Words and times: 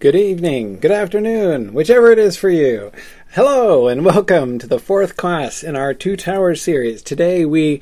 good 0.00 0.16
evening, 0.16 0.80
good 0.80 0.90
afternoon, 0.90 1.72
whichever 1.72 2.10
it 2.10 2.18
is 2.18 2.36
for 2.36 2.50
you. 2.50 2.90
Hello, 3.32 3.88
and 3.88 4.04
welcome 4.04 4.58
to 4.58 4.66
the 4.66 4.78
fourth 4.78 5.16
class 5.16 5.62
in 5.62 5.76
our 5.76 5.94
Two 5.94 6.16
Towers 6.16 6.60
series. 6.60 7.02
Today 7.02 7.44
we 7.44 7.80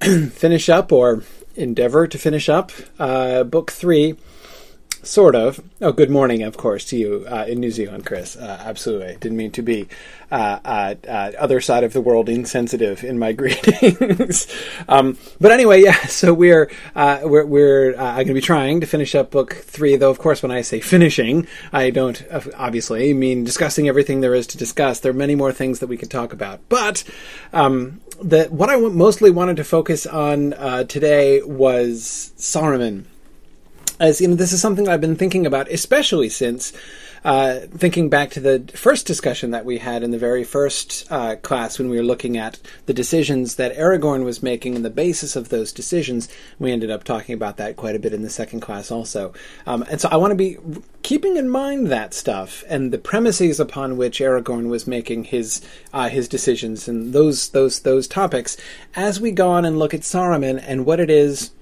finish 0.00 0.68
up, 0.68 0.90
or 0.90 1.22
endeavor 1.54 2.06
to 2.06 2.18
finish 2.18 2.48
up, 2.48 2.72
uh, 2.98 3.44
book 3.44 3.70
three 3.70 4.16
Sort 5.04 5.34
of. 5.34 5.60
Oh, 5.80 5.90
good 5.90 6.10
morning, 6.10 6.44
of 6.44 6.56
course, 6.56 6.84
to 6.86 6.96
you 6.96 7.26
uh, 7.28 7.44
in 7.48 7.58
New 7.58 7.72
Zealand, 7.72 8.06
Chris. 8.06 8.36
Uh, 8.36 8.62
absolutely. 8.64 9.16
Didn't 9.18 9.36
mean 9.36 9.50
to 9.50 9.60
be 9.60 9.88
uh, 10.30 10.60
uh, 10.64 10.94
uh 11.08 11.32
other 11.40 11.60
side 11.60 11.82
of 11.82 11.92
the 11.92 12.00
world 12.00 12.28
insensitive 12.28 13.02
in 13.02 13.18
my 13.18 13.32
greetings. 13.42 14.46
um, 14.88 15.18
but 15.40 15.50
anyway, 15.50 15.82
yeah. 15.82 15.96
So 16.06 16.32
we're 16.32 16.70
uh, 16.94 17.22
we're, 17.24 17.44
we're 17.44 17.96
I'm 17.96 18.14
going 18.14 18.26
to 18.28 18.34
be 18.34 18.40
trying 18.40 18.80
to 18.80 18.86
finish 18.86 19.16
up 19.16 19.32
book 19.32 19.54
three. 19.54 19.96
Though, 19.96 20.10
of 20.10 20.20
course, 20.20 20.40
when 20.40 20.52
I 20.52 20.60
say 20.60 20.78
finishing, 20.78 21.48
I 21.72 21.90
don't 21.90 22.24
obviously 22.56 23.12
mean 23.12 23.42
discussing 23.42 23.88
everything 23.88 24.20
there 24.20 24.36
is 24.36 24.46
to 24.48 24.58
discuss. 24.58 25.00
There 25.00 25.10
are 25.10 25.14
many 25.14 25.34
more 25.34 25.50
things 25.50 25.80
that 25.80 25.88
we 25.88 25.96
could 25.96 26.12
talk 26.12 26.32
about. 26.32 26.60
But 26.68 27.02
um, 27.52 28.00
what 28.20 28.70
I 28.70 28.76
mostly 28.76 29.32
wanted 29.32 29.56
to 29.56 29.64
focus 29.64 30.06
on 30.06 30.52
today 30.86 31.42
was 31.42 32.32
Saruman 32.36 33.06
as 34.02 34.20
you 34.20 34.26
know, 34.26 34.34
this 34.34 34.52
is 34.52 34.60
something 34.60 34.88
I've 34.88 35.00
been 35.00 35.14
thinking 35.14 35.46
about, 35.46 35.70
especially 35.70 36.28
since 36.28 36.72
uh, 37.24 37.60
thinking 37.70 38.10
back 38.10 38.30
to 38.30 38.40
the 38.40 38.68
first 38.74 39.06
discussion 39.06 39.52
that 39.52 39.64
we 39.64 39.78
had 39.78 40.02
in 40.02 40.10
the 40.10 40.18
very 40.18 40.42
first 40.42 41.06
uh, 41.08 41.36
class 41.36 41.78
when 41.78 41.88
we 41.88 41.96
were 41.98 42.02
looking 42.02 42.36
at 42.36 42.58
the 42.86 42.92
decisions 42.92 43.54
that 43.54 43.76
Aragorn 43.76 44.24
was 44.24 44.42
making 44.42 44.74
and 44.74 44.84
the 44.84 44.90
basis 44.90 45.36
of 45.36 45.50
those 45.50 45.72
decisions. 45.72 46.28
We 46.58 46.72
ended 46.72 46.90
up 46.90 47.04
talking 47.04 47.36
about 47.36 47.58
that 47.58 47.76
quite 47.76 47.94
a 47.94 48.00
bit 48.00 48.12
in 48.12 48.22
the 48.22 48.28
second 48.28 48.58
class 48.58 48.90
also. 48.90 49.32
Um, 49.66 49.84
and 49.88 50.00
so 50.00 50.08
I 50.10 50.16
want 50.16 50.32
to 50.32 50.36
be 50.36 50.58
keeping 51.04 51.36
in 51.36 51.48
mind 51.48 51.86
that 51.86 52.12
stuff 52.12 52.64
and 52.68 52.92
the 52.92 52.98
premises 52.98 53.60
upon 53.60 53.96
which 53.96 54.18
Aragorn 54.18 54.68
was 54.68 54.84
making 54.84 55.24
his 55.24 55.62
uh, 55.92 56.08
his 56.08 56.26
decisions 56.26 56.88
and 56.88 57.12
those 57.12 57.50
those 57.50 57.80
those 57.80 58.08
topics 58.08 58.56
as 58.96 59.20
we 59.20 59.30
go 59.30 59.48
on 59.48 59.64
and 59.64 59.78
look 59.78 59.94
at 59.94 60.00
Saruman 60.00 60.60
and 60.66 60.86
what 60.86 60.98
it 60.98 61.10
is 61.10 61.52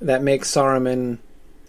that 0.00 0.22
makes 0.22 0.50
Saruman 0.50 1.18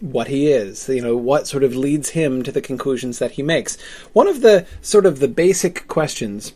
what 0.00 0.28
he 0.28 0.48
is, 0.48 0.88
you 0.88 1.02
know, 1.02 1.16
what 1.16 1.46
sort 1.46 1.64
of 1.64 1.74
leads 1.74 2.10
him 2.10 2.42
to 2.42 2.52
the 2.52 2.60
conclusions 2.60 3.18
that 3.18 3.32
he 3.32 3.42
makes. 3.42 3.80
One 4.12 4.28
of 4.28 4.40
the 4.40 4.66
sort 4.80 5.06
of 5.06 5.18
the 5.18 5.28
basic 5.28 5.88
questions 5.88 6.52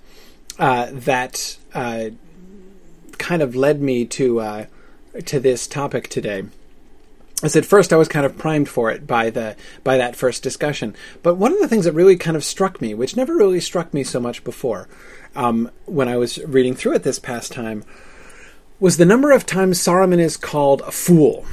uh, 0.58 0.88
that 0.92 1.56
uh, 1.74 2.10
kind 3.18 3.42
of 3.42 3.56
led 3.56 3.80
me 3.80 4.04
to 4.06 4.40
uh, 4.40 4.66
to 5.24 5.40
this 5.40 5.66
topic 5.66 6.08
today 6.08 6.44
is 7.42 7.56
at 7.56 7.66
first 7.66 7.92
I 7.92 7.96
was 7.96 8.08
kind 8.08 8.24
of 8.24 8.38
primed 8.38 8.68
for 8.68 8.90
it 8.90 9.06
by 9.06 9.30
the 9.30 9.56
by 9.82 9.96
that 9.96 10.16
first 10.16 10.42
discussion, 10.42 10.94
but 11.22 11.36
one 11.36 11.52
of 11.52 11.58
the 11.58 11.68
things 11.68 11.84
that 11.84 11.92
really 11.92 12.16
kind 12.16 12.36
of 12.36 12.44
struck 12.44 12.80
me, 12.80 12.94
which 12.94 13.16
never 13.16 13.36
really 13.36 13.60
struck 13.60 13.92
me 13.92 14.04
so 14.04 14.20
much 14.20 14.44
before, 14.44 14.88
um, 15.34 15.70
when 15.86 16.08
I 16.08 16.16
was 16.16 16.38
reading 16.44 16.74
through 16.74 16.94
it 16.94 17.02
this 17.02 17.18
past 17.18 17.52
time, 17.52 17.84
was 18.78 18.96
the 18.96 19.04
number 19.04 19.32
of 19.32 19.46
times 19.46 19.78
Saruman 19.78 20.20
is 20.20 20.36
called 20.36 20.82
a 20.82 20.92
fool 20.92 21.44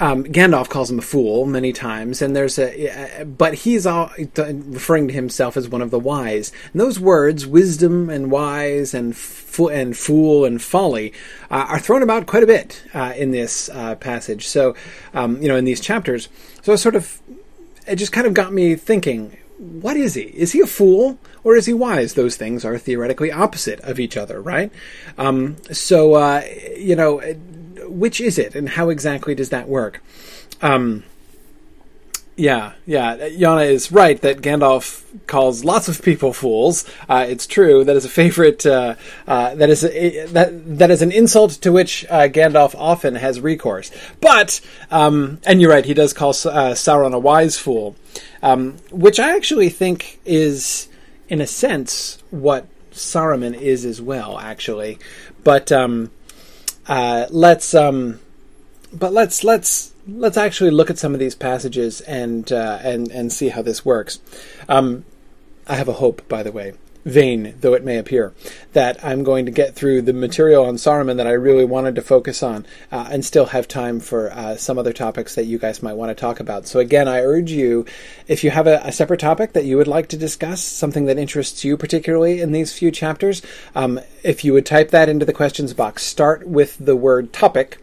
um, 0.00 0.24
Gandalf 0.24 0.68
calls 0.68 0.90
him 0.90 0.98
a 0.98 1.02
fool 1.02 1.46
many 1.46 1.72
times, 1.72 2.20
and 2.20 2.34
there's 2.34 2.58
a, 2.58 3.24
but 3.24 3.54
he's 3.54 3.86
all, 3.86 4.10
referring 4.36 5.06
to 5.08 5.14
himself 5.14 5.56
as 5.56 5.68
one 5.68 5.82
of 5.82 5.92
the 5.92 6.00
wise. 6.00 6.50
And 6.72 6.80
those 6.80 6.98
words, 6.98 7.46
wisdom 7.46 8.10
and 8.10 8.30
wise 8.30 8.92
and 8.92 9.16
fo- 9.16 9.68
and 9.68 9.96
fool 9.96 10.44
and 10.44 10.60
folly, 10.60 11.12
uh, 11.48 11.66
are 11.68 11.78
thrown 11.78 12.02
about 12.02 12.26
quite 12.26 12.42
a 12.42 12.46
bit 12.46 12.82
uh, 12.92 13.12
in 13.16 13.30
this 13.30 13.68
uh, 13.68 13.94
passage. 13.94 14.48
So, 14.48 14.74
um, 15.12 15.40
you 15.40 15.48
know, 15.48 15.56
in 15.56 15.64
these 15.64 15.80
chapters. 15.80 16.28
So, 16.62 16.74
sort 16.74 16.96
of, 16.96 17.20
it 17.86 17.96
just 17.96 18.12
kind 18.12 18.26
of 18.26 18.34
got 18.34 18.52
me 18.52 18.74
thinking: 18.74 19.36
What 19.58 19.96
is 19.96 20.14
he? 20.14 20.22
Is 20.22 20.52
he 20.52 20.60
a 20.60 20.66
fool 20.66 21.18
or 21.44 21.54
is 21.54 21.66
he 21.66 21.72
wise? 21.72 22.14
Those 22.14 22.34
things 22.34 22.64
are 22.64 22.78
theoretically 22.78 23.30
opposite 23.30 23.78
of 23.80 24.00
each 24.00 24.16
other, 24.16 24.42
right? 24.42 24.72
Um, 25.18 25.56
so, 25.70 26.14
uh, 26.14 26.42
you 26.76 26.96
know 26.96 27.20
which 27.88 28.20
is 28.20 28.38
it, 28.38 28.54
and 28.54 28.70
how 28.70 28.88
exactly 28.88 29.34
does 29.34 29.50
that 29.50 29.68
work? 29.68 30.02
Um, 30.62 31.04
yeah, 32.36 32.72
yeah. 32.84 33.16
Yana 33.16 33.70
is 33.70 33.92
right 33.92 34.20
that 34.22 34.38
Gandalf 34.38 35.04
calls 35.28 35.64
lots 35.64 35.86
of 35.86 36.02
people 36.02 36.32
fools. 36.32 36.84
Uh, 37.08 37.24
it's 37.28 37.46
true. 37.46 37.84
That 37.84 37.94
is 37.94 38.04
a 38.04 38.08
favorite. 38.08 38.66
Uh, 38.66 38.96
uh, 39.28 39.54
that 39.54 39.70
is 39.70 39.84
a, 39.84 40.26
that 40.26 40.78
that 40.78 40.90
is 40.90 41.00
an 41.00 41.12
insult 41.12 41.52
to 41.52 41.70
which 41.70 42.04
uh, 42.10 42.26
Gandalf 42.28 42.74
often 42.76 43.14
has 43.14 43.40
recourse. 43.40 43.92
But 44.20 44.60
um, 44.90 45.38
and 45.46 45.60
you're 45.60 45.70
right. 45.70 45.84
He 45.84 45.94
does 45.94 46.12
call 46.12 46.30
uh, 46.30 46.74
Sauron 46.74 47.14
a 47.14 47.20
wise 47.20 47.56
fool, 47.56 47.94
um, 48.42 48.78
which 48.90 49.20
I 49.20 49.36
actually 49.36 49.68
think 49.68 50.18
is, 50.24 50.88
in 51.28 51.40
a 51.40 51.46
sense, 51.46 52.20
what 52.30 52.66
Saruman 52.90 53.54
is 53.54 53.84
as 53.84 54.02
well. 54.02 54.40
Actually, 54.40 54.98
but 55.44 55.70
um, 55.70 56.10
uh, 56.86 57.26
let's 57.30 57.74
um, 57.74 58.20
but 58.92 59.12
let's 59.12 59.44
let's 59.44 59.92
let's 60.06 60.36
actually 60.36 60.70
look 60.70 60.90
at 60.90 60.98
some 60.98 61.14
of 61.14 61.20
these 61.20 61.34
passages 61.34 62.00
and 62.02 62.52
uh, 62.52 62.78
and 62.82 63.10
and 63.10 63.32
see 63.32 63.48
how 63.48 63.62
this 63.62 63.84
works. 63.84 64.20
Um, 64.68 65.04
I 65.66 65.76
have 65.76 65.88
a 65.88 65.94
hope, 65.94 66.28
by 66.28 66.42
the 66.42 66.52
way, 66.52 66.74
vain 67.04 67.54
though 67.60 67.74
it 67.74 67.84
may 67.84 67.98
appear, 67.98 68.32
that 68.72 69.02
I'm 69.04 69.24
going 69.24 69.46
to 69.46 69.52
get 69.52 69.74
through 69.74 70.02
the 70.02 70.12
material 70.12 70.64
on 70.64 70.76
Saruman 70.76 71.16
that 71.16 71.26
I 71.26 71.32
really 71.32 71.64
wanted 71.64 71.94
to 71.96 72.02
focus 72.02 72.42
on, 72.42 72.66
uh, 72.90 73.08
and 73.10 73.24
still 73.24 73.46
have 73.46 73.68
time 73.68 74.00
for 74.00 74.32
uh, 74.32 74.56
some 74.56 74.78
other 74.78 74.92
topics 74.92 75.34
that 75.34 75.44
you 75.44 75.58
guys 75.58 75.82
might 75.82 75.94
want 75.94 76.10
to 76.10 76.14
talk 76.14 76.40
about. 76.40 76.66
So 76.66 76.80
again, 76.80 77.08
I 77.08 77.20
urge 77.20 77.50
you, 77.50 77.86
if 78.26 78.44
you 78.44 78.50
have 78.50 78.66
a, 78.66 78.80
a, 78.84 78.92
separate 78.92 79.20
topic 79.20 79.52
that 79.52 79.64
you 79.64 79.76
would 79.76 79.88
like 79.88 80.08
to 80.08 80.16
discuss, 80.16 80.62
something 80.62 81.06
that 81.06 81.18
interests 81.18 81.64
you 81.64 81.76
particularly 81.76 82.40
in 82.40 82.52
these 82.52 82.72
few 82.72 82.90
chapters, 82.90 83.42
um, 83.74 84.00
if 84.22 84.44
you 84.44 84.52
would 84.52 84.66
type 84.66 84.90
that 84.90 85.08
into 85.08 85.26
the 85.26 85.32
questions 85.32 85.74
box, 85.74 86.02
start 86.02 86.46
with 86.46 86.76
the 86.78 86.96
word 86.96 87.32
topic 87.32 87.78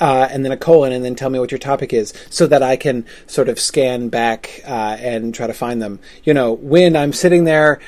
uh, 0.00 0.28
and 0.30 0.44
then 0.44 0.52
a 0.52 0.56
colon, 0.56 0.92
and 0.92 1.04
then 1.04 1.14
tell 1.14 1.30
me 1.30 1.38
what 1.38 1.50
your 1.50 1.58
topic 1.58 1.92
is, 1.92 2.12
so 2.30 2.46
that 2.46 2.62
I 2.62 2.76
can 2.76 3.04
sort 3.26 3.48
of 3.48 3.58
scan 3.58 4.08
back 4.08 4.60
uh, 4.64 4.96
and 5.00 5.34
try 5.34 5.46
to 5.46 5.52
find 5.52 5.82
them. 5.82 5.98
You 6.24 6.34
know, 6.34 6.52
when 6.52 6.96
I'm 6.96 7.12
sitting 7.12 7.44
there 7.44 7.80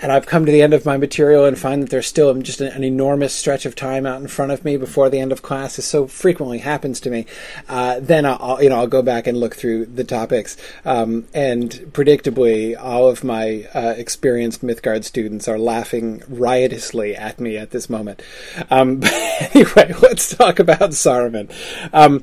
and 0.00 0.12
I've 0.12 0.26
come 0.26 0.46
to 0.46 0.52
the 0.52 0.62
end 0.62 0.74
of 0.74 0.86
my 0.86 0.96
material 0.96 1.44
and 1.44 1.58
find 1.58 1.82
that 1.82 1.90
there's 1.90 2.06
still 2.06 2.32
just 2.34 2.60
an, 2.60 2.84
enormous 2.84 3.34
stretch 3.34 3.66
of 3.66 3.74
time 3.74 4.06
out 4.06 4.20
in 4.20 4.28
front 4.28 4.52
of 4.52 4.64
me 4.64 4.76
before 4.76 5.10
the 5.10 5.18
end 5.18 5.32
of 5.32 5.42
class, 5.42 5.78
as 5.78 5.84
so 5.84 6.06
frequently 6.06 6.58
happens 6.58 7.00
to 7.00 7.10
me, 7.10 7.26
uh, 7.68 8.00
then 8.00 8.24
I'll, 8.24 8.62
you 8.62 8.68
know 8.68 8.76
I'll 8.76 8.86
go 8.86 9.02
back 9.02 9.26
and 9.26 9.38
look 9.38 9.56
through 9.56 9.86
the 9.86 10.04
topics, 10.04 10.56
um, 10.84 11.26
and 11.34 11.72
predictably, 11.92 12.76
all 12.78 13.08
of 13.08 13.24
my 13.24 13.66
uh, 13.74 13.94
experienced 13.96 14.62
Mythgard 14.62 15.04
students 15.04 15.48
are 15.48 15.58
laughing 15.58 16.22
riotously 16.28 17.16
at 17.16 17.40
me 17.40 17.56
at 17.56 17.70
this 17.70 17.90
moment. 17.90 18.22
Um, 18.70 19.02
anyway, 19.54 19.94
let's 20.00 20.34
talk 20.34 20.58
about 20.58 20.90
Saruman. 20.90 21.50
Um, 21.92 22.20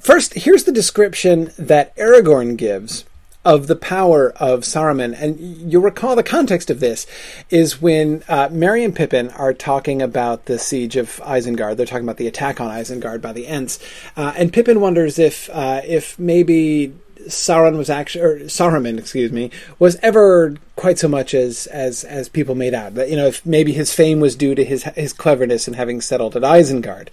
first, 0.00 0.34
here's 0.34 0.64
the 0.64 0.72
description 0.72 1.50
that 1.58 1.96
Aragorn 1.96 2.56
gives 2.56 3.04
of 3.46 3.68
the 3.68 3.76
power 3.76 4.32
of 4.36 4.62
Saruman. 4.62 5.16
And 5.18 5.70
you'll 5.72 5.80
recall 5.80 6.16
the 6.16 6.24
context 6.24 6.68
of 6.68 6.80
this 6.80 7.06
is 7.48 7.80
when 7.80 8.24
uh, 8.28 8.48
Merry 8.50 8.82
and 8.82 8.94
Pippin 8.94 9.30
are 9.30 9.54
talking 9.54 10.02
about 10.02 10.46
the 10.46 10.58
siege 10.58 10.96
of 10.96 11.20
Isengard. 11.22 11.76
They're 11.76 11.86
talking 11.86 12.04
about 12.04 12.16
the 12.16 12.26
attack 12.26 12.60
on 12.60 12.72
Isengard 12.72 13.22
by 13.22 13.32
the 13.32 13.46
Ents, 13.46 13.78
uh, 14.16 14.34
and 14.36 14.52
Pippin 14.52 14.80
wonders 14.80 15.20
if 15.20 15.48
uh, 15.50 15.80
if 15.86 16.18
maybe 16.18 16.92
Sauron 17.26 17.76
was 17.76 17.90
actually, 17.90 18.24
or 18.24 18.38
Saruman, 18.40 18.98
excuse 18.98 19.32
me, 19.32 19.50
was 19.78 19.96
ever 19.96 20.54
quite 20.76 20.98
so 20.98 21.08
much 21.08 21.34
as 21.34 21.66
as 21.68 22.04
as 22.04 22.28
people 22.28 22.54
made 22.54 22.74
out. 22.74 22.94
That 22.94 23.08
you 23.10 23.16
know, 23.16 23.26
if 23.26 23.44
maybe 23.44 23.72
his 23.72 23.92
fame 23.92 24.20
was 24.20 24.36
due 24.36 24.54
to 24.54 24.64
his 24.64 24.84
his 24.84 25.12
cleverness 25.12 25.68
in 25.68 25.74
having 25.74 26.00
settled 26.00 26.36
at 26.36 26.42
Isengard, 26.42 27.08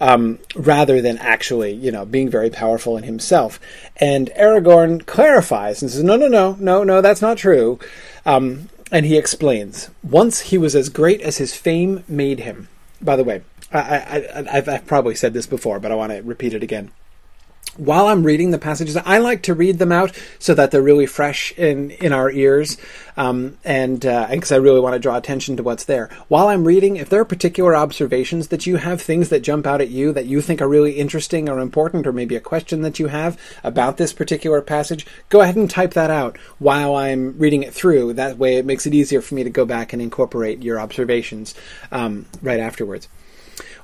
um, 0.00 0.38
rather 0.54 1.00
than 1.00 1.18
actually, 1.18 1.72
you 1.72 1.90
know, 1.90 2.04
being 2.04 2.28
very 2.28 2.50
powerful 2.50 2.96
in 2.96 3.04
himself. 3.04 3.58
And 3.96 4.30
Aragorn 4.38 5.06
clarifies 5.06 5.82
and 5.82 5.90
says, 5.90 6.02
"No, 6.02 6.16
no, 6.16 6.28
no, 6.28 6.56
no, 6.58 6.84
no, 6.84 7.00
that's 7.00 7.22
not 7.22 7.38
true." 7.38 7.78
Um, 8.24 8.68
and 8.92 9.06
he 9.06 9.16
explains: 9.16 9.90
once 10.02 10.40
he 10.40 10.58
was 10.58 10.74
as 10.74 10.88
great 10.88 11.20
as 11.20 11.38
his 11.38 11.56
fame 11.56 12.04
made 12.08 12.40
him. 12.40 12.68
By 13.00 13.16
the 13.16 13.24
way, 13.24 13.42
I, 13.72 13.78
I, 13.78 14.44
I've, 14.52 14.68
I've 14.68 14.86
probably 14.86 15.14
said 15.14 15.34
this 15.34 15.46
before, 15.46 15.80
but 15.80 15.92
I 15.92 15.94
want 15.94 16.12
to 16.12 16.22
repeat 16.22 16.54
it 16.54 16.62
again 16.62 16.90
while 17.76 18.08
I'm 18.08 18.24
reading 18.24 18.50
the 18.50 18.58
passages, 18.58 18.96
I 18.96 19.18
like 19.18 19.42
to 19.42 19.54
read 19.54 19.78
them 19.78 19.92
out 19.92 20.16
so 20.38 20.54
that 20.54 20.70
they're 20.70 20.82
really 20.82 21.06
fresh 21.06 21.52
in 21.52 21.90
in 21.92 22.12
our 22.12 22.30
ears, 22.30 22.76
um, 23.16 23.58
and 23.64 24.00
because 24.00 24.52
uh, 24.52 24.56
I 24.56 24.58
really 24.58 24.80
want 24.80 24.94
to 24.94 24.98
draw 24.98 25.16
attention 25.16 25.56
to 25.56 25.62
what's 25.62 25.84
there. 25.84 26.08
While 26.28 26.48
I'm 26.48 26.64
reading, 26.64 26.96
if 26.96 27.08
there 27.08 27.20
are 27.20 27.24
particular 27.24 27.76
observations 27.76 28.48
that 28.48 28.66
you 28.66 28.76
have, 28.76 29.00
things 29.00 29.28
that 29.28 29.40
jump 29.40 29.66
out 29.66 29.80
at 29.80 29.90
you 29.90 30.12
that 30.12 30.26
you 30.26 30.40
think 30.40 30.60
are 30.60 30.68
really 30.68 30.92
interesting 30.92 31.48
or 31.48 31.60
important, 31.60 32.06
or 32.06 32.12
maybe 32.12 32.36
a 32.36 32.40
question 32.40 32.82
that 32.82 32.98
you 32.98 33.08
have 33.08 33.40
about 33.62 33.96
this 33.96 34.12
particular 34.12 34.60
passage, 34.62 35.06
go 35.28 35.40
ahead 35.40 35.56
and 35.56 35.70
type 35.70 35.94
that 35.94 36.10
out 36.10 36.36
while 36.58 36.96
I'm 36.96 37.38
reading 37.38 37.62
it 37.62 37.74
through. 37.74 38.14
That 38.14 38.38
way, 38.38 38.56
it 38.56 38.66
makes 38.66 38.86
it 38.86 38.94
easier 38.94 39.20
for 39.20 39.34
me 39.34 39.44
to 39.44 39.50
go 39.50 39.64
back 39.64 39.92
and 39.92 40.02
incorporate 40.02 40.62
your 40.62 40.80
observations 40.80 41.54
um, 41.92 42.26
right 42.42 42.60
afterwards. 42.60 43.08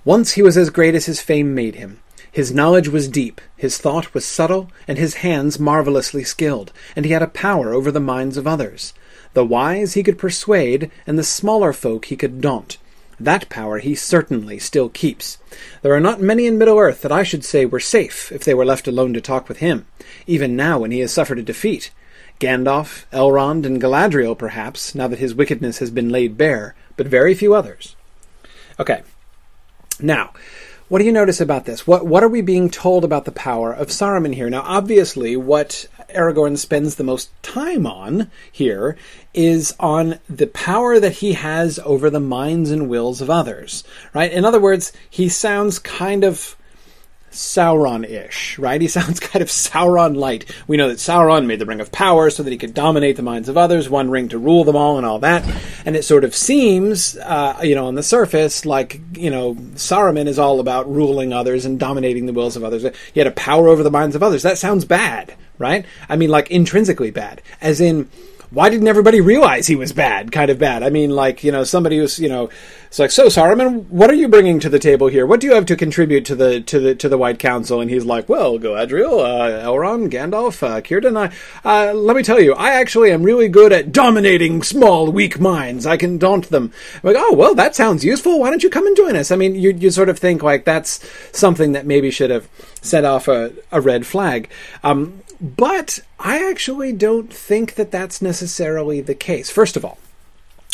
Once 0.04 0.32
he 0.32 0.42
was 0.42 0.56
as 0.56 0.70
great 0.70 0.94
as 0.94 1.06
his 1.06 1.20
fame 1.20 1.54
made 1.54 1.76
him 1.76 2.01
His 2.32 2.50
knowledge 2.50 2.88
was 2.88 3.08
deep, 3.08 3.42
his 3.58 3.76
thought 3.76 4.14
was 4.14 4.24
subtle, 4.24 4.70
and 4.88 4.96
his 4.96 5.16
hands 5.16 5.60
marvelously 5.60 6.24
skilled, 6.24 6.72
and 6.96 7.04
he 7.04 7.12
had 7.12 7.22
a 7.22 7.26
power 7.26 7.74
over 7.74 7.92
the 7.92 8.00
minds 8.00 8.38
of 8.38 8.46
others. 8.46 8.94
The 9.34 9.44
wise 9.44 9.92
he 9.92 10.02
could 10.02 10.18
persuade, 10.18 10.90
and 11.06 11.18
the 11.18 11.24
smaller 11.24 11.74
folk 11.74 12.06
he 12.06 12.16
could 12.16 12.40
daunt. 12.40 12.78
That 13.20 13.50
power 13.50 13.78
he 13.78 13.94
certainly 13.94 14.58
still 14.58 14.88
keeps. 14.88 15.36
There 15.82 15.92
are 15.92 16.00
not 16.00 16.22
many 16.22 16.46
in 16.46 16.56
Middle 16.56 16.78
Earth 16.78 17.02
that 17.02 17.12
I 17.12 17.22
should 17.22 17.44
say 17.44 17.66
were 17.66 17.80
safe 17.80 18.32
if 18.32 18.44
they 18.44 18.54
were 18.54 18.64
left 18.64 18.88
alone 18.88 19.12
to 19.12 19.20
talk 19.20 19.46
with 19.46 19.58
him, 19.58 19.84
even 20.26 20.56
now 20.56 20.78
when 20.78 20.90
he 20.90 21.00
has 21.00 21.12
suffered 21.12 21.38
a 21.38 21.42
defeat. 21.42 21.90
Gandalf, 22.40 23.04
Elrond, 23.12 23.66
and 23.66 23.80
Galadriel, 23.80 24.36
perhaps, 24.36 24.94
now 24.94 25.06
that 25.06 25.18
his 25.18 25.34
wickedness 25.34 25.80
has 25.80 25.90
been 25.90 26.08
laid 26.08 26.38
bare, 26.38 26.74
but 26.96 27.06
very 27.06 27.34
few 27.34 27.54
others. 27.54 27.94
Okay. 28.80 29.02
Now, 30.00 30.32
what 30.92 30.98
do 30.98 31.06
you 31.06 31.12
notice 31.12 31.40
about 31.40 31.64
this? 31.64 31.86
What 31.86 32.04
what 32.04 32.22
are 32.22 32.28
we 32.28 32.42
being 32.42 32.68
told 32.68 33.02
about 33.02 33.24
the 33.24 33.32
power 33.32 33.72
of 33.72 33.88
Saruman 33.88 34.34
here? 34.34 34.50
Now, 34.50 34.60
obviously, 34.60 35.38
what 35.38 35.86
Aragorn 36.14 36.58
spends 36.58 36.96
the 36.96 37.02
most 37.02 37.30
time 37.42 37.86
on 37.86 38.30
here 38.52 38.98
is 39.32 39.74
on 39.80 40.18
the 40.28 40.48
power 40.48 41.00
that 41.00 41.12
he 41.12 41.32
has 41.32 41.78
over 41.78 42.10
the 42.10 42.20
minds 42.20 42.70
and 42.70 42.90
wills 42.90 43.22
of 43.22 43.30
others. 43.30 43.84
Right? 44.12 44.30
In 44.30 44.44
other 44.44 44.60
words, 44.60 44.92
he 45.08 45.30
sounds 45.30 45.78
kind 45.78 46.24
of 46.24 46.58
Sauron-ish, 47.32 48.58
right? 48.58 48.80
He 48.80 48.88
sounds 48.92 49.20
kind 49.20 49.42
of 49.42 49.48
Sauron-light. 49.48 50.44
We 50.66 50.76
know 50.76 50.88
that 50.88 50.98
Sauron 50.98 51.46
made 51.46 51.58
the 51.58 51.66
Ring 51.66 51.80
of 51.80 51.92
Power 51.92 52.30
so 52.30 52.42
that 52.42 52.50
he 52.50 52.58
could 52.58 52.74
dominate 52.74 53.16
the 53.16 53.22
minds 53.22 53.48
of 53.48 53.56
others, 53.56 53.88
one 53.88 54.10
ring 54.10 54.28
to 54.28 54.38
rule 54.38 54.64
them 54.64 54.76
all, 54.76 54.96
and 54.96 55.06
all 55.06 55.18
that. 55.20 55.44
And 55.84 55.96
it 55.96 56.04
sort 56.04 56.24
of 56.24 56.34
seems, 56.34 57.16
uh, 57.16 57.60
you 57.62 57.74
know, 57.74 57.86
on 57.86 57.94
the 57.94 58.02
surface, 58.02 58.64
like 58.64 59.00
you 59.14 59.30
know, 59.30 59.54
Saruman 59.54 60.26
is 60.26 60.38
all 60.38 60.60
about 60.60 60.92
ruling 60.92 61.32
others 61.32 61.64
and 61.64 61.78
dominating 61.78 62.26
the 62.26 62.32
wills 62.32 62.56
of 62.56 62.64
others. 62.64 62.84
He 63.12 63.20
had 63.20 63.26
a 63.26 63.32
power 63.32 63.68
over 63.68 63.82
the 63.82 63.90
minds 63.90 64.16
of 64.16 64.22
others. 64.22 64.42
That 64.42 64.58
sounds 64.58 64.84
bad, 64.84 65.34
right? 65.58 65.84
I 66.08 66.16
mean, 66.16 66.30
like 66.30 66.50
intrinsically 66.50 67.10
bad, 67.10 67.42
as 67.60 67.80
in 67.80 68.08
why 68.52 68.68
didn't 68.68 68.88
everybody 68.88 69.20
realize 69.20 69.66
he 69.66 69.76
was 69.76 69.92
bad? 69.92 70.30
Kind 70.30 70.50
of 70.50 70.58
bad. 70.58 70.82
I 70.82 70.90
mean, 70.90 71.10
like, 71.10 71.42
you 71.42 71.50
know, 71.50 71.64
somebody 71.64 71.98
was, 72.00 72.18
you 72.18 72.28
know, 72.28 72.50
it's 72.92 72.98
like, 72.98 73.10
so 73.10 73.28
Saruman, 73.28 73.88
what 73.88 74.10
are 74.10 74.14
you 74.14 74.28
bringing 74.28 74.60
to 74.60 74.68
the 74.68 74.78
table 74.78 75.06
here? 75.06 75.24
What 75.24 75.40
do 75.40 75.46
you 75.46 75.54
have 75.54 75.64
to 75.64 75.76
contribute 75.76 76.26
to 76.26 76.34
the 76.34 76.60
to 76.60 76.78
the 76.78 76.94
to 76.96 77.08
the 77.08 77.16
White 77.16 77.38
Council? 77.38 77.80
And 77.80 77.90
he's 77.90 78.04
like, 78.04 78.28
well, 78.28 78.58
Galadriel, 78.58 79.18
uh, 79.24 79.66
Elrond, 79.66 80.10
Gandalf, 80.10 80.62
uh, 80.62 80.82
Círdan. 80.82 81.16
I, 81.16 81.88
uh, 81.88 81.94
let 81.94 82.14
me 82.14 82.22
tell 82.22 82.38
you, 82.38 82.52
I 82.52 82.72
actually 82.72 83.10
am 83.10 83.22
really 83.22 83.48
good 83.48 83.72
at 83.72 83.92
dominating 83.92 84.62
small, 84.62 85.10
weak 85.10 85.40
minds. 85.40 85.86
I 85.86 85.96
can 85.96 86.18
daunt 86.18 86.50
them. 86.50 86.70
I'm 86.96 87.14
like, 87.14 87.16
oh, 87.18 87.32
well, 87.32 87.54
that 87.54 87.74
sounds 87.74 88.04
useful. 88.04 88.38
Why 88.38 88.50
don't 88.50 88.62
you 88.62 88.68
come 88.68 88.86
and 88.86 88.94
join 88.94 89.16
us? 89.16 89.30
I 89.30 89.36
mean, 89.36 89.54
you 89.54 89.70
you 89.70 89.90
sort 89.90 90.10
of 90.10 90.18
think 90.18 90.42
like 90.42 90.66
that's 90.66 91.00
something 91.32 91.72
that 91.72 91.86
maybe 91.86 92.10
should 92.10 92.28
have 92.28 92.46
set 92.82 93.06
off 93.06 93.26
a, 93.26 93.54
a 93.70 93.80
red 93.80 94.04
flag. 94.04 94.50
Um, 94.84 95.22
but 95.40 96.00
I 96.20 96.46
actually 96.46 96.92
don't 96.92 97.32
think 97.32 97.76
that 97.76 97.90
that's 97.90 98.20
necessarily 98.20 99.00
the 99.00 99.14
case. 99.14 99.48
First 99.48 99.78
of 99.78 99.84
all, 99.86 99.96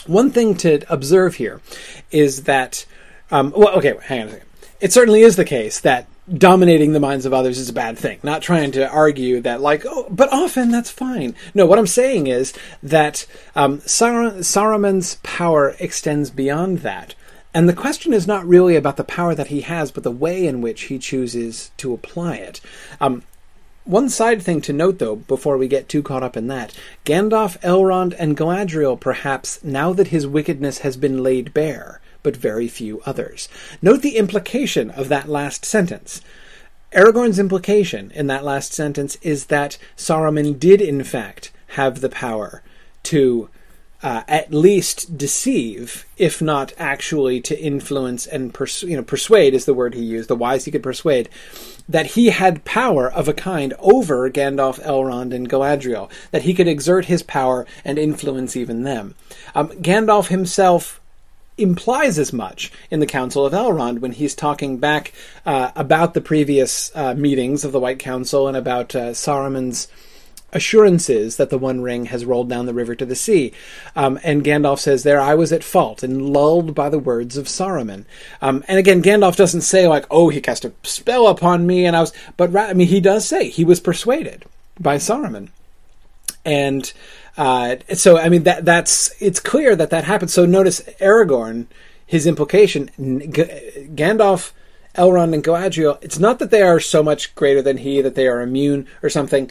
one 0.08 0.30
thing 0.30 0.54
to 0.56 0.80
observe 0.92 1.36
here 1.36 1.60
is 2.10 2.44
that, 2.44 2.86
um, 3.30 3.52
well, 3.56 3.76
okay, 3.78 3.94
hang 4.02 4.22
on 4.22 4.28
a 4.28 4.30
second. 4.30 4.48
It 4.80 4.92
certainly 4.92 5.22
is 5.22 5.36
the 5.36 5.44
case 5.44 5.80
that 5.80 6.06
dominating 6.32 6.92
the 6.92 7.00
minds 7.00 7.26
of 7.26 7.32
others 7.32 7.58
is 7.58 7.68
a 7.68 7.72
bad 7.72 7.98
thing. 7.98 8.18
Not 8.22 8.42
trying 8.42 8.72
to 8.72 8.88
argue 8.88 9.40
that, 9.40 9.60
like, 9.60 9.84
oh, 9.86 10.06
but 10.10 10.32
often 10.32 10.70
that's 10.70 10.90
fine. 10.90 11.34
No, 11.54 11.66
what 11.66 11.78
I'm 11.78 11.86
saying 11.86 12.26
is 12.26 12.52
that 12.82 13.26
um, 13.56 13.80
Sar- 13.80 14.32
Saruman's 14.32 15.16
power 15.22 15.74
extends 15.78 16.30
beyond 16.30 16.78
that. 16.78 17.14
And 17.54 17.68
the 17.68 17.72
question 17.74 18.12
is 18.12 18.26
not 18.26 18.46
really 18.46 18.76
about 18.76 18.98
the 18.98 19.04
power 19.04 19.34
that 19.34 19.46
he 19.48 19.62
has, 19.62 19.90
but 19.90 20.04
the 20.04 20.10
way 20.10 20.46
in 20.46 20.60
which 20.60 20.82
he 20.82 20.98
chooses 20.98 21.70
to 21.78 21.94
apply 21.94 22.36
it. 22.36 22.60
Um, 23.00 23.22
one 23.88 24.10
side 24.10 24.42
thing 24.42 24.60
to 24.60 24.72
note, 24.72 24.98
though, 24.98 25.16
before 25.16 25.56
we 25.56 25.66
get 25.66 25.88
too 25.88 26.02
caught 26.02 26.22
up 26.22 26.36
in 26.36 26.46
that 26.48 26.74
Gandalf, 27.06 27.58
Elrond, 27.62 28.14
and 28.18 28.36
Galadriel, 28.36 29.00
perhaps, 29.00 29.64
now 29.64 29.94
that 29.94 30.08
his 30.08 30.26
wickedness 30.26 30.78
has 30.78 30.96
been 30.96 31.22
laid 31.22 31.54
bare, 31.54 32.00
but 32.22 32.36
very 32.36 32.68
few 32.68 33.00
others. 33.06 33.48
Note 33.80 34.02
the 34.02 34.18
implication 34.18 34.90
of 34.90 35.08
that 35.08 35.28
last 35.28 35.64
sentence. 35.64 36.20
Aragorn's 36.92 37.38
implication 37.38 38.10
in 38.12 38.26
that 38.26 38.44
last 38.44 38.72
sentence 38.72 39.16
is 39.22 39.46
that 39.46 39.78
Saruman 39.96 40.58
did, 40.58 40.80
in 40.80 41.02
fact, 41.02 41.50
have 41.68 42.00
the 42.00 42.08
power 42.10 42.62
to 43.04 43.48
uh, 44.02 44.22
at 44.28 44.52
least 44.52 45.18
deceive, 45.18 46.06
if 46.16 46.40
not 46.40 46.72
actually 46.78 47.40
to 47.40 47.60
influence 47.60 48.26
and 48.26 48.54
pers- 48.54 48.84
you 48.84 48.96
know 48.96 49.02
persuade 49.02 49.54
is 49.54 49.64
the 49.64 49.74
word 49.74 49.94
he 49.94 50.02
used. 50.02 50.28
The 50.28 50.36
wise 50.36 50.64
he 50.64 50.70
could 50.70 50.82
persuade 50.82 51.28
that 51.88 52.06
he 52.06 52.30
had 52.30 52.64
power 52.64 53.10
of 53.10 53.28
a 53.28 53.32
kind 53.32 53.74
over 53.78 54.30
Gandalf, 54.30 54.80
Elrond, 54.84 55.34
and 55.34 55.48
Galadriel. 55.48 56.10
That 56.30 56.42
he 56.42 56.54
could 56.54 56.68
exert 56.68 57.06
his 57.06 57.22
power 57.22 57.66
and 57.84 57.98
influence 57.98 58.56
even 58.56 58.84
them. 58.84 59.14
Um, 59.54 59.70
Gandalf 59.70 60.28
himself 60.28 61.00
implies 61.56 62.20
as 62.20 62.32
much 62.32 62.70
in 62.90 63.00
the 63.00 63.06
Council 63.06 63.44
of 63.44 63.52
Elrond 63.52 63.98
when 63.98 64.12
he's 64.12 64.34
talking 64.34 64.78
back 64.78 65.12
uh, 65.44 65.72
about 65.74 66.14
the 66.14 66.20
previous 66.20 66.92
uh, 66.94 67.14
meetings 67.14 67.64
of 67.64 67.72
the 67.72 67.80
White 67.80 67.98
Council 67.98 68.46
and 68.46 68.56
about 68.56 68.94
uh, 68.94 69.10
Saruman's 69.10 69.88
assurances 70.52 71.36
that 71.36 71.50
the 71.50 71.58
One 71.58 71.82
Ring 71.82 72.06
has 72.06 72.24
rolled 72.24 72.48
down 72.48 72.66
the 72.66 72.74
river 72.74 72.94
to 72.94 73.04
the 73.04 73.14
sea. 73.14 73.52
Um, 73.94 74.18
and 74.22 74.44
Gandalf 74.44 74.78
says, 74.78 75.02
There 75.02 75.20
I 75.20 75.34
was 75.34 75.52
at 75.52 75.64
fault 75.64 76.02
and 76.02 76.30
lulled 76.30 76.74
by 76.74 76.88
the 76.88 76.98
words 76.98 77.36
of 77.36 77.46
Saruman. 77.46 78.04
Um, 78.40 78.64
and 78.68 78.78
again, 78.78 79.02
Gandalf 79.02 79.36
doesn't 79.36 79.62
say, 79.62 79.86
like, 79.86 80.06
oh, 80.10 80.28
he 80.30 80.40
cast 80.40 80.64
a 80.64 80.72
spell 80.82 81.26
upon 81.26 81.66
me, 81.66 81.84
and 81.84 81.94
I 81.94 82.00
was, 82.00 82.12
but 82.36 82.54
I 82.56 82.72
mean, 82.72 82.88
he 82.88 83.00
does 83.00 83.26
say 83.28 83.48
he 83.48 83.64
was 83.64 83.80
persuaded 83.80 84.44
by 84.80 84.96
Saruman. 84.96 85.50
And 86.44 86.90
uh, 87.36 87.76
so, 87.94 88.18
I 88.18 88.28
mean, 88.28 88.44
that 88.44 88.64
that's 88.64 89.14
it's 89.20 89.40
clear 89.40 89.76
that 89.76 89.90
that 89.90 90.04
happened. 90.04 90.30
So 90.30 90.46
notice 90.46 90.80
Aragorn, 91.00 91.66
his 92.06 92.26
implication, 92.26 92.90
G- 92.98 93.88
Gandalf. 93.94 94.52
Elrond 94.94 95.32
and 95.32 95.44
Galadriel, 95.44 96.02
it's 96.02 96.18
not 96.18 96.40
that 96.40 96.50
they 96.50 96.62
are 96.62 96.80
so 96.80 97.04
much 97.04 97.32
greater 97.36 97.62
than 97.62 97.76
he, 97.76 98.00
that 98.00 98.16
they 98.16 98.26
are 98.26 98.40
immune 98.40 98.88
or 99.00 99.08
something 99.08 99.48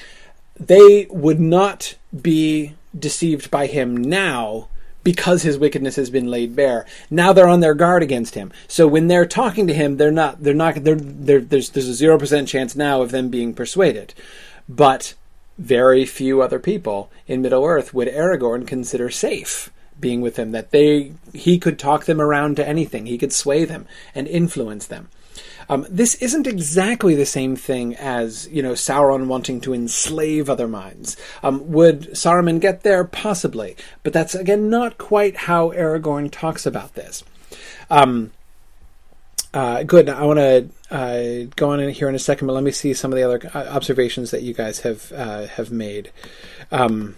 they 0.60 1.08
would 1.10 1.40
not 1.40 1.96
be 2.20 2.74
deceived 2.98 3.52
by 3.52 3.68
him 3.68 3.96
now 3.96 4.68
because 5.08 5.44
his 5.44 5.58
wickedness 5.58 5.96
has 5.96 6.10
been 6.10 6.30
laid 6.30 6.54
bare. 6.54 6.86
Now 7.10 7.32
they're 7.32 7.48
on 7.48 7.62
their 7.62 7.74
guard 7.74 8.04
against 8.04 8.36
him. 8.36 8.52
So 8.68 8.88
when 8.88 9.08
they're 9.08 9.26
talking 9.26 9.66
to 9.68 9.74
him, 9.74 9.96
they're 9.96 10.12
not. 10.12 10.44
They're 10.44 10.54
not. 10.54 10.84
They're, 10.84 10.96
they're, 10.96 11.40
there's 11.40 11.70
there's 11.70 11.88
a 11.88 11.94
zero 11.94 12.20
percent 12.20 12.50
chance 12.50 12.76
now 12.76 13.02
of 13.02 13.12
them 13.12 13.30
being 13.30 13.54
persuaded. 13.54 14.14
But 14.68 15.14
very 15.58 16.06
few 16.06 16.42
other 16.42 16.60
people 16.60 17.10
in 17.26 17.42
Middle 17.42 17.64
Earth 17.64 17.94
would 17.94 18.10
Aragorn 18.10 18.68
consider 18.68 19.10
safe 19.10 19.72
being 19.98 20.20
with 20.20 20.38
him. 20.38 20.52
That 20.52 20.72
they 20.72 21.14
he 21.34 21.58
could 21.58 21.80
talk 21.80 22.04
them 22.04 22.20
around 22.20 22.58
to 22.58 22.68
anything. 22.68 23.06
He 23.06 23.18
could 23.18 23.32
sway 23.32 23.64
them 23.64 23.88
and 24.14 24.28
influence 24.28 24.88
them. 24.88 25.08
Um, 25.70 25.86
this 25.90 26.16
isn't 26.16 26.48
exactly 26.48 27.16
the 27.16 27.26
same 27.26 27.56
thing 27.56 27.96
as, 27.96 28.48
you 28.50 28.62
know, 28.62 28.74
Sauron 28.74 29.28
wanting 29.28 29.62
to 29.62 29.74
enslave 29.74 30.50
other 30.50 30.68
minds. 30.68 31.18
Um, 31.44 31.72
would 31.72 32.12
Saruman 32.12 32.62
get 32.62 32.84
there? 32.84 33.04
Possibly. 33.04 33.76
But 34.04 34.14
that's, 34.14 34.36
again, 34.36 34.70
not 34.70 34.98
quite 34.98 35.36
how 35.36 35.72
Aragorn 35.72 36.32
talks 36.32 36.66
about 36.66 36.96
this. 36.96 37.24
Um, 37.90 38.32
uh, 39.54 39.84
good. 39.84 40.10
I 40.10 40.24
want 40.24 40.40
to 40.40 40.70
uh, 40.92 41.48
go 41.56 41.72
on 41.72 41.80
in 41.80 41.90
here 41.90 42.10
in 42.10 42.16
a 42.16 42.20
second, 42.20 42.48
but 42.48 42.54
let 42.54 42.64
me 42.64 42.72
see 42.72 42.94
some 42.94 43.12
of 43.12 43.18
the 43.18 43.24
other 43.24 43.50
uh, 43.54 43.70
observations 43.74 44.32
that 44.32 44.44
you 44.44 44.54
guys 44.54 44.82
have 44.82 45.12
uh, 45.12 45.48
have 45.48 45.72
made. 45.72 46.12
Um, 46.72 47.16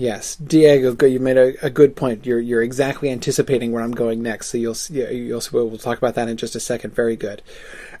Yes, 0.00 0.34
Diego, 0.36 1.06
you 1.06 1.20
made 1.20 1.36
a, 1.36 1.66
a, 1.66 1.68
good 1.68 1.94
point. 1.94 2.24
You're 2.24 2.40
you're 2.40 2.62
exactly 2.62 3.10
anticipating 3.10 3.70
where 3.70 3.82
I'm 3.82 3.92
going 3.92 4.22
next. 4.22 4.46
So 4.46 4.56
you'll 4.56 4.76
you'll 4.88 5.42
we'll 5.52 5.76
talk 5.76 5.98
about 5.98 6.14
that 6.14 6.26
in 6.26 6.38
just 6.38 6.56
a 6.56 6.60
second. 6.60 6.94
Very 6.94 7.16
good. 7.16 7.42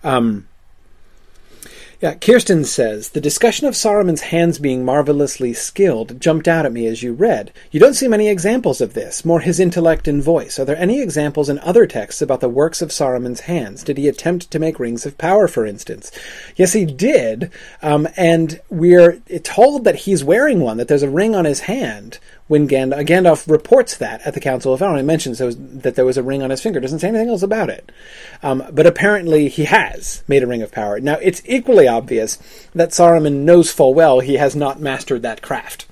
Um, 0.02 0.48
yeah, 2.00 2.14
Kirsten 2.14 2.64
says 2.64 3.10
the 3.10 3.20
discussion 3.20 3.66
of 3.66 3.74
Saruman's 3.74 4.22
hands 4.22 4.58
being 4.58 4.86
marvelously 4.86 5.52
skilled 5.52 6.18
jumped 6.18 6.48
out 6.48 6.64
at 6.64 6.72
me 6.72 6.86
as 6.86 7.02
you 7.02 7.12
read. 7.12 7.52
You 7.70 7.78
don't 7.78 7.92
see 7.92 8.08
many 8.08 8.30
examples 8.30 8.80
of 8.80 8.94
this, 8.94 9.22
more 9.22 9.40
his 9.40 9.60
intellect 9.60 10.08
and 10.08 10.22
voice. 10.22 10.58
Are 10.58 10.64
there 10.64 10.78
any 10.78 11.02
examples 11.02 11.50
in 11.50 11.58
other 11.58 11.86
texts 11.86 12.22
about 12.22 12.40
the 12.40 12.48
works 12.48 12.80
of 12.80 12.88
Saruman's 12.88 13.40
hands? 13.40 13.84
Did 13.84 13.98
he 13.98 14.08
attempt 14.08 14.50
to 14.50 14.58
make 14.58 14.80
rings 14.80 15.04
of 15.04 15.18
power, 15.18 15.46
for 15.46 15.66
instance? 15.66 16.10
Yes, 16.56 16.72
he 16.72 16.86
did, 16.86 17.52
um, 17.82 18.08
and 18.16 18.62
we're 18.70 19.20
told 19.42 19.84
that 19.84 19.96
he's 19.96 20.24
wearing 20.24 20.60
one, 20.60 20.78
that 20.78 20.88
there's 20.88 21.02
a 21.02 21.10
ring 21.10 21.34
on 21.34 21.44
his 21.44 21.60
hand 21.60 22.18
when 22.50 22.66
Gandalf, 22.66 23.06
Gandalf 23.06 23.48
reports 23.48 23.96
that 23.98 24.26
at 24.26 24.34
the 24.34 24.40
Council 24.40 24.74
of 24.74 24.80
Elrond. 24.80 24.96
He 24.96 25.02
mentions 25.04 25.38
was, 25.38 25.56
that 25.56 25.94
there 25.94 26.04
was 26.04 26.16
a 26.16 26.22
ring 26.24 26.42
on 26.42 26.50
his 26.50 26.60
finger. 26.60 26.80
Doesn't 26.80 26.98
say 26.98 27.06
anything 27.06 27.28
else 27.28 27.44
about 27.44 27.70
it. 27.70 27.92
Um, 28.42 28.64
but 28.72 28.86
apparently 28.86 29.48
he 29.48 29.66
has 29.66 30.24
made 30.26 30.42
a 30.42 30.48
ring 30.48 30.60
of 30.60 30.72
power. 30.72 30.98
Now, 30.98 31.14
it's 31.22 31.42
equally 31.44 31.86
obvious 31.86 32.38
that 32.74 32.90
Saruman 32.90 33.44
knows 33.44 33.70
full 33.70 33.94
well 33.94 34.18
he 34.18 34.34
has 34.34 34.56
not 34.56 34.80
mastered 34.80 35.22
that 35.22 35.42
craft. 35.42 35.86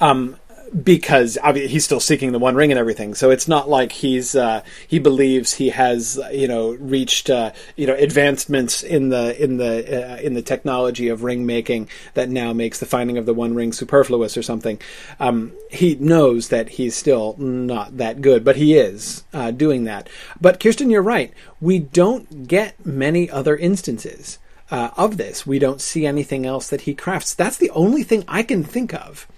Um, 0.00 0.36
because 0.82 1.38
he's 1.54 1.84
still 1.84 2.00
seeking 2.00 2.32
the 2.32 2.38
One 2.38 2.54
Ring 2.54 2.72
and 2.72 2.78
everything. 2.78 3.14
So 3.14 3.30
it's 3.30 3.46
not 3.46 3.68
like 3.68 3.92
he's 3.92 4.34
uh, 4.34 4.62
he 4.86 4.98
believes 4.98 5.54
he 5.54 5.70
has 5.70 6.20
you 6.32 6.48
know 6.48 6.70
reached 6.72 7.30
uh, 7.30 7.52
you 7.76 7.86
know 7.86 7.94
advancements 7.94 8.82
in 8.82 9.08
the 9.08 9.40
in 9.42 9.56
the 9.58 10.14
uh, 10.14 10.16
in 10.16 10.34
the 10.34 10.42
technology 10.42 11.08
of 11.08 11.22
ring 11.22 11.46
making 11.46 11.88
that 12.14 12.28
now 12.28 12.52
makes 12.52 12.80
the 12.80 12.86
finding 12.86 13.18
of 13.18 13.26
the 13.26 13.34
One 13.34 13.54
Ring 13.54 13.72
superfluous 13.72 14.36
or 14.36 14.42
something. 14.42 14.80
Um, 15.20 15.52
he 15.70 15.94
knows 15.96 16.48
that 16.48 16.70
he's 16.70 16.96
still 16.96 17.36
not 17.38 17.96
that 17.98 18.20
good, 18.20 18.44
but 18.44 18.56
he 18.56 18.76
is 18.76 19.24
uh, 19.32 19.50
doing 19.50 19.84
that. 19.84 20.08
But 20.40 20.60
Kirsten, 20.60 20.90
you're 20.90 21.02
right. 21.02 21.32
We 21.60 21.78
don't 21.78 22.46
get 22.48 22.84
many 22.84 23.30
other 23.30 23.56
instances. 23.56 24.38
Uh, 24.70 24.90
of 24.96 25.18
this, 25.18 25.46
we 25.46 25.58
don't 25.58 25.80
see 25.80 26.06
anything 26.06 26.46
else 26.46 26.68
that 26.68 26.80
he 26.80 26.94
crafts. 26.94 27.34
That's 27.34 27.58
the 27.58 27.70
only 27.70 28.02
thing 28.02 28.24
I 28.26 28.42
can 28.42 28.64
think 28.64 28.94
of 28.94 29.28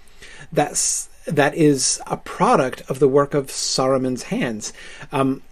that's 0.51 1.09
that 1.27 1.55
is 1.55 2.01
a 2.07 2.17
product 2.17 2.81
of 2.89 2.99
the 2.99 3.07
work 3.07 3.33
of 3.33 3.47
Saruman's 3.47 4.23
hands. 4.23 4.73
Um, 5.11 5.43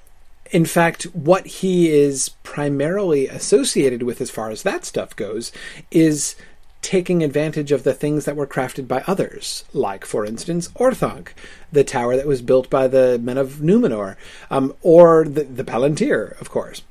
in 0.52 0.66
fact, 0.66 1.04
what 1.14 1.46
he 1.46 1.90
is 1.90 2.30
primarily 2.44 3.28
associated 3.28 4.04
with, 4.04 4.22
as 4.22 4.32
far 4.32 4.50
as 4.50 4.64
that 4.64 4.86
stuff 4.86 5.16
goes, 5.16 5.52
is 5.92 6.36
taking 6.82 7.24
advantage 7.24 7.72
of 7.72 7.84
the 7.84 7.96
things 7.96 8.26
that 8.26 8.36
were 8.36 8.46
crafted 8.46 8.88
by 8.88 9.04
others, 9.08 9.66
like, 9.74 10.06
for 10.06 10.24
instance, 10.24 10.68
Orthanc, 10.76 11.30
the 11.72 11.84
tower 11.84 12.16
that 12.16 12.28
was 12.28 12.44
built 12.44 12.70
by 12.70 12.88
the 12.88 13.20
men 13.22 13.40
of 13.40 13.56
Numenor, 13.56 14.16
um, 14.52 14.74
or 14.82 15.26
the, 15.26 15.44
the 15.44 15.64
Palantir, 15.64 16.40
of 16.40 16.52
course. 16.52 16.84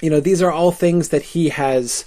You 0.00 0.08
know, 0.08 0.20
these 0.20 0.40
are 0.40 0.50
all 0.50 0.72
things 0.72 1.10
that 1.10 1.22
he 1.22 1.50
has 1.50 2.06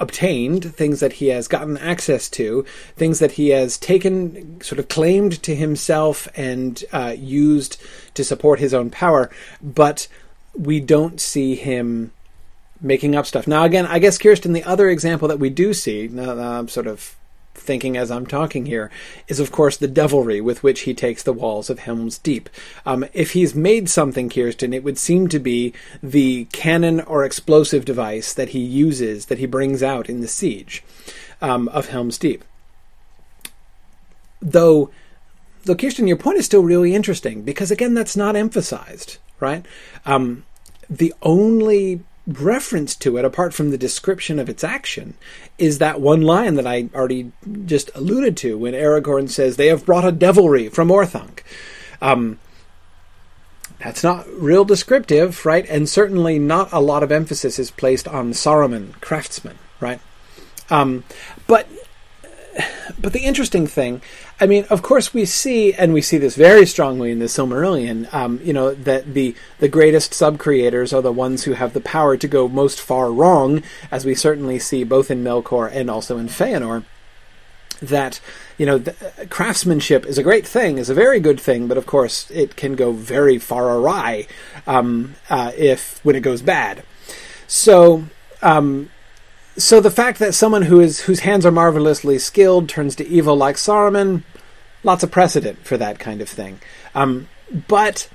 obtained, 0.00 0.74
things 0.74 1.00
that 1.00 1.14
he 1.14 1.28
has 1.28 1.46
gotten 1.48 1.78
access 1.78 2.28
to, 2.28 2.64
things 2.96 3.20
that 3.20 3.32
he 3.32 3.50
has 3.50 3.78
taken, 3.78 4.60
sort 4.60 4.78
of 4.78 4.88
claimed 4.88 5.42
to 5.42 5.54
himself 5.54 6.26
and 6.34 6.84
uh, 6.92 7.14
used 7.16 7.80
to 8.14 8.24
support 8.24 8.58
his 8.58 8.74
own 8.74 8.90
power, 8.90 9.30
but 9.62 10.08
we 10.56 10.80
don't 10.80 11.20
see 11.20 11.54
him 11.54 12.12
making 12.80 13.14
up 13.14 13.26
stuff. 13.26 13.46
Now, 13.46 13.64
again, 13.64 13.86
I 13.86 13.98
guess 13.98 14.18
Kirsten, 14.18 14.52
the 14.52 14.64
other 14.64 14.88
example 14.88 15.28
that 15.28 15.38
we 15.38 15.50
do 15.50 15.72
see, 15.72 16.08
now 16.08 16.38
I'm 16.38 16.68
sort 16.68 16.86
of 16.86 17.16
thinking 17.64 17.96
as 17.96 18.10
I'm 18.10 18.26
talking 18.26 18.66
here, 18.66 18.90
is 19.26 19.40
of 19.40 19.50
course 19.50 19.76
the 19.76 19.88
devilry 19.88 20.40
with 20.40 20.62
which 20.62 20.82
he 20.82 20.94
takes 20.94 21.22
the 21.22 21.32
walls 21.32 21.70
of 21.70 21.80
Helm's 21.80 22.18
Deep. 22.18 22.48
Um, 22.86 23.04
if 23.12 23.32
he's 23.32 23.54
made 23.54 23.88
something, 23.88 24.28
Kirsten, 24.28 24.72
it 24.72 24.84
would 24.84 24.98
seem 24.98 25.28
to 25.28 25.38
be 25.38 25.72
the 26.02 26.44
cannon 26.52 27.00
or 27.00 27.24
explosive 27.24 27.84
device 27.84 28.32
that 28.34 28.50
he 28.50 28.60
uses, 28.60 29.26
that 29.26 29.38
he 29.38 29.46
brings 29.46 29.82
out 29.82 30.08
in 30.08 30.20
the 30.20 30.28
siege 30.28 30.84
um, 31.40 31.68
of 31.68 31.88
Helm's 31.88 32.18
Deep. 32.18 32.44
Though, 34.40 34.90
though, 35.64 35.74
Kirsten, 35.74 36.06
your 36.06 36.18
point 36.18 36.38
is 36.38 36.44
still 36.44 36.62
really 36.62 36.94
interesting 36.94 37.42
because 37.42 37.70
again, 37.70 37.94
that's 37.94 38.16
not 38.16 38.36
emphasized, 38.36 39.18
right? 39.40 39.64
Um, 40.04 40.44
the 40.90 41.14
only 41.22 42.02
reference 42.26 42.96
to 42.96 43.16
it, 43.18 43.24
apart 43.24 43.52
from 43.52 43.70
the 43.70 43.78
description 43.78 44.38
of 44.38 44.48
its 44.48 44.64
action, 44.64 45.14
is 45.58 45.78
that 45.78 46.00
one 46.00 46.22
line 46.22 46.54
that 46.54 46.66
I 46.66 46.88
already 46.94 47.32
just 47.66 47.90
alluded 47.94 48.36
to 48.38 48.58
when 48.58 48.74
Aragorn 48.74 49.28
says, 49.28 49.56
They 49.56 49.68
have 49.68 49.86
brought 49.86 50.06
a 50.06 50.12
devilry 50.12 50.68
from 50.68 50.88
Orthanc. 50.88 51.40
Um, 52.00 52.38
that's 53.78 54.02
not 54.02 54.26
real 54.30 54.64
descriptive, 54.64 55.44
right? 55.44 55.66
And 55.68 55.88
certainly 55.88 56.38
not 56.38 56.72
a 56.72 56.80
lot 56.80 57.02
of 57.02 57.12
emphasis 57.12 57.58
is 57.58 57.70
placed 57.70 58.08
on 58.08 58.32
Saruman, 58.32 58.98
craftsman, 59.00 59.58
right? 59.80 60.00
Um, 60.70 61.04
but 61.46 61.68
but 62.98 63.12
the 63.12 63.24
interesting 63.24 63.66
thing, 63.66 64.00
I 64.40 64.46
mean, 64.46 64.64
of 64.68 64.82
course, 64.82 65.14
we 65.14 65.26
see, 65.26 65.72
and 65.74 65.92
we 65.92 66.02
see 66.02 66.18
this 66.18 66.34
very 66.34 66.66
strongly 66.66 67.12
in 67.12 67.20
the 67.20 67.26
Silmarillion. 67.26 68.12
Um, 68.12 68.40
you 68.42 68.52
know 68.52 68.74
that 68.74 69.14
the 69.14 69.34
the 69.60 69.68
greatest 69.68 70.12
sub 70.12 70.38
creators 70.38 70.92
are 70.92 71.02
the 71.02 71.12
ones 71.12 71.44
who 71.44 71.52
have 71.52 71.72
the 71.72 71.80
power 71.80 72.16
to 72.16 72.28
go 72.28 72.48
most 72.48 72.80
far 72.80 73.12
wrong, 73.12 73.62
as 73.92 74.04
we 74.04 74.14
certainly 74.14 74.58
see 74.58 74.82
both 74.82 75.10
in 75.10 75.22
Melkor 75.22 75.70
and 75.72 75.88
also 75.88 76.18
in 76.18 76.28
Feanor. 76.28 76.84
That 77.80 78.20
you 78.58 78.66
know, 78.66 78.78
the, 78.78 78.94
craftsmanship 79.30 80.04
is 80.04 80.18
a 80.18 80.22
great 80.22 80.46
thing, 80.46 80.78
is 80.78 80.90
a 80.90 80.94
very 80.94 81.20
good 81.20 81.40
thing, 81.40 81.68
but 81.68 81.78
of 81.78 81.86
course, 81.86 82.28
it 82.30 82.56
can 82.56 82.74
go 82.74 82.90
very 82.90 83.38
far 83.38 83.76
awry 83.76 84.26
um, 84.66 85.14
uh, 85.30 85.52
if 85.56 86.04
when 86.04 86.16
it 86.16 86.20
goes 86.20 86.42
bad. 86.42 86.82
So. 87.46 88.04
Um, 88.42 88.90
so 89.56 89.80
the 89.80 89.90
fact 89.90 90.18
that 90.18 90.34
someone 90.34 90.62
who 90.62 90.80
is 90.80 91.00
whose 91.00 91.20
hands 91.20 91.46
are 91.46 91.52
marvelously 91.52 92.18
skilled 92.18 92.68
turns 92.68 92.96
to 92.96 93.06
evil 93.06 93.36
like 93.36 93.56
Saruman, 93.56 94.22
lots 94.82 95.02
of 95.02 95.10
precedent 95.10 95.64
for 95.64 95.76
that 95.76 95.98
kind 95.98 96.20
of 96.20 96.28
thing. 96.28 96.60
Um, 96.94 97.28
but 97.68 98.08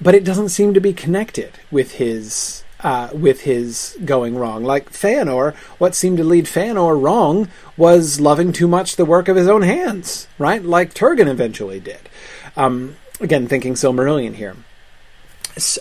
but 0.00 0.14
it 0.14 0.24
doesn't 0.24 0.50
seem 0.50 0.74
to 0.74 0.80
be 0.80 0.92
connected 0.92 1.52
with 1.70 1.92
his 1.92 2.64
uh, 2.80 3.10
with 3.12 3.42
his 3.42 3.96
going 4.04 4.36
wrong. 4.36 4.64
Like 4.64 4.90
Feanor, 4.90 5.54
what 5.78 5.94
seemed 5.94 6.18
to 6.18 6.24
lead 6.24 6.46
Feanor 6.46 7.00
wrong 7.00 7.48
was 7.76 8.20
loving 8.20 8.52
too 8.52 8.68
much 8.68 8.96
the 8.96 9.04
work 9.04 9.28
of 9.28 9.36
his 9.36 9.48
own 9.48 9.62
hands, 9.62 10.28
right? 10.38 10.62
Like 10.62 10.94
Turgon 10.94 11.28
eventually 11.28 11.80
did. 11.80 12.08
Um, 12.56 12.96
again, 13.20 13.48
thinking 13.48 13.74
Silmarillion 13.74 14.34
here. 14.34 14.56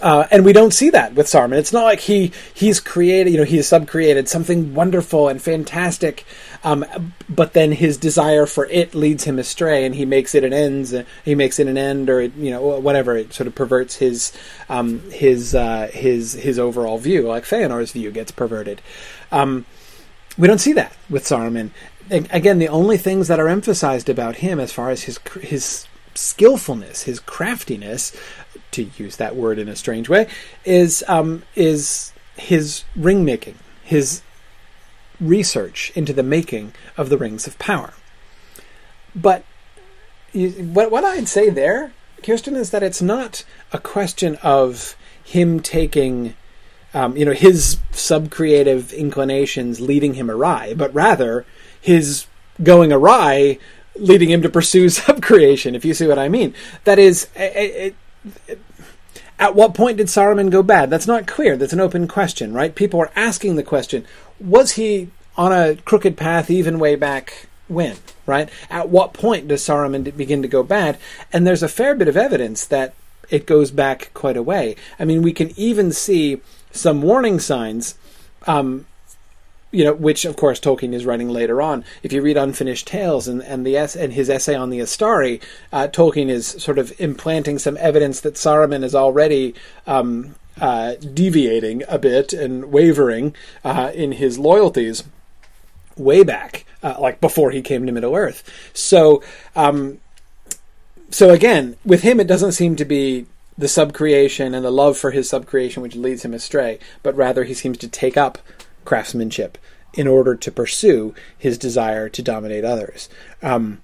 Uh, 0.01 0.27
and 0.31 0.45
we 0.45 0.53
don't 0.53 0.74
see 0.74 0.89
that 0.89 1.13
with 1.13 1.27
Saruman. 1.27 1.57
It's 1.57 1.74
not 1.74 1.83
like 1.83 2.01
he 2.01 2.31
he's 2.53 2.79
created, 2.79 3.31
you 3.31 3.38
know, 3.38 3.43
he's 3.45 3.67
subcreated 3.67 4.27
something 4.27 4.74
wonderful 4.74 5.27
and 5.27 5.41
fantastic, 5.41 6.25
um, 6.63 6.86
but 7.29 7.53
then 7.53 7.71
his 7.71 7.98
desire 7.98 8.45
for 8.45 8.65
it 8.67 8.93
leads 8.93 9.24
him 9.24 9.39
astray, 9.39 9.86
and 9.86 9.95
he 9.95 10.05
makes 10.05 10.36
it 10.36 10.43
an 10.43 10.53
ends. 10.53 10.93
Uh, 10.93 11.03
he 11.24 11.36
makes 11.36 11.59
it 11.59 11.67
an 11.67 11.77
end, 11.77 12.09
or 12.09 12.21
you 12.21 12.51
know, 12.51 12.79
whatever. 12.79 13.15
It 13.15 13.33
sort 13.33 13.48
of 13.48 13.55
perverts 13.55 13.95
his 13.95 14.33
um, 14.67 15.00
his 15.12 15.55
uh, 15.55 15.89
his 15.93 16.33
his 16.33 16.59
overall 16.59 16.98
view. 16.98 17.27
Like 17.27 17.43
Feanor's 17.43 17.91
view 17.91 18.12
gets 18.12 18.31
perverted. 18.31 18.81
Um, 19.31 19.65
we 20.38 20.48
don't 20.48 20.59
see 20.59 20.74
that 20.74 20.95
with 21.09 21.25
Saruman. 21.25 21.71
Again, 22.12 22.57
the 22.57 22.69
only 22.69 22.98
things 22.98 23.27
that 23.27 23.39
are 23.39 23.48
emphasized 23.48 24.09
about 24.09 24.38
him, 24.38 24.59
as 24.59 24.74
far 24.74 24.89
as 24.89 25.03
his 25.03 25.19
his 25.41 25.88
skillfulness, 26.15 27.03
his 27.03 27.19
craftiness, 27.19 28.15
to 28.71 28.89
use 28.97 29.17
that 29.17 29.35
word 29.35 29.59
in 29.59 29.67
a 29.67 29.75
strange 29.75 30.09
way, 30.09 30.27
is 30.65 31.03
um, 31.07 31.43
is 31.55 32.13
his 32.38 32.83
ring 32.95 33.25
making, 33.25 33.55
his 33.83 34.21
research 35.19 35.91
into 35.95 36.13
the 36.13 36.23
making 36.23 36.73
of 36.97 37.09
the 37.09 37.17
rings 37.17 37.47
of 37.47 37.59
power. 37.59 37.93
But 39.15 39.43
you, 40.31 40.49
what 40.51 40.91
what 40.91 41.03
I'd 41.03 41.27
say 41.27 41.49
there, 41.49 41.91
Kirsten, 42.23 42.55
is 42.55 42.71
that 42.71 42.83
it's 42.83 43.01
not 43.01 43.43
a 43.71 43.79
question 43.79 44.38
of 44.41 44.95
him 45.23 45.59
taking. 45.59 46.35
Um, 46.91 47.15
you 47.15 47.23
know 47.23 47.33
his 47.33 47.77
sub-creative 47.91 48.91
inclinations 48.93 49.79
leading 49.79 50.15
him 50.15 50.31
awry, 50.31 50.73
but 50.73 50.91
rather 50.91 51.45
his 51.79 52.25
going 52.63 52.91
awry 52.91 53.59
leading 53.95 54.29
him 54.29 54.41
to 54.41 54.49
pursue 54.49 54.89
sub-creation. 54.89 55.75
If 55.75 55.85
you 55.85 55.93
see 55.93 56.07
what 56.07 56.19
I 56.19 56.29
mean, 56.29 56.53
that 56.83 56.99
is, 56.99 57.27
it, 57.35 57.95
at 59.39 59.55
what 59.55 59.74
point 59.74 59.98
did 59.98 60.07
Saruman 60.07 60.50
go 60.50 60.62
bad? 60.62 60.89
That's 60.89 61.07
not 61.07 61.27
clear. 61.27 61.55
That's 61.55 61.74
an 61.74 61.79
open 61.79 62.07
question, 62.07 62.53
right? 62.53 62.75
People 62.75 63.00
are 63.00 63.12
asking 63.15 63.55
the 63.55 63.63
question: 63.63 64.05
Was 64.39 64.74
he 64.74 65.09
on 65.38 65.51
a 65.51 65.75
crooked 65.77 66.17
path 66.17 66.50
even 66.50 66.79
way 66.79 66.95
back 66.95 67.48
when? 67.67 67.98
Right? 68.25 68.50
At 68.69 68.89
what 68.89 69.13
point 69.13 69.48
does 69.48 69.63
Saruman 69.63 70.15
begin 70.15 70.41
to 70.41 70.48
go 70.48 70.62
bad? 70.63 70.98
And 71.31 71.48
there's 71.48 71.63
a 71.63 71.69
fair 71.69 71.95
bit 71.95 72.07
of 72.07 72.17
evidence 72.17 72.65
that 72.65 72.93
it 73.29 73.45
goes 73.45 73.71
back 73.71 74.12
quite 74.13 74.38
a 74.38 74.43
way. 74.43 74.75
I 75.00 75.05
mean, 75.05 75.21
we 75.21 75.33
can 75.33 75.57
even 75.57 75.91
see 75.91 76.41
some 76.71 77.01
warning 77.01 77.39
signs 77.39 77.98
um, 78.48 78.86
you 79.71 79.83
know, 79.83 79.93
which 79.93 80.25
of 80.25 80.35
course 80.35 80.59
Tolkien 80.59 80.93
is 80.93 81.05
writing 81.05 81.29
later 81.29 81.61
on. 81.61 81.83
If 82.01 82.11
you 82.11 82.21
read 82.21 82.38
Unfinished 82.38 82.88
Tales 82.88 83.27
and 83.27 83.41
and 83.43 83.65
the 83.65 83.75
and 83.77 84.13
his 84.13 84.29
essay 84.29 84.55
on 84.55 84.69
the 84.69 84.79
Istari, 84.79 85.41
uh, 85.71 85.88
Tolkien 85.88 86.29
is 86.29 86.47
sort 86.47 86.79
of 86.79 86.99
implanting 86.99 87.59
some 87.59 87.77
evidence 87.77 88.19
that 88.21 88.35
Saruman 88.35 88.83
is 88.83 88.95
already 88.95 89.53
um, 89.85 90.35
uh, 90.59 90.95
deviating 90.95 91.83
a 91.88 91.97
bit 91.97 92.33
and 92.33 92.71
wavering 92.71 93.35
uh, 93.63 93.91
in 93.93 94.13
his 94.13 94.39
loyalties 94.39 95.03
way 95.95 96.23
back, 96.23 96.65
uh, 96.81 96.95
like 96.99 97.21
before 97.21 97.51
he 97.51 97.61
came 97.61 97.85
to 97.85 97.91
Middle 97.91 98.15
Earth. 98.15 98.43
So, 98.73 99.21
um, 99.55 99.99
so 101.09 101.29
again, 101.29 101.77
with 101.85 102.01
him, 102.01 102.19
it 102.19 102.27
doesn't 102.27 102.53
seem 102.53 102.75
to 102.77 102.85
be 102.85 103.25
the 103.57 103.67
subcreation 103.67 104.55
and 104.55 104.63
the 104.63 104.71
love 104.71 104.97
for 104.97 105.11
his 105.11 105.29
subcreation 105.29 105.81
which 105.81 105.95
leads 105.95 106.23
him 106.23 106.33
astray, 106.33 106.79
but 107.03 107.15
rather 107.15 107.43
he 107.43 107.53
seems 107.53 107.77
to 107.77 107.89
take 107.89 108.15
up 108.15 108.38
craftsmanship 108.86 109.57
in 109.93 110.07
order 110.07 110.36
to 110.36 110.51
pursue 110.51 111.13
his 111.38 111.57
desire 111.57 112.09
to 112.09 112.21
dominate 112.21 112.63
others. 112.63 113.09
Um, 113.41 113.81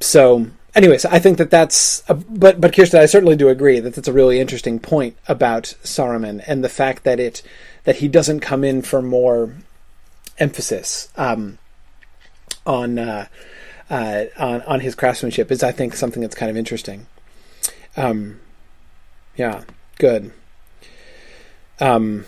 so, 0.00 0.46
anyways, 0.74 1.04
I 1.04 1.18
think 1.18 1.38
that 1.38 1.50
that's. 1.50 2.02
A, 2.08 2.14
but 2.14 2.60
but 2.60 2.74
Kirsten, 2.74 3.00
I 3.00 3.06
certainly 3.06 3.36
do 3.36 3.48
agree 3.48 3.80
that 3.80 3.94
that's 3.94 4.08
a 4.08 4.12
really 4.12 4.40
interesting 4.40 4.78
point 4.78 5.16
about 5.28 5.74
Saruman 5.84 6.42
and 6.46 6.64
the 6.64 6.68
fact 6.68 7.04
that 7.04 7.20
it 7.20 7.42
that 7.84 7.96
he 7.96 8.08
doesn't 8.08 8.40
come 8.40 8.64
in 8.64 8.82
for 8.82 9.02
more 9.02 9.54
emphasis 10.38 11.08
um, 11.16 11.58
on. 12.66 12.98
Uh, 12.98 13.26
uh, 13.90 14.24
on 14.38 14.62
on 14.62 14.80
his 14.80 14.94
craftsmanship 14.94 15.52
is, 15.52 15.62
I 15.62 15.70
think, 15.70 15.94
something 15.94 16.22
that's 16.22 16.34
kind 16.34 16.48
of 16.48 16.56
interesting. 16.56 17.06
Um, 17.94 18.40
yeah, 19.36 19.64
good. 19.98 20.32
Um, 21.78 22.24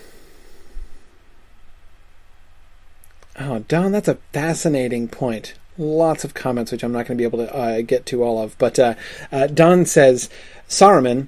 oh, 3.39 3.59
Don, 3.67 3.91
that's 3.91 4.07
a 4.07 4.19
fascinating 4.33 5.07
point. 5.07 5.53
Lots 5.77 6.23
of 6.23 6.33
comments, 6.33 6.71
which 6.71 6.83
I'm 6.83 6.91
not 6.91 7.05
going 7.05 7.17
to 7.17 7.21
be 7.21 7.25
able 7.25 7.39
to 7.39 7.53
uh, 7.53 7.81
get 7.81 8.05
to 8.07 8.23
all 8.23 8.41
of. 8.41 8.57
But 8.57 8.79
uh, 8.79 8.95
uh, 9.31 9.47
Don 9.47 9.85
says 9.85 10.29
Saruman, 10.69 11.27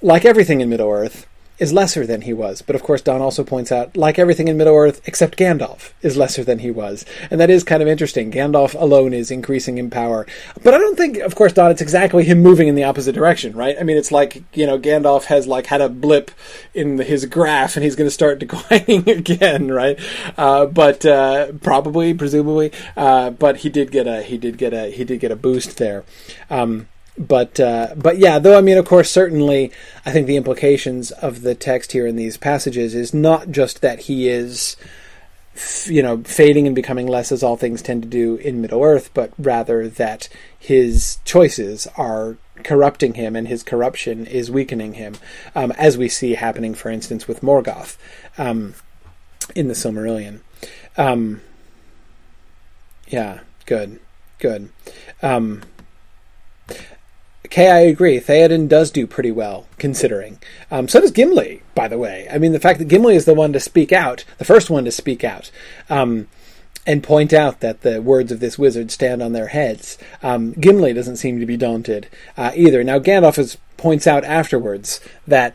like 0.00 0.24
everything 0.24 0.60
in 0.60 0.70
Middle 0.70 0.90
Earth, 0.90 1.26
is 1.58 1.72
lesser 1.72 2.06
than 2.06 2.22
he 2.22 2.32
was. 2.32 2.62
But 2.62 2.74
of 2.74 2.82
course, 2.82 3.00
Don 3.00 3.20
also 3.20 3.44
points 3.44 3.70
out, 3.70 3.96
like 3.96 4.18
everything 4.18 4.48
in 4.48 4.56
Middle 4.56 4.74
Earth, 4.74 5.00
except 5.06 5.38
Gandalf 5.38 5.92
is 6.02 6.16
lesser 6.16 6.42
than 6.42 6.60
he 6.60 6.70
was. 6.70 7.04
And 7.30 7.40
that 7.40 7.50
is 7.50 7.62
kind 7.64 7.82
of 7.82 7.88
interesting. 7.88 8.32
Gandalf 8.32 8.80
alone 8.80 9.12
is 9.12 9.30
increasing 9.30 9.78
in 9.78 9.90
power. 9.90 10.26
But 10.62 10.74
I 10.74 10.78
don't 10.78 10.96
think, 10.96 11.18
of 11.18 11.34
course, 11.34 11.52
Don, 11.52 11.70
it's 11.70 11.82
exactly 11.82 12.24
him 12.24 12.40
moving 12.40 12.68
in 12.68 12.74
the 12.74 12.84
opposite 12.84 13.14
direction, 13.14 13.54
right? 13.56 13.76
I 13.78 13.82
mean, 13.82 13.96
it's 13.96 14.12
like, 14.12 14.42
you 14.54 14.66
know, 14.66 14.78
Gandalf 14.78 15.24
has 15.24 15.46
like 15.46 15.66
had 15.66 15.80
a 15.80 15.88
blip 15.88 16.30
in 16.74 16.98
his 16.98 17.26
graph 17.26 17.76
and 17.76 17.84
he's 17.84 17.96
going 17.96 18.08
to 18.08 18.14
start 18.14 18.38
declining 18.40 19.08
again, 19.08 19.70
right? 19.70 19.98
Uh, 20.36 20.66
but, 20.66 21.04
uh, 21.06 21.52
probably, 21.62 22.14
presumably, 22.14 22.72
uh, 22.96 23.30
but 23.30 23.58
he 23.58 23.68
did 23.68 23.90
get 23.92 24.06
a, 24.06 24.22
he 24.22 24.38
did 24.38 24.58
get 24.58 24.72
a, 24.72 24.90
he 24.90 25.04
did 25.04 25.20
get 25.20 25.30
a 25.30 25.36
boost 25.36 25.78
there. 25.78 26.04
Um, 26.50 26.88
but 27.18 27.60
uh, 27.60 27.94
but 27.96 28.18
yeah, 28.18 28.38
though 28.38 28.56
I 28.56 28.62
mean, 28.62 28.78
of 28.78 28.86
course, 28.86 29.10
certainly, 29.10 29.70
I 30.06 30.12
think 30.12 30.26
the 30.26 30.36
implications 30.36 31.10
of 31.10 31.42
the 31.42 31.54
text 31.54 31.92
here 31.92 32.06
in 32.06 32.16
these 32.16 32.36
passages 32.36 32.94
is 32.94 33.12
not 33.12 33.50
just 33.50 33.82
that 33.82 34.00
he 34.00 34.28
is, 34.28 34.76
you 35.84 36.02
know, 36.02 36.22
fading 36.22 36.66
and 36.66 36.74
becoming 36.74 37.06
less 37.06 37.30
as 37.30 37.42
all 37.42 37.56
things 37.56 37.82
tend 37.82 38.02
to 38.02 38.08
do 38.08 38.36
in 38.36 38.62
Middle 38.62 38.82
Earth, 38.82 39.10
but 39.12 39.30
rather 39.38 39.88
that 39.88 40.28
his 40.58 41.18
choices 41.24 41.86
are 41.98 42.38
corrupting 42.64 43.14
him 43.14 43.36
and 43.36 43.48
his 43.48 43.62
corruption 43.62 44.26
is 44.26 44.50
weakening 44.50 44.94
him, 44.94 45.16
um, 45.54 45.72
as 45.72 45.98
we 45.98 46.08
see 46.08 46.34
happening, 46.34 46.74
for 46.74 46.90
instance, 46.90 47.28
with 47.28 47.42
Morgoth 47.42 47.96
um, 48.38 48.74
in 49.54 49.68
the 49.68 49.74
Silmarillion. 49.74 50.40
Um, 50.96 51.42
yeah, 53.08 53.40
good, 53.66 54.00
good. 54.38 54.70
Um, 55.22 55.62
Okay, 57.52 57.68
I 57.68 57.80
agree. 57.80 58.18
Theoden 58.18 58.66
does 58.66 58.90
do 58.90 59.06
pretty 59.06 59.30
well, 59.30 59.66
considering. 59.76 60.38
Um, 60.70 60.88
so 60.88 61.02
does 61.02 61.10
Gimli, 61.10 61.62
by 61.74 61.86
the 61.86 61.98
way. 61.98 62.26
I 62.32 62.38
mean, 62.38 62.52
the 62.52 62.58
fact 62.58 62.78
that 62.78 62.88
Gimli 62.88 63.14
is 63.14 63.26
the 63.26 63.34
one 63.34 63.52
to 63.52 63.60
speak 63.60 63.92
out, 63.92 64.24
the 64.38 64.46
first 64.46 64.70
one 64.70 64.86
to 64.86 64.90
speak 64.90 65.22
out, 65.22 65.50
um, 65.90 66.28
and 66.86 67.02
point 67.02 67.34
out 67.34 67.60
that 67.60 67.82
the 67.82 68.00
words 68.00 68.32
of 68.32 68.40
this 68.40 68.58
wizard 68.58 68.90
stand 68.90 69.22
on 69.22 69.32
their 69.32 69.48
heads. 69.48 69.98
Um, 70.22 70.54
Gimli 70.54 70.94
doesn't 70.94 71.18
seem 71.18 71.40
to 71.40 71.44
be 71.44 71.58
daunted 71.58 72.08
uh, 72.38 72.52
either. 72.56 72.82
Now, 72.82 72.98
Gandalf 72.98 73.38
is, 73.38 73.58
points 73.76 74.06
out 74.06 74.24
afterwards 74.24 75.02
that 75.26 75.54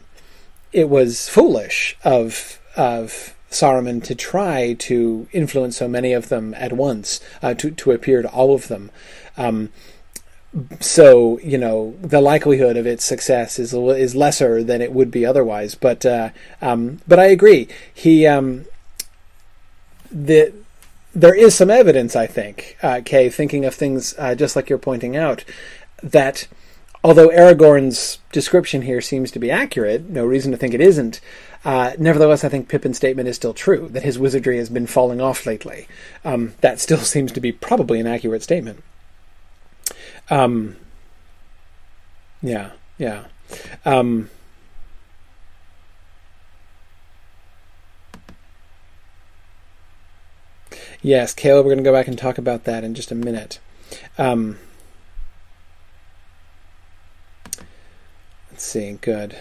it 0.71 0.89
was 0.89 1.27
foolish 1.27 1.97
of 2.03 2.59
of 2.75 3.35
Saruman 3.49 4.03
to 4.03 4.13
try 4.13 4.73
to 4.73 5.27
influence 5.31 5.77
so 5.77 5.87
many 5.87 6.13
of 6.13 6.29
them 6.29 6.53
at 6.53 6.73
once, 6.73 7.21
uh, 7.41 7.55
to 7.55 7.71
to 7.71 7.91
appear 7.91 8.21
to 8.21 8.29
all 8.29 8.53
of 8.53 8.67
them. 8.67 8.91
Um, 9.35 9.69
so 10.79 11.39
you 11.39 11.57
know 11.57 11.95
the 12.01 12.21
likelihood 12.21 12.77
of 12.77 12.87
its 12.87 13.03
success 13.03 13.59
is 13.59 13.73
is 13.73 14.15
lesser 14.15 14.63
than 14.63 14.81
it 14.81 14.91
would 14.91 15.11
be 15.11 15.25
otherwise. 15.25 15.75
But 15.75 16.05
uh, 16.05 16.29
um, 16.61 16.99
but 17.07 17.19
I 17.19 17.25
agree. 17.25 17.67
He 17.93 18.25
um, 18.25 18.65
the 20.11 20.53
there 21.13 21.33
is 21.33 21.55
some 21.55 21.71
evidence, 21.71 22.15
I 22.15 22.27
think, 22.27 22.77
uh, 22.83 23.01
Kay, 23.03 23.29
thinking 23.29 23.65
of 23.65 23.73
things 23.73 24.13
uh, 24.19 24.35
just 24.35 24.55
like 24.55 24.69
you're 24.69 24.77
pointing 24.77 25.17
out, 25.17 25.43
that 26.03 26.47
although 27.03 27.29
Aragorn's 27.29 28.19
description 28.31 28.83
here 28.83 29.01
seems 29.01 29.31
to 29.31 29.39
be 29.39 29.49
accurate, 29.49 30.09
no 30.09 30.25
reason 30.25 30.51
to 30.51 30.57
think 30.57 30.75
it 30.75 30.81
isn't. 30.81 31.19
Uh, 31.65 31.93
nevertheless, 31.97 32.43
I 32.43 32.49
think 32.49 32.69
Pippin's 32.69 32.97
statement 32.97 33.27
is 33.27 33.35
still 33.35 33.55
true 33.55 33.89
that 33.93 34.03
his 34.03 34.19
wizardry 34.19 34.57
has 34.57 34.69
been 34.69 34.85
falling 34.85 35.19
off 35.19 35.47
lately. 35.47 35.87
Um, 36.23 36.53
that 36.61 36.79
still 36.79 36.97
seems 36.99 37.31
to 37.31 37.41
be 37.41 37.51
probably 37.51 37.99
an 37.99 38.07
accurate 38.07 38.43
statement. 38.43 38.83
Um, 40.29 40.75
yeah, 42.41 42.71
yeah. 42.97 43.25
Um, 43.85 44.29
yes, 51.01 51.33
Caleb, 51.33 51.65
we're 51.65 51.71
going 51.71 51.83
to 51.83 51.89
go 51.89 51.93
back 51.93 52.07
and 52.07 52.17
talk 52.17 52.37
about 52.37 52.65
that 52.65 52.83
in 52.83 52.93
just 52.93 53.11
a 53.11 53.15
minute. 53.15 53.59
Um, 54.17 54.59
let's 58.51 58.63
see, 58.63 58.97
good. 59.01 59.37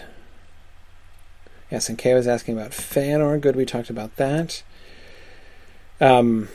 Yes, 1.69 1.89
and 1.89 1.97
Kay 1.97 2.13
was 2.13 2.27
asking 2.27 2.57
about 2.57 2.71
Fëanor. 2.71 3.41
Good, 3.41 3.57
we 3.57 3.65
talked 3.65 3.89
about 3.89 4.15
that. 4.15 4.63
Um, 5.99 6.47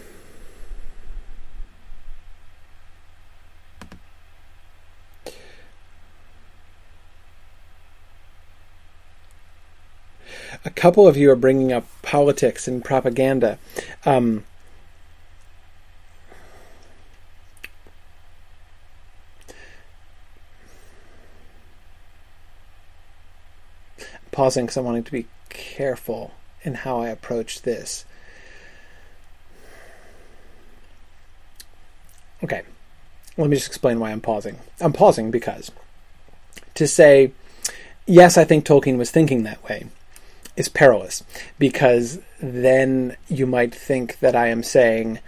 a 10.64 10.70
couple 10.70 11.08
of 11.08 11.16
you 11.16 11.30
are 11.30 11.36
bringing 11.36 11.72
up 11.72 11.86
politics 12.02 12.68
and 12.68 12.84
propaganda. 12.84 13.58
Um, 14.04 14.44
pausing 24.30 24.64
because 24.64 24.76
I'm 24.76 24.84
wanting 24.84 25.04
to 25.04 25.12
be 25.12 25.26
careful 25.50 26.32
in 26.62 26.74
how 26.74 27.00
I 27.00 27.08
approach 27.08 27.62
this. 27.62 28.04
Okay, 32.42 32.62
let 33.36 33.50
me 33.50 33.56
just 33.56 33.68
explain 33.68 34.00
why 34.00 34.10
I'm 34.10 34.20
pausing. 34.20 34.58
I'm 34.80 34.92
pausing 34.92 35.30
because 35.30 35.70
to 36.74 36.88
say, 36.88 37.32
yes, 38.06 38.36
I 38.36 38.44
think 38.44 38.64
Tolkien 38.64 38.96
was 38.96 39.10
thinking 39.10 39.42
that 39.42 39.62
way 39.64 39.86
is 40.56 40.68
perilous 40.68 41.22
because 41.58 42.20
then 42.40 43.16
you 43.28 43.46
might 43.46 43.74
think 43.74 44.18
that 44.20 44.36
I 44.36 44.48
am 44.48 44.62
saying 44.62 45.18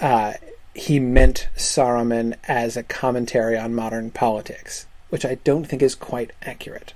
uh, 0.00 0.34
he 0.74 1.00
meant 1.00 1.48
Saruman 1.56 2.34
as 2.46 2.76
a 2.76 2.82
commentary 2.82 3.56
on 3.56 3.74
modern 3.74 4.10
politics, 4.10 4.86
which 5.08 5.24
I 5.24 5.36
don't 5.36 5.64
think 5.64 5.82
is 5.82 5.94
quite 5.94 6.32
accurate. 6.42 6.92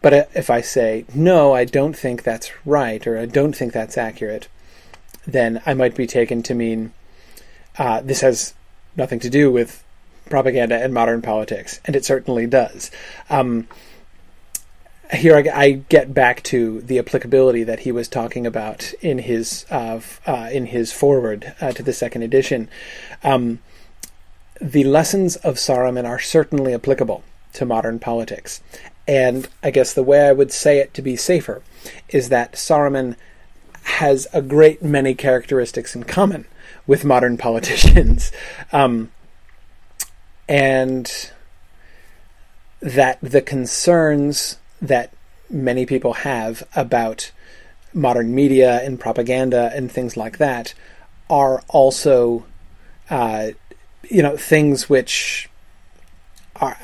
But 0.00 0.14
uh, 0.14 0.24
if 0.34 0.50
I 0.50 0.60
say, 0.62 1.04
no, 1.14 1.52
I 1.54 1.64
don't 1.64 1.96
think 1.96 2.22
that's 2.22 2.50
right, 2.66 3.06
or 3.06 3.18
I 3.18 3.26
don't 3.26 3.54
think 3.54 3.72
that's 3.72 3.98
accurate, 3.98 4.48
then 5.26 5.62
I 5.66 5.74
might 5.74 5.94
be 5.94 6.06
taken 6.06 6.42
to 6.44 6.54
mean 6.54 6.92
uh, 7.78 8.00
this 8.00 8.22
has 8.22 8.54
nothing 8.96 9.20
to 9.20 9.30
do 9.30 9.50
with 9.50 9.84
propaganda 10.28 10.82
and 10.82 10.92
modern 10.92 11.22
politics, 11.22 11.80
and 11.84 11.94
it 11.94 12.04
certainly 12.04 12.46
does. 12.46 12.90
Um, 13.30 13.68
here 15.12 15.36
I, 15.36 15.50
I, 15.54 15.70
get 15.88 16.14
back 16.14 16.42
to 16.44 16.80
the 16.80 16.98
applicability 16.98 17.64
that 17.64 17.80
he 17.80 17.92
was 17.92 18.08
talking 18.08 18.46
about 18.46 18.92
in 19.00 19.18
his 19.18 19.66
uh, 19.70 20.00
uh, 20.26 20.48
in 20.50 20.66
his 20.66 20.92
foreword 20.92 21.54
uh, 21.60 21.72
to 21.72 21.82
the 21.82 21.92
second 21.92 22.22
edition. 22.22 22.68
Um, 23.22 23.60
the 24.60 24.84
lessons 24.84 25.36
of 25.36 25.56
Saruman 25.56 26.08
are 26.08 26.18
certainly 26.18 26.72
applicable 26.72 27.24
to 27.54 27.66
modern 27.66 27.98
politics, 27.98 28.62
and 29.06 29.48
I 29.62 29.70
guess 29.70 29.92
the 29.92 30.02
way 30.02 30.26
I 30.26 30.32
would 30.32 30.52
say 30.52 30.78
it 30.78 30.94
to 30.94 31.02
be 31.02 31.16
safer 31.16 31.62
is 32.08 32.30
that 32.30 32.54
Saruman 32.54 33.16
has 33.82 34.26
a 34.32 34.40
great 34.40 34.82
many 34.82 35.14
characteristics 35.14 35.94
in 35.94 36.04
common 36.04 36.46
with 36.86 37.04
modern 37.04 37.36
politicians, 37.38 38.32
um, 38.72 39.10
and 40.48 41.30
that 42.80 43.18
the 43.20 43.42
concerns 43.42 44.58
that 44.82 45.14
many 45.48 45.86
people 45.86 46.12
have 46.12 46.66
about 46.74 47.30
modern 47.94 48.34
media 48.34 48.82
and 48.82 48.98
propaganda 48.98 49.70
and 49.74 49.90
things 49.90 50.16
like 50.16 50.38
that 50.38 50.74
are 51.30 51.62
also, 51.68 52.44
uh, 53.08 53.50
you 54.10 54.22
know, 54.22 54.36
things 54.36 54.88
which 54.88 55.48
are, 56.56 56.76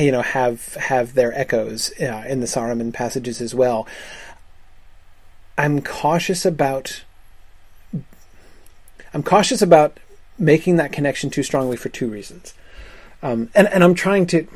you 0.00 0.10
know, 0.10 0.22
have 0.22 0.74
have 0.74 1.14
their 1.14 1.32
echoes 1.38 1.92
uh, 2.00 2.24
in 2.26 2.40
the 2.40 2.46
Saruman 2.46 2.92
passages 2.92 3.40
as 3.40 3.54
well. 3.54 3.86
I'm 5.56 5.82
cautious 5.82 6.44
about. 6.44 7.04
I'm 9.12 9.22
cautious 9.22 9.62
about 9.62 10.00
making 10.38 10.76
that 10.76 10.90
connection 10.90 11.30
too 11.30 11.44
strongly 11.44 11.76
for 11.76 11.88
two 11.88 12.08
reasons, 12.08 12.54
um, 13.22 13.50
and 13.54 13.68
and 13.68 13.84
I'm 13.84 13.94
trying 13.94 14.26
to. 14.28 14.48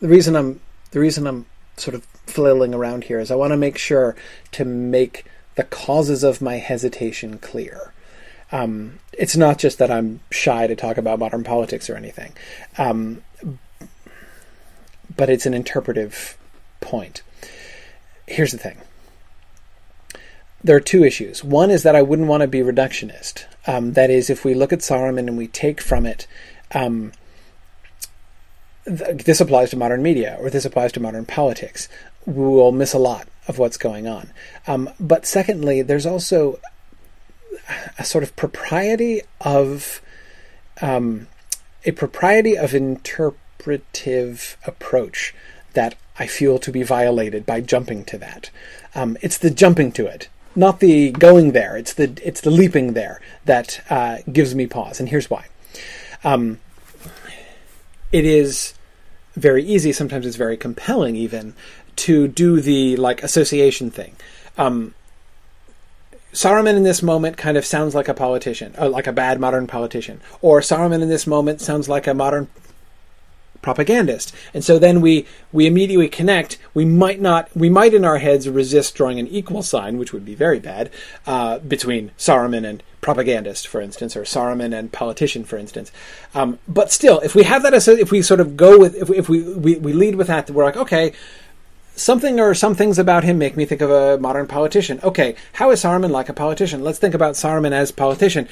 The 0.00 0.08
reason 0.08 0.34
I'm 0.34 0.60
the 0.92 1.00
reason 1.00 1.26
I'm 1.26 1.46
sort 1.76 1.94
of 1.94 2.04
flailing 2.26 2.74
around 2.74 3.04
here 3.04 3.18
is 3.18 3.30
I 3.30 3.34
want 3.34 3.52
to 3.52 3.56
make 3.56 3.78
sure 3.78 4.14
to 4.52 4.64
make 4.64 5.24
the 5.54 5.64
causes 5.64 6.22
of 6.22 6.40
my 6.40 6.56
hesitation 6.56 7.38
clear. 7.38 7.92
Um, 8.50 8.98
it's 9.12 9.36
not 9.36 9.58
just 9.58 9.78
that 9.78 9.90
I'm 9.90 10.20
shy 10.30 10.66
to 10.66 10.76
talk 10.76 10.98
about 10.98 11.18
modern 11.18 11.44
politics 11.44 11.88
or 11.88 11.96
anything, 11.96 12.32
um, 12.78 13.22
but 15.14 15.30
it's 15.30 15.46
an 15.46 15.54
interpretive 15.54 16.36
point. 16.80 17.22
Here's 18.26 18.52
the 18.52 18.58
thing 18.58 18.78
there 20.64 20.76
are 20.76 20.80
two 20.80 21.04
issues. 21.04 21.42
One 21.42 21.70
is 21.70 21.82
that 21.82 21.96
I 21.96 22.02
wouldn't 22.02 22.28
want 22.28 22.42
to 22.42 22.46
be 22.46 22.60
reductionist. 22.60 23.44
Um, 23.66 23.94
that 23.94 24.10
is, 24.10 24.30
if 24.30 24.44
we 24.44 24.54
look 24.54 24.72
at 24.72 24.78
Saruman 24.78 25.26
and 25.28 25.36
we 25.36 25.48
take 25.48 25.80
from 25.80 26.06
it, 26.06 26.26
um, 26.72 27.12
this 28.84 29.40
applies 29.40 29.70
to 29.70 29.76
modern 29.76 30.02
media 30.02 30.36
or 30.40 30.50
this 30.50 30.64
applies 30.64 30.92
to 30.92 31.00
modern 31.00 31.24
politics, 31.24 31.88
we 32.26 32.34
will 32.34 32.72
miss 32.72 32.92
a 32.92 32.98
lot 32.98 33.28
of 33.48 33.58
what's 33.58 33.76
going 33.76 34.06
on. 34.06 34.30
Um, 34.66 34.90
but 34.98 35.26
secondly, 35.26 35.82
there's 35.82 36.06
also 36.06 36.58
a 37.98 38.04
sort 38.04 38.24
of 38.24 38.34
propriety 38.36 39.22
of 39.40 40.00
um, 40.80 41.28
a 41.84 41.92
propriety 41.92 42.56
of 42.56 42.74
interpretive 42.74 44.56
approach 44.66 45.34
that 45.74 45.94
I 46.18 46.26
feel 46.26 46.58
to 46.58 46.70
be 46.70 46.82
violated 46.82 47.46
by 47.46 47.60
jumping 47.60 48.04
to 48.06 48.18
that. 48.18 48.50
Um, 48.94 49.16
it's 49.22 49.38
the 49.38 49.50
jumping 49.50 49.92
to 49.92 50.06
it 50.06 50.28
not 50.54 50.80
the 50.80 51.10
going 51.12 51.52
there. 51.52 51.76
It's 51.76 51.94
the 51.94 52.12
it's 52.22 52.40
the 52.40 52.50
leaping 52.50 52.92
there 52.92 53.20
that 53.44 53.82
uh, 53.90 54.18
gives 54.30 54.54
me 54.54 54.66
pause, 54.66 55.00
and 55.00 55.08
here's 55.08 55.30
why. 55.30 55.46
Um, 56.24 56.60
it 58.12 58.24
is 58.24 58.74
very 59.34 59.64
easy. 59.64 59.92
Sometimes 59.92 60.26
it's 60.26 60.36
very 60.36 60.56
compelling, 60.56 61.16
even 61.16 61.54
to 61.96 62.28
do 62.28 62.60
the 62.60 62.96
like 62.96 63.22
association 63.22 63.90
thing. 63.90 64.16
Um, 64.56 64.94
Saruman 66.32 66.76
in 66.76 66.82
this 66.82 67.02
moment 67.02 67.36
kind 67.36 67.58
of 67.58 67.64
sounds 67.66 67.94
like 67.94 68.08
a 68.08 68.14
politician, 68.14 68.74
uh, 68.78 68.88
like 68.88 69.06
a 69.06 69.12
bad 69.12 69.38
modern 69.38 69.66
politician, 69.66 70.20
or 70.40 70.60
Saruman 70.60 71.02
in 71.02 71.08
this 71.08 71.26
moment 71.26 71.60
sounds 71.60 71.88
like 71.88 72.06
a 72.06 72.14
modern 72.14 72.48
propagandist. 73.62 74.34
And 74.52 74.64
so 74.64 74.78
then 74.78 75.00
we 75.00 75.26
we 75.52 75.66
immediately 75.66 76.08
connect. 76.08 76.58
We 76.74 76.84
might 76.84 77.20
not 77.20 77.48
we 77.56 77.70
might 77.70 77.94
in 77.94 78.04
our 78.04 78.18
heads 78.18 78.48
resist 78.48 78.94
drawing 78.94 79.18
an 79.18 79.28
equal 79.28 79.62
sign, 79.62 79.96
which 79.96 80.12
would 80.12 80.24
be 80.24 80.34
very 80.34 80.60
bad, 80.60 80.90
uh, 81.26 81.60
between 81.60 82.10
Saruman 82.18 82.68
and 82.68 82.82
propagandist, 83.00 83.66
for 83.66 83.80
instance, 83.80 84.16
or 84.16 84.22
Saruman 84.22 84.76
and 84.76 84.92
politician, 84.92 85.44
for 85.44 85.56
instance. 85.56 85.90
Um, 86.34 86.58
but 86.68 86.92
still, 86.92 87.20
if 87.20 87.34
we 87.34 87.44
have 87.44 87.62
that, 87.62 87.74
if 87.88 88.10
we 88.10 88.20
sort 88.22 88.40
of 88.40 88.56
go 88.56 88.78
with, 88.78 88.94
if, 88.96 89.10
if 89.10 89.28
we, 89.28 89.42
we 89.54 89.76
we 89.76 89.92
lead 89.92 90.16
with 90.16 90.26
that, 90.26 90.50
we're 90.50 90.64
like, 90.64 90.76
okay, 90.76 91.12
something 91.94 92.40
or 92.40 92.54
some 92.54 92.74
things 92.74 92.98
about 92.98 93.24
him 93.24 93.38
make 93.38 93.56
me 93.56 93.64
think 93.64 93.80
of 93.80 93.90
a 93.90 94.18
modern 94.18 94.46
politician. 94.46 95.00
Okay, 95.02 95.36
how 95.54 95.70
is 95.70 95.82
Saruman 95.82 96.10
like 96.10 96.28
a 96.28 96.34
politician? 96.34 96.82
Let's 96.82 96.98
think 96.98 97.14
about 97.14 97.34
Saruman 97.34 97.72
as 97.72 97.92
politician. 97.92 98.48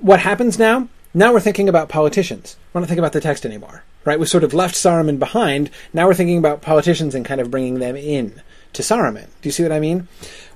What 0.00 0.20
happens 0.20 0.58
now? 0.58 0.88
Now 1.14 1.32
we're 1.32 1.40
thinking 1.40 1.68
about 1.68 1.88
politicians. 1.88 2.56
We're 2.72 2.80
not 2.80 2.88
thinking 2.88 3.00
about 3.00 3.14
the 3.14 3.20
text 3.20 3.46
anymore 3.46 3.84
right? 4.06 4.18
We 4.18 4.24
sort 4.24 4.44
of 4.44 4.54
left 4.54 4.74
Saruman 4.74 5.18
behind. 5.18 5.68
Now 5.92 6.06
we're 6.06 6.14
thinking 6.14 6.38
about 6.38 6.62
politicians 6.62 7.14
and 7.14 7.26
kind 7.26 7.40
of 7.40 7.50
bringing 7.50 7.80
them 7.80 7.96
in 7.96 8.40
to 8.72 8.82
Saruman. 8.82 9.26
Do 9.42 9.48
you 9.48 9.52
see 9.52 9.62
what 9.62 9.72
I 9.72 9.80
mean? 9.80 10.08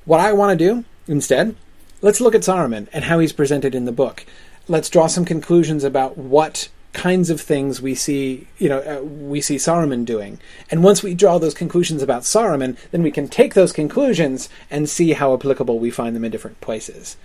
What 0.07 0.21
I 0.21 0.33
want 0.33 0.59
to 0.59 0.65
do 0.65 0.85
instead, 1.07 1.57
let's 2.01 2.21
look 2.21 2.35
at 2.35 2.43
Saruman 2.43 2.89
and 2.93 3.05
how 3.05 3.19
he's 3.19 3.35
presented 3.35 3.75
in 3.75 3.85
the 3.85 3.93
book. 3.93 4.25
Let's 4.69 4.89
draw 4.89 5.09
some 5.09 5.25
conclusions 5.25 5.85
about 5.85 6.17
what 6.17 6.69
kinds 6.93 7.31
of 7.31 7.41
things 7.41 7.81
we 7.81 7.95
see, 7.95 8.49
you 8.59 8.69
know, 8.69 8.79
uh, 8.79 9.03
we 9.03 9.41
see 9.41 9.57
Saruman 9.57 10.05
doing. 10.05 10.41
And 10.71 10.83
once 10.83 11.03
we 11.03 11.15
draw 11.15 11.39
those 11.39 11.55
conclusions 11.55 12.03
about 12.03 12.23
Saruman, 12.23 12.77
then 12.91 13.03
we 13.03 13.11
can 13.11 13.29
take 13.29 13.55
those 13.55 13.73
conclusions 13.73 14.49
and 14.71 14.89
see 14.89 15.13
how 15.13 15.35
applicable 15.35 15.79
we 15.79 15.91
find 15.91 16.17
them 16.17 16.25
in 16.25 16.33
different 16.33 16.61
places. 16.61 17.17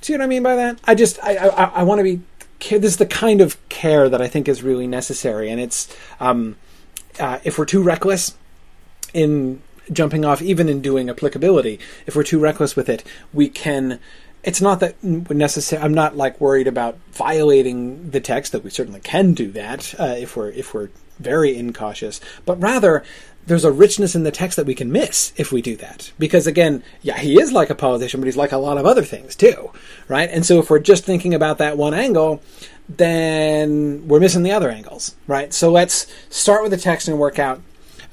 See 0.00 0.12
what 0.12 0.22
I 0.22 0.26
mean 0.26 0.42
by 0.42 0.56
that? 0.56 0.80
I 0.84 0.94
just 0.94 1.22
I 1.22 1.36
I, 1.36 1.64
I 1.64 1.82
want 1.82 1.98
to 1.98 2.04
be 2.04 2.20
care, 2.60 2.78
this 2.78 2.92
is 2.92 2.96
the 2.98 3.06
kind 3.06 3.40
of 3.40 3.56
care 3.68 4.08
that 4.08 4.22
I 4.22 4.28
think 4.28 4.48
is 4.48 4.62
really 4.62 4.86
necessary, 4.86 5.50
and 5.50 5.60
it's 5.60 5.94
um, 6.20 6.56
uh, 7.18 7.38
if 7.42 7.58
we're 7.58 7.64
too 7.64 7.82
reckless 7.82 8.36
in 9.12 9.62
jumping 9.92 10.24
off, 10.24 10.40
even 10.40 10.68
in 10.68 10.80
doing 10.80 11.10
applicability, 11.10 11.80
if 12.06 12.14
we're 12.14 12.22
too 12.22 12.38
reckless 12.38 12.76
with 12.76 12.88
it, 12.88 13.02
we 13.32 13.48
can. 13.48 13.98
It's 14.42 14.62
not 14.62 14.80
that 14.80 15.02
necessary. 15.04 15.82
I'm 15.82 15.92
not 15.92 16.16
like 16.16 16.40
worried 16.40 16.66
about 16.66 16.96
violating 17.12 18.10
the 18.10 18.20
text. 18.20 18.52
That 18.52 18.64
we 18.64 18.70
certainly 18.70 19.00
can 19.00 19.34
do 19.34 19.50
that 19.52 19.94
uh, 19.98 20.14
if 20.18 20.36
we're 20.36 20.50
if 20.50 20.72
we're 20.72 20.90
very 21.18 21.56
incautious, 21.56 22.20
but 22.46 22.60
rather 22.60 23.04
there's 23.46 23.64
a 23.64 23.72
richness 23.72 24.14
in 24.14 24.22
the 24.22 24.30
text 24.30 24.56
that 24.56 24.66
we 24.66 24.74
can 24.74 24.92
miss 24.92 25.32
if 25.36 25.50
we 25.50 25.62
do 25.62 25.76
that. 25.76 26.12
Because 26.18 26.46
again, 26.46 26.82
yeah, 27.02 27.18
he 27.18 27.40
is 27.40 27.52
like 27.52 27.70
a 27.70 27.74
politician, 27.74 28.20
but 28.20 28.26
he's 28.26 28.36
like 28.36 28.52
a 28.52 28.58
lot 28.58 28.78
of 28.78 28.86
other 28.86 29.02
things 29.02 29.34
too, 29.34 29.70
right? 30.08 30.28
And 30.30 30.44
so 30.44 30.58
if 30.58 30.70
we're 30.70 30.78
just 30.78 31.04
thinking 31.04 31.34
about 31.34 31.58
that 31.58 31.76
one 31.76 31.94
angle, 31.94 32.42
then 32.88 34.06
we're 34.06 34.20
missing 34.20 34.42
the 34.42 34.52
other 34.52 34.70
angles, 34.70 35.16
right? 35.26 35.52
So 35.52 35.70
let's 35.70 36.06
start 36.28 36.62
with 36.62 36.70
the 36.70 36.76
text 36.76 37.08
and 37.08 37.18
work 37.18 37.38
out 37.38 37.60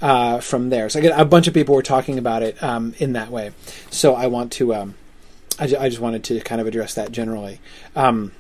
uh, 0.02 0.40
from 0.40 0.70
there. 0.70 0.90
So 0.90 1.00
again, 1.00 1.20
a 1.20 1.26
bunch 1.26 1.48
of 1.48 1.54
people 1.54 1.76
were 1.76 1.84
talking 1.84 2.18
about 2.18 2.44
it 2.44 2.62
um, 2.62 2.94
in 2.98 3.14
that 3.14 3.30
way. 3.30 3.52
So 3.90 4.16
I 4.16 4.28
want 4.28 4.52
to, 4.54 4.76
um, 4.76 4.96
I, 5.60 5.64
I, 5.64 5.90
just 5.90 6.00
wanted 6.00 6.24
to 6.26 6.40
kind 6.42 6.62
of 6.62 6.68
address 6.68 6.94
that 6.94 7.12
generally. 7.12 7.60
Um, 7.96 8.32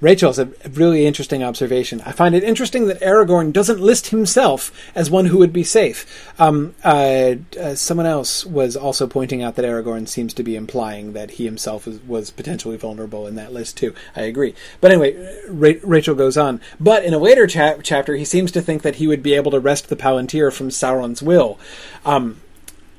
Rachel's 0.00 0.38
a 0.38 0.46
really 0.70 1.06
interesting 1.06 1.42
observation. 1.42 2.00
I 2.06 2.12
find 2.12 2.34
it 2.34 2.44
interesting 2.44 2.86
that 2.86 3.00
Aragorn 3.00 3.52
doesn't 3.52 3.80
list 3.80 4.08
himself 4.08 4.72
as 4.94 5.10
one 5.10 5.26
who 5.26 5.38
would 5.38 5.52
be 5.52 5.64
safe. 5.64 6.32
Um, 6.38 6.74
uh, 6.84 7.34
uh, 7.58 7.74
someone 7.74 8.06
else 8.06 8.46
was 8.46 8.76
also 8.76 9.06
pointing 9.06 9.42
out 9.42 9.56
that 9.56 9.64
Aragorn 9.64 10.08
seems 10.08 10.32
to 10.34 10.42
be 10.42 10.56
implying 10.56 11.12
that 11.12 11.32
he 11.32 11.44
himself 11.44 11.86
was, 11.86 12.00
was 12.02 12.30
potentially 12.30 12.76
vulnerable 12.76 13.26
in 13.26 13.34
that 13.34 13.52
list 13.52 13.76
too. 13.76 13.94
I 14.16 14.22
agree. 14.22 14.54
But 14.80 14.92
anyway, 14.92 15.42
Ra- 15.48 15.80
Rachel 15.82 16.14
goes 16.14 16.36
on. 16.36 16.60
But 16.80 17.04
in 17.04 17.14
a 17.14 17.18
later 17.18 17.46
cha- 17.46 17.78
chapter, 17.82 18.16
he 18.16 18.24
seems 18.24 18.50
to 18.52 18.62
think 18.62 18.82
that 18.82 18.96
he 18.96 19.06
would 19.06 19.22
be 19.22 19.34
able 19.34 19.50
to 19.50 19.60
wrest 19.60 19.88
the 19.88 19.96
Palantir 19.96 20.52
from 20.52 20.68
Sauron's 20.68 21.22
will. 21.22 21.58
Um, 22.04 22.40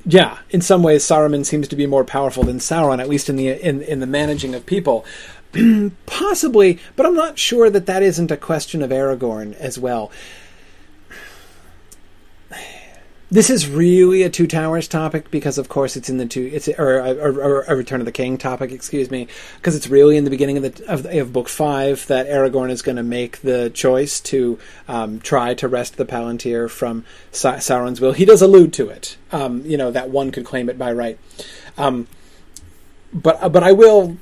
yeah, 0.06 0.38
in 0.48 0.60
some 0.60 0.82
ways, 0.82 1.04
Saruman 1.04 1.44
seems 1.44 1.68
to 1.68 1.76
be 1.76 1.86
more 1.86 2.04
powerful 2.04 2.42
than 2.42 2.58
Sauron, 2.58 3.00
at 3.00 3.08
least 3.08 3.28
in 3.28 3.36
the 3.36 3.48
in 3.48 3.82
in 3.82 4.00
the 4.00 4.06
managing 4.06 4.54
of 4.54 4.64
people. 4.64 5.04
Possibly, 6.06 6.78
but 6.96 7.06
I'm 7.06 7.14
not 7.14 7.38
sure 7.38 7.70
that 7.70 7.86
that 7.86 8.02
isn't 8.02 8.30
a 8.30 8.36
question 8.36 8.82
of 8.82 8.90
Aragorn 8.90 9.54
as 9.54 9.78
well. 9.78 10.10
This 13.32 13.48
is 13.48 13.68
really 13.68 14.24
a 14.24 14.30
Two 14.30 14.48
Towers 14.48 14.88
topic 14.88 15.30
because, 15.30 15.56
of 15.56 15.68
course, 15.68 15.96
it's 15.96 16.10
in 16.10 16.16
the 16.18 16.26
two. 16.26 16.50
It's 16.52 16.68
or, 16.68 16.98
or, 16.98 17.40
or 17.40 17.62
a 17.62 17.76
Return 17.76 18.00
of 18.00 18.04
the 18.04 18.10
King 18.10 18.38
topic, 18.38 18.72
excuse 18.72 19.08
me, 19.08 19.28
because 19.56 19.76
it's 19.76 19.86
really 19.86 20.16
in 20.16 20.24
the 20.24 20.30
beginning 20.30 20.56
of 20.56 20.62
the 20.64 20.92
of, 20.92 21.06
of 21.06 21.32
book 21.32 21.48
five 21.48 22.04
that 22.08 22.26
Aragorn 22.26 22.70
is 22.70 22.82
going 22.82 22.96
to 22.96 23.04
make 23.04 23.40
the 23.42 23.70
choice 23.70 24.18
to 24.22 24.58
um, 24.88 25.20
try 25.20 25.54
to 25.54 25.68
wrest 25.68 25.96
the 25.96 26.04
Palantir 26.04 26.68
from 26.68 27.04
Sa- 27.30 27.58
Sauron's 27.58 28.00
will. 28.00 28.14
He 28.14 28.24
does 28.24 28.42
allude 28.42 28.72
to 28.74 28.88
it, 28.88 29.16
um, 29.30 29.64
you 29.64 29.76
know, 29.76 29.92
that 29.92 30.10
one 30.10 30.32
could 30.32 30.44
claim 30.44 30.68
it 30.68 30.76
by 30.76 30.92
right. 30.92 31.16
Um, 31.78 32.08
but 33.12 33.52
but 33.52 33.62
I 33.62 33.70
will 33.70 34.16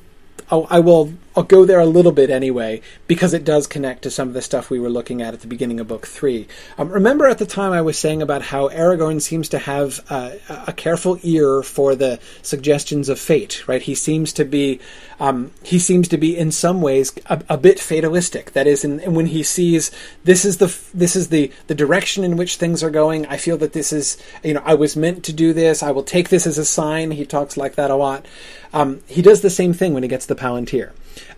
I'll, 0.51 0.67
I 0.71 0.81
will 0.81 1.13
I'll 1.38 1.44
go 1.44 1.64
there 1.64 1.79
a 1.79 1.87
little 1.87 2.11
bit 2.11 2.31
anyway 2.31 2.83
because 3.07 3.33
it 3.33 3.44
does 3.44 3.68
connect 3.68 4.03
to 4.03 4.11
some 4.11 4.27
of 4.27 4.35
the 4.35 4.42
stuff 4.42 4.70
we 4.70 4.81
were 4.81 4.90
looking 4.90 5.22
at 5.22 5.35
at 5.35 5.40
the 5.40 5.46
beginning 5.46 5.79
of 5.79 5.87
book 5.87 6.05
three. 6.05 6.48
Um, 6.77 6.88
remember 6.88 7.29
at 7.29 7.38
the 7.38 7.46
time 7.46 7.70
I 7.70 7.81
was 7.81 7.96
saying 7.96 8.22
about 8.22 8.42
how 8.42 8.70
Aragorn 8.70 9.22
seems 9.22 9.48
to 9.51 9.61
have 9.61 10.01
uh, 10.11 10.33
a 10.66 10.72
careful 10.72 11.16
ear 11.22 11.62
for 11.62 11.94
the 11.94 12.18
suggestions 12.42 13.09
of 13.09 13.20
fate, 13.20 13.62
right? 13.68 13.81
He 13.81 13.94
seems 13.94 14.33
to 14.33 14.44
be 14.44 14.81
um, 15.20 15.53
he 15.62 15.79
seems 15.79 16.09
to 16.09 16.16
be 16.16 16.37
in 16.37 16.51
some 16.51 16.81
ways 16.81 17.12
a, 17.27 17.40
a 17.48 17.57
bit 17.57 17.79
fatalistic. 17.79 18.51
That 18.55 18.66
is, 18.66 18.85
in, 18.85 19.14
when 19.14 19.27
he 19.27 19.44
sees 19.44 19.92
this 20.24 20.44
is 20.44 20.57
the 20.57 20.77
this 20.92 21.14
is 21.14 21.29
the 21.29 21.53
the 21.68 21.74
direction 21.77 22.24
in 22.24 22.37
which 22.37 22.57
things 22.57 22.83
are 22.83 22.90
going. 22.90 23.27
I 23.27 23.37
feel 23.37 23.59
that 23.59 23.74
this 23.74 23.92
is 23.92 24.16
you 24.42 24.55
know 24.55 24.62
I 24.64 24.74
was 24.74 24.96
meant 24.96 25.22
to 25.27 25.33
do 25.33 25.53
this. 25.53 25.85
I 25.85 25.92
will 25.92 26.03
take 26.03 26.31
this 26.31 26.48
as 26.48 26.59
a 26.59 26.64
sign. 26.64 27.12
He 27.12 27.24
talks 27.24 27.57
like 27.57 27.77
that 27.77 27.92
a 27.92 27.94
lot. 27.94 28.27
Um, 28.72 29.03
he 29.07 29.22
does 29.22 29.40
the 29.40 29.51
same 29.51 29.72
thing 29.72 29.94
when 29.94 30.03
he 30.03 30.09
gets 30.09 30.27
the 30.27 30.35
Palantir. 30.35 30.90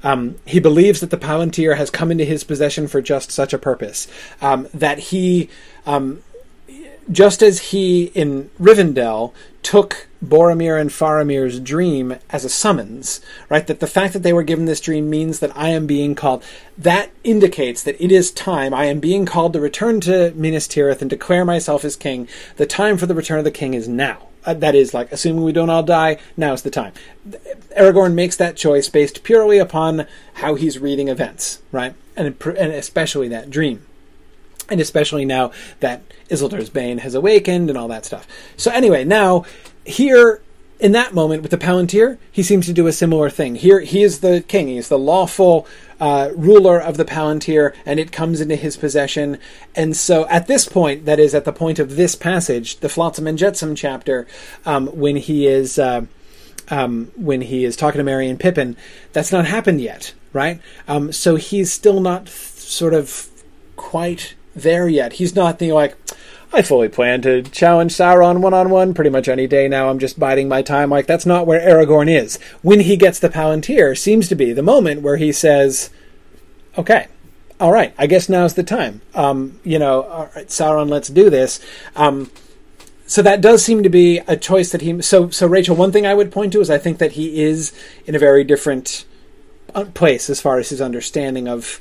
Um, 0.03 0.37
he 0.47 0.61
believes 0.61 1.01
that 1.01 1.11
the 1.11 1.17
Palantir 1.17 1.77
has 1.77 1.91
come 1.91 2.11
into 2.11 2.25
his 2.25 2.45
possession 2.45 2.89
for 2.89 3.01
just 3.01 3.31
such 3.31 3.53
a 3.53 3.59
purpose. 3.59 4.07
Um, 4.41 4.69
that 4.73 4.99
he, 4.99 5.49
um, 5.87 6.23
just 7.11 7.43
as 7.43 7.71
he 7.71 8.05
in 8.15 8.51
Rivendell 8.61 9.33
took 9.63 10.09
Boromir 10.25 10.81
and 10.81 10.91
Faramir's 10.91 11.61
dream 11.61 12.17
as 12.31 12.45
a 12.45 12.49
summons, 12.49 13.21
right? 13.49 13.67
That 13.67 13.81
the 13.81 13.87
fact 13.87 14.13
that 14.13 14.23
they 14.23 14.33
were 14.33 14.43
given 14.43 14.67
this 14.67 14.81
dream 14.81 15.09
means 15.09 15.41
that 15.41 15.57
I 15.57 15.69
am 15.71 15.87
being 15.87 16.15
called. 16.15 16.45
That 16.77 17.11
indicates 17.25 17.83
that 17.83 18.03
it 18.03 18.13
is 18.13 18.31
time. 18.31 18.73
I 18.75 18.85
am 18.87 19.01
being 19.01 19.27
called 19.27 19.53
to 19.55 19.61
return 19.61 20.01
to 20.03 20.33
Minas 20.35 20.69
Tirith 20.69 21.01
and 21.01 21.11
declare 21.11 21.45
myself 21.45 21.85
as 21.85 21.97
king. 21.97 22.29
The 22.57 22.67
time 22.67 22.97
for 22.97 23.07
the 23.07 23.15
return 23.15 23.39
of 23.39 23.45
the 23.45 23.51
king 23.51 23.75
is 23.75 23.89
now. 23.89 24.30
Uh, 24.45 24.55
that 24.55 24.75
is, 24.75 24.95
like, 24.95 25.13
assuming 25.13 25.45
we 25.45 25.53
don't 25.53 25.69
all 25.69 25.83
die, 25.83 26.19
now's 26.37 26.63
the 26.63 26.71
time. 26.71 26.93
Aragorn 27.77 28.15
makes 28.15 28.37
that 28.37 28.57
choice 28.57 28.89
based 28.89 29.23
purely 29.23 29.59
upon 29.59 30.07
how 30.35 30.55
he's 30.55 30.79
reading 30.79 31.09
events, 31.09 31.61
right? 31.73 31.95
And, 32.17 32.35
and 32.47 32.73
especially 32.73 33.29
that 33.29 33.51
dream. 33.51 33.87
And 34.71 34.81
especially 34.81 35.25
now 35.25 35.53
that 35.81 36.03
Isildur's 36.31 36.71
Bane 36.71 36.99
has 36.99 37.15
awakened 37.15 37.69
and 37.69 37.77
all 37.77 37.89
that 37.89 38.07
stuff. 38.07 38.27
So, 38.57 38.71
anyway, 38.71 39.05
now, 39.05 39.45
here 39.85 40.41
in 40.81 40.93
that 40.93 41.15
moment 41.15 41.43
with 41.43 41.51
the 41.51 41.59
Palantir, 41.59 42.19
he 42.33 42.43
seems 42.43 42.67
to 42.67 42.73
do 42.73 42.87
a 42.87 42.93
similar 42.93 43.29
thing. 43.29 43.57
Here, 43.57 43.81
he 43.81 44.03
is 44.03 44.21
the 44.21 44.43
king. 44.49 44.69
He 44.69 44.79
is 44.79 44.89
the 44.89 44.99
lawful 44.99 45.67
uh, 46.01 46.31
ruler 46.35 46.81
of 46.81 46.97
the 46.97 47.05
Palantir, 47.05 47.75
and 47.85 48.01
it 48.01 48.13
comes 48.13 48.41
into 48.41 48.57
his 48.57 48.77
possession. 48.77 49.39
And 49.77 49.97
so, 49.97 50.27
at 50.29 50.47
this 50.47 50.67
point, 50.67 51.05
that 51.05 51.21
is 51.21 51.35
at 51.35 51.45
the 51.45 51.53
point 51.53 51.79
of 51.79 51.97
this 51.97 52.15
passage, 52.15 52.81
the 52.81 52.89
Flotsam 52.89 53.27
and 53.27 53.39
Jetsam 53.39 53.75
chapter, 53.75 54.27
um, 54.65 54.87
when 54.89 55.17
he 55.17 55.47
is 55.47 55.79
uh, 55.79 56.07
um, 56.71 57.13
when 57.15 57.43
he 57.43 57.65
is 57.65 57.77
talking 57.77 57.99
to 57.99 58.05
Merry 58.05 58.29
and 58.29 58.41
Pippin, 58.41 58.77
that's 59.13 59.33
not 59.33 59.45
happened 59.45 59.81
yet, 59.81 60.15
right? 60.33 60.61
Um, 60.89 61.13
so 61.13 61.37
he's 61.37 61.71
still 61.73 62.01
not 62.01 62.27
th- 62.27 62.37
sort 62.37 62.95
of 62.95 63.29
quite 63.77 64.35
there 64.55 64.89
yet. 64.89 65.15
He's 65.15 65.35
not 65.35 65.59
the 65.59 65.73
like 65.73 65.97
I 66.53 66.63
fully 66.63 66.89
plan 66.89 67.23
to 67.23 67.43
challenge 67.43 67.93
Sauron 67.93 68.41
one 68.41 68.55
on 68.55 68.71
one 68.71 68.93
pretty 68.93 69.11
much 69.11 69.29
any 69.29 69.47
day 69.47 69.69
now. 69.69 69.89
I'm 69.89 70.01
just 70.01 70.19
biding 70.19 70.49
my 70.49 70.63
time. 70.63 70.91
Like, 70.91 71.07
that's 71.07 71.27
not 71.27 71.47
where 71.47 71.61
Aragorn 71.61 72.11
is. 72.11 72.39
When 72.63 72.81
he 72.81 72.97
gets 72.97 73.21
the 73.21 73.29
Palantir, 73.29 73.97
seems 73.97 74.29
to 74.29 74.35
be 74.35 74.53
the 74.53 74.63
moment 74.63 75.03
where 75.03 75.17
he 75.17 75.31
says, 75.31 75.91
okay, 76.77 77.07
all 77.61 77.71
right, 77.71 77.95
I 77.99 78.07
guess 78.07 78.29
now's 78.29 78.55
the 78.55 78.65
time. 78.65 79.01
Um, 79.15 79.61
you 79.65 79.79
know, 79.79 80.29
Sauron, 80.47 80.89
let's 80.89 81.09
do 81.09 81.31
this. 81.31 81.61
Um, 81.95 82.31
so 83.07 83.23
that 83.23 83.41
does 83.41 83.65
seem 83.65 83.83
to 83.83 83.89
be 83.89 84.19
a 84.27 84.37
choice 84.37 84.73
that 84.73 84.81
he. 84.81 85.03
So, 85.03 85.31
so 85.31 85.47
Rachel, 85.47 85.77
one 85.77 85.93
thing 85.93 86.07
I 86.07 86.15
would 86.15 86.33
point 86.33 86.53
to 86.55 86.61
is 86.61 86.71
I 86.71 86.79
think 86.79 86.99
that 86.99 87.13
he 87.13 87.43
is 87.43 87.73
in 88.07 88.15
a 88.15 88.19
very 88.19 88.45
different 88.45 89.05
uh, 89.75 89.85
place 89.85 90.31
as 90.31 90.41
far 90.41 90.59
as 90.59 90.71
his 90.71 90.81
understanding 90.81 91.49
of 91.49 91.81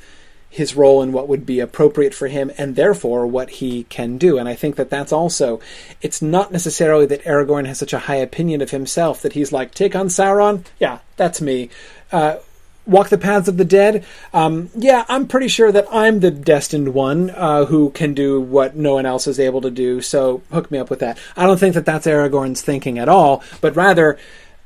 his 0.50 0.74
role 0.74 1.00
and 1.00 1.14
what 1.14 1.28
would 1.28 1.46
be 1.46 1.60
appropriate 1.60 2.12
for 2.12 2.26
him 2.26 2.50
and 2.58 2.74
therefore 2.74 3.24
what 3.24 3.48
he 3.50 3.84
can 3.84 4.18
do. 4.18 4.36
And 4.36 4.48
I 4.48 4.54
think 4.54 4.74
that 4.76 4.90
that's 4.90 5.12
also, 5.12 5.60
it's 6.02 6.20
not 6.20 6.50
necessarily 6.50 7.06
that 7.06 7.22
Aragorn 7.22 7.66
has 7.66 7.78
such 7.78 7.92
a 7.92 8.00
high 8.00 8.16
opinion 8.16 8.60
of 8.60 8.70
himself 8.70 9.22
that 9.22 9.34
he's 9.34 9.52
like, 9.52 9.72
take 9.72 9.94
on 9.94 10.08
Sauron? 10.08 10.64
Yeah, 10.80 10.98
that's 11.16 11.40
me. 11.40 11.70
Uh, 12.10 12.38
walk 12.84 13.10
the 13.10 13.16
paths 13.18 13.46
of 13.46 13.58
the 13.58 13.64
dead? 13.64 14.04
Um, 14.34 14.70
yeah, 14.74 15.04
I'm 15.08 15.28
pretty 15.28 15.46
sure 15.46 15.70
that 15.70 15.86
I'm 15.92 16.18
the 16.18 16.32
destined 16.32 16.94
one 16.94 17.30
uh, 17.30 17.66
who 17.66 17.90
can 17.90 18.12
do 18.12 18.40
what 18.40 18.74
no 18.74 18.94
one 18.94 19.06
else 19.06 19.28
is 19.28 19.38
able 19.38 19.60
to 19.60 19.70
do, 19.70 20.00
so 20.00 20.42
hook 20.50 20.68
me 20.72 20.78
up 20.78 20.90
with 20.90 20.98
that. 20.98 21.16
I 21.36 21.46
don't 21.46 21.60
think 21.60 21.74
that 21.74 21.86
that's 21.86 22.08
Aragorn's 22.08 22.60
thinking 22.60 22.98
at 22.98 23.08
all, 23.08 23.44
but 23.60 23.76
rather, 23.76 24.18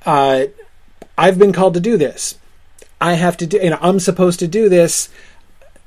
uh, 0.06 0.44
I've 1.18 1.38
been 1.38 1.52
called 1.52 1.74
to 1.74 1.80
do 1.80 1.98
this. 1.98 2.38
I 3.00 3.14
have 3.14 3.36
to 3.38 3.46
do, 3.46 3.58
you 3.58 3.70
know, 3.70 3.78
I'm 3.82 4.00
supposed 4.00 4.38
to 4.38 4.48
do 4.48 4.70
this 4.70 5.10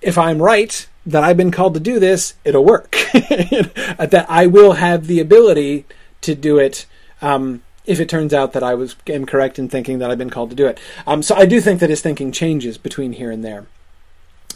if 0.02 0.18
I'm 0.18 0.42
right 0.42 0.88
that 1.06 1.24
I've 1.24 1.38
been 1.38 1.52
called 1.52 1.74
to 1.76 1.80
do 1.80 2.00
this, 2.00 2.36
it'll 2.44 2.66
work. 2.66 2.92
that 3.14 4.26
I 4.28 4.48
will 4.48 4.74
have 4.74 5.08
the 5.08 5.20
ability 5.20 5.86
to 6.22 6.36
do 6.36 6.58
it. 6.58 6.86
Um, 7.22 7.64
if 7.86 8.02
it 8.02 8.10
turns 8.10 8.34
out 8.34 8.52
that 8.52 8.64
I 8.64 8.74
was 8.74 8.98
incorrect 9.06 9.58
in 9.58 9.70
thinking 9.70 10.00
that 10.00 10.12
I've 10.12 10.18
been 10.18 10.30
called 10.30 10.50
to 10.50 10.56
do 10.56 10.68
it. 10.68 10.78
Um, 11.08 11.24
so 11.24 11.36
I 11.36 11.46
do 11.46 11.62
think 11.62 11.80
that 11.80 11.90
his 11.90 12.02
thinking 12.02 12.34
changes 12.34 12.78
between 12.78 13.14
here 13.14 13.32
and 13.32 13.44
there. 13.44 13.66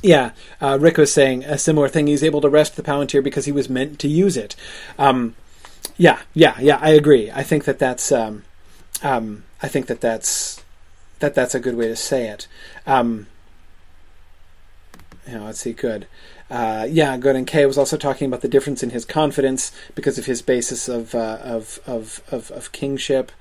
Yeah, 0.03 0.31
uh, 0.59 0.77
Rick 0.81 0.97
was 0.97 1.13
saying 1.13 1.45
a 1.45 1.57
similar 1.57 1.87
thing. 1.87 2.07
He's 2.07 2.23
able 2.23 2.41
to 2.41 2.49
wrest 2.49 2.75
the 2.75 2.83
Palantir 2.83 3.23
because 3.23 3.45
he 3.45 3.51
was 3.51 3.69
meant 3.69 3.99
to 3.99 4.07
use 4.07 4.35
it. 4.35 4.55
Um, 4.99 5.35
yeah, 5.95 6.21
yeah, 6.33 6.59
yeah. 6.59 6.79
I 6.81 6.89
agree. 6.89 7.31
I 7.31 7.43
think 7.43 7.63
that 7.65 7.79
that's. 7.79 8.11
Um, 8.11 8.43
um 9.03 9.43
I 9.63 9.67
think 9.67 9.87
that 9.87 10.01
that's 10.01 10.63
that 11.19 11.35
that's 11.35 11.55
a 11.55 11.59
good 11.59 11.75
way 11.75 11.87
to 11.87 11.95
say 11.95 12.27
it. 12.27 12.47
Um, 12.85 13.27
you 15.31 15.37
know, 15.37 15.45
let's 15.45 15.59
see, 15.59 15.73
good. 15.73 16.07
Uh, 16.49 16.85
yeah, 16.89 17.15
good. 17.17 17.35
And 17.35 17.47
Kay 17.47 17.65
was 17.65 17.77
also 17.77 17.95
talking 17.95 18.27
about 18.27 18.41
the 18.41 18.49
difference 18.49 18.83
in 18.83 18.89
his 18.89 19.05
confidence 19.05 19.71
because 19.95 20.17
of 20.17 20.25
his 20.25 20.41
basis 20.41 20.89
of 20.89 21.15
uh, 21.15 21.37
of, 21.41 21.79
of, 21.87 22.21
of 22.31 22.51
of 22.51 22.71
kingship. 22.73 23.31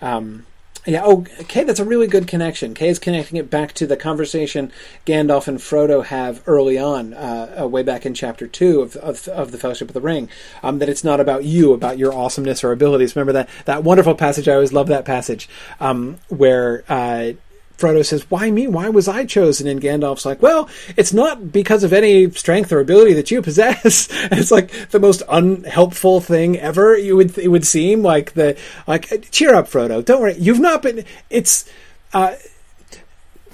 Um, 0.00 0.46
yeah. 0.86 1.02
Oh, 1.04 1.26
Kay, 1.48 1.64
that's 1.64 1.80
a 1.80 1.84
really 1.84 2.06
good 2.06 2.28
connection. 2.28 2.72
Kay 2.72 2.88
is 2.88 2.98
connecting 3.00 3.36
it 3.38 3.50
back 3.50 3.72
to 3.74 3.86
the 3.86 3.96
conversation 3.96 4.70
Gandalf 5.04 5.48
and 5.48 5.58
Frodo 5.58 6.04
have 6.04 6.42
early 6.46 6.78
on, 6.78 7.12
uh, 7.12 7.56
uh, 7.60 7.66
way 7.66 7.82
back 7.82 8.06
in 8.06 8.14
chapter 8.14 8.46
two 8.46 8.80
of, 8.80 8.96
of, 8.96 9.26
of 9.28 9.50
the 9.50 9.58
Fellowship 9.58 9.88
of 9.88 9.94
the 9.94 10.00
Ring. 10.00 10.30
Um, 10.62 10.78
that 10.78 10.88
it's 10.88 11.02
not 11.02 11.18
about 11.18 11.44
you, 11.44 11.72
about 11.72 11.98
your 11.98 12.12
awesomeness 12.12 12.62
or 12.62 12.70
abilities. 12.70 13.16
Remember 13.16 13.32
that 13.32 13.48
that 13.64 13.82
wonderful 13.82 14.14
passage. 14.14 14.48
I 14.48 14.54
always 14.54 14.72
love 14.72 14.86
that 14.86 15.04
passage 15.04 15.48
um, 15.80 16.18
where 16.28 16.84
uh, 16.88 17.32
Frodo 17.78 18.04
says, 18.04 18.30
"Why 18.30 18.50
me? 18.50 18.66
Why 18.66 18.88
was 18.88 19.08
I 19.08 19.24
chosen?" 19.24 19.66
And 19.66 19.80
Gandalf's 19.80 20.24
like, 20.24 20.40
"Well, 20.40 20.68
it's 20.96 21.12
not 21.12 21.52
because 21.52 21.84
of 21.84 21.92
any 21.92 22.30
strength 22.30 22.72
or 22.72 22.80
ability 22.80 23.12
that 23.14 23.30
you 23.30 23.42
possess." 23.50 24.08
and 24.30 24.38
it's 24.38 24.50
like 24.50 24.90
the 24.90 25.00
most 25.00 25.22
unhelpful 25.28 26.20
thing 26.20 26.58
ever. 26.58 26.96
You 26.96 27.16
would 27.16 27.36
it 27.38 27.48
would 27.48 27.66
seem 27.66 28.02
like 28.02 28.32
the 28.34 28.56
like 28.86 29.30
cheer 29.30 29.54
up, 29.54 29.68
Frodo. 29.68 30.04
Don't 30.04 30.20
worry. 30.20 30.36
You've 30.38 30.60
not 30.60 30.82
been. 30.82 31.04
It's. 31.30 31.68
Uh, 32.12 32.36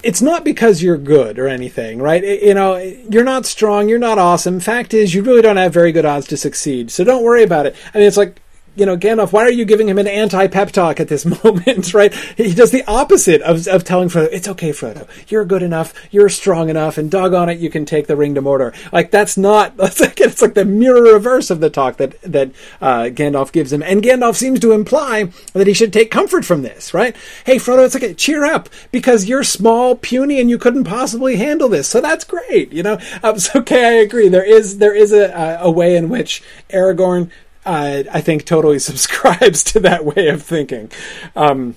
it's 0.02 0.20
not 0.20 0.44
because 0.44 0.82
you're 0.82 0.96
good 0.96 1.38
or 1.38 1.46
anything, 1.46 2.00
right? 2.00 2.24
You 2.24 2.54
know, 2.54 2.76
you're 2.76 3.22
not 3.22 3.46
strong, 3.46 3.88
you're 3.88 4.00
not 4.00 4.18
awesome. 4.18 4.58
Fact 4.58 4.94
is, 4.94 5.14
you 5.14 5.22
really 5.22 5.42
don't 5.42 5.56
have 5.58 5.72
very 5.72 5.92
good 5.92 6.04
odds 6.04 6.26
to 6.28 6.36
succeed. 6.36 6.90
So 6.90 7.04
don't 7.04 7.22
worry 7.22 7.44
about 7.44 7.66
it. 7.66 7.76
I 7.94 7.98
mean, 7.98 8.08
it's 8.08 8.16
like 8.16 8.41
you 8.74 8.86
know, 8.86 8.96
Gandalf, 8.96 9.32
why 9.32 9.42
are 9.42 9.50
you 9.50 9.64
giving 9.64 9.88
him 9.88 9.98
an 9.98 10.06
anti 10.06 10.46
pep 10.46 10.70
talk 10.70 10.98
at 10.98 11.08
this 11.08 11.24
moment, 11.44 11.92
right? 11.92 12.14
He 12.36 12.54
does 12.54 12.70
the 12.70 12.84
opposite 12.86 13.42
of, 13.42 13.66
of 13.68 13.84
telling 13.84 14.08
Frodo, 14.08 14.28
it's 14.32 14.48
okay, 14.48 14.70
Frodo, 14.70 15.06
you're 15.28 15.44
good 15.44 15.62
enough, 15.62 15.92
you're 16.10 16.28
strong 16.28 16.70
enough, 16.70 16.96
and 16.96 17.10
doggone 17.10 17.50
it, 17.50 17.58
you 17.58 17.68
can 17.68 17.84
take 17.84 18.06
the 18.06 18.16
ring 18.16 18.34
to 18.34 18.42
Mordor. 18.42 18.74
Like, 18.92 19.10
that's 19.10 19.36
not, 19.36 19.76
that's 19.76 20.00
like, 20.00 20.20
it's 20.20 20.40
like 20.40 20.54
the 20.54 20.64
mirror 20.64 21.02
reverse 21.02 21.50
of 21.50 21.60
the 21.60 21.70
talk 21.70 21.98
that, 21.98 22.20
that, 22.22 22.50
uh, 22.80 23.04
Gandalf 23.04 23.52
gives 23.52 23.72
him. 23.72 23.82
And 23.82 24.02
Gandalf 24.02 24.36
seems 24.36 24.60
to 24.60 24.72
imply 24.72 25.24
that 25.52 25.66
he 25.66 25.74
should 25.74 25.92
take 25.92 26.10
comfort 26.10 26.44
from 26.44 26.62
this, 26.62 26.94
right? 26.94 27.14
Hey, 27.44 27.56
Frodo, 27.56 27.84
it's 27.84 27.96
okay, 27.96 28.14
cheer 28.14 28.44
up, 28.44 28.68
because 28.90 29.26
you're 29.26 29.44
small, 29.44 29.96
puny, 29.96 30.40
and 30.40 30.48
you 30.48 30.58
couldn't 30.58 30.84
possibly 30.84 31.36
handle 31.36 31.68
this. 31.68 31.88
So 31.88 32.00
that's 32.00 32.24
great, 32.24 32.72
you 32.72 32.82
know? 32.82 32.98
Um, 33.22 33.38
so, 33.42 33.60
okay, 33.60 33.84
I 33.84 34.02
agree. 34.02 34.28
There 34.28 34.44
is, 34.44 34.78
there 34.78 34.94
is 34.94 35.12
a, 35.12 35.58
a 35.60 35.70
way 35.70 35.96
in 35.96 36.08
which 36.08 36.42
Aragorn 36.70 37.30
uh, 37.64 38.04
I 38.12 38.20
think 38.20 38.44
totally 38.44 38.78
subscribes 38.80 39.64
to 39.64 39.80
that 39.80 40.04
way 40.04 40.28
of 40.28 40.42
thinking. 40.42 40.90
Um, 41.36 41.76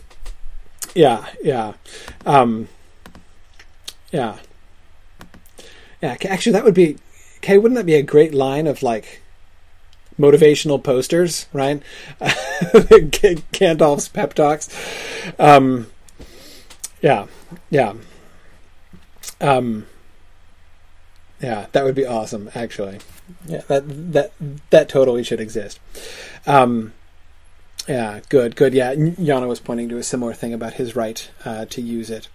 yeah, 0.94 1.26
yeah, 1.44 1.74
um, 2.26 2.68
yeah, 4.12 4.38
yeah. 6.02 6.18
Actually, 6.26 6.54
that 6.54 6.64
would 6.64 6.74
be. 6.74 6.98
Okay, 7.38 7.58
wouldn't 7.58 7.78
that 7.78 7.86
be 7.86 7.96
a 7.96 8.02
great 8.02 8.34
line 8.34 8.66
of 8.66 8.82
like 8.82 9.22
motivational 10.20 10.82
posters, 10.82 11.48
right? 11.54 11.82
Gandalf's 12.22 14.08
pep 14.08 14.34
talks. 14.34 14.70
Um, 15.38 15.88
yeah, 17.02 17.28
yeah. 17.70 17.94
Um, 19.42 19.86
yeah, 21.42 21.68
that 21.74 21.84
would 21.84 21.96
be 21.96 22.06
awesome, 22.06 22.50
actually. 22.56 23.00
Yeah, 23.46 23.62
that 23.68 23.84
that 24.14 24.32
that 24.70 24.90
totally 24.90 25.24
should 25.24 25.40
exist. 25.40 25.80
Um, 26.46 26.94
yeah, 27.88 28.22
good, 28.30 28.56
good. 28.56 28.74
Yeah, 28.74 28.96
Yana 28.96 29.48
was 29.48 29.60
pointing 29.60 29.90
to 29.90 29.98
a 29.98 30.04
similar 30.04 30.34
thing 30.34 30.54
about 30.54 30.74
his 30.74 30.96
right 30.96 31.30
uh, 31.44 31.66
to 31.66 31.82
use 31.82 32.10
it. 32.10 32.28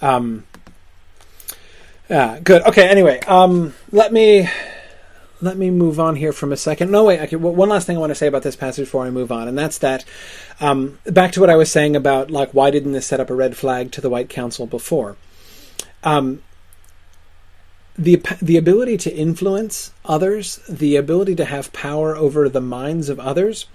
Um, 0.00 0.46
yeah, 2.08 2.38
good. 2.40 2.62
Okay. 2.62 2.88
Anyway, 2.88 3.20
um, 3.26 3.74
let 3.92 4.12
me 4.12 4.48
let 5.40 5.58
me 5.58 5.70
move 5.70 6.00
on 6.00 6.16
here 6.16 6.32
from 6.32 6.52
a 6.52 6.56
second. 6.56 6.90
No, 6.90 7.04
wait. 7.04 7.20
Okay. 7.20 7.36
One 7.36 7.68
last 7.68 7.86
thing 7.86 7.96
I 7.96 8.00
want 8.00 8.10
to 8.10 8.14
say 8.14 8.26
about 8.26 8.42
this 8.42 8.56
passage 8.56 8.86
before 8.86 9.04
I 9.04 9.10
move 9.10 9.30
on, 9.30 9.48
and 9.48 9.58
that's 9.58 9.78
that. 9.78 10.04
Um, 10.60 10.98
back 11.04 11.32
to 11.32 11.40
what 11.40 11.50
I 11.50 11.56
was 11.56 11.70
saying 11.70 11.96
about 11.96 12.30
like 12.30 12.52
why 12.52 12.70
didn't 12.70 12.92
this 12.92 13.06
set 13.06 13.20
up 13.20 13.30
a 13.30 13.34
red 13.34 13.56
flag 13.56 13.92
to 13.92 14.00
the 14.00 14.10
White 14.10 14.28
Council 14.28 14.66
before? 14.66 15.16
Um, 16.02 16.42
the 17.96 18.20
the 18.42 18.56
ability 18.56 18.96
to 18.98 19.14
influence 19.14 19.92
others, 20.04 20.56
the 20.68 20.96
ability 20.96 21.34
to 21.36 21.44
have 21.44 21.72
power 21.72 22.16
over 22.16 22.48
the 22.48 22.60
minds 22.60 23.08
of 23.08 23.20
others, 23.20 23.66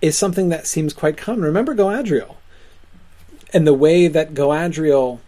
is 0.00 0.18
something 0.18 0.48
that 0.48 0.66
seems 0.66 0.92
quite 0.92 1.16
common. 1.16 1.44
Remember 1.44 1.74
Galadriel, 1.74 2.36
and 3.52 3.66
the 3.66 3.74
way 3.74 4.08
that 4.08 4.34
Galadriel 4.34 5.20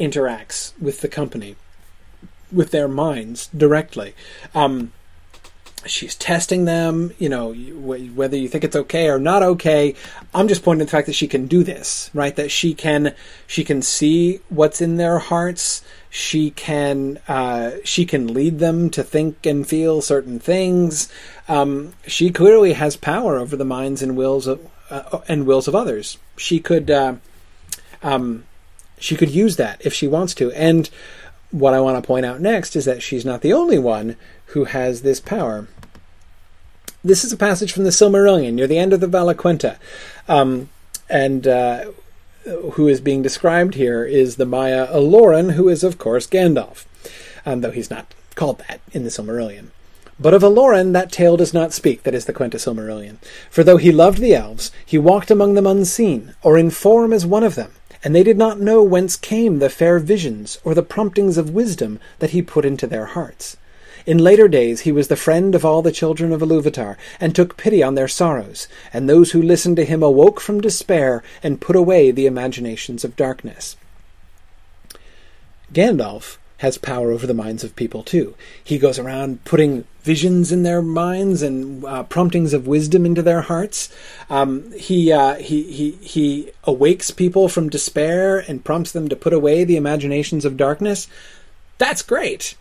interacts 0.00 0.72
with 0.80 1.00
the 1.00 1.08
company, 1.08 1.56
with 2.50 2.70
their 2.70 2.88
minds 2.88 3.48
directly. 3.48 4.14
Um, 4.54 4.92
she's 5.86 6.14
testing 6.14 6.64
them, 6.64 7.12
you 7.18 7.28
know, 7.28 7.52
whether 7.52 8.36
you 8.36 8.48
think 8.48 8.64
it's 8.64 8.76
okay 8.76 9.08
or 9.08 9.18
not 9.18 9.42
okay. 9.42 9.94
I'm 10.34 10.48
just 10.48 10.62
pointing 10.62 10.80
to 10.80 10.84
the 10.86 10.90
fact 10.90 11.06
that 11.06 11.14
she 11.14 11.28
can 11.28 11.46
do 11.46 11.62
this, 11.62 12.10
right? 12.12 12.34
That 12.34 12.50
she 12.50 12.74
can 12.74 13.14
she 13.46 13.64
can 13.64 13.82
see 13.82 14.40
what's 14.48 14.80
in 14.80 14.96
their 14.96 15.18
hearts 15.18 15.82
she 16.16 16.50
can 16.50 17.18
uh, 17.28 17.72
she 17.84 18.06
can 18.06 18.32
lead 18.32 18.58
them 18.58 18.88
to 18.88 19.02
think 19.02 19.44
and 19.44 19.68
feel 19.68 20.00
certain 20.00 20.40
things. 20.40 21.12
Um, 21.46 21.92
she 22.06 22.30
clearly 22.30 22.72
has 22.72 22.96
power 22.96 23.36
over 23.36 23.54
the 23.54 23.66
minds 23.66 24.00
and 24.00 24.16
wills 24.16 24.46
of 24.46 24.66
uh, 24.88 25.18
and 25.28 25.46
wills 25.46 25.68
of 25.68 25.74
others. 25.74 26.16
She 26.38 26.58
could 26.58 26.90
uh, 26.90 27.16
um, 28.02 28.44
she 28.98 29.14
could 29.14 29.28
use 29.28 29.56
that 29.56 29.84
if 29.84 29.92
she 29.92 30.08
wants 30.08 30.34
to. 30.36 30.50
And 30.52 30.88
what 31.50 31.74
I 31.74 31.80
want 31.80 32.02
to 32.02 32.06
point 32.06 32.24
out 32.24 32.40
next 32.40 32.76
is 32.76 32.86
that 32.86 33.02
she's 33.02 33.26
not 33.26 33.42
the 33.42 33.52
only 33.52 33.78
one 33.78 34.16
who 34.46 34.64
has 34.64 35.02
this 35.02 35.20
power. 35.20 35.68
This 37.04 37.24
is 37.24 37.32
a 37.32 37.36
passage 37.36 37.72
from 37.72 37.84
the 37.84 37.90
Silmarillion 37.90 38.54
near 38.54 38.66
the 38.66 38.78
end 38.78 38.94
of 38.94 39.00
the 39.00 39.06
Valaquenta. 39.06 39.76
Um, 40.28 40.70
and 41.10 41.46
uh, 41.46 41.90
who 42.46 42.88
is 42.88 43.00
being 43.00 43.22
described 43.22 43.74
here 43.74 44.04
is 44.04 44.36
the 44.36 44.46
Maia 44.46 44.86
Olórin, 44.88 45.52
who 45.52 45.68
is, 45.68 45.82
of 45.82 45.98
course, 45.98 46.26
Gandalf, 46.26 46.86
um, 47.44 47.60
though 47.60 47.70
he's 47.70 47.90
not 47.90 48.14
called 48.34 48.58
that 48.68 48.80
in 48.92 49.02
the 49.02 49.10
Silmarillion. 49.10 49.68
But 50.18 50.32
of 50.32 50.42
Olórin 50.42 50.92
that 50.92 51.12
tale 51.12 51.36
does 51.36 51.52
not 51.52 51.72
speak, 51.72 52.04
that 52.04 52.14
is 52.14 52.24
the 52.24 52.32
Quenta 52.32 52.54
Silmarillion. 52.54 53.16
For 53.50 53.62
though 53.62 53.76
he 53.76 53.92
loved 53.92 54.18
the 54.18 54.34
elves, 54.34 54.70
he 54.84 54.96
walked 54.96 55.30
among 55.30 55.54
them 55.54 55.66
unseen, 55.66 56.34
or 56.42 56.56
in 56.56 56.70
form 56.70 57.12
as 57.12 57.26
one 57.26 57.42
of 57.44 57.54
them, 57.54 57.72
and 58.02 58.14
they 58.14 58.22
did 58.22 58.38
not 58.38 58.60
know 58.60 58.82
whence 58.82 59.16
came 59.16 59.58
the 59.58 59.68
fair 59.68 59.98
visions 59.98 60.58
or 60.64 60.74
the 60.74 60.82
promptings 60.82 61.36
of 61.36 61.50
wisdom 61.50 61.98
that 62.20 62.30
he 62.30 62.40
put 62.40 62.64
into 62.64 62.86
their 62.86 63.06
hearts. 63.06 63.56
In 64.06 64.18
later 64.18 64.46
days 64.46 64.82
he 64.82 64.92
was 64.92 65.08
the 65.08 65.16
friend 65.16 65.54
of 65.54 65.64
all 65.64 65.82
the 65.82 65.90
children 65.90 66.32
of 66.32 66.40
Iluvatar, 66.40 66.96
and 67.20 67.34
took 67.34 67.56
pity 67.56 67.82
on 67.82 67.96
their 67.96 68.06
sorrows, 68.06 68.68
and 68.92 69.08
those 69.08 69.32
who 69.32 69.42
listened 69.42 69.76
to 69.76 69.84
him 69.84 70.02
awoke 70.02 70.40
from 70.40 70.60
despair 70.60 71.24
and 71.42 71.60
put 71.60 71.74
away 71.74 72.12
the 72.12 72.26
imaginations 72.26 73.04
of 73.04 73.16
darkness. 73.16 73.76
Gandalf 75.72 76.38
has 76.58 76.78
power 76.78 77.10
over 77.10 77.26
the 77.26 77.34
minds 77.34 77.64
of 77.64 77.76
people 77.76 78.02
too. 78.02 78.34
He 78.62 78.78
goes 78.78 78.98
around 78.98 79.44
putting 79.44 79.84
visions 80.02 80.52
in 80.52 80.62
their 80.62 80.80
minds 80.80 81.42
and 81.42 81.84
uh, 81.84 82.04
promptings 82.04 82.54
of 82.54 82.66
wisdom 82.66 83.04
into 83.04 83.22
their 83.22 83.42
hearts. 83.42 83.92
Um, 84.30 84.72
he, 84.72 85.12
uh, 85.12 85.34
he 85.34 85.64
he 85.64 85.90
he 86.00 86.50
awakes 86.64 87.10
people 87.10 87.48
from 87.48 87.68
despair 87.68 88.38
and 88.38 88.64
prompts 88.64 88.92
them 88.92 89.08
to 89.08 89.16
put 89.16 89.32
away 89.32 89.64
the 89.64 89.76
imaginations 89.76 90.44
of 90.44 90.56
darkness. 90.56 91.08
That's 91.76 92.02
great. 92.02 92.54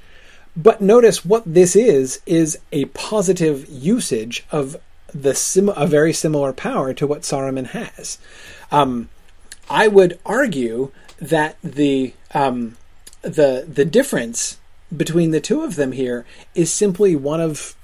But 0.55 0.81
notice 0.81 1.25
what 1.25 1.43
this 1.45 1.75
is 1.75 2.21
is 2.25 2.57
a 2.71 2.85
positive 2.85 3.67
usage 3.67 4.45
of 4.51 4.77
the 5.13 5.35
sim- 5.35 5.69
a 5.69 5.87
very 5.87 6.13
similar 6.13 6.53
power 6.53 6.93
to 6.93 7.07
what 7.07 7.21
Saruman 7.21 7.67
has. 7.67 8.17
Um, 8.71 9.09
I 9.69 9.87
would 9.87 10.19
argue 10.25 10.91
that 11.19 11.57
the 11.63 12.13
um, 12.33 12.77
the 13.21 13.65
the 13.67 13.85
difference 13.85 14.59
between 14.95 15.31
the 15.31 15.41
two 15.41 15.63
of 15.63 15.75
them 15.75 15.91
here 15.93 16.25
is 16.53 16.71
simply 16.71 17.15
one 17.15 17.41
of 17.41 17.75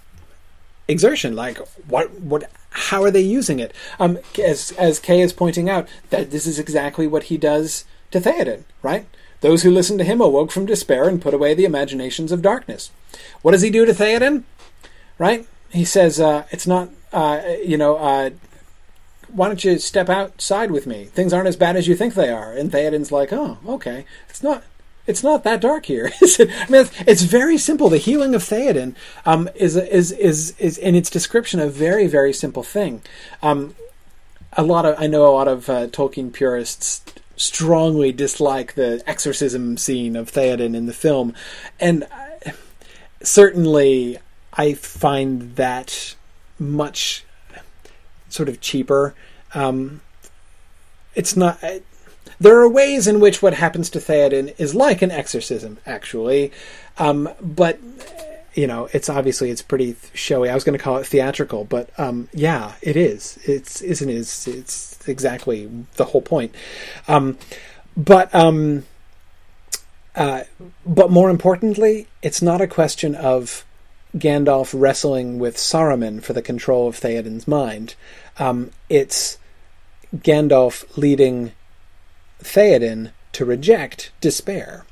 exertion. 0.88 1.36
Like 1.36 1.58
what 1.88 2.20
what 2.20 2.50
how 2.72 3.04
are 3.04 3.12
they 3.12 3.22
using 3.22 3.60
it? 3.60 3.74
Um, 4.00 4.20
as 4.42 4.72
as 4.78 5.00
Kay 5.00 5.22
is 5.22 5.34
pointing 5.34 5.70
out, 5.70 5.88
that 6.10 6.32
this 6.32 6.46
is 6.48 6.60
exactly 6.60 7.08
what 7.08 7.24
he 7.24 7.38
does 7.38 7.86
to 8.12 8.20
Theoden, 8.20 8.64
right? 8.82 9.06
Those 9.42 9.64
who 9.64 9.72
listened 9.72 10.00
to 10.00 10.06
him 10.06 10.22
awoke 10.22 10.52
from 10.52 10.66
despair 10.66 11.08
and 11.08 11.22
put 11.22 11.34
away 11.34 11.54
the 11.54 11.66
imaginations 11.66 12.32
of 12.32 12.42
darkness. 12.42 12.92
What 13.42 13.52
does 13.52 13.62
he 13.62 13.70
do 13.70 13.86
to 13.86 13.94
Theoden? 13.94 14.44
Right? 15.18 15.48
He 15.72 15.86
says, 15.86 16.20
uh, 16.20 16.46
"It's 16.52 16.68
not, 16.68 16.90
uh, 17.12 17.42
you 17.64 17.78
know." 17.78 17.98
Uh, 17.98 18.30
why 19.34 19.48
don't 19.48 19.64
you 19.64 19.80
step 19.80 20.10
outside 20.10 20.72
with 20.72 20.86
me? 20.86 21.06
Things 21.06 21.32
aren't 21.32 21.48
as 21.48 21.56
bad 21.56 21.78
as 21.78 21.88
you 21.88 21.96
think 21.96 22.16
they 22.16 22.30
are. 22.30 22.52
And 22.52 22.70
Theoden's 22.70 23.14
like, 23.14 23.32
oh, 23.32 23.58
okay. 23.66 24.06
It's 24.30 24.44
not 24.44 24.64
it's 25.08 25.24
not 25.24 25.44
that 25.44 25.62
dark 25.62 25.86
here? 25.86 26.12
I 26.22 26.46
mean, 26.70 26.82
it's, 26.82 26.92
it's 27.08 27.22
very 27.24 27.58
simple. 27.58 27.90
The 27.90 27.98
healing 27.98 28.36
of 28.36 28.44
Theoden 28.44 28.96
um, 29.26 29.50
is 29.56 29.76
is 29.76 30.12
is 30.12 30.56
is 30.60 30.78
in 30.78 30.96
its 30.96 31.10
description 31.10 31.60
a 31.60 31.68
very 31.68 32.08
very 32.08 32.34
simple 32.34 32.64
thing. 32.64 33.02
Um, 33.42 33.76
a 34.54 34.64
lot 34.64 34.86
of 34.86 34.96
I 35.00 35.08
know 35.08 35.26
a 35.26 35.34
lot 35.34 35.48
of 35.48 35.70
uh, 35.70 35.88
Tolkien 35.88 36.32
purists 36.32 37.04
strongly 37.42 38.12
dislike 38.12 38.76
the 38.76 39.02
exorcism 39.08 39.78
scene 39.78 40.16
of 40.16 40.32
Theoden 40.32 40.76
in 40.76 40.86
the 40.86 40.94
film, 40.94 41.34
and 41.80 42.04
uh, 42.04 42.52
certainly 43.24 44.20
I 44.54 44.74
find 44.74 45.56
that 45.56 46.16
much 46.60 47.26
sort 48.30 48.48
of 48.50 48.62
cheaper. 48.62 49.16
Um, 49.54 50.02
it's 51.16 51.36
not 51.36 51.60
there 52.40 52.60
are 52.60 52.70
ways 52.70 53.08
in 53.08 53.20
which 53.20 53.42
what 53.42 53.54
happens 53.54 53.90
to 53.92 54.00
Theoden 54.00 54.54
is 54.58 54.74
like 54.74 55.02
an 55.02 55.12
exorcism, 55.12 55.78
actually, 55.86 56.52
um, 56.98 57.30
but 57.42 57.80
you 58.54 58.68
know, 58.68 58.90
it's 58.94 59.10
obviously 59.10 59.50
it's 59.50 59.62
pretty 59.62 59.96
showy. 60.14 60.50
I 60.50 60.56
was 60.56 60.64
going 60.64 60.78
to 60.78 60.84
call 60.84 60.98
it 60.98 61.08
theatrical, 61.08 61.64
but 61.66 61.90
um, 61.98 62.30
yeah, 62.34 62.74
it 62.82 62.98
is. 62.98 63.40
It's 63.46 63.82
isn't 63.82 64.10
it? 64.10 64.14
It's, 64.16 64.48
it's 64.48 64.91
exactly 65.08 65.70
the 65.96 66.06
whole 66.06 66.22
point. 66.22 66.54
Um, 67.08 67.38
but 67.96 68.34
um, 68.34 68.86
uh, 70.16 70.44
but 70.86 71.12
more 71.12 71.30
importantly, 71.30 72.08
it's 72.22 72.42
not 72.42 72.62
a 72.62 72.68
question 72.68 73.16
of 73.16 73.66
Gandalf 74.16 74.74
wrestling 74.78 75.40
with 75.40 75.56
Saruman 75.56 76.22
for 76.22 76.34
the 76.34 76.42
control 76.42 76.88
of 76.88 76.98
Theoden's 76.98 77.48
mind. 77.48 77.96
Um, 78.38 78.72
it's 78.90 79.38
Gandalf 80.16 80.98
leading 80.98 81.54
Theoden 82.44 83.12
to 83.34 83.46
reject 83.46 84.12
despair 84.20 84.86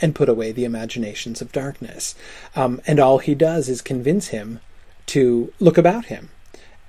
and 0.00 0.14
put 0.14 0.28
away 0.28 0.52
the 0.52 0.64
imaginations 0.64 1.40
of 1.40 1.52
darkness. 1.52 2.14
Um, 2.54 2.80
and 2.86 3.00
all 3.00 3.18
he 3.18 3.34
does 3.34 3.68
is 3.68 3.80
convince 3.80 4.28
him 4.28 4.60
to 5.06 5.52
look 5.58 5.78
about 5.78 6.06
him 6.06 6.28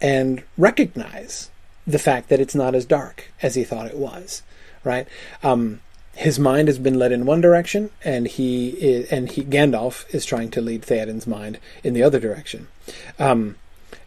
and 0.02 0.44
recognize 0.58 1.50
the 1.92 2.00
fact 2.00 2.30
that 2.30 2.40
it's 2.40 2.56
not 2.56 2.76
as 2.76 2.86
dark 2.86 3.32
as 3.42 3.56
he 3.56 3.64
thought 3.64 3.88
it 3.88 3.98
was. 3.98 4.44
Right? 4.84 5.08
Um, 5.44 5.82
his 6.14 6.38
mind 6.38 6.68
has 6.68 6.80
been 6.80 7.00
led 7.00 7.12
in 7.12 7.26
one 7.26 7.42
direction, 7.42 7.92
and 8.04 8.28
he 8.28 8.70
is, 8.70 9.10
and 9.12 9.32
he 9.32 9.44
Gandalf 9.44 10.04
is 10.14 10.26
trying 10.26 10.52
to 10.52 10.62
lead 10.62 10.84
Theoden's 10.84 11.28
mind 11.28 11.60
in 11.84 11.94
the 11.94 12.04
other 12.04 12.20
direction. 12.20 12.68
Um, 13.18 13.56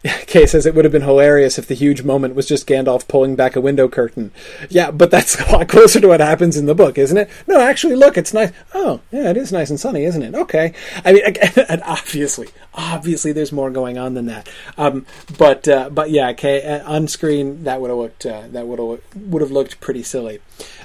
Kay 0.27 0.45
says 0.45 0.65
it 0.65 0.75
would 0.75 0.83
have 0.83 0.91
been 0.91 1.03
hilarious 1.03 1.57
if 1.57 1.67
the 1.67 1.75
huge 1.75 2.03
moment 2.03 2.35
was 2.35 2.45
just 2.45 2.67
Gandalf 2.67 3.07
pulling 3.07 3.35
back 3.35 3.55
a 3.55 3.61
window 3.61 3.87
curtain. 3.87 4.31
Yeah, 4.69 4.91
but 4.91 5.11
that's 5.11 5.39
a 5.39 5.51
lot 5.51 5.69
closer 5.69 5.99
to 6.01 6.07
what 6.07 6.19
happens 6.19 6.57
in 6.57 6.65
the 6.65 6.75
book, 6.75 6.97
isn't 6.97 7.17
it? 7.17 7.29
No, 7.47 7.61
actually, 7.61 7.95
look, 7.95 8.17
it's 8.17 8.33
nice. 8.33 8.51
Oh, 8.73 8.99
yeah, 9.11 9.29
it 9.29 9.37
is 9.37 9.51
nice 9.51 9.69
and 9.69 9.79
sunny, 9.79 10.03
isn't 10.03 10.21
it? 10.21 10.35
Okay. 10.35 10.73
I 11.05 11.13
mean, 11.13 11.23
and 11.69 11.81
obviously, 11.83 12.49
obviously, 12.73 13.31
there's 13.31 13.51
more 13.51 13.69
going 13.69 13.97
on 13.97 14.13
than 14.13 14.25
that. 14.25 14.49
Um, 14.77 15.05
but 15.37 15.67
uh, 15.67 15.89
but 15.89 16.11
yeah, 16.11 16.33
Kay, 16.33 16.61
uh, 16.63 16.89
on 16.89 17.07
screen 17.07 17.63
that 17.63 17.79
would 17.79 17.89
have 17.89 17.99
looked 17.99 18.25
uh, 18.25 18.43
that 18.49 18.67
would 18.67 18.79
have 18.79 18.99
would 19.15 19.41
have 19.41 19.51
looked 19.51 19.79
pretty 19.79 20.03
silly. 20.03 20.39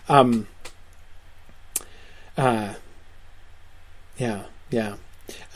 Um, 0.08 0.46
uh, 2.36 2.74
yeah, 4.16 4.44
yeah. 4.70 4.94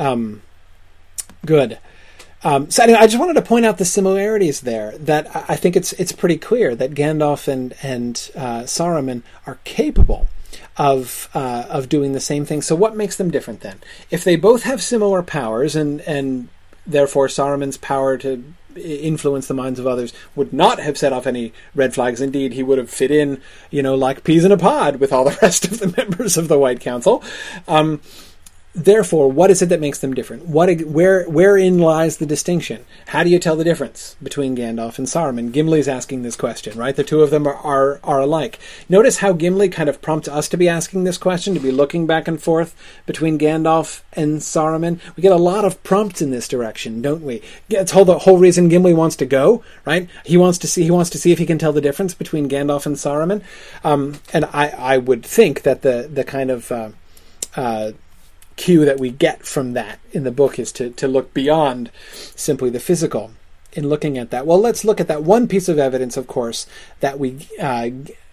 Um, 0.01 0.43
good. 1.47 1.79
Um, 2.45 2.71
so 2.71 2.83
anyway, 2.83 2.99
I 2.99 3.07
just 3.07 3.19
wanted 3.19 3.35
to 3.35 3.43
point 3.43 3.65
out 3.65 3.79
the 3.79 3.85
similarities 3.85 4.63
there. 4.63 4.97
That 4.99 5.31
I 5.49 5.57
think 5.57 5.77
it's 5.77 5.93
it's 5.95 6.13
pretty 6.13 6.39
clear 6.39 6.75
that 6.75 6.93
Gandalf 6.93 7.49
and 7.49 7.75
and 7.83 8.31
uh, 8.35 8.63
Saruman 8.63 9.23
are 9.47 9.59
capable 9.65 10.27
of 10.77 11.29
uh, 11.35 11.67
of 11.69 11.89
doing 11.89 12.13
the 12.13 12.21
same 12.21 12.45
thing. 12.45 12.63
So 12.63 12.75
what 12.75 12.97
makes 12.97 13.17
them 13.17 13.31
different 13.31 13.61
then? 13.61 13.79
If 14.11 14.25
they 14.25 14.37
both 14.37 14.65
have 14.65 14.83
similar 14.83 15.23
powers, 15.23 15.77
and 15.77 16.01
and 16.03 16.49
therefore 16.87 17.29
Saruman's 17.29 17.77
power 17.77 18.19
to 18.19 18.43
influence 18.77 19.47
the 19.49 19.55
minds 19.55 19.79
of 19.79 19.87
others 19.87 20.13
would 20.35 20.53
not 20.53 20.79
have 20.79 20.97
set 20.97 21.13
off 21.13 21.27
any 21.27 21.53
red 21.75 21.95
flags. 21.95 22.21
Indeed, 22.21 22.55
he 22.55 22.63
would 22.63 22.79
have 22.79 22.91
fit 22.91 23.11
in, 23.11 23.41
you 23.71 23.83
know, 23.83 23.95
like 23.95 24.25
peas 24.25 24.45
in 24.45 24.53
a 24.53 24.57
pod 24.57 24.97
with 24.97 25.13
all 25.13 25.25
the 25.25 25.39
rest 25.43 25.65
of 25.65 25.79
the 25.79 25.95
members 25.97 26.37
of 26.37 26.49
the 26.49 26.59
White 26.59 26.81
Council. 26.81 27.23
Um, 27.69 28.01
Therefore, 28.75 29.31
what 29.31 29.51
is 29.51 29.61
it 29.61 29.69
that 29.69 29.81
makes 29.81 29.99
them 29.99 30.15
different? 30.15 30.47
What, 30.47 30.81
where, 30.83 31.29
wherein 31.29 31.79
lies 31.79 32.17
the 32.17 32.25
distinction? 32.25 32.87
How 33.09 33.23
do 33.23 33.29
you 33.29 33.39
tell 33.39 33.55
the 33.55 33.65
difference 33.65 34.17
between 34.23 34.57
Gandalf 34.57 34.97
and 34.97 35.07
Saruman? 35.07 35.53
Gimli's 35.53 35.89
asking 35.89 36.23
this 36.23 36.37
question, 36.37 36.79
right? 36.79 36.97
The 36.97 37.05
two 37.05 37.21
of 37.21 37.29
them 37.29 37.47
are, 37.47 37.57
are, 37.57 38.01
are 38.03 38.21
alike. 38.21 38.59
Notice 38.89 39.19
how 39.19 39.35
Gimli 39.35 39.69
kind 39.69 39.91
of 39.91 40.01
prompts 40.01 40.27
us 40.27 40.49
to 40.49 40.57
be 40.57 40.71
asking 40.71 41.05
this 41.05 41.19
question, 41.19 41.53
to 41.53 41.61
be 41.61 41.71
looking 41.71 42.07
back 42.07 42.27
and 42.27 42.43
forth 42.43 42.75
between 43.05 43.39
Gandalf 43.39 44.01
and 44.15 44.41
Saruman. 44.41 45.01
We 45.17 45.23
get 45.23 45.33
a 45.33 45.37
lot 45.37 45.67
of 45.67 45.83
prompts 45.83 46.23
in 46.23 46.31
this 46.31 46.49
direction, 46.49 47.03
don't 47.03 47.23
we? 47.23 47.43
It's 47.69 47.93
whole, 47.93 48.07
the 48.07 48.21
whole 48.21 48.39
reason 48.39 48.71
Gimli 48.71 48.95
wants 48.95 49.17
to 49.17 49.27
go, 49.27 49.63
right? 49.85 50.09
He 50.25 50.39
wants 50.39 50.57
to 50.59 50.67
see, 50.67 50.85
he 50.85 50.91
wants 50.91 51.11
to 51.11 51.19
see 51.19 51.31
if 51.31 51.39
he 51.39 51.45
can 51.45 51.59
tell 51.59 51.75
the 51.75 51.83
difference 51.83 52.15
between 52.15 52.49
Gandalf 52.49 52.87
and 52.87 52.97
Saruman. 52.97 53.43
Um, 53.85 54.15
and 54.33 54.47
I, 54.47 54.69
I 54.69 54.97
would 54.97 55.27
think 55.27 55.61
that 55.63 55.83
the, 55.83 56.09
the 56.11 56.25
kind 56.25 56.51
of, 56.51 56.73
uh, 56.73 56.91
uh, 57.55 57.93
cue 58.57 58.85
that 58.85 59.01
we 59.01 59.11
get 59.11 59.45
from 59.45 59.73
that 59.73 59.99
in 60.13 60.25
the 60.25 60.31
book 60.31 60.59
is 60.59 60.73
to, 60.73 60.91
to 60.91 61.09
look 61.09 61.33
beyond 61.35 61.91
simply 62.13 62.71
the 62.71 62.81
physical 62.81 63.33
in 63.73 63.89
looking 63.89 64.19
at 64.19 64.31
that. 64.31 64.47
Well, 64.47 64.61
let's 64.61 64.85
look 64.85 65.01
at 65.01 65.09
that 65.09 65.23
one 65.23 65.49
piece 65.49 65.69
of 65.69 65.79
evidence, 65.79 66.17
of 66.17 66.27
course, 66.27 66.67
that 67.01 67.19
we 67.19 67.49
uh, 67.61 67.91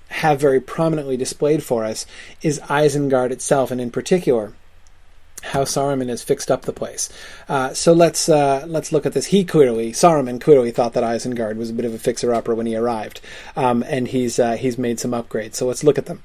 have 0.09 0.39
very 0.39 0.59
prominently 0.59 1.17
displayed 1.17 1.63
for 1.63 1.85
us 1.85 2.05
is 2.41 2.59
Isengard 2.61 3.31
itself, 3.31 3.71
and 3.71 3.79
in 3.79 3.91
particular, 3.91 4.53
how 5.41 5.63
Saruman 5.63 6.09
has 6.09 6.23
fixed 6.23 6.51
up 6.51 6.63
the 6.63 6.73
place. 6.73 7.09
Uh, 7.47 7.73
so 7.73 7.93
let's 7.93 8.27
uh, 8.27 8.65
let's 8.67 8.91
look 8.91 9.05
at 9.05 9.13
this. 9.13 9.27
He 9.27 9.45
clearly, 9.45 9.91
Saruman 9.93 10.41
clearly 10.41 10.71
thought 10.71 10.93
that 10.93 11.03
Isengard 11.03 11.55
was 11.55 11.69
a 11.69 11.73
bit 11.73 11.85
of 11.85 11.93
a 11.93 11.99
fixer-upper 11.99 12.53
when 12.53 12.65
he 12.65 12.75
arrived, 12.75 13.21
um, 13.55 13.83
and 13.87 14.09
he's 14.09 14.39
uh, 14.39 14.57
he's 14.57 14.77
made 14.77 14.99
some 14.99 15.11
upgrades. 15.11 15.55
So 15.55 15.67
let's 15.67 15.83
look 15.83 15.97
at 15.97 16.07
them. 16.07 16.21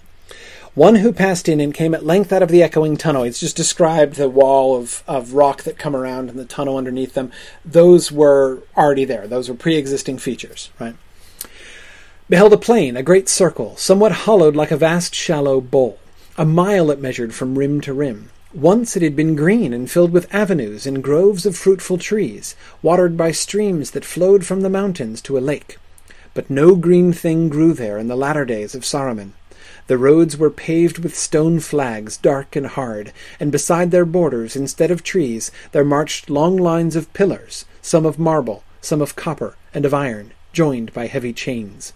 One 0.74 0.96
who 0.96 1.12
passed 1.12 1.48
in 1.48 1.60
and 1.60 1.72
came 1.72 1.94
at 1.94 2.04
length 2.04 2.32
out 2.32 2.42
of 2.42 2.50
the 2.50 2.62
echoing 2.62 2.96
tunnel. 2.96 3.22
It's 3.22 3.38
just 3.38 3.56
described 3.56 4.16
the 4.16 4.28
wall 4.28 4.76
of, 4.76 5.04
of 5.06 5.34
rock 5.34 5.62
that 5.62 5.78
come 5.78 5.94
around 5.94 6.28
and 6.28 6.38
the 6.38 6.44
tunnel 6.44 6.76
underneath 6.76 7.14
them. 7.14 7.30
Those 7.64 8.10
were 8.10 8.62
already 8.76 9.04
there. 9.04 9.28
Those 9.28 9.48
were 9.48 9.54
pre 9.54 9.76
existing 9.76 10.18
features, 10.18 10.70
right? 10.80 10.96
beheld 12.28 12.52
a 12.52 12.56
plain, 12.56 12.96
a 12.96 13.02
great 13.02 13.28
circle, 13.28 13.76
somewhat 13.76 14.12
hollowed 14.12 14.56
like 14.56 14.70
a 14.70 14.76
vast 14.76 15.14
shallow 15.14 15.60
bowl. 15.60 15.98
A 16.36 16.44
mile 16.44 16.90
it 16.90 17.00
measured 17.00 17.34
from 17.34 17.58
rim 17.58 17.80
to 17.82 17.92
rim. 17.92 18.30
Once 18.52 18.96
it 18.96 19.02
had 19.02 19.14
been 19.14 19.36
green 19.36 19.72
and 19.72 19.90
filled 19.90 20.10
with 20.10 20.32
avenues 20.34 20.86
and 20.86 21.04
groves 21.04 21.44
of 21.44 21.56
fruitful 21.56 21.98
trees, 21.98 22.56
watered 22.82 23.16
by 23.16 23.30
streams 23.30 23.90
that 23.90 24.04
flowed 24.04 24.44
from 24.46 24.62
the 24.62 24.70
mountains 24.70 25.20
to 25.20 25.36
a 25.36 25.40
lake. 25.40 25.76
But 26.34 26.50
no 26.50 26.74
green 26.74 27.12
thing 27.12 27.48
grew 27.48 27.72
there 27.74 27.98
in 27.98 28.08
the 28.08 28.16
latter 28.16 28.44
days 28.44 28.74
of 28.74 28.82
Saruman. 28.82 29.32
The 29.86 29.98
roads 29.98 30.38
were 30.38 30.50
paved 30.50 31.00
with 31.00 31.14
stone 31.14 31.60
flags, 31.60 32.16
dark 32.16 32.56
and 32.56 32.66
hard, 32.66 33.12
and 33.38 33.52
beside 33.52 33.90
their 33.90 34.06
borders, 34.06 34.56
instead 34.56 34.90
of 34.90 35.02
trees, 35.02 35.50
there 35.72 35.84
marched 35.84 36.30
long 36.30 36.56
lines 36.56 36.96
of 36.96 37.12
pillars, 37.12 37.66
some 37.82 38.06
of 38.06 38.18
marble, 38.18 38.64
some 38.80 39.02
of 39.02 39.14
copper, 39.14 39.56
and 39.74 39.84
of 39.84 39.92
iron, 39.92 40.32
joined 40.54 40.94
by 40.94 41.06
heavy 41.06 41.34
chains. 41.34 41.92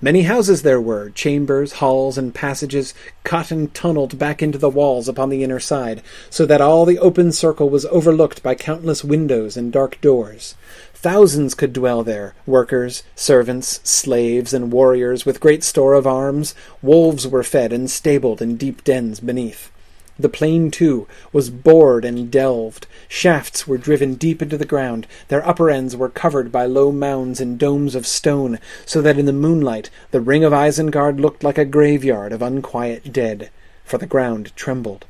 Many 0.00 0.22
houses 0.22 0.62
there 0.62 0.80
were, 0.80 1.10
chambers, 1.10 1.72
halls, 1.72 2.16
and 2.16 2.32
passages, 2.32 2.94
cut 3.24 3.50
and 3.50 3.74
tunnelled 3.74 4.16
back 4.16 4.40
into 4.42 4.58
the 4.58 4.68
walls 4.68 5.08
upon 5.08 5.28
the 5.28 5.42
inner 5.42 5.58
side, 5.58 6.02
so 6.30 6.46
that 6.46 6.60
all 6.60 6.84
the 6.84 7.00
open 7.00 7.32
circle 7.32 7.68
was 7.68 7.84
overlooked 7.86 8.40
by 8.42 8.54
countless 8.54 9.02
windows 9.02 9.56
and 9.56 9.72
dark 9.72 10.00
doors. 10.00 10.54
Thousands 11.00 11.54
could 11.54 11.72
dwell 11.72 12.02
there, 12.02 12.34
workers, 12.44 13.04
servants, 13.14 13.78
slaves, 13.84 14.52
and 14.52 14.72
warriors, 14.72 15.24
with 15.24 15.38
great 15.38 15.62
store 15.62 15.94
of 15.94 16.08
arms. 16.08 16.56
Wolves 16.82 17.24
were 17.24 17.44
fed 17.44 17.72
and 17.72 17.88
stabled 17.88 18.42
in 18.42 18.56
deep 18.56 18.82
dens 18.82 19.20
beneath. 19.20 19.70
The 20.18 20.28
plain, 20.28 20.72
too, 20.72 21.06
was 21.32 21.50
bored 21.50 22.04
and 22.04 22.32
delved. 22.32 22.88
Shafts 23.06 23.64
were 23.64 23.78
driven 23.78 24.16
deep 24.16 24.42
into 24.42 24.58
the 24.58 24.64
ground. 24.64 25.06
Their 25.28 25.46
upper 25.46 25.70
ends 25.70 25.94
were 25.94 26.08
covered 26.08 26.50
by 26.50 26.66
low 26.66 26.90
mounds 26.90 27.40
and 27.40 27.60
domes 27.60 27.94
of 27.94 28.04
stone, 28.04 28.58
so 28.84 29.00
that 29.00 29.20
in 29.20 29.26
the 29.26 29.32
moonlight 29.32 29.90
the 30.10 30.20
ring 30.20 30.42
of 30.42 30.52
Isengard 30.52 31.20
looked 31.20 31.44
like 31.44 31.58
a 31.58 31.64
graveyard 31.64 32.32
of 32.32 32.42
unquiet 32.42 33.12
dead, 33.12 33.50
for 33.84 33.98
the 33.98 34.06
ground 34.06 34.50
trembled. 34.56 35.04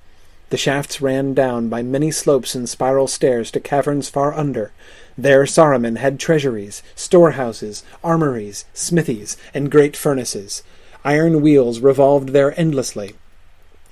The 0.51 0.59
shafts 0.59 1.01
ran 1.01 1.32
down 1.32 1.70
by 1.70 1.82
many 1.82 2.11
slopes 2.11 2.55
and 2.55 2.68
spiral 2.68 3.07
stairs 3.07 3.51
to 3.53 3.61
caverns 3.61 4.11
far 4.11 4.34
under. 4.34 4.72
There 5.21 5.45
Saruman 5.47 5.97
had 5.99 6.21
treasuries, 6.21 6.81
storehouses, 6.95 7.83
armories, 8.05 8.64
smithies, 8.73 9.37
and 9.53 9.69
great 9.69 9.97
furnaces. 9.97 10.62
Iron 11.05 11.43
wheels 11.43 11.81
revolved 11.81 12.29
there 12.29 12.59
endlessly, 12.59 13.16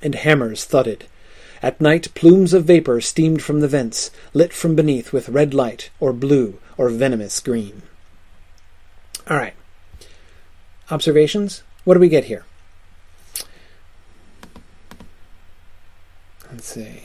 and 0.01 0.15
hammers 0.15 0.65
thudded. 0.65 1.07
At 1.63 1.81
night 1.81 2.15
plumes 2.15 2.55
of 2.55 2.67
vapour 2.67 3.01
steamed 3.01 3.43
from 3.43 3.59
the 3.59 3.67
vents, 3.67 4.13
lit 4.35 4.53
from 4.53 4.77
beneath 4.77 5.13
with 5.13 5.29
red 5.29 5.53
light, 5.53 5.91
or 5.99 6.13
blue, 6.13 6.61
or 6.77 6.91
venomous 6.91 7.41
green. 7.41 7.83
All 9.29 9.37
right. 9.37 9.55
Observations? 10.93 11.65
What 11.83 11.95
do 11.95 12.01
we 12.01 12.09
get 12.09 12.27
here? 12.27 12.45
Let's 16.53 16.69
see. 16.69 17.03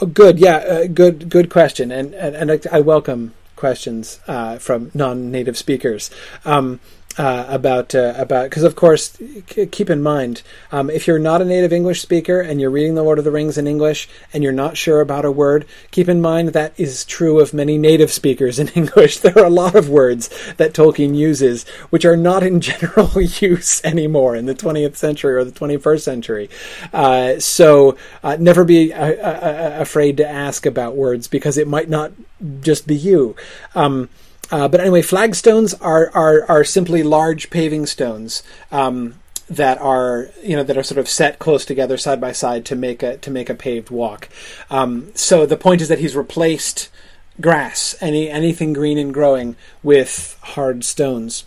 Oh, 0.00 0.06
good. 0.06 0.38
Yeah, 0.38 0.56
uh, 0.56 0.86
good. 0.86 1.28
Good 1.28 1.50
question, 1.50 1.92
and 1.92 2.14
and, 2.14 2.34
and 2.34 2.50
I, 2.50 2.60
I 2.78 2.80
welcome 2.80 3.32
questions 3.54 4.18
uh, 4.26 4.58
from 4.58 4.90
non-native 4.94 5.56
speakers. 5.56 6.10
Um, 6.44 6.80
uh, 7.16 7.46
about 7.48 7.94
uh, 7.94 8.14
about 8.16 8.50
because 8.50 8.62
of 8.62 8.74
course 8.74 9.16
c- 9.48 9.66
keep 9.66 9.88
in 9.88 10.02
mind 10.02 10.42
um, 10.72 10.90
if 10.90 11.06
you're 11.06 11.18
not 11.18 11.40
a 11.40 11.44
native 11.44 11.72
English 11.72 12.00
speaker 12.00 12.40
and 12.40 12.60
you're 12.60 12.70
reading 12.70 12.94
the 12.94 13.02
Lord 13.02 13.18
of 13.18 13.24
the 13.24 13.30
Rings 13.30 13.56
in 13.56 13.66
English 13.66 14.08
and 14.32 14.42
you're 14.42 14.52
not 14.52 14.76
sure 14.76 15.00
about 15.00 15.24
a 15.24 15.30
word, 15.30 15.64
keep 15.90 16.08
in 16.08 16.20
mind 16.20 16.50
that 16.50 16.72
is 16.76 17.04
true 17.04 17.40
of 17.40 17.54
many 17.54 17.78
native 17.78 18.10
speakers 18.10 18.58
in 18.58 18.68
English. 18.74 19.18
There 19.18 19.38
are 19.38 19.46
a 19.46 19.50
lot 19.50 19.74
of 19.74 19.88
words 19.88 20.28
that 20.56 20.72
Tolkien 20.72 21.14
uses 21.14 21.64
which 21.90 22.04
are 22.04 22.16
not 22.16 22.42
in 22.42 22.60
general 22.72 23.20
use 23.20 23.84
anymore 23.84 24.34
in 24.34 24.46
the 24.46 24.54
20th 24.54 24.96
century 24.96 25.34
or 25.34 25.44
the 25.44 25.52
21st 25.52 26.00
century. 26.00 26.50
Uh, 26.92 27.38
so 27.38 27.96
uh, 28.22 28.36
never 28.40 28.64
be 28.64 28.92
uh, 28.92 29.12
uh, 29.12 29.76
afraid 29.78 30.16
to 30.16 30.28
ask 30.28 30.66
about 30.66 30.96
words 30.96 31.28
because 31.28 31.58
it 31.58 31.68
might 31.68 31.88
not 31.88 32.12
just 32.60 32.86
be 32.86 32.96
you. 32.96 33.36
Um, 33.74 34.08
uh, 34.50 34.68
but 34.68 34.80
anyway, 34.80 35.02
flagstones 35.02 35.74
are, 35.74 36.10
are 36.14 36.44
are 36.48 36.64
simply 36.64 37.02
large 37.02 37.50
paving 37.50 37.86
stones 37.86 38.42
um, 38.70 39.14
that 39.48 39.78
are 39.78 40.28
you 40.42 40.56
know 40.56 40.62
that 40.62 40.76
are 40.76 40.82
sort 40.82 40.98
of 40.98 41.08
set 41.08 41.38
close 41.38 41.64
together 41.64 41.96
side 41.96 42.20
by 42.20 42.32
side 42.32 42.64
to 42.66 42.76
make 42.76 43.02
a 43.02 43.16
to 43.18 43.30
make 43.30 43.50
a 43.50 43.54
paved 43.54 43.90
walk. 43.90 44.28
Um, 44.70 45.12
so 45.14 45.46
the 45.46 45.56
point 45.56 45.80
is 45.80 45.88
that 45.88 45.98
he's 45.98 46.16
replaced 46.16 46.88
grass, 47.40 47.94
any 48.00 48.28
anything 48.30 48.72
green 48.72 48.98
and 48.98 49.12
growing, 49.12 49.56
with 49.82 50.38
hard 50.42 50.84
stones 50.84 51.44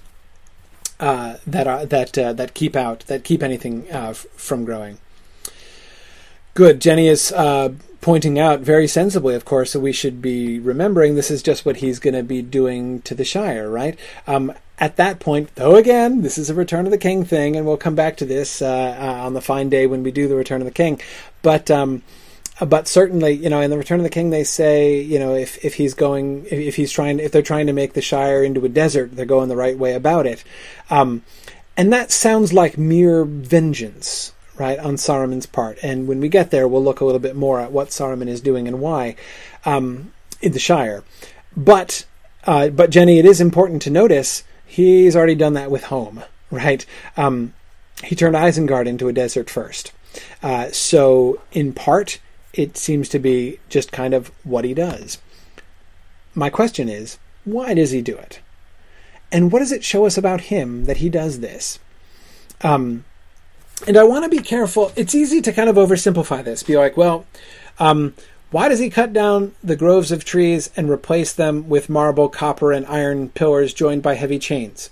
uh, 1.00 1.38
that 1.46 1.68
are 1.68 1.86
that 1.86 2.18
uh, 2.18 2.34
that 2.34 2.54
keep 2.54 2.76
out 2.76 3.02
that 3.08 3.24
keep 3.24 3.44
anything 3.44 3.86
uh, 3.92 4.10
f- 4.10 4.26
from 4.36 4.66
growing. 4.66 4.98
Good. 6.58 6.82
Jenny 6.82 7.08
is 7.08 7.32
uh, 7.34 7.76
pointing 8.02 8.40
out 8.40 8.62
very 8.62 8.88
sensibly, 8.88 9.36
of 9.36 9.46
course, 9.46 9.74
that 9.74 9.80
we 9.80 9.92
should 9.92 10.24
be 10.24 10.58
remembering 10.58 11.14
this 11.14 11.30
is 11.30 11.44
just 11.44 11.68
what 11.68 11.78
he's 11.78 12.00
going 12.00 12.16
to 12.16 12.24
be 12.24 12.42
doing 12.42 13.04
to 13.04 13.14
the 13.14 13.24
Shire, 13.24 13.70
right? 13.70 13.96
Um, 14.26 14.52
at 14.80 14.96
that 14.96 15.20
point, 15.20 15.54
though, 15.54 15.76
again, 15.76 16.24
this 16.24 16.40
is 16.40 16.50
a 16.50 16.56
Return 16.56 16.86
of 16.86 16.92
the 16.92 16.98
King 16.98 17.26
thing, 17.26 17.56
and 17.56 17.68
we'll 17.68 17.78
come 17.78 17.94
back 17.94 18.18
to 18.18 18.26
this 18.26 18.60
uh, 18.64 18.98
uh, 19.00 19.24
on 19.24 19.36
the 19.36 19.40
fine 19.42 19.70
day 19.70 19.86
when 19.86 20.02
we 20.02 20.10
do 20.10 20.28
the 20.28 20.36
Return 20.36 20.60
of 20.60 20.66
the 20.66 20.72
King. 20.72 21.00
But 21.44 21.70
um, 21.70 22.02
but 22.60 22.88
certainly, 22.88 23.34
you 23.34 23.52
know, 23.52 23.62
in 23.62 23.70
the 23.70 23.78
Return 23.78 24.00
of 24.00 24.04
the 24.04 24.10
King, 24.10 24.32
they 24.32 24.44
say, 24.44 25.00
you 25.00 25.20
know, 25.20 25.36
if 25.36 25.64
if 25.64 25.76
he's 25.76 25.94
going, 25.94 26.46
if, 26.46 26.54
if 26.54 26.76
he's 26.76 26.92
trying, 26.92 27.20
if 27.20 27.32
they're 27.32 27.44
trying 27.44 27.68
to 27.68 27.74
make 27.74 27.94
the 27.94 28.02
Shire 28.02 28.44
into 28.44 28.66
a 28.66 28.70
desert, 28.70 29.16
they're 29.16 29.28
going 29.28 29.50
the 29.50 29.56
right 29.56 29.78
way 29.78 29.94
about 29.94 30.26
it. 30.26 30.44
Um, 30.90 31.22
and 31.78 31.94
that 31.94 32.10
sounds 32.10 32.52
like 32.52 32.80
mere 32.80 33.26
vengeance, 33.26 34.34
right, 34.58 34.80
on 34.80 34.96
Saruman's 34.96 35.46
part. 35.46 35.78
And 35.84 36.08
when 36.08 36.20
we 36.20 36.30
get 36.30 36.52
there, 36.52 36.68
we'll 36.68 36.84
look 36.84 37.02
a 37.02 37.06
little 37.06 37.20
bit 37.20 37.36
more 37.36 37.60
at 37.60 37.72
what 37.72 37.90
Saruman 37.90 38.28
is 38.28 38.42
doing 38.42 38.68
and 38.68 38.80
why 38.80 39.16
um, 39.66 40.12
in 40.42 40.52
the 40.52 40.60
Shire. 40.60 41.04
But 41.56 42.06
uh, 42.46 42.70
but 42.70 42.90
Jenny, 42.90 43.20
it 43.20 43.26
is 43.26 43.42
important 43.42 43.82
to 43.84 43.90
notice 43.90 44.44
he's 44.66 45.16
already 45.16 45.36
done 45.36 45.54
that 45.54 45.72
with 45.72 45.86
Home, 45.86 46.24
right? 46.50 46.86
Um, 47.18 47.54
he 48.04 48.16
turned 48.16 48.36
Isengard 48.36 48.88
into 48.88 49.08
a 49.08 49.14
desert 49.14 49.50
first. 49.50 49.92
Uh, 50.42 50.72
so 50.72 51.42
in 51.52 51.74
part, 51.74 52.20
it 52.54 52.78
seems 52.78 53.10
to 53.10 53.20
be 53.20 53.60
just 53.70 53.92
kind 53.92 54.14
of 54.14 54.32
what 54.44 54.66
he 54.66 54.74
does. 54.74 55.20
My 56.34 56.50
question 56.50 56.90
is, 56.90 57.18
why 57.44 57.74
does 57.74 57.92
he 57.92 58.02
do 58.02 58.16
it? 58.16 58.40
And 59.32 59.52
what 59.52 59.60
does 59.60 59.72
it 59.72 59.84
show 59.84 60.06
us 60.06 60.18
about 60.18 60.42
him 60.42 60.86
that 60.86 60.98
he 60.98 61.10
does 61.10 61.40
this? 61.40 61.80
Um, 62.62 63.04
and 63.86 63.98
I 63.98 64.04
want 64.04 64.24
to 64.24 64.30
be 64.30 64.42
careful. 64.42 64.92
It's 64.96 65.14
easy 65.14 65.42
to 65.42 65.54
kind 65.54 65.70
of 65.70 65.76
oversimplify 65.76 66.44
this. 66.44 66.64
Be 66.64 66.78
like, 66.78 66.98
well, 66.98 67.26
um, 67.80 68.14
why 68.50 68.70
does 68.70 68.80
he 68.80 68.90
cut 68.90 69.14
down 69.14 69.54
the 69.64 69.76
groves 69.76 70.12
of 70.12 70.24
trees 70.24 70.70
and 70.76 70.90
replace 70.90 71.34
them 71.34 71.68
with 71.68 71.90
marble, 71.90 72.30
copper, 72.30 72.72
and 72.72 72.86
iron 72.88 73.30
pillars 73.30 73.74
joined 73.74 74.02
by 74.02 74.16
heavy 74.16 74.40
chains? 74.40 74.90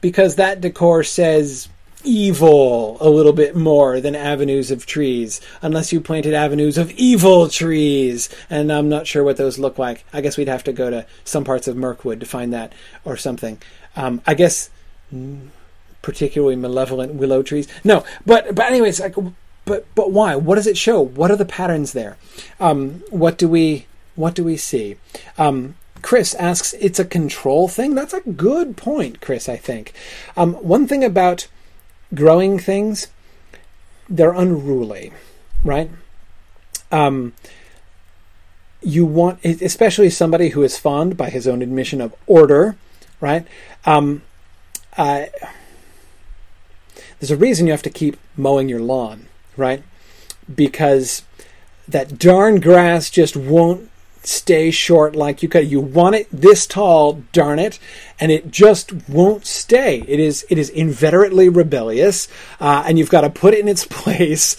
Because 0.00 0.36
that 0.36 0.60
decor 0.60 1.02
says 1.02 1.68
evil 2.02 2.96
a 3.00 3.10
little 3.10 3.32
bit 3.32 3.54
more 3.54 4.00
than 4.00 4.14
avenues 4.14 4.70
of 4.70 4.86
trees, 4.86 5.40
unless 5.60 5.92
you 5.92 6.00
planted 6.00 6.34
avenues 6.34 6.78
of 6.78 6.90
evil 6.92 7.48
trees. 7.48 8.28
And 8.48 8.72
I'm 8.72 8.88
not 8.88 9.06
sure 9.06 9.24
what 9.24 9.36
those 9.36 9.58
look 9.58 9.78
like. 9.78 10.04
I 10.12 10.20
guess 10.20 10.36
we'd 10.36 10.48
have 10.48 10.64
to 10.64 10.72
go 10.72 10.90
to 10.90 11.06
some 11.24 11.44
parts 11.44 11.68
of 11.68 11.76
Mirkwood 11.76 12.20
to 12.20 12.26
find 12.26 12.52
that 12.52 12.72
or 13.04 13.16
something. 13.16 13.60
Um, 13.96 14.22
I 14.26 14.34
guess 14.34 14.70
particularly 16.02 16.56
malevolent 16.56 17.14
willow 17.14 17.42
trees. 17.42 17.68
No, 17.84 18.04
but 18.26 18.54
but 18.54 18.66
anyways, 18.66 19.00
like, 19.00 19.14
but 19.64 19.86
but 19.94 20.10
why? 20.10 20.36
What 20.36 20.56
does 20.56 20.66
it 20.66 20.76
show? 20.78 21.00
What 21.00 21.30
are 21.30 21.36
the 21.36 21.44
patterns 21.44 21.92
there? 21.92 22.16
Um, 22.58 23.02
what 23.10 23.38
do 23.38 23.48
we 23.48 23.86
what 24.16 24.34
do 24.34 24.44
we 24.44 24.56
see? 24.56 24.96
Um, 25.38 25.76
Chris 26.02 26.34
asks, 26.34 26.72
it's 26.74 26.98
a 26.98 27.04
control 27.04 27.68
thing. 27.68 27.94
That's 27.94 28.14
a 28.14 28.20
good 28.20 28.76
point, 28.76 29.20
Chris. 29.20 29.48
I 29.48 29.56
think 29.56 29.92
um, 30.36 30.54
one 30.54 30.86
thing 30.86 31.04
about 31.04 31.46
growing 32.14 32.58
things, 32.58 33.08
they're 34.08 34.32
unruly, 34.32 35.12
right? 35.64 35.90
Um, 36.90 37.34
you 38.82 39.04
want, 39.04 39.44
especially 39.44 40.10
somebody 40.10 40.50
who 40.50 40.62
is 40.62 40.78
fond, 40.78 41.16
by 41.16 41.30
his 41.30 41.46
own 41.46 41.62
admission, 41.62 42.00
of 42.00 42.14
order, 42.26 42.76
right? 43.20 43.46
Um, 43.84 44.22
uh, 44.96 45.26
there's 47.20 47.30
a 47.30 47.36
reason 47.36 47.66
you 47.66 47.72
have 47.72 47.82
to 47.82 47.90
keep 47.90 48.16
mowing 48.36 48.68
your 48.68 48.80
lawn, 48.80 49.26
right? 49.56 49.82
Because 50.52 51.22
that 51.86 52.18
darn 52.18 52.60
grass 52.60 53.10
just 53.10 53.36
won't 53.36 53.90
stay 54.22 54.70
short 54.70 55.14
like 55.14 55.42
you 55.42 55.48
could. 55.48 55.70
You 55.70 55.80
want 55.80 56.14
it 56.14 56.28
this 56.32 56.66
tall, 56.66 57.22
darn 57.32 57.58
it, 57.58 57.78
and 58.18 58.32
it 58.32 58.50
just 58.50 59.08
won't 59.08 59.46
stay. 59.46 60.02
It 60.08 60.18
is 60.20 60.46
it 60.50 60.58
is 60.58 60.70
inveterately 60.70 61.48
rebellious, 61.48 62.28
uh, 62.58 62.84
and 62.86 62.98
you've 62.98 63.10
got 63.10 63.22
to 63.22 63.30
put 63.30 63.54
it 63.54 63.60
in 63.60 63.68
its 63.68 63.84
place 63.90 64.56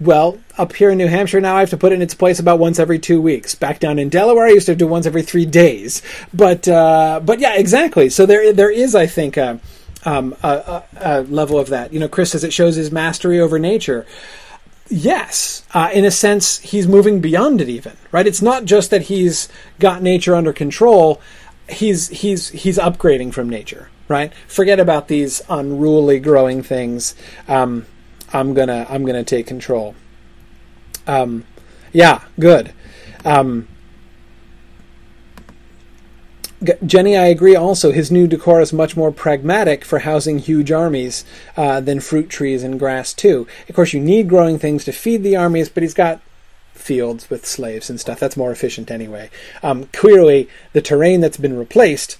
Well, 0.00 0.38
up 0.56 0.72
here 0.74 0.90
in 0.90 0.98
New 0.98 1.08
Hampshire 1.08 1.42
now, 1.42 1.56
I 1.56 1.60
have 1.60 1.70
to 1.70 1.76
put 1.76 1.92
it 1.92 1.96
in 1.96 2.02
its 2.02 2.14
place 2.14 2.38
about 2.38 2.58
once 2.58 2.78
every 2.78 2.98
two 2.98 3.20
weeks. 3.20 3.54
Back 3.54 3.80
down 3.80 3.98
in 3.98 4.08
Delaware, 4.08 4.46
I 4.46 4.50
used 4.50 4.66
to 4.66 4.74
do 4.74 4.86
once 4.86 5.04
every 5.04 5.22
three 5.22 5.44
days. 5.44 6.02
But 6.32 6.66
uh, 6.66 7.20
but 7.22 7.38
yeah, 7.38 7.56
exactly. 7.56 8.08
So 8.08 8.24
there 8.26 8.52
there 8.52 8.70
is, 8.70 8.94
I 8.94 9.06
think, 9.06 9.36
a, 9.36 9.60
um, 10.04 10.34
a, 10.42 10.82
a, 10.96 11.20
level 11.22 11.58
of 11.58 11.68
that. 11.68 11.92
You 11.92 12.00
know, 12.00 12.08
Chris 12.08 12.32
says 12.32 12.44
it 12.44 12.52
shows 12.52 12.76
his 12.76 12.90
mastery 12.90 13.40
over 13.40 13.58
nature. 13.58 14.06
Yes, 14.88 15.64
uh, 15.72 15.90
in 15.92 16.04
a 16.04 16.10
sense, 16.10 16.58
he's 16.58 16.88
moving 16.88 17.20
beyond 17.20 17.60
it. 17.60 17.68
Even 17.68 17.96
right, 18.10 18.26
it's 18.26 18.42
not 18.42 18.64
just 18.64 18.90
that 18.90 19.02
he's 19.02 19.48
got 19.78 20.02
nature 20.02 20.34
under 20.34 20.52
control. 20.52 21.20
He's 21.68 22.08
he's 22.08 22.48
he's 22.48 22.78
upgrading 22.78 23.32
from 23.32 23.48
nature. 23.48 23.88
Right. 24.08 24.32
Forget 24.48 24.80
about 24.80 25.06
these 25.06 25.40
unruly 25.48 26.18
growing 26.18 26.64
things. 26.64 27.14
Um, 27.46 27.86
I'm 28.32 28.54
gonna 28.54 28.84
I'm 28.88 29.04
gonna 29.04 29.22
take 29.22 29.46
control. 29.46 29.94
Um, 31.06 31.44
yeah, 31.92 32.22
good. 32.38 32.72
Um, 33.24 33.68
Jenny, 36.84 37.16
I 37.16 37.26
agree. 37.26 37.56
Also, 37.56 37.90
his 37.90 38.10
new 38.10 38.26
decor 38.26 38.60
is 38.60 38.72
much 38.72 38.94
more 38.96 39.10
pragmatic 39.10 39.82
for 39.84 40.00
housing 40.00 40.38
huge 40.38 40.70
armies 40.70 41.24
uh, 41.56 41.80
than 41.80 42.00
fruit 42.00 42.28
trees 42.28 42.62
and 42.62 42.78
grass 42.78 43.14
too. 43.14 43.46
Of 43.68 43.74
course, 43.74 43.94
you 43.94 44.00
need 44.00 44.28
growing 44.28 44.58
things 44.58 44.84
to 44.84 44.92
feed 44.92 45.22
the 45.22 45.36
armies, 45.36 45.70
but 45.70 45.82
he's 45.82 45.94
got 45.94 46.20
fields 46.74 47.30
with 47.30 47.46
slaves 47.46 47.88
and 47.88 47.98
stuff. 47.98 48.20
That's 48.20 48.36
more 48.36 48.52
efficient 48.52 48.90
anyway. 48.90 49.30
Um, 49.62 49.84
clearly, 49.92 50.48
the 50.72 50.82
terrain 50.82 51.20
that's 51.20 51.38
been 51.38 51.58
replaced 51.58 52.18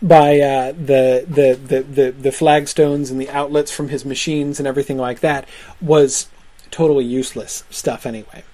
by 0.00 0.40
uh, 0.40 0.72
the, 0.72 1.26
the, 1.28 1.58
the, 1.62 1.82
the, 1.82 2.10
the 2.12 2.32
flagstones 2.32 3.10
and 3.10 3.20
the 3.20 3.30
outlets 3.30 3.70
from 3.70 3.88
his 3.88 4.04
machines 4.04 4.58
and 4.58 4.66
everything 4.66 4.98
like 4.98 5.20
that 5.20 5.48
was 5.80 6.28
totally 6.70 7.04
useless 7.04 7.64
stuff 7.70 8.06
anyway. 8.06 8.44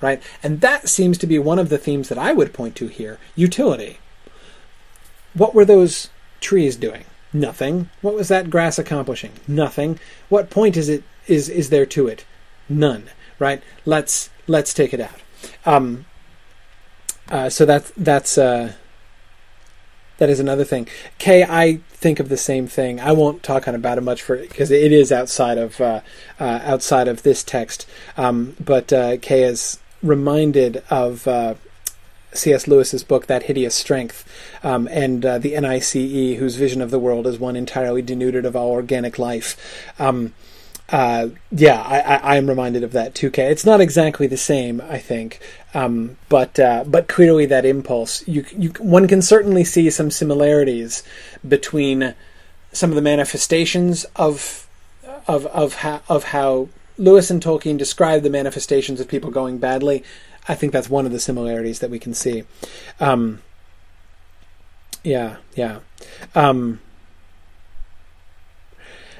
Right? 0.00 0.20
And 0.42 0.60
that 0.62 0.88
seems 0.88 1.16
to 1.18 1.28
be 1.28 1.38
one 1.38 1.60
of 1.60 1.68
the 1.68 1.78
themes 1.78 2.08
that 2.08 2.18
I 2.18 2.32
would 2.32 2.52
point 2.52 2.74
to 2.76 2.88
here 2.88 3.20
utility. 3.36 3.98
What 5.34 5.54
were 5.54 5.64
those 5.64 6.10
trees 6.40 6.76
doing? 6.76 7.04
Nothing. 7.32 7.88
What 8.02 8.14
was 8.14 8.28
that 8.28 8.50
grass 8.50 8.78
accomplishing? 8.78 9.32
Nothing. 9.48 9.98
What 10.28 10.50
point 10.50 10.76
is 10.76 10.88
it 10.88 11.02
is 11.26 11.48
is 11.48 11.70
there 11.70 11.86
to 11.86 12.08
it? 12.08 12.24
None. 12.68 13.10
Right? 13.38 13.62
Let's 13.86 14.30
let's 14.46 14.74
take 14.74 14.92
it 14.92 15.00
out. 15.00 15.20
Um, 15.64 16.04
uh, 17.28 17.48
so 17.48 17.64
that's 17.64 17.92
that's 17.96 18.36
uh, 18.36 18.74
that 20.18 20.28
is 20.28 20.40
another 20.40 20.64
thing. 20.64 20.86
Kay, 21.18 21.44
I 21.44 21.80
think 21.90 22.20
of 22.20 22.28
the 22.28 22.36
same 22.36 22.66
thing. 22.66 23.00
I 23.00 23.12
won't 23.12 23.42
talk 23.42 23.66
on 23.66 23.74
about 23.74 23.98
it 23.98 24.02
much 24.02 24.22
for 24.22 24.36
because 24.36 24.70
it 24.70 24.92
is 24.92 25.10
outside 25.10 25.58
of 25.58 25.80
uh, 25.80 26.00
uh, 26.38 26.60
outside 26.64 27.08
of 27.08 27.22
this 27.22 27.42
text. 27.42 27.88
Um, 28.16 28.54
but 28.60 28.92
uh, 28.92 29.16
Kay 29.16 29.44
is 29.44 29.78
reminded 30.02 30.82
of 30.90 31.26
uh, 31.26 31.54
C.S. 32.34 32.66
Lewis's 32.66 33.04
book, 33.04 33.26
That 33.26 33.44
Hideous 33.44 33.74
Strength, 33.74 34.28
um, 34.62 34.88
and 34.90 35.24
uh, 35.24 35.38
the 35.38 35.58
NICE, 35.58 35.92
whose 35.92 36.56
vision 36.56 36.82
of 36.82 36.90
the 36.90 36.98
world 36.98 37.26
is 37.26 37.38
one 37.38 37.56
entirely 37.56 38.02
denuded 38.02 38.44
of 38.44 38.56
all 38.56 38.70
organic 38.70 39.18
life. 39.18 39.92
Um, 39.98 40.34
uh, 40.92 41.28
yeah, 41.50 41.80
I, 41.80 42.36
am 42.36 42.48
reminded 42.48 42.84
of 42.84 42.92
that 42.92 43.14
too. 43.14 43.30
K. 43.30 43.50
It's 43.50 43.64
not 43.64 43.80
exactly 43.80 44.26
the 44.26 44.36
same, 44.36 44.82
I 44.82 44.98
think, 44.98 45.40
um, 45.72 46.18
but 46.28 46.60
uh, 46.60 46.84
but 46.86 47.08
clearly 47.08 47.46
that 47.46 47.64
impulse, 47.64 48.26
you, 48.28 48.44
you 48.54 48.70
one 48.78 49.08
can 49.08 49.22
certainly 49.22 49.64
see 49.64 49.88
some 49.88 50.10
similarities 50.10 51.02
between 51.48 52.14
some 52.72 52.90
of 52.90 52.96
the 52.96 53.02
manifestations 53.02 54.04
of 54.16 54.68
of 55.26 55.46
of 55.46 55.76
how, 55.76 56.02
of 56.10 56.24
how 56.24 56.68
Lewis 56.98 57.30
and 57.30 57.42
Tolkien 57.42 57.78
describe 57.78 58.22
the 58.22 58.28
manifestations 58.28 59.00
of 59.00 59.08
people 59.08 59.30
going 59.30 59.56
badly. 59.56 60.04
I 60.48 60.54
think 60.54 60.72
that's 60.72 60.90
one 60.90 61.06
of 61.06 61.12
the 61.12 61.20
similarities 61.20 61.78
that 61.78 61.90
we 61.90 61.98
can 61.98 62.14
see. 62.14 62.44
Um, 62.98 63.42
yeah, 65.04 65.36
yeah. 65.54 65.80
Um, 66.34 66.80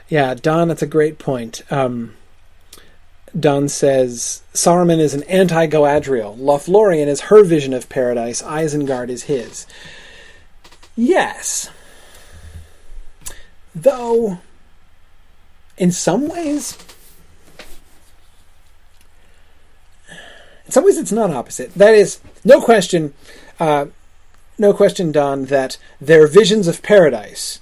yeah, 0.08 0.34
Don, 0.34 0.68
that's 0.68 0.82
a 0.82 0.86
great 0.86 1.18
point. 1.18 1.62
Um, 1.70 2.14
Don 3.38 3.68
says 3.68 4.42
Saruman 4.52 4.98
is 4.98 5.14
an 5.14 5.22
anti 5.24 5.66
Galadriel. 5.66 6.36
Lothlorien 6.38 7.06
is 7.06 7.22
her 7.22 7.42
vision 7.42 7.72
of 7.72 7.88
paradise. 7.88 8.42
Isengard 8.42 9.08
is 9.08 9.24
his. 9.24 9.66
Yes. 10.96 11.70
Though, 13.74 14.38
in 15.78 15.92
some 15.92 16.28
ways, 16.28 16.76
in 20.72 20.74
some 20.74 20.84
ways 20.86 20.96
it's 20.96 21.12
not 21.12 21.30
opposite. 21.30 21.74
That 21.74 21.94
is, 21.94 22.18
no 22.46 22.58
question, 22.62 23.12
uh, 23.60 23.86
no 24.56 24.72
question, 24.72 25.12
Don, 25.12 25.44
that 25.46 25.76
their 26.00 26.26
visions 26.26 26.66
of 26.66 26.82
paradise 26.82 27.60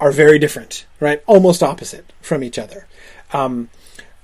are 0.00 0.10
very 0.10 0.38
different, 0.38 0.86
right? 0.98 1.22
Almost 1.26 1.62
opposite 1.62 2.14
from 2.22 2.42
each 2.42 2.58
other. 2.58 2.86
Um, 3.34 3.68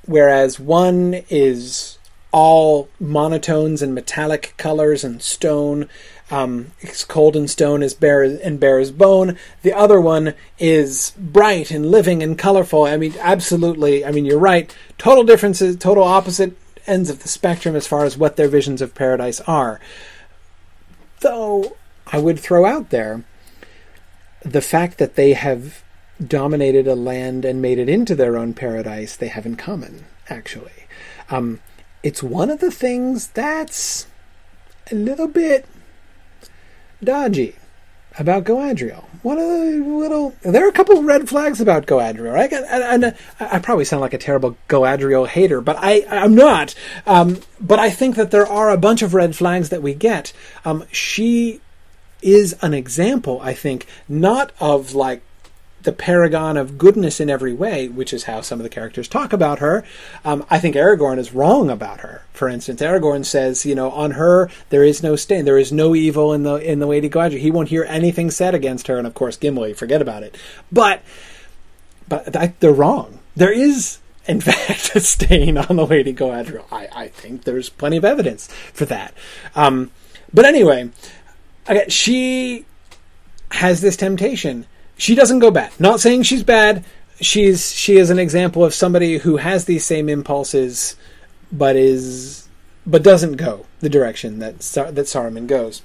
whereas 0.06 0.58
one 0.58 1.24
is 1.28 1.98
all 2.30 2.88
monotones 2.98 3.82
and 3.82 3.94
metallic 3.94 4.54
colors 4.56 5.04
and 5.04 5.20
stone. 5.20 5.90
Um, 6.30 6.72
it's 6.80 7.04
cold 7.04 7.36
and 7.36 7.50
stone 7.50 7.82
is 7.82 7.92
bare 7.92 8.22
and 8.22 8.58
bare 8.58 8.78
as 8.78 8.92
bone. 8.92 9.36
The 9.60 9.74
other 9.74 10.00
one 10.00 10.32
is 10.58 11.12
bright 11.18 11.70
and 11.70 11.90
living 11.90 12.22
and 12.22 12.38
colorful. 12.38 12.84
I 12.84 12.96
mean, 12.96 13.14
absolutely. 13.20 14.06
I 14.06 14.10
mean, 14.10 14.24
you're 14.24 14.38
right. 14.38 14.74
Total 14.96 15.22
differences, 15.22 15.76
total 15.76 16.04
opposite 16.04 16.56
ends 16.86 17.10
of 17.10 17.22
the 17.22 17.28
spectrum 17.28 17.76
as 17.76 17.86
far 17.86 18.04
as 18.04 18.16
what 18.16 18.36
their 18.36 18.48
visions 18.48 18.82
of 18.82 18.94
paradise 18.94 19.40
are. 19.42 19.80
Though 21.20 21.76
I 22.06 22.18
would 22.18 22.38
throw 22.40 22.64
out 22.64 22.90
there 22.90 23.24
the 24.44 24.60
fact 24.60 24.98
that 24.98 25.14
they 25.14 25.34
have 25.34 25.84
dominated 26.24 26.86
a 26.86 26.94
land 26.94 27.44
and 27.44 27.62
made 27.62 27.78
it 27.78 27.88
into 27.88 28.14
their 28.14 28.36
own 28.36 28.54
paradise, 28.54 29.16
they 29.16 29.28
have 29.28 29.46
in 29.46 29.56
common, 29.56 30.04
actually. 30.28 30.86
Um, 31.30 31.60
it's 32.02 32.22
one 32.22 32.50
of 32.50 32.60
the 32.60 32.70
things 32.70 33.28
that's 33.28 34.06
a 34.90 34.94
little 34.94 35.28
bit 35.28 35.66
dodgy 37.02 37.56
about. 38.18 39.04
One 39.22 39.38
of 39.38 39.44
the 39.46 39.84
little 39.84 40.34
there 40.42 40.64
are 40.66 40.68
a 40.68 40.72
couple 40.72 41.02
red 41.02 41.28
flags 41.28 41.60
about 41.60 41.86
Galadriel. 41.86 42.32
Right? 42.32 42.52
And, 42.52 43.04
and, 43.04 43.16
I 43.38 43.58
probably 43.60 43.84
sound 43.84 44.00
like 44.00 44.14
a 44.14 44.18
terrible 44.18 44.56
Galadriel 44.68 45.26
hater, 45.26 45.60
but 45.60 45.76
I 45.78 46.04
I'm 46.08 46.34
not. 46.34 46.74
Um, 47.06 47.40
but 47.60 47.78
I 47.78 47.90
think 47.90 48.16
that 48.16 48.30
there 48.30 48.46
are 48.46 48.70
a 48.70 48.76
bunch 48.76 49.02
of 49.02 49.14
red 49.14 49.36
flags 49.36 49.68
that 49.68 49.82
we 49.82 49.94
get. 49.94 50.32
Um, 50.64 50.84
she 50.90 51.60
is 52.20 52.56
an 52.62 52.74
example, 52.74 53.40
I 53.40 53.54
think, 53.54 53.86
not 54.08 54.52
of 54.60 54.94
like 54.94 55.22
the 55.82 55.92
paragon 55.92 56.56
of 56.56 56.78
goodness 56.78 57.20
in 57.20 57.30
every 57.30 57.52
way, 57.52 57.88
which 57.88 58.12
is 58.12 58.24
how 58.24 58.40
some 58.40 58.58
of 58.58 58.62
the 58.62 58.68
characters 58.68 59.08
talk 59.08 59.32
about 59.32 59.58
her. 59.58 59.84
Um, 60.24 60.44
I 60.50 60.58
think 60.58 60.76
Aragorn 60.76 61.18
is 61.18 61.34
wrong 61.34 61.70
about 61.70 62.00
her. 62.00 62.22
For 62.32 62.48
instance, 62.48 62.80
Aragorn 62.80 63.24
says, 63.24 63.66
you 63.66 63.74
know, 63.74 63.90
on 63.90 64.12
her 64.12 64.50
there 64.70 64.84
is 64.84 65.02
no 65.02 65.16
stain, 65.16 65.44
there 65.44 65.58
is 65.58 65.72
no 65.72 65.94
evil 65.94 66.32
in 66.32 66.42
the 66.42 66.54
in 66.54 66.78
the 66.78 66.86
Lady 66.86 67.08
Galadriel. 67.08 67.40
He 67.40 67.50
won't 67.50 67.68
hear 67.68 67.84
anything 67.84 68.30
said 68.30 68.54
against 68.54 68.86
her, 68.88 68.98
and 68.98 69.06
of 69.06 69.14
course, 69.14 69.36
Gimli, 69.36 69.74
forget 69.74 70.02
about 70.02 70.22
it. 70.22 70.36
But 70.70 71.02
but 72.08 72.36
I, 72.36 72.54
they're 72.60 72.72
wrong. 72.72 73.18
There 73.36 73.52
is. 73.52 73.98
In 74.24 74.40
fact, 74.40 74.94
a 74.94 75.00
stain 75.00 75.58
on 75.58 75.74
the 75.74 75.84
Lady 75.84 76.14
Galadriel. 76.14 76.64
I, 76.70 76.88
I 76.94 77.08
think 77.08 77.42
there's 77.42 77.68
plenty 77.68 77.96
of 77.96 78.04
evidence 78.04 78.46
for 78.72 78.84
that. 78.84 79.14
Um, 79.56 79.90
but 80.32 80.44
anyway, 80.44 80.90
okay, 81.68 81.88
she 81.88 82.64
has 83.50 83.80
this 83.80 83.96
temptation 83.96 84.66
she 84.96 85.14
doesn't 85.14 85.40
go 85.40 85.50
bad. 85.50 85.72
Not 85.78 86.00
saying 86.00 86.24
she's 86.24 86.42
bad. 86.42 86.84
She's 87.20 87.72
she 87.72 87.96
is 87.96 88.10
an 88.10 88.18
example 88.18 88.64
of 88.64 88.74
somebody 88.74 89.18
who 89.18 89.36
has 89.36 89.64
these 89.64 89.84
same 89.84 90.08
impulses, 90.08 90.96
but 91.50 91.76
is 91.76 92.48
but 92.86 93.02
doesn't 93.02 93.36
go 93.36 93.66
the 93.80 93.88
direction 93.88 94.38
that 94.40 94.60
that 94.60 95.06
Saruman 95.06 95.46
goes. 95.46 95.82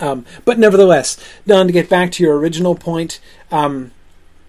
Um, 0.00 0.24
but 0.44 0.58
nevertheless, 0.58 1.18
Don, 1.46 1.66
to 1.66 1.72
get 1.72 1.88
back 1.88 2.10
to 2.12 2.22
your 2.22 2.38
original 2.38 2.74
point, 2.74 3.20
um, 3.52 3.92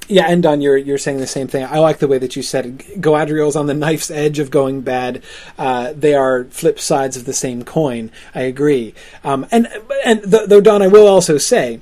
yeah, 0.07 0.25
and 0.27 0.41
Don, 0.41 0.61
you're 0.61 0.77
you're 0.77 0.97
saying 0.97 1.17
the 1.17 1.27
same 1.27 1.47
thing. 1.47 1.65
I 1.65 1.79
like 1.79 1.99
the 1.99 2.07
way 2.07 2.17
that 2.17 2.35
you 2.35 2.41
said 2.41 2.65
it. 2.65 3.01
Galadriel's 3.01 3.55
on 3.55 3.67
the 3.67 3.73
knife's 3.73 4.11
edge 4.11 4.39
of 4.39 4.49
going 4.49 4.81
bad. 4.81 5.23
Uh, 5.57 5.93
they 5.93 6.13
are 6.13 6.45
flip 6.45 6.79
sides 6.79 7.15
of 7.15 7.25
the 7.25 7.33
same 7.33 7.63
coin. 7.63 8.11
I 8.33 8.41
agree. 8.41 8.93
Um, 9.23 9.45
and 9.51 9.67
and 10.05 10.21
though 10.23 10.61
Don, 10.61 10.81
I 10.81 10.87
will 10.87 11.07
also 11.07 11.37
say 11.37 11.79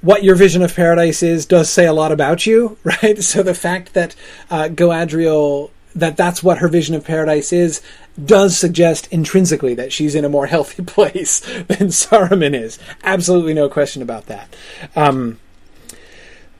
what 0.00 0.24
your 0.24 0.34
vision 0.34 0.62
of 0.62 0.74
paradise 0.74 1.22
is 1.22 1.46
does 1.46 1.68
say 1.68 1.86
a 1.86 1.92
lot 1.92 2.12
about 2.12 2.46
you, 2.46 2.78
right? 2.84 3.22
So 3.22 3.42
the 3.42 3.54
fact 3.54 3.94
that 3.94 4.14
uh, 4.50 4.68
Galadriel 4.70 5.70
that 5.94 6.16
that's 6.16 6.42
what 6.42 6.58
her 6.58 6.68
vision 6.68 6.94
of 6.94 7.04
paradise 7.04 7.52
is 7.52 7.82
does 8.22 8.56
suggest 8.56 9.08
intrinsically 9.10 9.74
that 9.74 9.92
she's 9.92 10.14
in 10.14 10.24
a 10.24 10.28
more 10.28 10.46
healthy 10.54 10.82
place 10.82 11.40
than 11.40 11.88
Saruman 11.88 12.54
is. 12.54 12.78
Absolutely 13.02 13.54
no 13.54 13.68
question 13.68 14.02
about 14.02 14.26
that. 14.26 14.54
Um, 14.94 15.38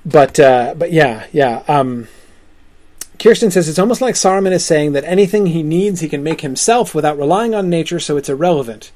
but 0.05 0.41
uh, 0.41 0.75
but 0.77 0.93
yeah 0.93 1.27
yeah. 1.33 1.63
Um, 1.69 2.09
Kirsten 3.19 3.51
says 3.51 3.69
it's 3.69 3.79
almost 3.79 4.01
like 4.01 4.15
Saruman 4.15 4.53
is 4.53 4.65
saying 4.65 4.93
that 4.93 5.05
anything 5.05 5.47
he 5.47 5.63
needs 5.63 6.01
he 6.01 6.09
can 6.09 6.23
make 6.23 6.41
himself 6.41 6.95
without 6.95 7.19
relying 7.19 7.55
on 7.55 7.69
nature, 7.69 8.01
so 8.01 8.17
it's 8.17 8.31
irrelevant. 8.31 8.93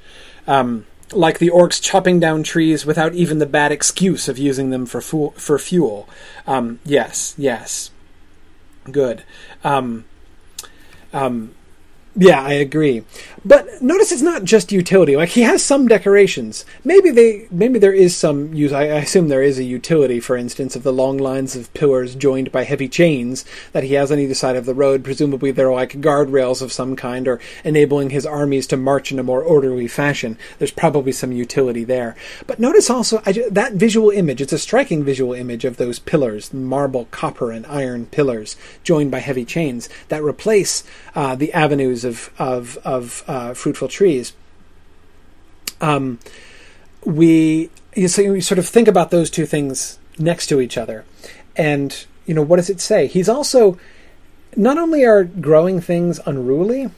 Um, 0.47 0.85
like 1.11 1.39
the 1.39 1.49
orcs 1.49 1.81
chopping 1.81 2.19
down 2.19 2.43
trees 2.43 2.85
without 2.85 3.13
even 3.13 3.39
the 3.39 3.45
bad 3.45 3.71
excuse 3.71 4.27
of 4.27 4.37
using 4.37 4.69
them 4.69 4.85
for 4.85 5.01
fu- 5.01 5.33
for 5.37 5.59
fuel. 5.59 6.09
Um, 6.47 6.79
yes, 6.83 7.35
yes, 7.37 7.91
good. 8.91 9.23
Um, 9.63 10.05
um, 11.13 11.53
yeah, 12.15 12.41
I 12.41 12.53
agree. 12.53 13.03
But 13.47 13.79
notice 13.79 14.11
it's 14.11 14.23
not 14.23 14.43
just 14.43 14.71
utility. 14.71 15.15
Like 15.15 15.29
he 15.29 15.41
has 15.41 15.63
some 15.63 15.87
decorations. 15.87 16.65
Maybe 16.83 17.11
they, 17.11 17.47
maybe 17.51 17.77
there 17.77 17.93
is 17.93 18.17
some 18.17 18.55
use. 18.55 18.73
I, 18.73 18.85
assume 18.85 19.27
there 19.27 19.43
is 19.43 19.59
a 19.59 19.63
utility, 19.63 20.19
for 20.19 20.35
instance, 20.35 20.75
of 20.75 20.81
the 20.81 20.91
long 20.91 21.19
lines 21.19 21.55
of 21.55 21.71
pillars 21.75 22.15
joined 22.15 22.51
by 22.51 22.63
heavy 22.63 22.89
chains 22.89 23.45
that 23.71 23.83
he 23.83 23.93
has 23.93 24.11
on 24.11 24.17
either 24.17 24.33
side 24.33 24.55
of 24.55 24.65
the 24.65 24.73
road. 24.73 25.03
Presumably, 25.03 25.51
they're 25.51 25.71
like 25.71 26.01
guardrails 26.01 26.63
of 26.63 26.73
some 26.73 26.95
kind, 26.95 27.27
or 27.27 27.39
enabling 27.63 28.09
his 28.09 28.25
armies 28.25 28.65
to 28.67 28.77
march 28.77 29.11
in 29.11 29.19
a 29.19 29.23
more 29.23 29.43
orderly 29.43 29.87
fashion. 29.87 30.39
There's 30.57 30.71
probably 30.71 31.11
some 31.11 31.31
utility 31.31 31.83
there. 31.83 32.15
But 32.47 32.59
notice 32.59 32.89
also 32.89 33.21
I, 33.27 33.33
that 33.51 33.73
visual 33.73 34.09
image. 34.09 34.41
It's 34.41 34.53
a 34.53 34.57
striking 34.57 35.03
visual 35.03 35.33
image 35.33 35.65
of 35.65 35.77
those 35.77 35.99
pillars, 35.99 36.51
marble, 36.51 37.05
copper, 37.11 37.51
and 37.51 37.67
iron 37.67 38.07
pillars 38.07 38.55
joined 38.83 39.11
by 39.11 39.19
heavy 39.19 39.45
chains 39.45 39.87
that 40.07 40.23
replace 40.23 40.83
uh, 41.13 41.35
the 41.35 41.53
avenues 41.53 42.03
of 42.03 42.31
of 42.39 42.79
of 42.83 43.23
uh, 43.27 43.34
fruitful 43.53 43.87
trees. 43.87 44.33
Um, 45.81 46.19
we 47.03 47.69
so 48.07 48.21
you 48.21 48.41
sort 48.41 48.59
of 48.59 48.67
think 48.67 48.87
about 48.87 49.11
those 49.11 49.29
two 49.29 49.45
things 49.45 49.99
next 50.17 50.47
to 50.47 50.59
each 50.59 50.77
other, 50.77 51.05
and 51.55 52.05
you 52.25 52.33
know 52.33 52.41
what 52.41 52.57
does 52.57 52.69
it 52.69 52.81
say? 52.81 53.07
He's 53.07 53.29
also 53.29 53.77
not 54.55 54.77
only 54.77 55.03
are 55.03 55.23
growing 55.23 55.81
things 55.81 56.19
unruly, 56.25 56.89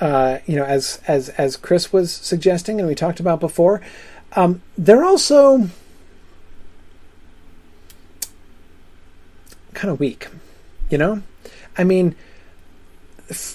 uh, 0.00 0.38
you 0.46 0.56
know, 0.56 0.64
as 0.64 1.00
as 1.08 1.28
as 1.30 1.56
Chris 1.56 1.92
was 1.92 2.12
suggesting 2.12 2.78
and 2.78 2.88
we 2.88 2.94
talked 2.94 3.20
about 3.20 3.40
before, 3.40 3.80
um, 4.36 4.62
they're 4.76 5.04
also 5.04 5.68
kind 9.74 9.90
of 9.90 10.00
weak. 10.00 10.28
You 10.90 10.98
know, 10.98 11.22
I 11.76 11.84
mean, 11.84 12.14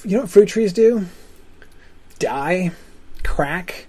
you 0.03 0.17
know 0.17 0.21
what 0.21 0.29
fruit 0.29 0.47
trees 0.47 0.73
do? 0.73 1.05
Die, 2.24 2.71
crack. 3.21 3.88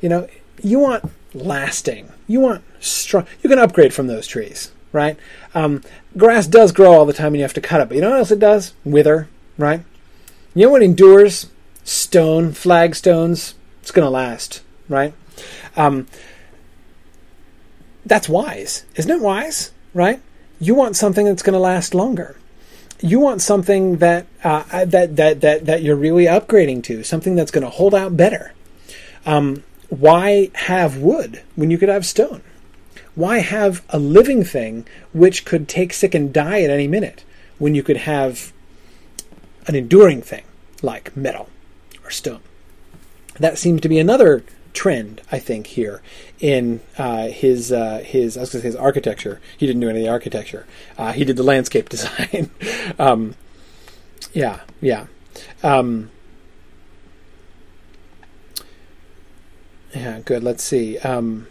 You 0.00 0.08
know, 0.08 0.28
you 0.64 0.80
want 0.80 1.08
lasting. 1.32 2.10
You 2.26 2.40
want 2.40 2.64
strong. 2.80 3.24
You 3.40 3.48
can 3.48 3.60
upgrade 3.60 3.94
from 3.94 4.08
those 4.08 4.26
trees, 4.26 4.72
right? 4.90 5.16
Um, 5.54 5.82
grass 6.16 6.48
does 6.48 6.72
grow 6.72 6.92
all 6.92 7.06
the 7.06 7.12
time, 7.12 7.28
and 7.28 7.36
you 7.36 7.42
have 7.42 7.54
to 7.54 7.60
cut 7.60 7.80
it. 7.80 7.88
But 7.88 7.94
you 7.94 8.00
know 8.00 8.10
what 8.10 8.18
else 8.18 8.32
it 8.32 8.40
does? 8.40 8.74
Wither, 8.84 9.28
right? 9.56 9.84
You 10.56 10.66
know 10.66 10.72
what 10.72 10.82
endures? 10.82 11.50
Stone, 11.84 12.50
flagstones. 12.50 13.54
It's 13.80 13.92
going 13.92 14.06
to 14.06 14.10
last, 14.10 14.62
right? 14.88 15.14
Um, 15.76 16.08
that's 18.04 18.28
wise, 18.28 18.86
isn't 18.96 19.10
it? 19.10 19.20
Wise, 19.20 19.70
right? 19.94 20.20
You 20.58 20.74
want 20.74 20.96
something 20.96 21.26
that's 21.26 21.42
going 21.44 21.54
to 21.54 21.60
last 21.60 21.94
longer 21.94 22.36
you 23.02 23.18
want 23.18 23.42
something 23.42 23.96
that 23.98 24.26
uh, 24.44 24.84
that 24.84 25.16
that 25.16 25.40
that 25.40 25.66
that 25.66 25.82
you're 25.82 25.96
really 25.96 26.24
upgrading 26.24 26.84
to, 26.84 27.02
something 27.02 27.34
that's 27.34 27.50
going 27.50 27.64
to 27.64 27.70
hold 27.70 27.94
out 27.94 28.16
better. 28.16 28.52
Um, 29.26 29.64
why 29.88 30.50
have 30.54 30.98
wood 30.98 31.42
when 31.54 31.70
you 31.70 31.78
could 31.78 31.88
have 31.88 32.06
stone? 32.06 32.42
Why 33.14 33.38
have 33.38 33.84
a 33.90 33.98
living 33.98 34.42
thing 34.42 34.86
which 35.12 35.44
could 35.44 35.68
take 35.68 35.92
sick 35.92 36.14
and 36.14 36.32
die 36.32 36.62
at 36.62 36.70
any 36.70 36.88
minute 36.88 37.24
when 37.58 37.74
you 37.74 37.82
could 37.82 37.98
have 37.98 38.52
an 39.66 39.74
enduring 39.74 40.22
thing 40.22 40.44
like 40.80 41.14
metal 41.16 41.48
or 42.04 42.10
stone? 42.10 42.40
That 43.38 43.58
seems 43.58 43.80
to 43.82 43.88
be 43.88 43.98
another 43.98 44.44
trend, 44.72 45.22
I 45.30 45.38
think, 45.38 45.68
here 45.68 46.02
in 46.40 46.80
uh, 46.98 47.28
his 47.28 47.72
uh, 47.72 47.98
his 48.04 48.36
I 48.36 48.40
was 48.40 48.50
going 48.50 48.60
to 48.60 48.68
say 48.68 48.68
his 48.68 48.76
architecture. 48.76 49.40
He 49.56 49.66
didn't 49.66 49.80
do 49.80 49.88
any 49.88 50.00
of 50.00 50.04
the 50.04 50.10
architecture. 50.10 50.66
Uh, 50.98 51.12
he 51.12 51.24
did 51.24 51.36
the 51.36 51.42
landscape 51.42 51.88
design. 51.88 52.50
um, 52.98 53.34
yeah, 54.32 54.60
yeah. 54.80 55.06
Um, 55.62 56.10
yeah, 59.94 60.20
good. 60.20 60.42
Let's 60.42 60.62
see. 60.62 60.98
Um, 60.98 61.46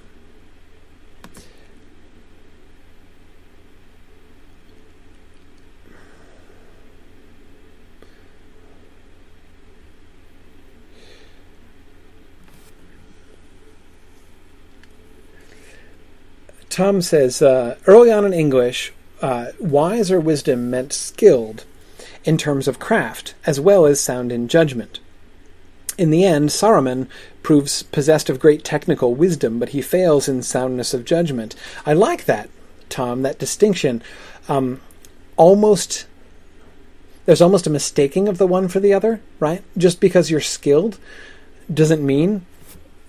Tom 16.71 17.01
says 17.01 17.41
uh, 17.41 17.75
early 17.85 18.11
on 18.11 18.25
in 18.25 18.33
English, 18.33 18.93
uh, 19.21 19.47
wise 19.59 20.09
or 20.09 20.21
wisdom 20.21 20.69
meant 20.69 20.93
skilled 20.93 21.65
in 22.23 22.37
terms 22.37 22.67
of 22.67 22.79
craft, 22.79 23.33
as 23.45 23.59
well 23.59 23.85
as 23.85 23.99
sound 23.99 24.31
in 24.31 24.47
judgment. 24.47 24.99
In 25.97 26.11
the 26.11 26.23
end, 26.23 26.49
Saruman 26.49 27.07
proves 27.43 27.83
possessed 27.83 28.29
of 28.29 28.39
great 28.39 28.63
technical 28.63 29.13
wisdom, 29.13 29.59
but 29.59 29.69
he 29.69 29.81
fails 29.81 30.29
in 30.29 30.41
soundness 30.41 30.93
of 30.93 31.03
judgment. 31.03 31.55
I 31.85 31.91
like 31.91 32.23
that, 32.25 32.49
Tom, 32.87 33.21
that 33.23 33.37
distinction. 33.37 34.01
Um, 34.47 34.79
almost, 35.35 36.05
there's 37.25 37.41
almost 37.41 37.67
a 37.67 37.69
mistaking 37.69 38.29
of 38.29 38.37
the 38.37 38.47
one 38.47 38.69
for 38.69 38.79
the 38.79 38.93
other, 38.93 39.19
right? 39.39 39.61
Just 39.77 39.99
because 39.99 40.31
you're 40.31 40.39
skilled 40.39 40.97
doesn't 41.71 42.03
mean 42.03 42.45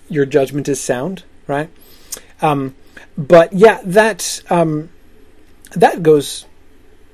your 0.09 0.25
judgment 0.25 0.67
is 0.67 0.81
sound, 0.81 1.23
right? 1.47 1.69
Um, 2.41 2.75
but 3.17 3.53
yeah, 3.53 3.79
that 3.83 4.41
um, 4.49 4.89
that 5.75 6.03
goes 6.03 6.45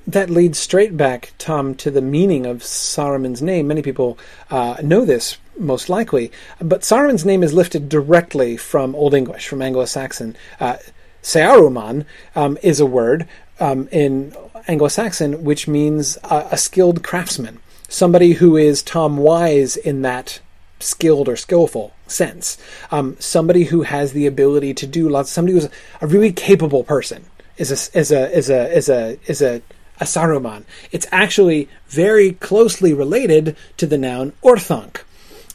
that 0.07 0.29
leads 0.29 0.57
straight 0.57 0.97
back, 0.97 1.33
Tom, 1.37 1.75
to 1.75 1.91
the 1.91 2.01
meaning 2.01 2.45
of 2.45 2.63
Saruman's 2.63 3.41
name. 3.41 3.67
Many 3.67 3.83
people 3.83 4.17
uh, 4.49 4.77
know 4.81 5.05
this, 5.05 5.37
most 5.57 5.87
likely, 5.87 6.31
but 6.59 6.81
Saruman's 6.81 7.25
name 7.25 7.43
is 7.43 7.53
lifted 7.53 7.89
directly 7.89 8.57
from 8.57 8.95
Old 8.95 9.13
English, 9.13 9.47
from 9.47 9.61
Anglo-Saxon. 9.61 10.35
Uh, 10.59 10.77
Saruman 11.21 12.05
um, 12.35 12.57
is 12.63 12.79
a 12.79 12.87
word 12.87 13.27
um, 13.59 13.87
in 13.91 14.33
Anglo-Saxon 14.67 15.43
which 15.43 15.67
means 15.67 16.17
a, 16.23 16.47
a 16.51 16.57
skilled 16.57 17.03
craftsman, 17.03 17.59
somebody 17.87 18.33
who 18.33 18.57
is 18.57 18.81
Tom 18.81 19.17
Wise 19.17 19.77
in 19.77 20.01
that 20.01 20.39
skilled 20.79 21.27
or 21.27 21.35
skillful 21.35 21.93
sense. 22.07 22.57
Um, 22.91 23.15
somebody 23.19 23.65
who 23.65 23.83
has 23.83 24.13
the 24.13 24.25
ability 24.25 24.73
to 24.75 24.87
do 24.87 25.09
lots. 25.09 25.31
Somebody 25.31 25.53
who's 25.53 25.69
a 26.01 26.07
really 26.07 26.31
capable 26.31 26.83
person 26.83 27.25
is 27.57 27.71
a 27.71 27.97
is 27.97 28.11
a 28.11 28.31
is 28.31 28.49
a 28.49 28.71
is 28.71 28.89
a 28.89 29.19
is 29.25 29.41
a 29.41 29.61
a 29.99 30.05
Saruman. 30.05 30.63
It's 30.91 31.07
actually 31.11 31.69
very 31.87 32.33
closely 32.33 32.93
related 32.93 33.55
to 33.77 33.85
the 33.85 33.97
noun 33.97 34.33
orthanc. 34.43 35.01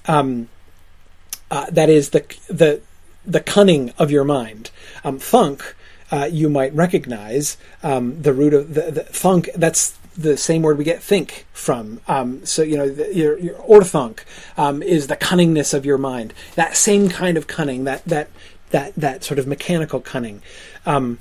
Um, 0.07 0.49
uh, 1.51 1.67
that 1.71 1.89
is 1.89 2.11
the 2.11 2.25
the 2.49 2.81
the 3.27 3.41
cunning 3.41 3.93
of 3.99 4.11
your 4.11 4.25
mind. 4.25 4.71
Um, 5.03 5.19
thunk, 5.19 5.75
uh, 6.11 6.29
you 6.31 6.49
might 6.49 6.75
recognize 6.75 7.57
um, 7.83 8.21
the 8.21 8.33
root 8.33 8.53
of 8.53 8.75
the, 8.75 8.91
the 8.91 9.05
thunk. 9.05 9.49
That's 9.55 9.97
the 10.17 10.37
same 10.37 10.63
word 10.63 10.79
we 10.79 10.85
get 10.85 11.03
think 11.03 11.47
from. 11.53 12.01
Um, 12.09 12.45
so 12.45 12.63
you 12.63 12.77
know 12.77 12.89
the, 12.89 13.15
your, 13.15 13.39
your 13.39 13.55
orthanc 13.57 14.21
um, 14.57 14.83
is 14.83 15.07
the 15.07 15.17
cunningness 15.17 15.75
of 15.75 15.85
your 15.85 15.99
mind. 15.99 16.35
That 16.55 16.77
same 16.77 17.09
kind 17.09 17.37
of 17.37 17.47
cunning, 17.47 17.85
that 17.85 18.05
that 18.05 18.29
that 18.71 18.95
that 18.97 19.25
sort 19.25 19.39
of 19.39 19.47
mechanical 19.47 20.01
cunning. 20.01 20.43
Um, 20.87 21.19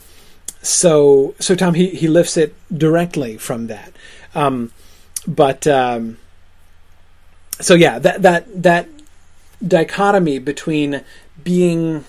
so 0.62 1.36
so 1.40 1.56
Tom 1.56 1.74
he 1.74 1.90
he 1.90 2.08
lifts 2.08 2.38
it 2.38 2.56
directly 2.76 3.38
from 3.38 3.68
that. 3.68 3.94
Um, 4.36 4.72
but 5.28 5.68
um, 5.68 6.18
so 7.60 7.74
yeah, 7.74 8.00
that 8.00 8.22
that 8.22 8.64
that 8.64 8.90
dichotomy 9.66 10.40
between 10.40 11.04
being 11.44 12.06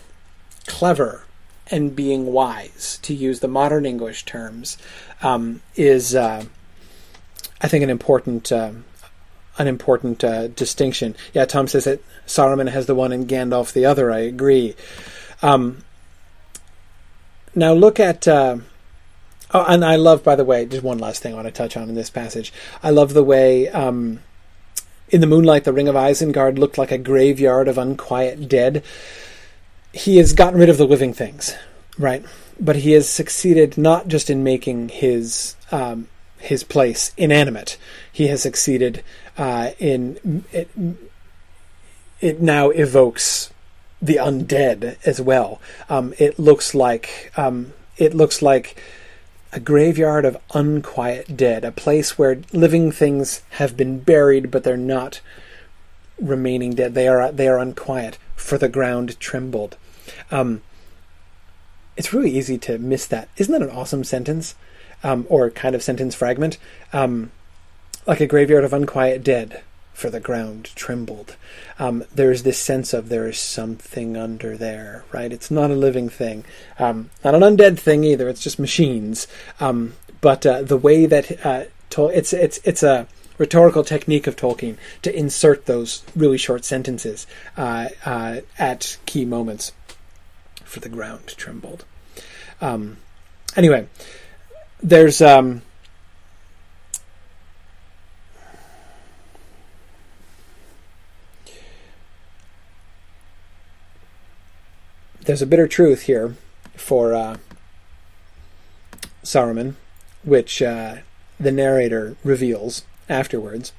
clever 0.66 1.24
and 1.70 1.96
being 1.96 2.26
wise, 2.26 2.98
to 3.02 3.14
use 3.14 3.40
the 3.40 3.48
modern 3.48 3.86
English 3.86 4.24
terms, 4.24 4.76
um, 5.22 5.62
is 5.76 6.14
uh, 6.14 6.44
I 7.60 7.68
think 7.68 7.82
an 7.84 7.90
important 7.90 8.50
uh, 8.52 8.72
an 9.58 9.66
important 9.66 10.24
uh, 10.24 10.48
distinction. 10.48 11.16
Yeah, 11.32 11.44
Tom 11.44 11.68
says 11.68 11.84
that 11.84 12.02
Saruman 12.26 12.70
has 12.70 12.86
the 12.86 12.94
one 12.94 13.12
and 13.12 13.28
Gandalf 13.28 13.72
the 13.72 13.86
other. 13.86 14.10
I 14.10 14.20
agree. 14.20 14.74
Um, 15.42 15.84
now 17.54 17.72
look 17.72 18.00
at. 18.00 18.26
Uh, 18.26 18.58
oh, 19.52 19.64
and 19.66 19.84
I 19.84 19.96
love, 19.96 20.24
by 20.24 20.36
the 20.36 20.44
way, 20.44 20.66
just 20.66 20.82
one 20.82 20.98
last 20.98 21.22
thing 21.22 21.32
I 21.32 21.36
want 21.36 21.46
to 21.46 21.52
touch 21.52 21.76
on 21.76 21.88
in 21.88 21.94
this 21.94 22.10
passage. 22.10 22.52
I 22.82 22.90
love 22.90 23.14
the 23.14 23.24
way. 23.24 23.68
Um, 23.68 24.20
in 25.10 25.20
the 25.20 25.26
moonlight, 25.26 25.64
the 25.64 25.72
ring 25.72 25.86
of 25.86 25.94
Isengard 25.94 26.58
looked 26.58 26.78
like 26.78 26.90
a 26.90 26.98
graveyard 26.98 27.68
of 27.68 27.78
unquiet 27.78 28.48
dead. 28.48 28.82
He 29.92 30.16
has 30.16 30.32
gotten 30.32 30.58
rid 30.58 30.70
of 30.70 30.78
the 30.78 30.86
living 30.86 31.12
things, 31.12 31.54
right? 31.98 32.24
But 32.58 32.76
he 32.76 32.92
has 32.92 33.08
succeeded 33.08 33.78
not 33.78 34.08
just 34.08 34.28
in 34.28 34.42
making 34.42 34.88
his 34.88 35.54
um, 35.70 36.08
his 36.38 36.64
place 36.64 37.12
inanimate. 37.16 37.78
He 38.12 38.28
has 38.28 38.42
succeeded 38.42 39.02
uh, 39.36 39.70
in 39.78 40.44
it, 40.52 40.70
it 42.20 42.40
now 42.40 42.70
evokes 42.70 43.50
the 44.00 44.16
undead 44.16 44.96
as 45.06 45.20
well. 45.20 45.60
Um, 45.88 46.14
it 46.18 46.38
looks 46.38 46.74
like 46.74 47.32
um, 47.36 47.72
it 47.96 48.14
looks 48.14 48.42
like 48.42 48.80
a 49.52 49.60
graveyard 49.60 50.24
of 50.24 50.36
unquiet 50.52 51.36
dead, 51.36 51.64
a 51.64 51.70
place 51.70 52.18
where 52.18 52.42
living 52.52 52.90
things 52.90 53.42
have 53.50 53.76
been 53.76 54.00
buried, 54.00 54.50
but 54.50 54.64
they're 54.64 54.76
not 54.76 55.20
remaining 56.20 56.74
dead. 56.74 56.94
They 56.94 57.08
are 57.08 57.30
they 57.32 57.48
are 57.48 57.58
unquiet, 57.58 58.18
for 58.36 58.58
the 58.58 58.68
ground 58.68 59.18
trembled. 59.20 59.76
Um, 60.30 60.62
it's 61.96 62.12
really 62.12 62.30
easy 62.30 62.58
to 62.58 62.78
miss 62.78 63.06
that. 63.06 63.28
Isn't 63.36 63.52
that 63.52 63.62
an 63.62 63.74
awesome 63.74 64.04
sentence, 64.04 64.54
um, 65.04 65.26
or 65.28 65.50
kind 65.50 65.76
of 65.76 65.82
sentence 65.82 66.16
fragment? 66.16 66.58
Um, 66.92 67.30
like 68.06 68.20
a 68.20 68.26
graveyard 68.26 68.64
of 68.64 68.72
unquiet 68.72 69.22
dead, 69.22 69.62
for 69.94 70.10
the 70.10 70.20
ground 70.20 70.70
trembled. 70.74 71.36
Um, 71.78 72.04
there's 72.12 72.42
this 72.42 72.58
sense 72.58 72.92
of 72.92 73.08
there 73.08 73.28
is 73.28 73.38
something 73.38 74.16
under 74.16 74.56
there, 74.56 75.04
right? 75.12 75.32
It's 75.32 75.50
not 75.50 75.70
a 75.70 75.74
living 75.74 76.08
thing, 76.08 76.44
um, 76.78 77.10
not 77.24 77.34
an 77.34 77.42
undead 77.42 77.78
thing 77.78 78.04
either. 78.04 78.28
It's 78.28 78.42
just 78.42 78.58
machines. 78.58 79.28
Um, 79.60 79.94
but 80.20 80.44
uh, 80.44 80.62
the 80.62 80.76
way 80.76 81.06
that 81.06 81.46
uh, 81.46 81.64
to- 81.90 82.08
it's 82.08 82.32
it's 82.32 82.58
it's 82.64 82.82
a 82.82 83.06
rhetorical 83.38 83.84
technique 83.84 84.26
of 84.26 84.36
Tolkien 84.36 84.76
to 85.02 85.16
insert 85.16 85.66
those 85.66 86.02
really 86.14 86.38
short 86.38 86.64
sentences 86.64 87.26
uh, 87.56 87.88
uh 88.04 88.40
at 88.58 88.98
key 89.06 89.24
moments. 89.24 89.72
For 90.64 90.80
the 90.80 90.88
ground 90.88 91.28
trembled. 91.36 91.84
Um, 92.60 92.96
anyway, 93.54 93.86
there's 94.84 95.22
um, 95.22 95.62
there's 105.22 105.40
a 105.40 105.46
bitter 105.46 105.66
truth 105.66 106.02
here 106.02 106.36
for 106.76 107.14
uh, 107.14 107.38
Saruman, 109.24 109.74
which 110.22 110.60
uh, 110.60 110.96
the 111.40 111.50
narrator 111.50 112.16
reveals 112.22 112.82
afterwards. 113.08 113.72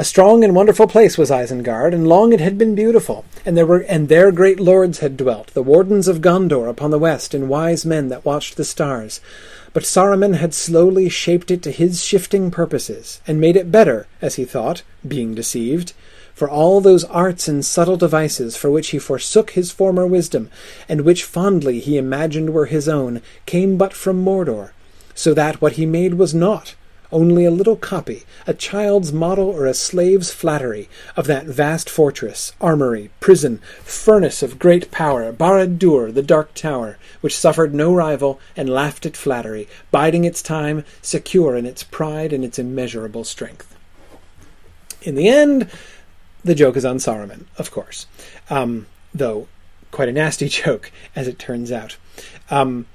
A 0.00 0.04
strong 0.04 0.44
and 0.44 0.54
wonderful 0.54 0.86
place 0.86 1.18
was 1.18 1.28
Isengard, 1.28 1.92
and 1.92 2.06
long 2.06 2.32
it 2.32 2.38
had 2.38 2.56
been 2.56 2.76
beautiful, 2.76 3.24
and 3.44 3.56
there 3.56 3.66
were 3.66 3.80
and 3.80 4.08
there 4.08 4.30
great 4.30 4.60
lords 4.60 5.00
had 5.00 5.16
dwelt, 5.16 5.48
the 5.54 5.62
wardens 5.62 6.06
of 6.06 6.20
Gondor 6.20 6.68
upon 6.68 6.92
the 6.92 7.00
west, 7.00 7.34
and 7.34 7.48
wise 7.48 7.84
men 7.84 8.08
that 8.08 8.24
watched 8.24 8.56
the 8.56 8.64
stars. 8.64 9.20
But 9.72 9.82
Saruman 9.82 10.34
had 10.34 10.54
slowly 10.54 11.08
shaped 11.08 11.50
it 11.50 11.62
to 11.62 11.72
his 11.72 12.04
shifting 12.04 12.52
purposes, 12.52 13.20
and 13.26 13.40
made 13.40 13.56
it 13.56 13.72
better, 13.72 14.06
as 14.22 14.36
he 14.36 14.44
thought, 14.44 14.84
being 15.06 15.34
deceived 15.34 15.94
for 16.32 16.48
all 16.48 16.80
those 16.80 17.02
arts 17.02 17.48
and 17.48 17.64
subtle 17.64 17.96
devices 17.96 18.56
for 18.56 18.70
which 18.70 18.90
he 18.90 19.00
forsook 19.00 19.50
his 19.50 19.72
former 19.72 20.06
wisdom, 20.06 20.48
and 20.88 21.00
which 21.00 21.24
fondly 21.24 21.80
he 21.80 21.98
imagined 21.98 22.50
were 22.50 22.66
his 22.66 22.88
own, 22.88 23.20
came 23.46 23.76
but 23.76 23.92
from 23.92 24.22
Mordor, 24.24 24.70
so 25.16 25.34
that 25.34 25.60
what 25.60 25.72
he 25.72 25.86
made 25.86 26.14
was 26.14 26.32
naught, 26.32 26.76
only 27.10 27.44
a 27.44 27.50
little 27.50 27.76
copy, 27.76 28.24
a 28.46 28.54
child's 28.54 29.12
model 29.12 29.48
or 29.48 29.66
a 29.66 29.74
slave's 29.74 30.30
flattery, 30.30 30.88
of 31.16 31.26
that 31.26 31.46
vast 31.46 31.88
fortress, 31.88 32.52
armory, 32.60 33.10
prison, 33.20 33.58
furnace 33.82 34.42
of 34.42 34.58
great 34.58 34.90
power, 34.90 35.32
Barad-dûr, 35.32 36.12
the 36.12 36.22
dark 36.22 36.54
tower, 36.54 36.98
which 37.20 37.36
suffered 37.36 37.74
no 37.74 37.94
rival 37.94 38.38
and 38.56 38.68
laughed 38.68 39.06
at 39.06 39.16
flattery, 39.16 39.68
biding 39.90 40.24
its 40.24 40.42
time, 40.42 40.84
secure 41.02 41.56
in 41.56 41.66
its 41.66 41.82
pride 41.82 42.32
and 42.32 42.44
its 42.44 42.58
immeasurable 42.58 43.24
strength. 43.24 43.74
In 45.02 45.14
the 45.14 45.28
end, 45.28 45.70
the 46.44 46.54
joke 46.54 46.76
is 46.76 46.84
on 46.84 46.96
Saruman, 46.96 47.44
of 47.56 47.70
course, 47.70 48.06
um, 48.50 48.86
though 49.14 49.48
quite 49.90 50.08
a 50.08 50.12
nasty 50.12 50.48
joke, 50.62 50.90
as 51.16 51.28
it 51.28 51.38
turns 51.38 51.72
out. 51.72 51.96
Um, 52.50 52.86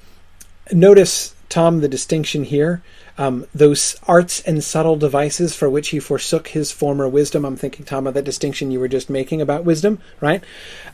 notice, 0.71 1.35
Tom, 1.49 1.81
the 1.81 1.87
distinction 1.87 2.43
here. 2.43 2.81
Um, 3.17 3.45
those 3.53 3.95
arts 4.07 4.41
and 4.41 4.63
subtle 4.63 4.95
devices 4.95 5.55
for 5.55 5.69
which 5.69 5.89
he 5.89 5.99
forsook 5.99 6.49
his 6.49 6.71
former 6.71 7.07
wisdom. 7.07 7.45
I'm 7.45 7.55
thinking, 7.55 7.85
Tom, 7.85 8.07
of 8.07 8.15
that 8.15 8.23
distinction 8.23 8.71
you 8.71 8.79
were 8.79 8.87
just 8.87 9.09
making 9.09 9.41
about 9.41 9.65
wisdom, 9.65 9.99
right? 10.19 10.43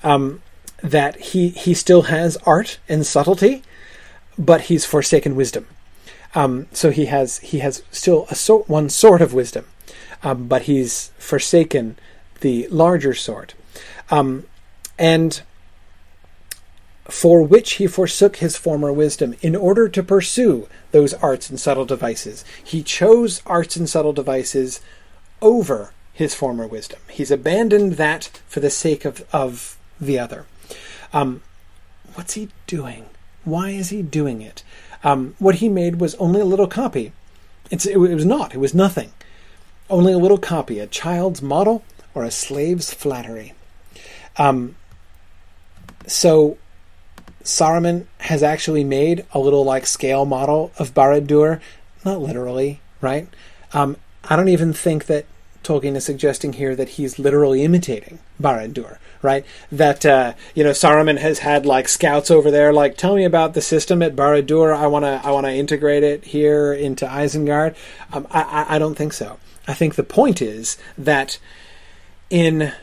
Um, 0.04 0.42
that 0.82 1.18
he 1.18 1.50
he 1.50 1.74
still 1.74 2.04
has 2.04 2.38
art 2.46 2.80
and 2.88 3.06
subtlety, 3.06 3.64
but 4.38 4.62
he's 4.62 4.86
forsaken 4.86 5.36
wisdom. 5.36 5.68
Um, 6.36 6.68
so 6.72 6.92
he 6.92 7.06
has 7.06 7.40
he 7.40 7.60
has 7.60 7.84
still 7.92 8.28
a 8.30 8.36
one 8.68 8.90
sort 8.90 9.22
of 9.22 9.34
wisdom, 9.34 9.66
um, 10.24 10.48
but 10.48 10.64
he's 10.64 11.12
forsaken 11.18 11.98
the 12.42 12.68
larger 12.68 13.14
sort. 13.14 13.54
Um, 14.12 14.46
and 14.98 15.42
for 17.10 17.42
which 17.42 17.74
he 17.74 17.88
forsook 17.88 18.38
his 18.38 18.56
former 18.56 18.94
wisdom 18.94 19.36
in 19.42 19.56
order 19.56 19.90
to 19.90 20.04
pursue 20.04 20.68
those 20.92 21.14
arts 21.16 21.50
and 21.50 21.60
subtle 21.60 21.86
devices. 21.86 22.46
He 22.64 22.84
chose 22.84 23.42
arts 23.46 23.76
and 23.76 23.90
subtle 23.90 24.14
devices 24.14 24.82
over 25.42 25.92
his 26.14 26.36
former 26.36 26.68
wisdom. 26.68 27.00
He's 27.10 27.32
abandoned 27.32 27.94
that 27.94 28.42
for 28.48 28.60
the 28.60 28.70
sake 28.70 29.06
of, 29.06 29.26
of 29.32 29.78
the 30.00 30.20
other. 30.20 30.46
Um, 31.14 31.42
what's 32.14 32.34
he 32.34 32.50
doing? 32.68 33.06
Why 33.44 33.70
is 33.70 33.90
he 33.90 34.02
doing 34.02 34.42
it? 34.42 34.64
Um, 35.04 35.36
what 35.40 35.56
he 35.56 35.70
made 35.70 36.00
was 36.00 36.16
only 36.16 36.42
a 36.42 36.46
little 36.46 36.68
copy. 36.68 37.14
It's, 37.72 37.86
it, 37.86 37.98
was 37.98 38.26
not. 38.26 38.54
It 38.54 38.60
was 38.60 38.74
nothing. 38.74 39.14
Only 39.90 40.14
a 40.14 40.18
little 40.18 40.38
copy, 40.38 40.80
a 40.80 40.88
child's 40.88 41.42
model 41.42 41.84
or 42.14 42.24
a 42.24 42.32
slave's 42.32 42.94
flattery. 42.94 43.54
Um, 44.38 44.76
so 46.06 46.58
Saruman 47.50 48.06
has 48.20 48.44
actually 48.44 48.84
made 48.84 49.26
a 49.32 49.40
little 49.40 49.64
like 49.64 49.86
scale 49.86 50.26
model 50.26 50.72
of 50.78 50.94
Barad-dûr, 50.94 51.60
not 52.06 52.22
literally, 52.22 52.82
right? 53.02 53.28
Um, 53.74 53.98
I 54.30 54.36
don't 54.36 54.50
even 54.50 54.74
think 54.74 55.06
that 55.06 55.26
Tolkien 55.64 55.96
is 55.96 56.06
suggesting 56.06 56.54
here 56.54 56.76
that 56.76 56.90
he's 56.90 57.20
literally 57.20 57.64
imitating 57.64 58.20
Barad-dûr, 58.42 58.98
right? 59.22 59.46
That 59.72 60.06
uh, 60.06 60.34
you 60.56 60.64
know 60.64 60.72
Saruman 60.72 61.18
has 61.18 61.40
had 61.40 61.66
like 61.66 61.88
scouts 61.88 62.32
over 62.32 62.50
there, 62.50 62.72
like 62.72 62.98
tell 62.98 63.16
me 63.16 63.26
about 63.26 63.54
the 63.54 63.62
system 63.62 64.02
at 64.02 64.16
Barad-dûr. 64.16 64.76
I 64.76 64.88
want 64.88 65.06
to 65.06 65.22
I 65.24 65.32
want 65.32 65.46
to 65.46 65.54
integrate 65.54 66.04
it 66.04 66.26
here 66.26 66.74
into 66.74 67.06
Isengard. 67.06 67.76
Um, 68.14 68.28
I, 68.32 68.42
I, 68.42 68.76
I 68.76 68.80
don't 68.80 68.96
think 68.96 69.14
so. 69.14 69.40
I 69.68 69.74
think 69.74 69.96
the 69.96 70.04
point 70.04 70.42
is 70.42 70.78
that 70.98 71.40
in 72.30 72.74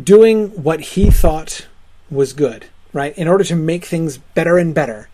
doing 0.00 0.48
what 0.62 0.80
he 0.80 1.10
thought 1.10 1.66
was 2.10 2.32
good, 2.32 2.66
right? 2.92 3.16
In 3.16 3.28
order 3.28 3.44
to 3.44 3.56
make 3.56 3.84
things 3.84 4.18
better 4.18 4.58
and 4.58 4.74
better, 4.74 5.08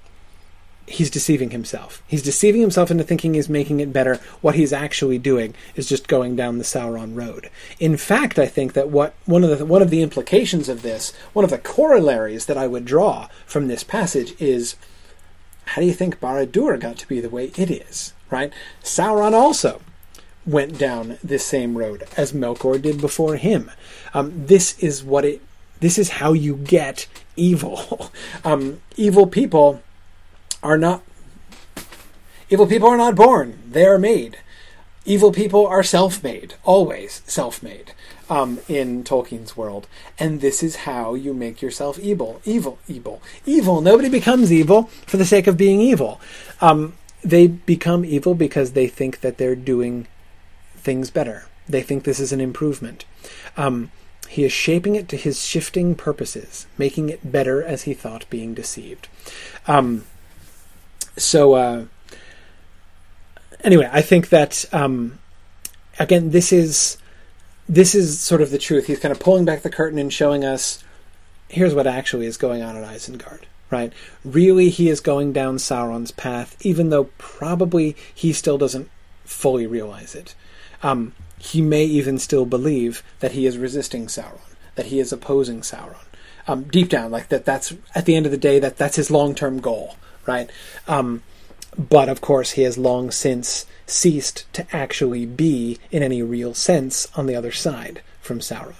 he's 0.86 1.10
deceiving 1.10 1.50
himself. 1.50 2.02
He's 2.06 2.22
deceiving 2.22 2.60
himself 2.60 2.90
into 2.90 3.04
thinking 3.04 3.34
he's 3.34 3.48
making 3.48 3.80
it 3.80 3.92
better. 3.92 4.16
What 4.40 4.54
he's 4.54 4.72
actually 4.72 5.18
doing 5.18 5.54
is 5.74 5.88
just 5.88 6.08
going 6.08 6.36
down 6.36 6.58
the 6.58 6.64
Sauron 6.64 7.16
road. 7.16 7.50
In 7.78 7.96
fact, 7.96 8.38
I 8.38 8.46
think 8.46 8.74
that 8.74 8.90
what 8.90 9.14
one 9.24 9.44
of 9.44 9.58
the 9.58 9.64
one 9.64 9.82
of 9.82 9.90
the 9.90 10.02
implications 10.02 10.68
of 10.68 10.82
this, 10.82 11.12
one 11.32 11.44
of 11.44 11.50
the 11.50 11.58
corollaries 11.58 12.46
that 12.46 12.58
I 12.58 12.66
would 12.66 12.84
draw 12.84 13.28
from 13.46 13.68
this 13.68 13.82
passage 13.82 14.34
is 14.40 14.76
how 15.66 15.80
do 15.80 15.86
you 15.86 15.94
think 15.94 16.20
Barad-dûr 16.20 16.78
got 16.78 16.98
to 16.98 17.08
be 17.08 17.20
the 17.20 17.30
way 17.30 17.50
it 17.56 17.70
is, 17.70 18.12
right? 18.30 18.52
Sauron 18.82 19.32
also 19.32 19.80
went 20.46 20.78
down 20.78 21.18
this 21.24 21.46
same 21.46 21.78
road 21.78 22.04
as 22.18 22.32
Melkor 22.32 22.80
did 22.80 23.00
before 23.00 23.36
him. 23.36 23.70
Um, 24.12 24.46
this 24.46 24.78
is 24.78 25.02
what 25.02 25.24
it. 25.24 25.40
This 25.80 25.98
is 25.98 26.10
how 26.10 26.32
you 26.32 26.56
get 26.56 27.06
evil. 27.36 28.10
um, 28.44 28.80
evil 28.96 29.26
people 29.26 29.82
are 30.62 30.78
not. 30.78 31.02
Evil 32.50 32.66
people 32.66 32.88
are 32.88 32.96
not 32.96 33.14
born; 33.14 33.58
they 33.68 33.84
are 33.84 33.98
made. 33.98 34.38
Evil 35.06 35.32
people 35.32 35.66
are 35.66 35.82
self-made, 35.82 36.54
always 36.64 37.20
self-made 37.26 37.92
um, 38.30 38.58
in 38.68 39.04
Tolkien's 39.04 39.54
world, 39.54 39.86
and 40.18 40.40
this 40.40 40.62
is 40.62 40.76
how 40.76 41.14
you 41.14 41.34
make 41.34 41.60
yourself 41.60 41.98
evil. 41.98 42.40
Evil, 42.44 42.78
evil, 42.88 43.20
evil. 43.44 43.80
Nobody 43.82 44.08
becomes 44.08 44.50
evil 44.50 44.84
for 45.06 45.18
the 45.18 45.26
sake 45.26 45.46
of 45.46 45.58
being 45.58 45.80
evil. 45.80 46.20
Um, 46.60 46.94
they 47.22 47.46
become 47.46 48.04
evil 48.04 48.34
because 48.34 48.72
they 48.72 48.86
think 48.86 49.20
that 49.20 49.38
they're 49.38 49.56
doing 49.56 50.06
things 50.76 51.10
better. 51.10 51.46
They 51.68 51.82
think 51.82 52.04
this 52.04 52.20
is 52.20 52.32
an 52.32 52.40
improvement. 52.40 53.04
Um, 53.56 53.90
he 54.26 54.44
is 54.44 54.52
shaping 54.52 54.94
it 54.94 55.08
to 55.08 55.16
his 55.16 55.44
shifting 55.44 55.94
purposes, 55.94 56.66
making 56.78 57.08
it 57.08 57.30
better 57.30 57.62
as 57.62 57.82
he 57.82 57.94
thought, 57.94 58.28
being 58.30 58.54
deceived. 58.54 59.08
Um, 59.66 60.04
so, 61.16 61.54
uh, 61.54 61.84
anyway, 63.62 63.88
I 63.92 64.02
think 64.02 64.28
that 64.30 64.64
um, 64.72 65.18
again, 65.98 66.30
this 66.30 66.52
is 66.52 66.98
this 67.68 67.94
is 67.94 68.20
sort 68.20 68.42
of 68.42 68.50
the 68.50 68.58
truth. 68.58 68.86
He's 68.86 68.98
kind 68.98 69.12
of 69.12 69.20
pulling 69.20 69.44
back 69.44 69.62
the 69.62 69.70
curtain 69.70 69.98
and 69.98 70.12
showing 70.12 70.44
us 70.44 70.84
here's 71.48 71.74
what 71.74 71.86
actually 71.86 72.26
is 72.26 72.36
going 72.36 72.62
on 72.62 72.76
at 72.76 72.84
Isengard. 72.84 73.42
Right? 73.70 73.92
Really, 74.24 74.68
he 74.68 74.88
is 74.88 75.00
going 75.00 75.32
down 75.32 75.56
Sauron's 75.56 76.12
path, 76.12 76.56
even 76.60 76.90
though 76.90 77.04
probably 77.18 77.96
he 78.14 78.32
still 78.32 78.58
doesn't 78.58 78.88
fully 79.24 79.66
realize 79.66 80.14
it. 80.14 80.34
Um, 80.82 81.14
he 81.44 81.60
may 81.60 81.84
even 81.84 82.18
still 82.18 82.46
believe 82.46 83.02
that 83.20 83.32
he 83.32 83.44
is 83.44 83.58
resisting 83.58 84.06
Sauron, 84.06 84.40
that 84.76 84.86
he 84.86 84.98
is 84.98 85.12
opposing 85.12 85.60
Sauron. 85.60 86.06
Um, 86.48 86.64
deep 86.64 86.88
down, 86.88 87.10
like 87.10 87.28
that, 87.28 87.44
that's 87.44 87.74
at 87.94 88.06
the 88.06 88.16
end 88.16 88.26
of 88.26 88.32
the 88.32 88.38
day, 88.38 88.58
that 88.58 88.78
that's 88.78 88.96
his 88.96 89.10
long 89.10 89.34
term 89.34 89.60
goal, 89.60 89.96
right? 90.26 90.50
Um, 90.88 91.22
but 91.76 92.08
of 92.08 92.20
course, 92.20 92.52
he 92.52 92.62
has 92.62 92.78
long 92.78 93.10
since 93.10 93.66
ceased 93.86 94.50
to 94.54 94.66
actually 94.74 95.26
be, 95.26 95.78
in 95.90 96.02
any 96.02 96.22
real 96.22 96.54
sense, 96.54 97.08
on 97.14 97.26
the 97.26 97.36
other 97.36 97.52
side 97.52 98.00
from 98.20 98.40
Sauron. 98.40 98.74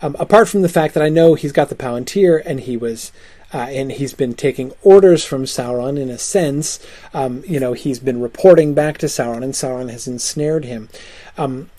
Um, 0.00 0.14
apart 0.20 0.48
from 0.48 0.62
the 0.62 0.68
fact 0.68 0.94
that 0.94 1.02
I 1.02 1.08
know 1.08 1.34
he's 1.34 1.52
got 1.52 1.68
the 1.68 1.74
Palantir 1.74 2.40
and 2.46 2.60
he 2.60 2.76
was 2.76 3.10
uh, 3.52 3.66
and 3.70 3.90
he's 3.90 4.12
been 4.12 4.34
taking 4.34 4.72
orders 4.82 5.24
from 5.24 5.44
Sauron 5.44 5.98
in 5.98 6.10
a 6.10 6.18
sense. 6.18 6.78
Um, 7.14 7.42
you 7.46 7.58
know, 7.58 7.72
he's 7.72 7.98
been 7.98 8.20
reporting 8.20 8.74
back 8.74 8.98
to 8.98 9.06
Sauron, 9.06 9.42
and 9.42 9.54
Sauron 9.54 9.90
has 9.90 10.06
ensnared 10.06 10.64
him. 10.66 10.90
Um, 11.38 11.70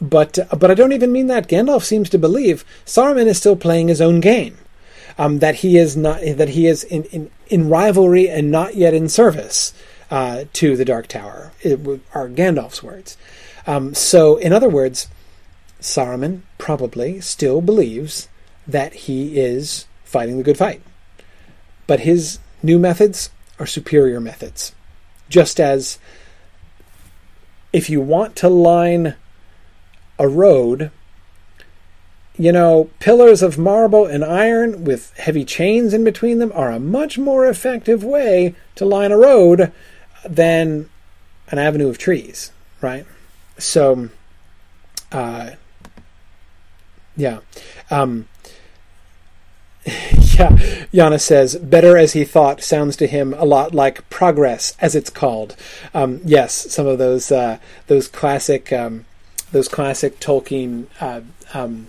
but 0.00 0.38
but 0.58 0.70
I 0.70 0.74
don't 0.74 0.92
even 0.92 1.12
mean 1.12 1.26
that. 1.26 1.48
Gandalf 1.48 1.82
seems 1.82 2.08
to 2.10 2.18
believe 2.18 2.64
Saruman 2.84 3.26
is 3.26 3.38
still 3.38 3.56
playing 3.56 3.88
his 3.88 4.00
own 4.00 4.20
game. 4.20 4.58
Um, 5.18 5.40
that 5.40 5.56
he 5.56 5.76
is 5.76 5.96
not 5.96 6.20
that 6.20 6.50
he 6.50 6.66
is 6.66 6.84
in, 6.84 7.04
in, 7.04 7.30
in 7.48 7.68
rivalry 7.68 8.28
and 8.30 8.50
not 8.50 8.74
yet 8.74 8.94
in 8.94 9.08
service 9.08 9.74
uh, 10.10 10.44
to 10.54 10.76
the 10.76 10.84
Dark 10.84 11.08
Tower. 11.08 11.52
It 11.60 11.80
are 12.14 12.28
Gandalf's 12.28 12.82
words. 12.82 13.18
Um, 13.66 13.94
so, 13.94 14.36
in 14.36 14.52
other 14.52 14.68
words, 14.68 15.08
Saruman 15.80 16.42
probably 16.58 17.20
still 17.20 17.60
believes 17.60 18.28
that 18.66 18.94
he 18.94 19.38
is 19.38 19.86
fighting 20.04 20.38
the 20.38 20.42
good 20.42 20.58
fight, 20.58 20.82
but 21.86 22.00
his 22.00 22.38
new 22.62 22.78
methods 22.78 23.30
are 23.58 23.66
superior 23.66 24.20
methods. 24.20 24.74
Just 25.28 25.60
as 25.60 25.98
if 27.72 27.88
you 27.88 28.00
want 28.00 28.36
to 28.36 28.48
line 28.48 29.14
a 30.20 30.28
road, 30.28 30.90
you 32.36 32.52
know, 32.52 32.90
pillars 33.00 33.42
of 33.42 33.58
marble 33.58 34.04
and 34.04 34.22
iron 34.22 34.84
with 34.84 35.16
heavy 35.16 35.44
chains 35.44 35.94
in 35.94 36.04
between 36.04 36.38
them 36.38 36.52
are 36.54 36.70
a 36.70 36.78
much 36.78 37.18
more 37.18 37.46
effective 37.46 38.04
way 38.04 38.54
to 38.76 38.84
line 38.84 39.10
a 39.10 39.18
road 39.18 39.72
than 40.24 40.88
an 41.48 41.58
avenue 41.58 41.88
of 41.88 41.96
trees, 41.96 42.52
right? 42.82 43.06
So, 43.56 44.10
uh, 45.10 45.52
yeah. 47.16 47.40
Um, 47.90 48.28
yeah, 49.86 50.50
Yana 50.92 51.18
says, 51.18 51.56
better 51.56 51.96
as 51.96 52.12
he 52.12 52.24
thought 52.24 52.62
sounds 52.62 52.94
to 52.96 53.06
him 53.06 53.34
a 53.38 53.46
lot 53.46 53.74
like 53.74 54.08
progress, 54.10 54.76
as 54.80 54.94
it's 54.94 55.10
called. 55.10 55.56
Um, 55.94 56.20
yes, 56.26 56.52
some 56.70 56.86
of 56.86 56.98
those 56.98 57.32
uh, 57.32 57.58
those 57.86 58.06
classic 58.06 58.70
um, 58.70 59.06
those 59.52 59.68
classic 59.68 60.20
Tolkien 60.20 60.86
uh, 61.00 61.22
um, 61.54 61.88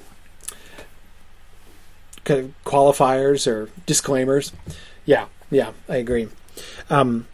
qualifiers 2.26 3.48
or 3.48 3.70
disclaimers. 3.86 4.52
Yeah, 5.06 5.28
yeah, 5.50 5.72
I 5.90 5.98
agree. 5.98 6.30
Um, 6.90 7.28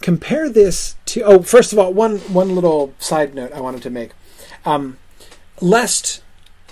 compare 0.00 0.48
this 0.48 0.96
to 1.06 1.22
oh, 1.22 1.42
first 1.42 1.72
of 1.72 1.78
all, 1.78 1.92
one 1.92 2.18
one 2.18 2.54
little 2.54 2.94
side 2.98 3.34
note 3.34 3.52
I 3.52 3.60
wanted 3.60 3.82
to 3.82 3.90
make, 3.90 4.12
um, 4.64 4.98
lest 5.60 6.22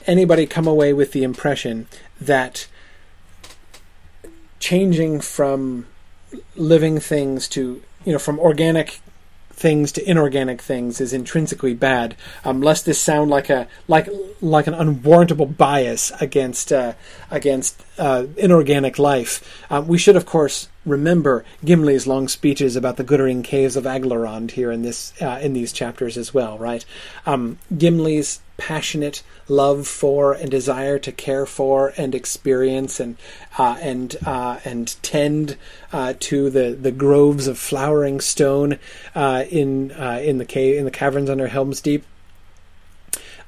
anybody 0.06 0.46
come 0.46 0.66
away 0.66 0.92
with 0.92 1.12
the 1.12 1.22
impression 1.22 1.86
that 2.20 2.66
changing 4.58 5.20
from 5.20 5.86
living 6.56 6.98
things 6.98 7.48
to 7.48 7.82
you 8.04 8.12
know 8.12 8.18
from 8.18 8.38
organic 8.38 9.00
things 9.54 9.92
to 9.92 10.08
inorganic 10.08 10.60
things 10.60 11.00
is 11.00 11.12
intrinsically 11.12 11.74
bad. 11.74 12.16
Um, 12.44 12.60
lest 12.60 12.84
this 12.84 13.00
sound 13.00 13.30
like 13.30 13.48
a 13.50 13.66
like 13.88 14.08
like 14.40 14.66
an 14.66 14.74
unwarrantable 14.74 15.46
bias 15.46 16.12
against 16.20 16.72
uh, 16.72 16.94
against 17.30 17.82
uh, 17.98 18.26
inorganic 18.36 18.98
life. 18.98 19.64
Um, 19.70 19.86
we 19.88 19.98
should, 19.98 20.16
of 20.16 20.26
course, 20.26 20.68
remember 20.84 21.44
Gimli's 21.64 22.06
long 22.06 22.28
speeches 22.28 22.76
about 22.76 22.96
the 22.96 23.04
glittering 23.04 23.42
caves 23.42 23.76
of 23.76 23.84
Aglarond 23.84 24.52
here 24.52 24.70
in 24.70 24.82
this 24.82 25.12
uh, 25.20 25.38
in 25.42 25.52
these 25.52 25.72
chapters 25.72 26.16
as 26.16 26.32
well. 26.32 26.58
Right, 26.58 26.84
um, 27.26 27.58
Gimli's 27.76 28.40
passionate 28.56 29.22
love 29.48 29.86
for 29.86 30.32
and 30.32 30.50
desire 30.50 30.98
to 30.98 31.12
care 31.12 31.46
for 31.46 31.92
and 31.96 32.14
experience 32.14 33.00
and 33.00 33.16
uh, 33.58 33.76
and 33.80 34.16
uh, 34.24 34.60
and 34.64 34.96
tend 35.02 35.56
uh, 35.92 36.14
to 36.20 36.50
the, 36.50 36.70
the 36.70 36.92
groves 36.92 37.46
of 37.46 37.58
flowering 37.58 38.20
stone 38.20 38.78
uh, 39.14 39.44
in 39.50 39.92
uh, 39.92 40.20
in 40.22 40.38
the 40.38 40.44
cave 40.44 40.78
in 40.78 40.84
the 40.84 40.90
caverns 40.90 41.30
under 41.30 41.48
Helm's 41.48 41.80
Deep. 41.80 42.04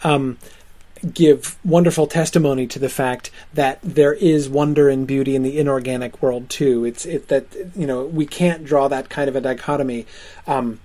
Um, 0.05 0.39
give 1.13 1.57
wonderful 1.65 2.07
testimony 2.07 2.67
to 2.67 2.79
the 2.79 2.89
fact 2.89 3.31
that 3.53 3.79
there 3.83 4.15
is 4.15 4.49
wonder 4.49 4.89
and 4.89 5.07
beauty 5.07 5.37
in 5.37 5.43
the 5.43 5.59
inorganic 5.59 6.23
world 6.23 6.49
too. 6.49 6.85
It's 6.85 7.05
it 7.07 7.29
that 7.29 7.47
you 7.75 7.87
know 7.87 8.05
we 8.05 8.27
can't 8.27 8.65
draw 8.65 8.89
that 8.89 9.09
kind 9.09 9.29
of 9.29 9.37
a 9.37 9.41
dichotomy. 9.41 10.07
Um, 10.47 10.81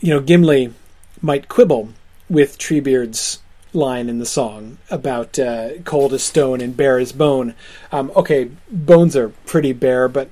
you 0.00 0.10
know, 0.10 0.20
Gimli 0.20 0.72
might 1.20 1.48
quibble 1.48 1.90
with 2.28 2.58
Treebeard's 2.58 3.40
line 3.72 4.08
in 4.08 4.18
the 4.18 4.26
song 4.26 4.78
about 4.90 5.38
uh, 5.38 5.78
cold 5.84 6.12
as 6.12 6.22
stone 6.22 6.60
and 6.60 6.76
bare 6.76 6.98
as 6.98 7.12
bone. 7.12 7.54
Um, 7.92 8.10
okay, 8.16 8.50
bones 8.70 9.16
are 9.16 9.30
pretty 9.46 9.72
bare, 9.72 10.08
but 10.08 10.30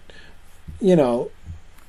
you 0.80 0.96
know, 0.96 1.30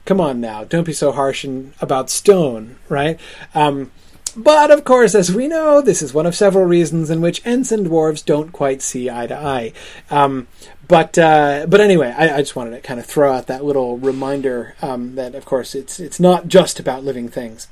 come 0.05 0.19
on 0.21 0.39
now, 0.41 0.63
don't 0.63 0.85
be 0.85 0.93
so 0.93 1.11
harsh 1.11 1.45
in, 1.45 1.73
about 1.81 2.09
stone, 2.09 2.77
right? 2.89 3.19
Um, 3.53 3.91
but 4.37 4.69
of 4.69 4.83
course, 4.83 5.15
as 5.15 5.33
we 5.33 5.47
know, 5.47 5.81
this 5.81 6.03
is 6.03 6.13
one 6.13 6.27
of 6.27 6.35
several 6.35 6.65
reasons 6.65 7.09
in 7.09 7.21
which 7.21 7.41
Ents 7.43 7.71
and 7.71 7.87
dwarves 7.87 8.23
don't 8.23 8.51
quite 8.51 8.83
see 8.83 9.09
eye 9.09 9.25
to 9.25 9.35
eye. 9.35 9.73
Um, 10.11 10.47
but 10.87 11.17
uh, 11.17 11.65
but 11.67 11.81
anyway, 11.81 12.13
I, 12.15 12.35
I, 12.35 12.37
just 12.37 12.55
wanted 12.55 12.71
to 12.71 12.81
kind 12.81 12.99
of 12.99 13.05
throw 13.05 13.33
out 13.33 13.47
that 13.47 13.65
little 13.65 13.97
reminder 13.97 14.75
um, 14.81 15.15
that, 15.15 15.35
of 15.35 15.43
course, 15.43 15.73
it's 15.73 15.99
it's 15.99 16.19
not 16.19 16.47
just 16.47 16.79
about 16.79 17.03
living 17.03 17.29
things. 17.29 17.67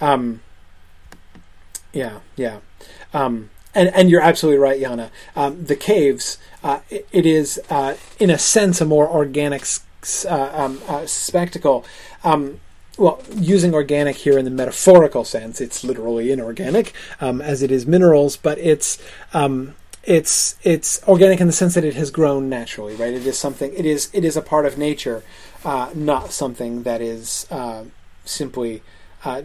Um, 0.00 0.40
yeah, 1.92 2.20
yeah. 2.34 2.58
Um, 3.12 3.50
and 3.74 3.90
and 3.94 4.10
you're 4.10 4.22
absolutely 4.22 4.58
right, 4.58 4.80
Yana. 4.80 5.10
Um, 5.36 5.64
the 5.64 5.76
caves, 5.76 6.38
uh, 6.64 6.80
it, 6.88 7.06
it 7.12 7.26
is 7.26 7.60
uh, 7.68 7.96
in 8.18 8.30
a 8.30 8.38
sense 8.38 8.80
a 8.80 8.86
more 8.86 9.08
organic 9.08 9.64
uh, 10.28 10.50
um, 10.54 10.80
uh, 10.88 11.04
spectacle. 11.04 11.84
Um, 12.24 12.60
well, 12.96 13.22
using 13.34 13.74
organic 13.74 14.16
here 14.16 14.38
in 14.38 14.44
the 14.44 14.50
metaphorical 14.50 15.24
sense, 15.24 15.60
it's 15.60 15.84
literally 15.84 16.32
inorganic, 16.32 16.92
um, 17.20 17.40
as 17.40 17.62
it 17.62 17.70
is 17.70 17.86
minerals, 17.86 18.36
but 18.36 18.58
it's 18.58 19.02
um, 19.34 19.74
it's 20.02 20.56
it's 20.62 21.02
organic 21.06 21.40
in 21.40 21.46
the 21.46 21.52
sense 21.52 21.74
that 21.74 21.84
it 21.84 21.94
has 21.94 22.10
grown 22.10 22.48
naturally, 22.48 22.94
right? 22.94 23.12
It 23.12 23.26
is 23.26 23.38
something. 23.38 23.72
It 23.74 23.86
is 23.86 24.10
it 24.12 24.24
is 24.24 24.36
a 24.36 24.42
part 24.42 24.66
of 24.66 24.78
nature, 24.78 25.22
uh, 25.64 25.90
not 25.94 26.32
something 26.32 26.84
that 26.84 27.00
is 27.00 27.46
uh, 27.50 27.84
simply 28.24 28.82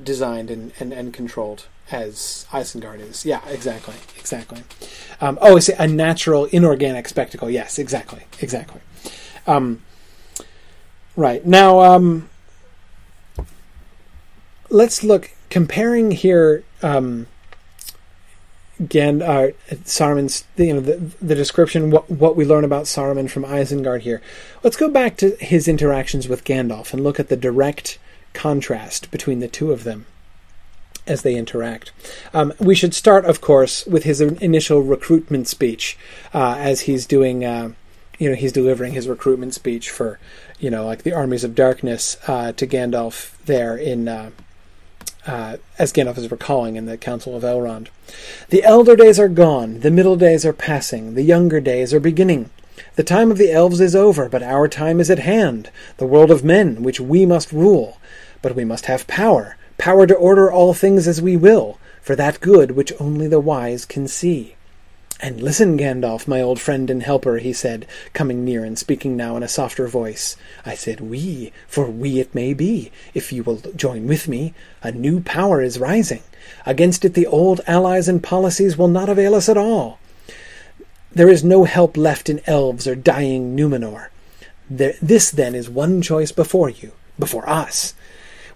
designed 0.03 0.51
and, 0.51 0.71
and, 0.79 0.93
and 0.93 1.13
controlled 1.13 1.65
as 1.91 2.45
Isengard 2.51 2.99
is. 2.99 3.25
Yeah, 3.25 3.41
exactly, 3.47 3.95
exactly. 4.17 4.63
Um, 5.19 5.37
oh, 5.41 5.57
it's 5.57 5.69
a 5.69 5.87
natural 5.87 6.45
inorganic 6.45 7.07
spectacle. 7.07 7.49
Yes, 7.49 7.79
exactly, 7.79 8.25
exactly. 8.39 8.81
Um, 9.47 9.81
right 11.15 11.45
now, 11.45 11.81
um, 11.81 12.29
let's 14.71 15.03
look 15.03 15.31
comparing 15.49 16.11
here. 16.11 16.63
Um, 16.81 17.27
again, 18.79 19.21
uh, 19.21 19.49
Saruman's 19.69 20.45
you 20.57 20.73
know 20.73 20.79
the, 20.79 20.95
the 21.21 21.35
description 21.35 21.91
what 21.91 22.09
what 22.09 22.35
we 22.35 22.45
learn 22.45 22.63
about 22.63 22.85
Saruman 22.85 23.29
from 23.29 23.43
Isengard 23.43 24.01
here. 24.01 24.21
Let's 24.63 24.77
go 24.77 24.89
back 24.89 25.17
to 25.17 25.35
his 25.39 25.67
interactions 25.67 26.27
with 26.27 26.45
Gandalf 26.45 26.93
and 26.93 27.03
look 27.03 27.19
at 27.19 27.29
the 27.29 27.37
direct 27.37 27.99
contrast 28.33 29.11
between 29.11 29.39
the 29.39 29.47
two 29.47 29.71
of 29.71 29.83
them 29.83 30.05
as 31.05 31.23
they 31.23 31.35
interact. 31.35 31.91
Um, 32.33 32.53
we 32.59 32.75
should 32.75 32.93
start, 32.93 33.25
of 33.25 33.41
course, 33.41 33.85
with 33.85 34.03
his 34.03 34.21
initial 34.21 34.81
recruitment 34.81 35.47
speech 35.47 35.97
uh, 36.33 36.55
as 36.57 36.81
he's 36.81 37.07
doing, 37.07 37.43
uh, 37.43 37.73
you 38.19 38.29
know, 38.29 38.35
he's 38.35 38.51
delivering 38.51 38.93
his 38.93 39.07
recruitment 39.07 39.55
speech 39.55 39.89
for, 39.89 40.19
you 40.59 40.69
know, 40.69 40.85
like 40.85 41.01
the 41.01 41.11
armies 41.11 41.43
of 41.43 41.55
darkness 41.55 42.17
uh, 42.27 42.51
to 42.53 42.67
Gandalf 42.67 43.35
there 43.45 43.75
in. 43.75 44.07
Uh, 45.27 45.57
as 45.77 45.93
Gandalf 45.93 46.17
is 46.17 46.31
recalling 46.31 46.75
in 46.75 46.87
the 46.87 46.97
Council 46.97 47.35
of 47.35 47.43
Elrond. 47.43 47.89
The 48.49 48.63
elder 48.63 48.95
days 48.95 49.19
are 49.19 49.29
gone, 49.29 49.81
the 49.81 49.91
middle 49.91 50.15
days 50.15 50.45
are 50.45 50.53
passing, 50.53 51.13
the 51.13 51.21
younger 51.21 51.59
days 51.59 51.93
are 51.93 51.99
beginning. 51.99 52.49
The 52.95 53.03
time 53.03 53.29
of 53.29 53.37
the 53.37 53.51
elves 53.51 53.79
is 53.79 53.95
over, 53.95 54.27
but 54.27 54.41
our 54.41 54.67
time 54.67 54.99
is 54.99 55.11
at 55.11 55.19
hand, 55.19 55.69
the 55.97 56.07
world 56.07 56.31
of 56.31 56.43
men, 56.43 56.81
which 56.81 56.99
we 56.99 57.25
must 57.27 57.51
rule. 57.51 57.99
But 58.41 58.55
we 58.55 58.65
must 58.65 58.87
have 58.87 59.05
power, 59.05 59.57
power 59.77 60.07
to 60.07 60.15
order 60.15 60.51
all 60.51 60.73
things 60.73 61.07
as 61.07 61.21
we 61.21 61.37
will, 61.37 61.77
for 62.01 62.15
that 62.15 62.41
good 62.41 62.71
which 62.71 62.93
only 62.99 63.27
the 63.27 63.39
wise 63.39 63.85
can 63.85 64.07
see. 64.07 64.55
And 65.23 65.39
listen, 65.39 65.77
Gandalf, 65.77 66.27
my 66.27 66.41
old 66.41 66.59
friend 66.59 66.89
and 66.89 67.03
helper, 67.03 67.37
he 67.37 67.53
said, 67.53 67.85
coming 68.11 68.43
near 68.43 68.65
and 68.65 68.77
speaking 68.77 69.15
now 69.15 69.37
in 69.37 69.43
a 69.43 69.47
softer 69.47 69.87
voice. 69.87 70.35
I 70.65 70.73
said 70.73 70.99
we, 70.99 71.53
for 71.67 71.85
we 71.85 72.19
it 72.19 72.33
may 72.33 72.55
be, 72.55 72.91
if 73.13 73.31
you 73.31 73.43
will 73.43 73.57
join 73.75 74.07
with 74.07 74.27
me. 74.27 74.55
A 74.81 74.91
new 74.91 75.21
power 75.21 75.61
is 75.61 75.77
rising. 75.77 76.23
Against 76.65 77.05
it 77.05 77.13
the 77.13 77.27
old 77.27 77.61
allies 77.67 78.07
and 78.07 78.23
policies 78.23 78.79
will 78.79 78.87
not 78.87 79.09
avail 79.09 79.35
us 79.35 79.47
at 79.47 79.57
all. 79.57 79.99
There 81.11 81.29
is 81.29 81.43
no 81.43 81.65
help 81.65 81.97
left 81.97 82.27
in 82.27 82.41
elves 82.47 82.87
or 82.87 82.95
dying 82.95 83.55
Numenor. 83.55 84.07
There, 84.71 84.95
this 85.03 85.29
then 85.29 85.53
is 85.53 85.69
one 85.69 86.01
choice 86.01 86.31
before 86.31 86.69
you, 86.69 86.93
before 87.19 87.47
us. 87.47 87.93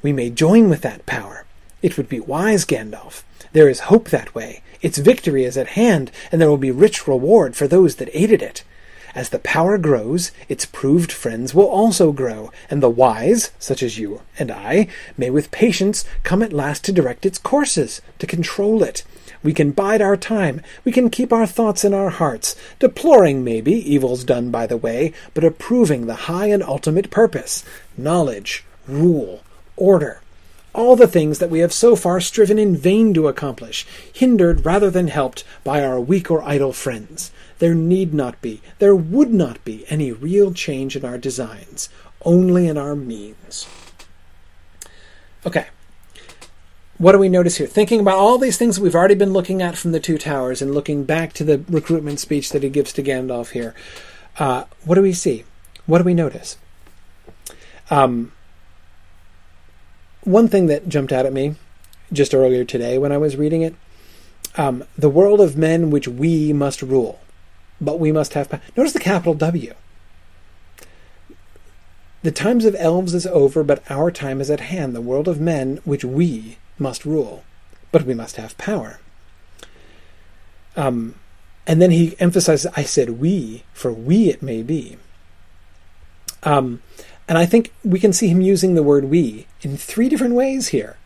We 0.01 0.13
may 0.13 0.31
join 0.31 0.69
with 0.69 0.81
that 0.81 1.05
power. 1.05 1.45
It 1.83 1.95
would 1.97 2.09
be 2.09 2.19
wise, 2.19 2.65
Gandalf. 2.65 3.21
There 3.51 3.69
is 3.69 3.81
hope 3.81 4.09
that 4.09 4.33
way. 4.33 4.63
Its 4.85 4.99
victory 4.99 5.43
is 5.45 5.57
at 5.57 5.69
hand, 5.69 6.11
and 6.31 6.39
there 6.39 6.47
will 6.47 6.57
be 6.57 6.69
rich 6.69 7.07
reward 7.07 7.55
for 7.55 7.67
those 7.67 7.95
that 7.95 8.07
aided 8.13 8.43
it. 8.43 8.63
As 9.15 9.29
the 9.29 9.39
power 9.39 9.79
grows, 9.79 10.31
its 10.47 10.67
proved 10.67 11.11
friends 11.11 11.55
will 11.55 11.65
also 11.65 12.11
grow, 12.11 12.51
and 12.69 12.83
the 12.83 12.89
wise, 13.03 13.49
such 13.57 13.81
as 13.81 13.97
you 13.97 14.21
and 14.37 14.51
I, 14.51 14.87
may 15.17 15.31
with 15.31 15.49
patience 15.49 16.05
come 16.21 16.43
at 16.43 16.53
last 16.53 16.85
to 16.85 16.91
direct 16.91 17.25
its 17.25 17.39
courses, 17.39 17.99
to 18.19 18.27
control 18.27 18.83
it. 18.83 19.03
We 19.41 19.55
can 19.55 19.71
bide 19.71 20.03
our 20.03 20.15
time, 20.17 20.61
we 20.83 20.91
can 20.91 21.09
keep 21.09 21.33
our 21.33 21.47
thoughts 21.47 21.83
in 21.83 21.95
our 21.95 22.11
hearts, 22.11 22.55
deploring, 22.77 23.43
maybe, 23.43 23.73
evils 23.73 24.23
done 24.23 24.51
by 24.51 24.67
the 24.67 24.77
way, 24.77 25.13
but 25.33 25.43
approving 25.43 26.05
the 26.05 26.29
high 26.29 26.49
and 26.49 26.61
ultimate 26.61 27.09
purpose 27.09 27.65
knowledge, 27.97 28.63
rule, 28.87 29.41
order 29.75 30.21
all 30.75 30.95
the 30.95 31.07
things 31.07 31.39
that 31.39 31.49
we 31.49 31.59
have 31.59 31.73
so 31.73 31.95
far 31.95 32.19
striven 32.21 32.59
in 32.59 32.75
vain 32.75 33.13
to 33.13 33.27
accomplish, 33.27 33.85
hindered 34.11 34.65
rather 34.65 34.91
than 34.91 35.07
helped 35.07 35.43
by 35.63 35.83
our 35.83 35.99
weak 35.99 36.29
or 36.29 36.43
idle 36.43 36.73
friends. 36.73 37.31
There 37.59 37.73
need 37.73 38.13
not 38.13 38.41
be, 38.41 38.61
there 38.79 38.95
would 38.95 39.33
not 39.33 39.63
be 39.63 39.85
any 39.89 40.11
real 40.11 40.53
change 40.53 40.95
in 40.95 41.05
our 41.05 41.17
designs, 41.17 41.89
only 42.23 42.67
in 42.67 42.77
our 42.77 42.95
means. 42.95 43.67
Okay. 45.45 45.67
What 46.97 47.11
do 47.11 47.19
we 47.19 47.29
notice 47.29 47.57
here? 47.57 47.67
Thinking 47.67 47.99
about 47.99 48.17
all 48.17 48.37
these 48.37 48.57
things 48.57 48.75
that 48.75 48.81
we've 48.81 48.95
already 48.95 49.15
been 49.15 49.33
looking 49.33 49.61
at 49.61 49.77
from 49.77 49.91
the 49.91 49.99
Two 49.99 50.17
Towers 50.17 50.61
and 50.61 50.73
looking 50.73 51.03
back 51.03 51.33
to 51.33 51.43
the 51.43 51.63
recruitment 51.69 52.19
speech 52.19 52.51
that 52.51 52.63
he 52.63 52.69
gives 52.69 52.93
to 52.93 53.03
Gandalf 53.03 53.51
here, 53.51 53.75
uh, 54.39 54.63
what 54.85 54.95
do 54.95 55.01
we 55.01 55.13
see? 55.13 55.43
What 55.85 55.99
do 55.99 56.03
we 56.05 56.13
notice? 56.13 56.57
Um, 57.89 58.31
one 60.25 60.47
thing 60.47 60.67
that 60.67 60.89
jumped 60.89 61.11
out 61.11 61.25
at 61.25 61.33
me 61.33 61.55
just 62.11 62.35
earlier 62.35 62.63
today 62.63 62.97
when 62.97 63.11
I 63.11 63.17
was 63.17 63.35
reading 63.35 63.61
it 63.61 63.75
um, 64.57 64.83
the 64.97 65.09
world 65.09 65.41
of 65.41 65.57
men 65.57 65.89
which 65.89 66.07
we 66.07 66.53
must 66.53 66.81
rule, 66.81 67.19
but 67.81 67.99
we 67.99 68.11
must 68.11 68.33
have. 68.33 68.49
Power. 68.49 68.61
Notice 68.75 68.93
the 68.93 68.99
capital 68.99 69.33
W. 69.33 69.73
The 72.23 72.31
times 72.31 72.65
of 72.65 72.75
elves 72.79 73.13
is 73.13 73.27
over, 73.27 73.63
but 73.63 73.83
our 73.91 74.09
time 74.11 74.41
is 74.41 74.49
at 74.49 74.61
hand. 74.61 74.95
The 74.95 75.01
world 75.01 75.27
of 75.27 75.39
men 75.39 75.79
which 75.83 76.03
we 76.03 76.57
must 76.79 77.05
rule, 77.05 77.43
but 77.91 78.03
we 78.03 78.13
must 78.13 78.37
have 78.37 78.57
power. 78.57 78.99
Um, 80.75 81.15
and 81.67 81.81
then 81.81 81.91
he 81.91 82.15
emphasizes, 82.19 82.71
I 82.75 82.83
said 82.83 83.21
we, 83.21 83.63
for 83.73 83.91
we 83.91 84.29
it 84.29 84.41
may 84.41 84.63
be. 84.63 84.97
Um, 86.43 86.81
and 87.27 87.37
I 87.37 87.45
think 87.45 87.73
we 87.83 87.99
can 87.99 88.13
see 88.13 88.27
him 88.27 88.41
using 88.41 88.75
the 88.75 88.83
word 88.83 89.05
we 89.05 89.47
in 89.61 89.77
three 89.77 90.09
different 90.09 90.35
ways 90.35 90.69
here. 90.69 90.97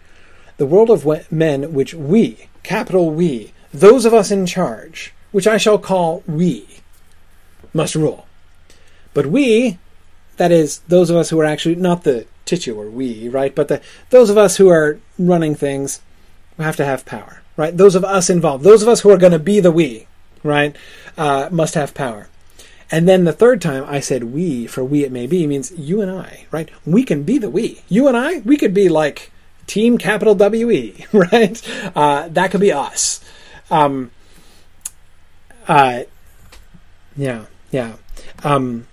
The 0.58 0.66
world 0.66 0.90
of 0.90 1.32
men 1.32 1.74
which 1.74 1.94
we, 1.94 2.50
capital 2.64 3.12
we, 3.12 3.54
those 3.74 4.06
of 4.06 4.14
us 4.14 4.30
in 4.30 4.46
charge, 4.46 5.14
which 5.32 5.48
I 5.48 5.58
shall 5.58 5.78
call 5.78 6.24
we, 6.28 6.68
must 7.74 7.96
rule. 7.96 8.28
But 9.14 9.28
we, 9.28 9.78
that 10.38 10.52
is, 10.52 10.80
those 10.88 11.10
of 11.10 11.16
us 11.16 11.30
who 11.30 11.40
are 11.40 11.46
actually 11.46 11.76
not 11.76 12.04
the 12.04 12.26
titular 12.46 12.90
we, 12.90 13.30
right, 13.30 13.56
but 13.56 13.70
the, 13.70 13.82
those 14.10 14.30
of 14.30 14.38
us 14.38 14.58
who 14.58 14.70
are 14.70 15.00
running 15.18 15.56
things, 15.56 16.02
have 16.58 16.76
to 16.76 16.86
have 16.86 17.06
power, 17.06 17.42
right? 17.56 17.76
Those 17.76 17.96
of 17.96 18.04
us 18.04 18.30
involved, 18.30 18.64
those 18.66 18.82
of 18.82 18.90
us 18.90 19.02
who 19.02 19.12
are 19.12 19.18
going 19.18 19.32
to 19.32 19.40
be 19.40 19.62
the 19.62 19.72
we, 19.72 20.08
right, 20.44 20.76
uh, 21.18 21.48
must 21.52 21.76
have 21.76 21.94
power. 21.94 22.28
And 22.92 23.08
then 23.08 23.24
the 23.24 23.34
third 23.34 23.62
time 23.62 23.84
I 23.88 24.00
said 24.00 24.26
we, 24.26 24.66
for 24.66 24.84
we 24.84 25.04
it 25.04 25.12
may 25.12 25.28
be, 25.28 25.46
means 25.46 25.72
you 25.78 26.02
and 26.02 26.10
I, 26.10 26.48
right? 26.50 26.70
We 26.86 27.04
can 27.04 27.24
be 27.24 27.38
the 27.38 27.50
we. 27.50 27.82
You 27.88 28.08
and 28.08 28.18
I, 28.18 28.40
we 28.40 28.58
could 28.58 28.74
be 28.74 28.90
like 28.90 29.32
team 29.68 29.98
capital 29.98 30.36
WE, 30.36 31.06
right? 31.14 31.92
Uh, 31.96 32.28
that 32.30 32.52
could 32.52 32.62
be 32.62 32.72
us. 32.72 33.24
Um, 33.70 34.12
uh, 35.68 36.04
yeah, 37.16 37.46
yeah. 37.70 37.98
Um, 38.44 38.88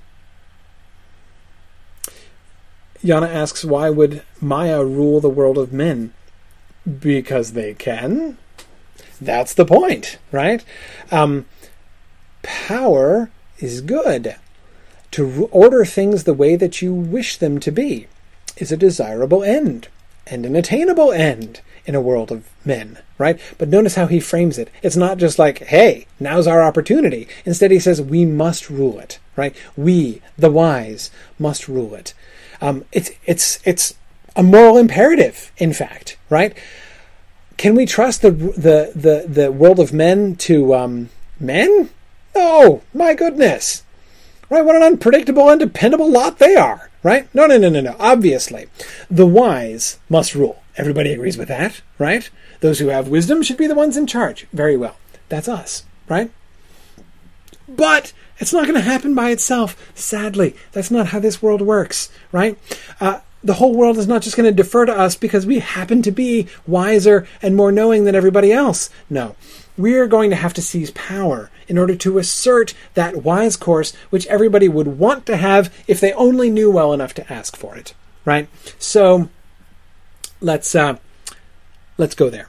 Yana 3.02 3.28
asks, 3.28 3.64
why 3.64 3.88
would 3.88 4.22
Maia 4.40 4.84
rule 4.84 5.20
the 5.20 5.30
world 5.30 5.56
of 5.56 5.72
men? 5.72 6.12
Because 7.00 7.52
they 7.52 7.72
can. 7.72 8.36
That's 9.20 9.54
the 9.54 9.64
point, 9.64 10.18
right? 10.30 10.62
Um, 11.10 11.46
power 12.42 13.30
is 13.58 13.80
good. 13.80 14.36
To 15.12 15.48
order 15.50 15.84
things 15.84 16.24
the 16.24 16.34
way 16.34 16.56
that 16.56 16.82
you 16.82 16.92
wish 16.92 17.36
them 17.36 17.58
to 17.60 17.70
be 17.70 18.06
is 18.56 18.72
a 18.72 18.76
desirable 18.76 19.42
end 19.42 19.88
and 20.26 20.44
an 20.44 20.56
attainable 20.56 21.12
end 21.12 21.60
in 21.86 21.94
a 21.94 22.00
world 22.00 22.32
of 22.32 22.48
men, 22.64 22.98
right? 23.16 23.40
But 23.58 23.68
notice 23.68 23.94
how 23.94 24.06
he 24.06 24.18
frames 24.18 24.58
it. 24.58 24.70
It's 24.82 24.96
not 24.96 25.18
just 25.18 25.38
like, 25.38 25.58
hey, 25.58 26.06
now's 26.18 26.46
our 26.46 26.62
opportunity. 26.62 27.28
Instead, 27.44 27.70
he 27.70 27.78
says, 27.78 28.02
we 28.02 28.24
must 28.24 28.68
rule 28.68 28.98
it, 28.98 29.20
right? 29.36 29.56
We, 29.76 30.20
the 30.36 30.50
wise, 30.50 31.10
must 31.38 31.68
rule 31.68 31.94
it. 31.94 32.12
Um, 32.60 32.84
it's, 32.90 33.10
it's, 33.24 33.60
it's 33.64 33.94
a 34.34 34.42
moral 34.42 34.76
imperative, 34.76 35.52
in 35.58 35.72
fact, 35.72 36.16
right? 36.28 36.56
Can 37.56 37.74
we 37.74 37.86
trust 37.86 38.22
the, 38.22 38.30
the, 38.32 38.92
the, 38.94 39.24
the 39.28 39.52
world 39.52 39.78
of 39.78 39.92
men 39.92 40.34
to 40.36 40.74
um, 40.74 41.10
men? 41.38 41.90
Oh, 42.38 42.82
my 42.92 43.14
goodness. 43.14 43.82
Right? 44.50 44.64
What 44.64 44.76
an 44.76 44.82
unpredictable 44.82 45.48
and 45.48 45.58
dependable 45.58 46.10
lot 46.10 46.38
they 46.38 46.54
are. 46.54 46.90
Right? 47.02 47.34
No, 47.34 47.46
no, 47.46 47.56
no, 47.56 47.70
no, 47.70 47.80
no. 47.80 47.96
Obviously. 47.98 48.66
The 49.10 49.26
wise 49.26 49.98
must 50.10 50.34
rule. 50.34 50.62
Everybody 50.76 51.12
agrees 51.12 51.38
with 51.38 51.48
that, 51.48 51.80
right? 51.98 52.28
Those 52.60 52.78
who 52.78 52.88
have 52.88 53.08
wisdom 53.08 53.42
should 53.42 53.56
be 53.56 53.66
the 53.66 53.74
ones 53.74 53.96
in 53.96 54.06
charge. 54.06 54.46
Very 54.52 54.76
well. 54.76 54.96
That's 55.30 55.48
us, 55.48 55.84
right? 56.08 56.30
But 57.66 58.12
it's 58.38 58.52
not 58.52 58.64
going 58.64 58.74
to 58.74 58.82
happen 58.82 59.14
by 59.14 59.30
itself. 59.30 59.90
Sadly, 59.94 60.54
that's 60.72 60.90
not 60.90 61.08
how 61.08 61.18
this 61.18 61.40
world 61.40 61.62
works, 61.62 62.10
right? 62.32 62.58
Uh, 63.00 63.20
the 63.42 63.54
whole 63.54 63.74
world 63.74 63.96
is 63.96 64.06
not 64.06 64.20
just 64.20 64.36
going 64.36 64.48
to 64.48 64.54
defer 64.54 64.84
to 64.84 64.92
us 64.92 65.16
because 65.16 65.46
we 65.46 65.60
happen 65.60 66.02
to 66.02 66.10
be 66.10 66.48
wiser 66.66 67.26
and 67.40 67.56
more 67.56 67.72
knowing 67.72 68.04
than 68.04 68.14
everybody 68.14 68.52
else. 68.52 68.90
No 69.08 69.36
we're 69.76 70.06
going 70.06 70.30
to 70.30 70.36
have 70.36 70.54
to 70.54 70.62
seize 70.62 70.90
power 70.92 71.50
in 71.68 71.78
order 71.78 71.94
to 71.96 72.18
assert 72.18 72.74
that 72.94 73.22
wise 73.22 73.56
course 73.56 73.94
which 74.10 74.26
everybody 74.26 74.68
would 74.68 74.98
want 74.98 75.26
to 75.26 75.36
have 75.36 75.72
if 75.86 76.00
they 76.00 76.12
only 76.12 76.50
knew 76.50 76.70
well 76.70 76.92
enough 76.92 77.14
to 77.14 77.32
ask 77.32 77.56
for 77.56 77.76
it. 77.76 77.94
Right? 78.24 78.48
So 78.78 79.28
let's 80.40 80.74
uh, 80.74 80.98
let's 81.96 82.14
go 82.14 82.28
there. 82.30 82.48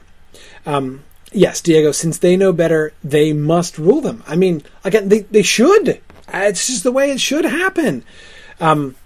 Um, 0.66 1.04
yes, 1.32 1.60
Diego. 1.60 1.92
Since 1.92 2.18
they 2.18 2.36
know 2.36 2.52
better, 2.52 2.92
they 3.02 3.32
must 3.32 3.78
rule 3.78 4.00
them. 4.00 4.22
I 4.26 4.36
mean, 4.36 4.62
again, 4.84 5.08
they 5.08 5.20
they 5.20 5.42
should. 5.42 6.00
It's 6.32 6.66
just 6.66 6.82
the 6.82 6.92
way 6.92 7.10
it 7.10 7.20
should 7.20 7.44
happen. 7.44 8.04
Um, 8.60 8.96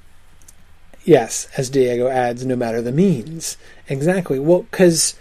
yes, 1.04 1.48
as 1.56 1.70
Diego 1.70 2.08
adds, 2.08 2.44
no 2.44 2.56
matter 2.56 2.82
the 2.82 2.92
means. 2.92 3.56
Exactly. 3.88 4.38
Well, 4.38 4.62
because 4.62 5.14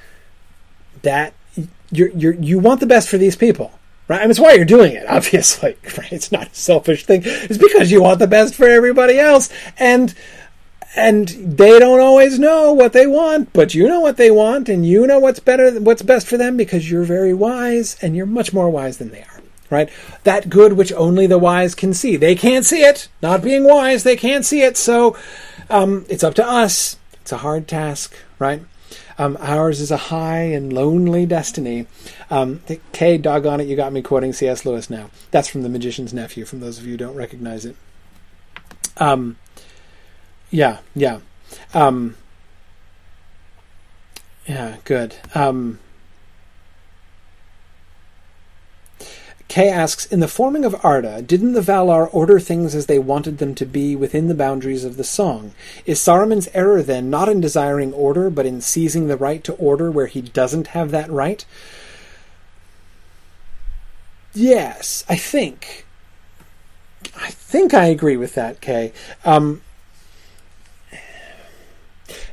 that 1.02 1.34
you're, 1.92 2.10
you're, 2.10 2.34
you 2.34 2.60
want 2.60 2.80
the 2.80 2.86
best 2.86 3.10
for 3.10 3.18
these 3.18 3.36
people, 3.36 3.72
right? 4.12 4.20
I 4.20 4.24
mean, 4.24 4.32
it's 4.32 4.42
why 4.42 4.54
you're 4.54 4.66
doing 4.66 4.92
it, 4.92 5.06
obviously, 5.10 5.78
right? 5.98 6.12
It's 6.12 6.32
not 6.32 6.52
a 6.52 6.56
selfish 6.56 7.06
thing. 7.06 7.22
It's 7.24 7.58
because 7.58 7.92
you 7.92 8.04
want 8.04 8.20
the 8.20 8.28
best 8.28 8.56
for 8.56 8.68
everybody 8.68 9.18
else, 9.18 9.50
and 9.80 10.14
and 10.94 11.30
they 11.30 11.80
don't 11.80 12.02
always 12.02 12.38
know 12.38 12.74
what 12.74 12.92
they 12.92 13.08
want, 13.08 13.54
but 13.54 13.74
you 13.74 13.88
know 13.88 14.02
what 14.02 14.18
they 14.18 14.30
want, 14.30 14.68
and 14.68 14.86
you 14.86 15.08
know 15.08 15.20
what's 15.20 15.40
better, 15.40 15.80
what's 15.80 16.02
best 16.02 16.28
for 16.28 16.36
them, 16.36 16.58
because 16.58 16.92
you're 16.92 17.06
very 17.06 17.34
wise, 17.34 17.96
and 18.02 18.14
you're 18.14 18.26
much 18.26 18.52
more 18.52 18.70
wise 18.70 18.98
than 18.98 19.12
they 19.12 19.22
are, 19.22 19.42
right? 19.70 19.90
That 20.26 20.50
good 20.50 20.74
which 20.74 20.92
only 20.92 21.28
the 21.28 21.40
wise 21.40 21.74
can 21.74 21.94
see. 21.94 22.18
They 22.18 22.36
can't 22.36 22.66
see 22.66 22.84
it. 22.84 23.08
Not 23.22 23.42
being 23.42 23.64
wise, 23.64 24.04
they 24.04 24.18
can't 24.18 24.44
see 24.44 24.64
it. 24.64 24.76
So 24.76 25.16
um, 25.70 26.06
it's 26.10 26.26
up 26.26 26.34
to 26.36 26.46
us. 26.46 26.98
It's 27.22 27.32
a 27.32 27.38
hard 27.38 27.70
task, 27.70 28.14
right? 28.38 28.62
Um, 29.18 29.38
ours 29.40 29.80
is 29.82 29.92
a 29.92 29.98
high 29.98 30.44
and 30.44 30.72
lonely 30.72 31.26
destiny. 31.26 31.88
Um, 32.30 32.62
Kay, 32.92 33.18
doggone 33.18 33.62
it, 33.62 33.68
you 33.68 33.76
got 33.76 33.94
me 33.94 34.02
quoting 34.02 34.34
C.S. 34.34 34.66
Lewis 34.66 34.90
now. 34.90 35.10
That's 35.32 35.48
from 35.48 35.64
The 35.64 35.70
Magician's 35.70 36.14
Nephew, 36.14 36.46
from 36.46 36.60
those 36.60 36.78
of 36.78 36.86
you 36.86 36.92
who 36.92 36.98
don't 36.98 37.16
recognize 37.16 37.66
it. 37.66 37.76
Um, 38.98 39.38
yeah, 40.50 40.80
yeah. 40.96 41.20
Um, 41.74 42.16
yeah, 44.48 44.78
good. 44.84 45.16
Um, 45.34 45.80
Kay 49.52 49.68
asks, 49.68 50.06
in 50.06 50.22
the 50.22 50.30
forming 50.30 50.64
of 50.64 50.78
Arda, 50.82 51.22
didn't 51.22 51.52
the 51.52 51.60
Valar 51.60 52.08
order 52.14 52.40
things 52.40 52.74
as 52.74 52.86
they 52.86 52.98
wanted 52.98 53.40
them 53.40 53.54
to 53.56 53.66
be 53.66 53.98
within 53.98 54.30
the 54.30 54.34
boundaries 54.34 54.86
of 54.86 54.96
the 54.96 55.04
song? 55.04 55.52
Is 55.86 56.00
Saruman's 56.00 56.48
error 56.54 56.82
then 56.82 57.10
not 57.10 57.28
in 57.28 57.42
desiring 57.42 57.92
order, 57.92 58.30
but 58.30 58.46
in 58.46 58.62
seizing 58.62 59.10
the 59.10 59.18
right 59.18 59.44
to 59.44 59.52
order 59.56 59.92
where 59.92 60.06
he 60.06 60.22
doesn't 60.22 60.68
have 60.68 60.92
that 60.92 61.12
right? 61.12 61.44
Yes, 64.34 65.04
I 65.10 65.18
think. 65.18 65.86
I 67.18 67.32
think 67.32 67.74
I 67.74 67.88
agree 67.88 68.16
with 68.16 68.36
that, 68.36 68.62
Kay. 68.62 68.94
Um, 69.26 69.64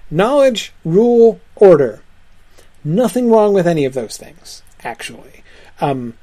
knowledge, 0.09 0.73
rule, 0.85 1.41
order. 1.57 2.01
Nothing 2.85 3.29
wrong 3.29 3.55
with 3.55 3.67
any 3.67 3.85
of 3.85 3.95
those 3.95 4.17
things, 4.17 4.63
actually. 4.85 5.43
Um, 5.81 6.15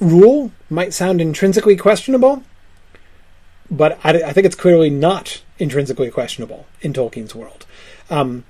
rule 0.00 0.52
might 0.70 0.94
sound 0.94 1.20
intrinsically 1.20 1.76
questionable, 1.76 2.42
but 3.70 3.98
I, 4.04 4.22
I, 4.22 4.32
think 4.32 4.46
it's 4.46 4.56
clearly 4.56 4.90
not 4.90 5.42
intrinsically 5.58 6.10
questionable 6.10 6.66
in 6.80 6.92
Tolkien's 6.92 7.34
world. 7.34 7.66
Um, 8.08 8.44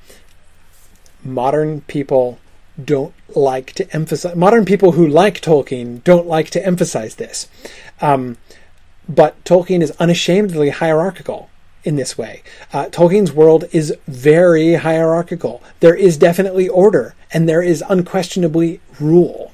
modern 1.25 1.81
people 1.83 2.39
don't 2.83 3.15
like 3.35 3.73
to 3.73 3.93
emphasize. 3.95 4.37
Modern 4.37 4.65
people 4.65 4.93
who 4.93 5.07
like 5.07 5.41
Tolkien 5.41 6.05
don't 6.05 6.27
like 6.27 6.51
to 6.51 6.65
emphasize 6.65 7.17
this, 7.17 7.49
um, 8.01 8.37
but 9.09 9.43
Tolkien 9.45 9.83
is 9.83 9.91
unashamedly 9.93 10.71
hierarchical 10.71 11.51
in 11.83 11.97
this 11.97 12.19
way. 12.19 12.43
Uh, 12.73 12.87
Tolkien's 12.87 13.33
world 13.33 13.65
is 13.73 13.95
very 14.07 14.75
hierarchical. 14.75 15.63
There 15.81 15.95
is 15.95 16.17
definitely 16.17 16.69
order, 16.69 17.15
and 17.33 17.49
there 17.49 17.63
is 17.63 17.83
unquestionably 17.89 18.81
rule. 19.01 19.53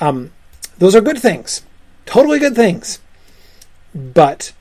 Um, 0.00 0.32
those 0.82 0.96
are 0.96 1.00
good 1.00 1.20
things, 1.20 1.62
totally 2.06 2.40
good 2.40 2.56
things. 2.56 2.98
But 3.94 4.52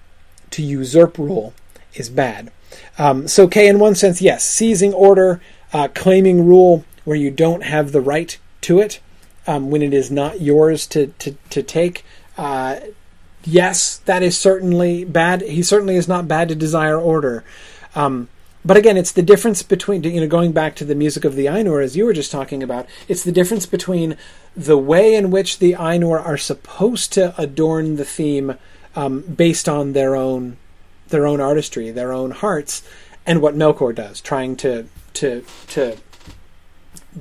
to 0.52 0.62
usurp 0.62 1.18
rule 1.18 1.56
is 1.96 2.10
bad. 2.10 2.52
Um, 3.00 3.28
so, 3.28 3.48
Kay, 3.48 3.68
in 3.68 3.80
one 3.80 3.96
sense, 3.96 4.22
yes, 4.22 4.46
seizing 4.46 4.94
order, 4.94 5.42
uh, 5.74 5.88
claiming 5.96 6.46
rule 6.46 6.86
where 7.06 7.18
you 7.18 7.32
don't 7.32 7.64
have 7.64 7.92
the 7.92 8.02
right 8.02 8.38
to 8.62 8.80
it, 8.80 9.00
um, 9.48 9.72
when 9.72 9.82
it 9.82 9.96
is 9.96 10.12
not 10.12 10.42
yours 10.42 10.86
to, 10.88 11.08
to, 11.08 11.36
to 11.50 11.64
take, 11.64 12.06
uh, 12.38 12.80
yes, 13.44 13.98
that 14.06 14.22
is 14.22 14.38
certainly 14.38 15.04
bad. 15.04 15.42
He 15.42 15.64
certainly 15.64 15.96
is 15.96 16.08
not 16.08 16.28
bad 16.28 16.50
to 16.50 16.56
desire 16.56 17.00
order. 17.00 17.44
Um, 17.96 18.30
but 18.64 18.78
again, 18.78 18.98
it's 18.98 19.12
the 19.12 19.24
difference 19.24 19.64
between, 19.64 20.04
you 20.04 20.22
know, 20.22 20.28
going 20.28 20.52
back 20.52 20.76
to 20.76 20.86
the 20.86 20.96
music 20.96 21.26
of 21.26 21.36
the 21.36 21.48
Ainur, 21.48 21.84
as 21.84 21.98
you 21.98 22.06
were 22.06 22.14
just 22.14 22.32
talking 22.32 22.62
about, 22.62 22.86
it's 23.08 23.24
the 23.24 23.32
difference 23.32 23.66
between 23.66 24.18
the 24.56 24.78
way 24.78 25.16
in 25.16 25.32
which 25.32 25.60
the 25.60 25.74
Ainur 25.74 26.24
are 26.24 26.38
supposed 26.38 27.12
to 27.14 27.34
adorn 27.42 27.96
the 27.96 28.06
theme 28.06 28.58
um, 28.96 29.22
based 29.22 29.68
on 29.68 29.94
their 29.94 30.16
own 30.16 30.58
their 31.08 31.28
own 31.28 31.42
artistry, 31.42 31.92
their 31.92 32.14
own 32.14 32.32
hearts, 32.32 32.84
and 33.26 33.42
what 33.42 33.56
Melkor 33.56 33.94
does, 33.94 34.22
trying 34.22 34.56
to 34.58 34.88
to 35.14 35.44
to 35.68 35.98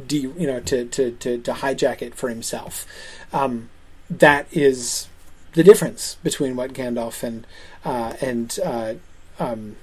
de, 0.06 0.18
you 0.18 0.46
know 0.46 0.60
to, 0.60 0.84
to 0.86 1.12
to 1.12 1.38
to 1.38 1.52
hijack 1.52 2.02
it 2.02 2.14
for 2.14 2.28
himself. 2.28 2.86
Um, 3.32 3.70
that 4.08 4.46
is 4.52 5.08
the 5.52 5.64
difference 5.64 6.16
between 6.22 6.56
what 6.56 6.72
Gandalf 6.72 7.22
and 7.22 7.46
uh, 7.84 8.14
and 8.20 8.58
uh, 8.64 8.94
um, 9.38 9.76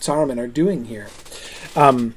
Saruman 0.00 0.38
are 0.38 0.46
doing 0.46 0.86
here. 0.86 1.08
Um, 1.76 2.14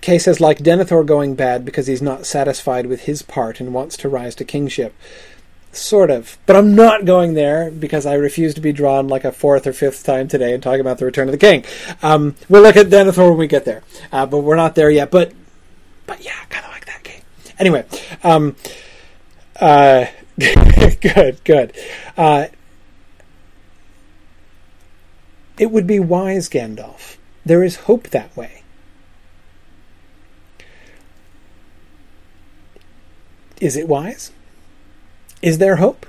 Kay 0.00 0.18
says, 0.18 0.40
like 0.40 0.58
Denethor 0.58 1.04
going 1.04 1.34
bad 1.34 1.64
because 1.64 1.86
he's 1.86 2.02
not 2.02 2.26
satisfied 2.26 2.86
with 2.86 3.02
his 3.02 3.22
part 3.22 3.60
and 3.60 3.72
wants 3.72 3.96
to 3.98 4.08
rise 4.08 4.34
to 4.36 4.44
kingship. 4.44 4.94
Sort 5.72 6.10
of. 6.10 6.38
But 6.46 6.56
I'm 6.56 6.74
not 6.74 7.04
going 7.04 7.34
there 7.34 7.70
because 7.70 8.06
I 8.06 8.14
refuse 8.14 8.54
to 8.54 8.60
be 8.60 8.72
drawn 8.72 9.08
like 9.08 9.24
a 9.24 9.32
fourth 9.32 9.66
or 9.66 9.72
fifth 9.72 10.04
time 10.04 10.28
today 10.28 10.54
and 10.54 10.62
talk 10.62 10.78
about 10.78 10.98
the 10.98 11.04
return 11.04 11.28
of 11.28 11.32
the 11.32 11.38
king. 11.38 11.64
Um, 12.02 12.36
we'll 12.48 12.62
look 12.62 12.76
at 12.76 12.88
Denethor 12.88 13.28
when 13.30 13.38
we 13.38 13.46
get 13.46 13.64
there. 13.64 13.82
Uh, 14.12 14.26
but 14.26 14.38
we're 14.38 14.56
not 14.56 14.74
there 14.74 14.90
yet. 14.90 15.10
But, 15.10 15.32
but 16.06 16.24
yeah, 16.24 16.44
kind 16.48 16.64
of 16.64 16.70
like 16.70 16.84
that. 16.84 16.84
Anyway, 17.58 17.84
um, 18.22 18.56
uh, 19.60 20.06
good, 20.38 21.42
good. 21.44 21.72
Uh, 22.16 22.46
it 25.58 25.70
would 25.70 25.86
be 25.86 26.00
wise, 26.00 26.48
Gandalf. 26.48 27.16
There 27.44 27.62
is 27.62 27.76
hope 27.76 28.08
that 28.08 28.36
way. 28.36 28.62
Is 33.60 33.76
it 33.76 33.88
wise? 33.88 34.32
Is 35.42 35.58
there 35.58 35.76
hope 35.76 36.06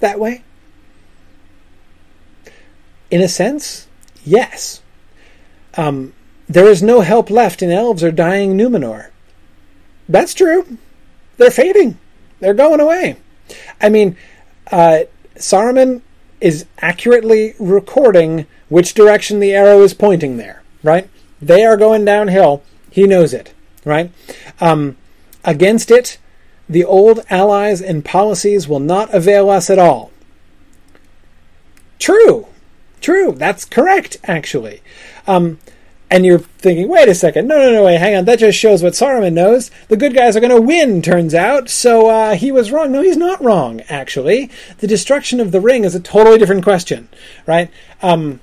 that 0.00 0.18
way? 0.18 0.42
In 3.10 3.20
a 3.20 3.28
sense, 3.28 3.86
yes. 4.24 4.82
Um, 5.74 6.12
there 6.48 6.66
is 6.66 6.82
no 6.82 7.00
help 7.00 7.30
left 7.30 7.62
in 7.62 7.70
elves 7.70 8.02
or 8.04 8.10
dying 8.10 8.56
Numenor. 8.56 9.10
That's 10.08 10.34
true. 10.34 10.78
They're 11.36 11.50
fading. 11.50 11.98
They're 12.40 12.54
going 12.54 12.80
away. 12.80 13.16
I 13.80 13.88
mean, 13.88 14.16
uh, 14.70 15.00
Saruman 15.36 16.02
is 16.42 16.66
accurately 16.78 17.54
recording 17.58 18.46
which 18.68 18.94
direction 18.94 19.40
the 19.40 19.52
arrow 19.52 19.82
is 19.82 19.94
pointing 19.94 20.36
there, 20.36 20.62
right? 20.82 21.08
They 21.40 21.64
are 21.64 21.76
going 21.76 22.04
downhill. 22.04 22.62
He 22.90 23.06
knows 23.06 23.32
it, 23.32 23.54
right? 23.84 24.10
Um, 24.60 24.96
against 25.44 25.90
it, 25.90 26.18
the 26.68 26.84
old 26.84 27.20
allies 27.30 27.80
and 27.80 28.04
policies 28.04 28.68
will 28.68 28.80
not 28.80 29.12
avail 29.14 29.50
us 29.50 29.70
at 29.70 29.78
all. 29.78 30.10
True. 31.98 32.46
True. 33.00 33.32
That's 33.32 33.64
correct, 33.64 34.16
actually. 34.24 34.80
Um, 35.26 35.58
and 36.12 36.26
you're 36.26 36.40
thinking, 36.40 36.88
wait 36.88 37.08
a 37.08 37.14
second, 37.14 37.48
no, 37.48 37.56
no, 37.56 37.72
no, 37.72 37.84
wait, 37.84 37.96
hang 37.96 38.14
on, 38.14 38.26
that 38.26 38.38
just 38.38 38.58
shows 38.58 38.82
what 38.82 38.92
Saruman 38.92 39.32
knows. 39.32 39.70
The 39.88 39.96
good 39.96 40.14
guys 40.14 40.36
are 40.36 40.40
going 40.40 40.54
to 40.54 40.60
win, 40.60 41.00
turns 41.00 41.34
out, 41.34 41.70
so 41.70 42.08
uh, 42.08 42.34
he 42.34 42.52
was 42.52 42.70
wrong. 42.70 42.92
No, 42.92 43.00
he's 43.00 43.16
not 43.16 43.42
wrong, 43.42 43.80
actually. 43.88 44.50
The 44.78 44.86
destruction 44.86 45.40
of 45.40 45.52
the 45.52 45.60
ring 45.60 45.84
is 45.84 45.94
a 45.94 46.00
totally 46.00 46.36
different 46.36 46.64
question, 46.64 47.08
right? 47.46 47.70
Um, 48.02 48.40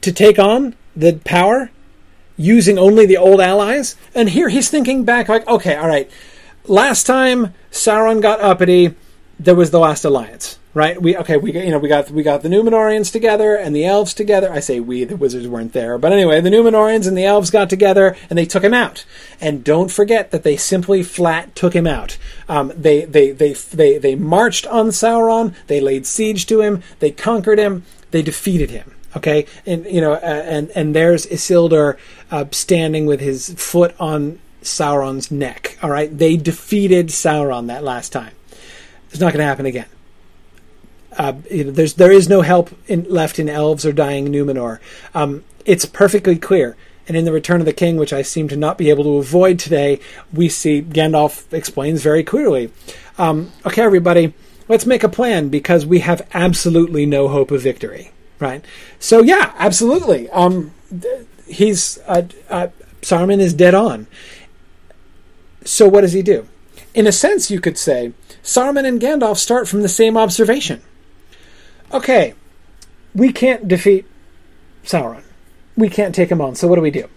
to 0.00 0.10
take 0.12 0.38
on 0.38 0.76
the 0.96 1.20
power 1.26 1.70
using 2.38 2.78
only 2.78 3.04
the 3.04 3.18
old 3.18 3.42
allies, 3.42 3.96
and 4.14 4.30
here 4.30 4.48
he's 4.48 4.70
thinking 4.70 5.04
back, 5.04 5.28
like, 5.28 5.46
okay, 5.46 5.76
all 5.76 5.88
right, 5.88 6.10
last 6.64 7.04
time 7.04 7.52
Sauron 7.70 8.22
got 8.22 8.40
uppity, 8.40 8.94
there 9.38 9.54
was 9.54 9.70
the 9.70 9.80
last 9.80 10.06
alliance 10.06 10.58
right? 10.74 11.00
We 11.00 11.16
okay, 11.16 11.36
we 11.36 11.52
you 11.52 11.70
know 11.70 11.78
we 11.78 11.88
got 11.88 12.10
we 12.10 12.22
got 12.22 12.42
the 12.42 12.48
Numenoreans 12.48 13.10
together 13.10 13.54
and 13.56 13.74
the 13.74 13.86
elves 13.86 14.12
together. 14.12 14.52
I 14.52 14.60
say 14.60 14.80
we, 14.80 15.04
the 15.04 15.16
wizards 15.16 15.48
weren't 15.48 15.72
there, 15.72 15.96
but 15.96 16.12
anyway, 16.12 16.40
the 16.40 16.50
Numenoreans 16.50 17.06
and 17.06 17.16
the 17.16 17.24
elves 17.24 17.50
got 17.50 17.70
together 17.70 18.16
and 18.28 18.38
they 18.38 18.44
took 18.44 18.64
him 18.64 18.74
out. 18.74 19.06
And 19.40 19.64
don't 19.64 19.90
forget 19.90 20.32
that 20.32 20.42
they 20.42 20.56
simply 20.56 21.02
flat 21.02 21.54
took 21.54 21.74
him 21.74 21.86
out. 21.86 22.18
Um, 22.48 22.72
they, 22.76 23.04
they 23.04 23.30
they 23.30 23.52
they 23.52 23.98
they 23.98 24.14
marched 24.16 24.66
on 24.66 24.88
Sauron. 24.88 25.54
They 25.68 25.80
laid 25.80 26.06
siege 26.06 26.46
to 26.46 26.60
him. 26.60 26.82
They 26.98 27.12
conquered 27.12 27.58
him. 27.58 27.84
They 28.10 28.22
defeated 28.22 28.70
him. 28.70 28.90
Okay, 29.16 29.46
and 29.64 29.86
you 29.86 30.00
know, 30.00 30.14
uh, 30.14 30.18
and 30.46 30.70
and 30.70 30.94
there's 30.94 31.24
Isildur 31.26 31.96
uh, 32.32 32.46
standing 32.50 33.06
with 33.06 33.20
his 33.20 33.54
foot 33.54 33.94
on 34.00 34.40
Sauron's 34.62 35.30
neck. 35.30 35.78
All 35.82 35.90
right, 35.90 36.16
they 36.16 36.36
defeated 36.36 37.08
Sauron 37.08 37.68
that 37.68 37.84
last 37.84 38.12
time. 38.12 38.32
It's 39.10 39.20
not 39.20 39.32
going 39.32 39.38
to 39.38 39.46
happen 39.46 39.66
again. 39.66 39.86
Uh, 41.16 41.34
you 41.50 41.64
know, 41.64 41.70
there's 41.70 41.94
there 41.94 42.12
is 42.12 42.28
no 42.28 42.42
help 42.42 42.70
in, 42.86 43.04
left 43.04 43.38
in 43.38 43.48
elves 43.48 43.86
or 43.86 43.92
dying 43.92 44.28
Numenor. 44.28 44.78
Um, 45.14 45.44
it's 45.64 45.84
perfectly 45.84 46.36
clear. 46.36 46.76
And 47.06 47.16
in 47.16 47.24
the 47.24 47.32
Return 47.32 47.60
of 47.60 47.66
the 47.66 47.72
King, 47.72 47.96
which 47.96 48.12
I 48.12 48.22
seem 48.22 48.48
to 48.48 48.56
not 48.56 48.78
be 48.78 48.88
able 48.88 49.04
to 49.04 49.16
avoid 49.16 49.58
today, 49.58 50.00
we 50.32 50.48
see 50.48 50.80
Gandalf 50.80 51.52
explains 51.52 52.02
very 52.02 52.24
clearly. 52.24 52.70
Um, 53.18 53.52
okay, 53.66 53.82
everybody, 53.82 54.32
let's 54.68 54.86
make 54.86 55.04
a 55.04 55.08
plan 55.08 55.50
because 55.50 55.84
we 55.84 56.00
have 56.00 56.26
absolutely 56.32 57.04
no 57.04 57.28
hope 57.28 57.50
of 57.50 57.60
victory. 57.60 58.10
Right? 58.38 58.64
So 58.98 59.22
yeah, 59.22 59.52
absolutely. 59.58 60.30
Um, 60.30 60.72
he's 61.46 61.98
uh, 62.06 62.22
uh, 62.48 62.68
Saruman 63.02 63.38
is 63.38 63.52
dead 63.52 63.74
on. 63.74 64.06
So 65.64 65.88
what 65.88 66.02
does 66.02 66.12
he 66.12 66.22
do? 66.22 66.48
In 66.94 67.06
a 67.06 67.12
sense, 67.12 67.50
you 67.50 67.60
could 67.60 67.76
say 67.76 68.12
Saruman 68.42 68.86
and 68.86 69.00
Gandalf 69.00 69.36
start 69.36 69.68
from 69.68 69.82
the 69.82 69.88
same 69.88 70.16
observation 70.16 70.82
okay, 71.94 72.34
we 73.14 73.32
can't 73.32 73.66
defeat 73.68 74.06
Sauron. 74.84 75.22
We 75.76 75.88
can't 75.88 76.14
take 76.14 76.30
him 76.30 76.40
on. 76.40 76.54
So 76.56 76.68
what 76.68 76.76
do 76.76 76.82
we 76.82 76.90
do? 76.90 77.08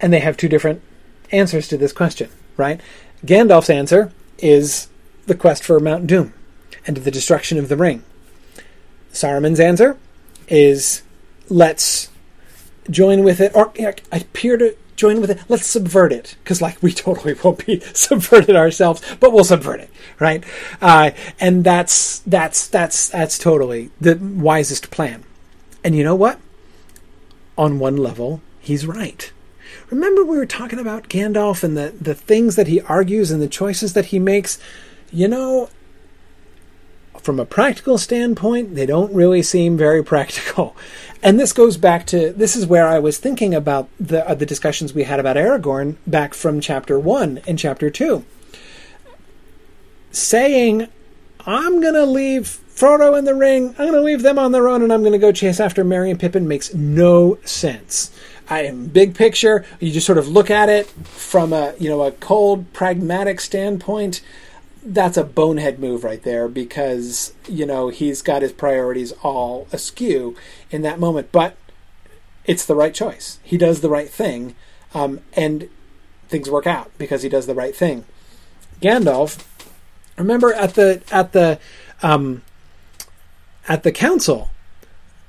And 0.00 0.12
they 0.12 0.20
have 0.20 0.36
two 0.36 0.48
different 0.48 0.82
answers 1.30 1.68
to 1.68 1.76
this 1.76 1.92
question, 1.92 2.30
right? 2.56 2.80
Gandalf's 3.24 3.70
answer 3.70 4.12
is 4.38 4.88
the 5.26 5.34
quest 5.34 5.64
for 5.64 5.78
Mount 5.78 6.06
Doom 6.06 6.32
and 6.86 6.96
the 6.96 7.10
destruction 7.10 7.58
of 7.58 7.68
the 7.68 7.76
ring. 7.76 8.02
Saruman's 9.12 9.60
answer 9.60 9.96
is 10.48 11.02
let's 11.48 12.10
join 12.90 13.22
with 13.22 13.40
it. 13.40 13.52
Or 13.54 13.72
I 13.78 13.94
appear 14.12 14.56
to 14.58 14.76
join 14.96 15.20
with 15.20 15.30
it. 15.30 15.40
Let's 15.48 15.66
subvert 15.66 16.12
it 16.12 16.36
because, 16.42 16.60
like, 16.60 16.82
we 16.82 16.92
totally 17.06 17.34
won't 17.34 17.64
be 17.64 17.80
subverted 17.94 18.56
ourselves, 18.56 19.02
but 19.20 19.32
we'll 19.32 19.44
subvert 19.44 19.80
it, 19.80 19.90
right? 20.18 20.42
Uh, 20.80 21.10
and 21.38 21.62
that's 21.62 22.20
that's 22.20 22.66
that's 22.66 23.08
that's 23.10 23.38
totally 23.38 23.90
the 24.00 24.16
wisest 24.16 24.90
plan. 24.90 25.24
And 25.84 25.94
you 25.94 26.02
know 26.02 26.16
what? 26.16 26.40
On 27.56 27.78
one 27.78 27.96
level, 27.96 28.42
he's 28.60 28.86
right. 28.86 29.30
Remember, 29.90 30.24
we 30.24 30.36
were 30.36 30.46
talking 30.46 30.80
about 30.80 31.08
Gandalf 31.08 31.62
and 31.62 31.76
the 31.76 31.94
the 32.00 32.14
things 32.14 32.56
that 32.56 32.66
he 32.66 32.80
argues 32.82 33.30
and 33.30 33.40
the 33.40 33.48
choices 33.48 33.92
that 33.92 34.06
he 34.06 34.18
makes. 34.18 34.58
You 35.12 35.28
know, 35.28 35.70
from 37.26 37.40
a 37.40 37.44
practical 37.44 37.98
standpoint, 37.98 38.76
they 38.76 38.86
don't 38.86 39.12
really 39.12 39.42
seem 39.42 39.76
very 39.76 40.02
practical. 40.02 40.76
And 41.22 41.40
this 41.40 41.52
goes 41.52 41.76
back 41.76 42.06
to 42.08 42.30
this 42.32 42.54
is 42.54 42.66
where 42.66 42.86
I 42.86 43.00
was 43.00 43.18
thinking 43.18 43.52
about 43.54 43.88
the 43.98 44.28
uh, 44.28 44.34
the 44.34 44.46
discussions 44.46 44.92
we 44.92 45.02
had 45.04 45.18
about 45.18 45.36
Aragorn 45.36 45.96
back 46.06 46.34
from 46.34 46.60
chapter 46.60 47.00
1 47.00 47.40
and 47.48 47.58
chapter 47.58 47.90
2. 47.90 48.22
Saying 50.12 50.88
I'm 51.44 51.80
going 51.80 51.94
to 51.94 52.04
leave 52.04 52.60
Frodo 52.68 53.18
and 53.18 53.26
the 53.26 53.34
ring, 53.34 53.70
I'm 53.70 53.88
going 53.88 53.92
to 53.94 54.02
leave 54.02 54.22
them 54.22 54.38
on 54.38 54.52
their 54.52 54.68
own 54.68 54.82
and 54.82 54.92
I'm 54.92 55.00
going 55.00 55.12
to 55.14 55.18
go 55.18 55.32
chase 55.32 55.58
after 55.58 55.82
Merry 55.82 56.10
and 56.10 56.20
Pippin 56.20 56.46
makes 56.46 56.72
no 56.74 57.38
sense. 57.44 58.12
I 58.48 58.64
am 58.64 58.86
big 58.86 59.16
picture, 59.16 59.64
you 59.80 59.90
just 59.90 60.06
sort 60.06 60.18
of 60.18 60.28
look 60.28 60.50
at 60.50 60.68
it 60.68 60.86
from 60.86 61.52
a, 61.54 61.74
you 61.80 61.88
know, 61.88 62.02
a 62.02 62.12
cold 62.12 62.72
pragmatic 62.74 63.40
standpoint 63.40 64.20
that's 64.86 65.16
a 65.16 65.24
bonehead 65.24 65.78
move 65.78 66.04
right 66.04 66.22
there 66.22 66.48
because 66.48 67.34
you 67.48 67.66
know 67.66 67.88
he's 67.88 68.22
got 68.22 68.42
his 68.42 68.52
priorities 68.52 69.12
all 69.22 69.66
askew 69.72 70.36
in 70.70 70.82
that 70.82 71.00
moment 71.00 71.30
but 71.32 71.56
it's 72.46 72.64
the 72.64 72.76
right 72.76 72.94
choice. 72.94 73.38
He 73.42 73.58
does 73.58 73.80
the 73.80 73.90
right 73.90 74.08
thing 74.08 74.54
um, 74.94 75.20
and 75.34 75.68
things 76.28 76.48
work 76.48 76.66
out 76.66 76.90
because 76.96 77.22
he 77.22 77.28
does 77.28 77.46
the 77.46 77.54
right 77.54 77.74
thing. 77.74 78.04
Gandalf 78.80 79.44
remember 80.16 80.52
at 80.54 80.74
the 80.74 81.02
at 81.10 81.32
the 81.32 81.58
um, 82.02 82.42
at 83.68 83.82
the 83.82 83.92
council 83.92 84.50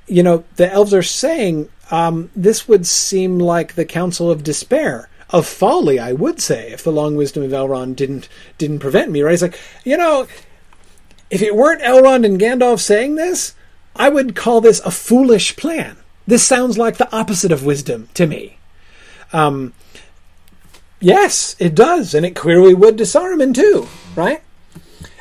you 0.07 0.23
know 0.23 0.43
the 0.55 0.71
elves 0.71 0.93
are 0.93 1.03
saying 1.03 1.69
um, 1.91 2.29
this 2.35 2.67
would 2.67 2.85
seem 2.85 3.39
like 3.39 3.75
the 3.75 3.85
council 3.85 4.29
of 4.29 4.43
despair 4.43 5.09
of 5.29 5.45
folly, 5.45 5.99
I 5.99 6.13
would 6.13 6.39
say, 6.39 6.71
if 6.71 6.83
the 6.83 6.91
long 6.91 7.15
wisdom 7.15 7.43
of 7.43 7.51
Elrond 7.51 7.95
didn't 7.95 8.29
didn't 8.57 8.79
prevent 8.79 9.11
me. 9.11 9.21
Right? 9.21 9.33
It's 9.33 9.41
like 9.41 9.59
you 9.83 9.97
know, 9.97 10.27
if 11.29 11.41
it 11.41 11.55
weren't 11.55 11.81
Elrond 11.81 12.25
and 12.25 12.39
Gandalf 12.39 12.79
saying 12.79 13.15
this, 13.15 13.55
I 13.95 14.09
would 14.09 14.35
call 14.35 14.61
this 14.61 14.79
a 14.81 14.91
foolish 14.91 15.55
plan. 15.55 15.97
This 16.25 16.43
sounds 16.43 16.77
like 16.77 16.97
the 16.97 17.13
opposite 17.15 17.51
of 17.51 17.65
wisdom 17.65 18.09
to 18.13 18.27
me. 18.27 18.57
Um, 19.33 19.73
yes, 20.99 21.55
it 21.59 21.75
does, 21.75 22.13
and 22.13 22.25
it 22.25 22.35
clearly 22.35 22.73
would 22.73 22.97
to 22.97 23.03
Saruman 23.05 23.53
too, 23.53 23.87
right? 24.15 24.41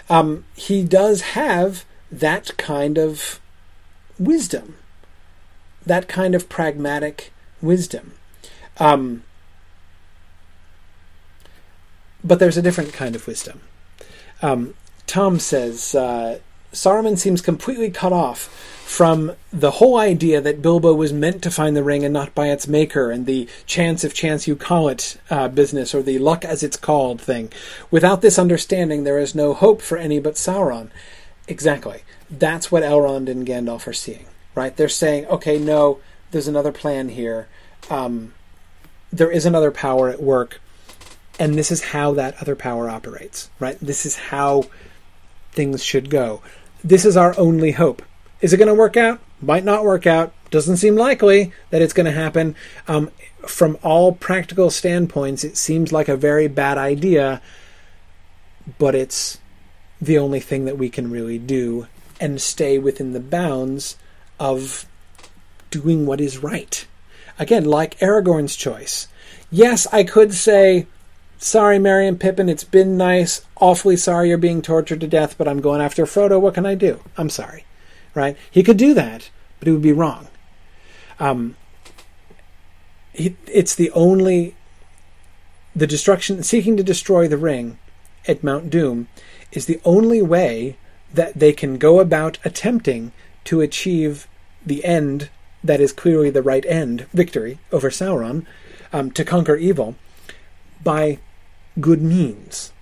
Um, 0.08 0.44
he 0.54 0.84
does 0.84 1.20
have 1.22 1.84
that 2.10 2.56
kind 2.56 2.98
of 2.98 3.40
wisdom, 4.18 4.76
that 5.84 6.08
kind 6.08 6.34
of 6.34 6.48
pragmatic 6.48 7.32
wisdom. 7.60 8.14
Um, 8.78 9.22
but 12.26 12.38
there's 12.38 12.56
a 12.56 12.62
different 12.62 12.92
kind 12.92 13.14
of 13.14 13.26
wisdom. 13.26 13.60
Um, 14.42 14.74
Tom 15.06 15.38
says 15.38 15.94
uh, 15.94 16.40
Saruman 16.72 17.16
seems 17.16 17.40
completely 17.40 17.90
cut 17.90 18.12
off 18.12 18.48
from 18.86 19.32
the 19.52 19.72
whole 19.72 19.98
idea 19.98 20.40
that 20.40 20.62
Bilbo 20.62 20.94
was 20.94 21.12
meant 21.12 21.42
to 21.42 21.50
find 21.50 21.76
the 21.76 21.82
ring 21.82 22.04
and 22.04 22.12
not 22.12 22.34
by 22.34 22.48
its 22.48 22.68
maker, 22.68 23.10
and 23.10 23.26
the 23.26 23.48
chance 23.66 24.04
if 24.04 24.14
chance 24.14 24.46
you 24.46 24.54
call 24.54 24.88
it 24.88 25.16
uh, 25.30 25.48
business, 25.48 25.94
or 25.94 26.02
the 26.02 26.18
luck 26.18 26.44
as 26.44 26.62
it's 26.62 26.76
called 26.76 27.20
thing. 27.20 27.52
Without 27.90 28.20
this 28.20 28.38
understanding, 28.38 29.04
there 29.04 29.18
is 29.18 29.34
no 29.34 29.54
hope 29.54 29.82
for 29.82 29.98
any 29.98 30.20
but 30.20 30.34
Sauron. 30.34 30.90
Exactly. 31.48 32.02
That's 32.30 32.70
what 32.70 32.82
Elrond 32.82 33.28
and 33.28 33.46
Gandalf 33.46 33.86
are 33.86 33.92
seeing, 33.92 34.26
right? 34.54 34.76
They're 34.76 34.88
saying, 34.88 35.26
okay, 35.26 35.58
no, 35.58 35.98
there's 36.30 36.48
another 36.48 36.72
plan 36.72 37.08
here. 37.08 37.48
Um, 37.90 38.34
there 39.12 39.30
is 39.30 39.46
another 39.46 39.70
power 39.70 40.08
at 40.08 40.22
work 40.22 40.60
and 41.38 41.54
this 41.54 41.70
is 41.70 41.82
how 41.82 42.12
that 42.14 42.40
other 42.40 42.56
power 42.56 42.88
operates, 42.88 43.50
right? 43.58 43.78
This 43.80 44.06
is 44.06 44.16
how 44.16 44.64
things 45.52 45.82
should 45.82 46.10
go. 46.10 46.42
This 46.82 47.04
is 47.04 47.16
our 47.16 47.38
only 47.38 47.72
hope. 47.72 48.02
Is 48.40 48.52
it 48.52 48.58
going 48.58 48.68
to 48.68 48.74
work 48.74 48.96
out? 48.96 49.20
Might 49.40 49.64
not 49.64 49.84
work 49.84 50.06
out. 50.06 50.32
Doesn't 50.50 50.76
seem 50.76 50.96
likely 50.96 51.52
that 51.70 51.82
it's 51.82 51.92
going 51.92 52.06
to 52.06 52.12
happen. 52.12 52.54
Um, 52.86 53.10
from 53.46 53.78
all 53.82 54.12
practical 54.12 54.70
standpoints, 54.70 55.44
it 55.44 55.56
seems 55.56 55.92
like 55.92 56.08
a 56.08 56.16
very 56.16 56.48
bad 56.48 56.78
idea, 56.78 57.40
but 58.78 58.94
it's 58.94 59.38
the 60.00 60.18
only 60.18 60.40
thing 60.40 60.64
that 60.66 60.78
we 60.78 60.88
can 60.88 61.10
really 61.10 61.38
do 61.38 61.86
and 62.20 62.40
stay 62.40 62.78
within 62.78 63.12
the 63.12 63.20
bounds 63.20 63.96
of 64.38 64.86
doing 65.70 66.06
what 66.06 66.20
is 66.20 66.38
right. 66.38 66.86
Again, 67.38 67.64
like 67.64 67.98
Aragorn's 67.98 68.56
choice. 68.56 69.08
Yes, 69.50 69.86
I 69.92 70.04
could 70.04 70.34
say, 70.34 70.86
Sorry, 71.38 71.78
Merry 71.78 72.06
and 72.06 72.18
Pippin, 72.18 72.48
it's 72.48 72.64
been 72.64 72.96
nice. 72.96 73.42
Awfully 73.56 73.96
sorry 73.96 74.28
you're 74.28 74.38
being 74.38 74.62
tortured 74.62 75.00
to 75.00 75.06
death, 75.06 75.36
but 75.36 75.46
I'm 75.46 75.60
going 75.60 75.82
after 75.82 76.06
Frodo. 76.06 76.40
What 76.40 76.54
can 76.54 76.64
I 76.64 76.74
do? 76.74 77.02
I'm 77.16 77.30
sorry. 77.30 77.64
Right? 78.14 78.36
He 78.50 78.62
could 78.62 78.78
do 78.78 78.94
that, 78.94 79.30
but 79.58 79.68
it 79.68 79.72
would 79.72 79.82
be 79.82 79.92
wrong. 79.92 80.28
Um, 81.20 81.56
he, 83.12 83.36
it's 83.46 83.74
the 83.74 83.90
only. 83.92 84.54
The 85.74 85.86
destruction, 85.86 86.42
seeking 86.42 86.78
to 86.78 86.82
destroy 86.82 87.28
the 87.28 87.36
ring 87.36 87.78
at 88.26 88.42
Mount 88.42 88.70
Doom, 88.70 89.08
is 89.52 89.66
the 89.66 89.80
only 89.84 90.22
way 90.22 90.78
that 91.12 91.34
they 91.34 91.52
can 91.52 91.76
go 91.76 92.00
about 92.00 92.38
attempting 92.46 93.12
to 93.44 93.60
achieve 93.60 94.26
the 94.64 94.82
end 94.86 95.28
that 95.62 95.80
is 95.80 95.92
clearly 95.92 96.30
the 96.30 96.42
right 96.42 96.64
end, 96.64 97.06
victory 97.12 97.58
over 97.72 97.90
Sauron, 97.90 98.46
um, 98.90 99.10
to 99.10 99.24
conquer 99.24 99.56
evil, 99.56 99.96
by 100.82 101.18
good 101.80 102.02
means. 102.02 102.72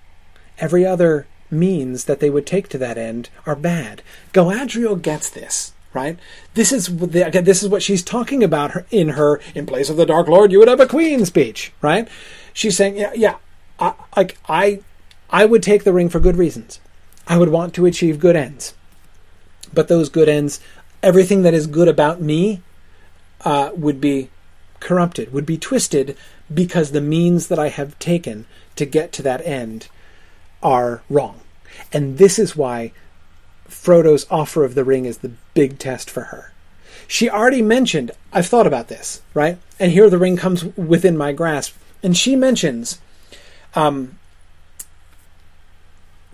Every 0.57 0.85
other 0.85 1.27
means 1.51 2.05
that 2.05 2.19
they 2.19 2.29
would 2.29 2.45
take 2.45 2.67
to 2.69 2.77
that 2.77 2.97
end 2.97 3.29
are 3.45 3.55
bad. 3.55 4.01
Galadriel 4.33 5.01
gets 5.01 5.29
this, 5.29 5.73
right? 5.93 6.17
This 6.53 6.71
is 6.71 6.87
the, 6.97 7.41
this 7.43 7.61
is 7.63 7.69
what 7.69 7.83
she's 7.83 8.03
talking 8.03 8.43
about 8.43 8.71
her, 8.71 8.85
in 8.91 9.09
her 9.09 9.39
"In 9.53 9.65
place 9.65 9.89
of 9.89 9.97
the 9.97 10.05
Dark 10.05 10.27
Lord, 10.27 10.51
you 10.51 10.59
would 10.59 10.67
have 10.67 10.79
a 10.79 10.87
queen" 10.87 11.25
speech, 11.25 11.71
right? 11.81 12.07
She's 12.53 12.77
saying, 12.77 12.97
yeah, 12.97 13.13
yeah, 13.13 13.35
I, 13.79 13.93
like 14.15 14.37
I, 14.47 14.81
I 15.29 15.45
would 15.45 15.63
take 15.63 15.83
the 15.83 15.93
ring 15.93 16.09
for 16.09 16.19
good 16.19 16.37
reasons. 16.37 16.79
I 17.27 17.37
would 17.37 17.49
want 17.49 17.73
to 17.75 17.85
achieve 17.85 18.19
good 18.19 18.35
ends, 18.35 18.73
but 19.73 19.87
those 19.87 20.09
good 20.09 20.29
ends, 20.29 20.59
everything 21.03 21.41
that 21.41 21.53
is 21.53 21.67
good 21.67 21.87
about 21.87 22.21
me, 22.21 22.61
uh, 23.43 23.71
would 23.75 23.99
be 23.99 24.29
corrupted, 24.79 25.33
would 25.33 25.45
be 25.45 25.57
twisted 25.57 26.15
because 26.53 26.91
the 26.91 27.01
means 27.01 27.47
that 27.47 27.59
I 27.59 27.69
have 27.69 27.97
taken 27.99 28.45
to 28.75 28.85
get 28.85 29.11
to 29.13 29.21
that 29.23 29.45
end 29.45 29.87
are 30.61 31.01
wrong. 31.09 31.41
And 31.91 32.17
this 32.17 32.39
is 32.39 32.55
why 32.55 32.91
Frodo's 33.67 34.25
offer 34.29 34.63
of 34.63 34.75
the 34.75 34.83
ring 34.83 35.05
is 35.05 35.19
the 35.19 35.31
big 35.53 35.79
test 35.79 36.09
for 36.09 36.23
her. 36.25 36.51
She 37.07 37.29
already 37.29 37.61
mentioned, 37.61 38.11
I've 38.33 38.47
thought 38.47 38.67
about 38.67 38.87
this, 38.87 39.21
right? 39.33 39.57
And 39.79 39.91
here 39.91 40.09
the 40.09 40.17
ring 40.17 40.37
comes 40.37 40.63
within 40.75 41.17
my 41.17 41.31
grasp. 41.33 41.75
And 42.01 42.17
she 42.17 42.35
mentions, 42.35 42.99
um, 43.75 44.17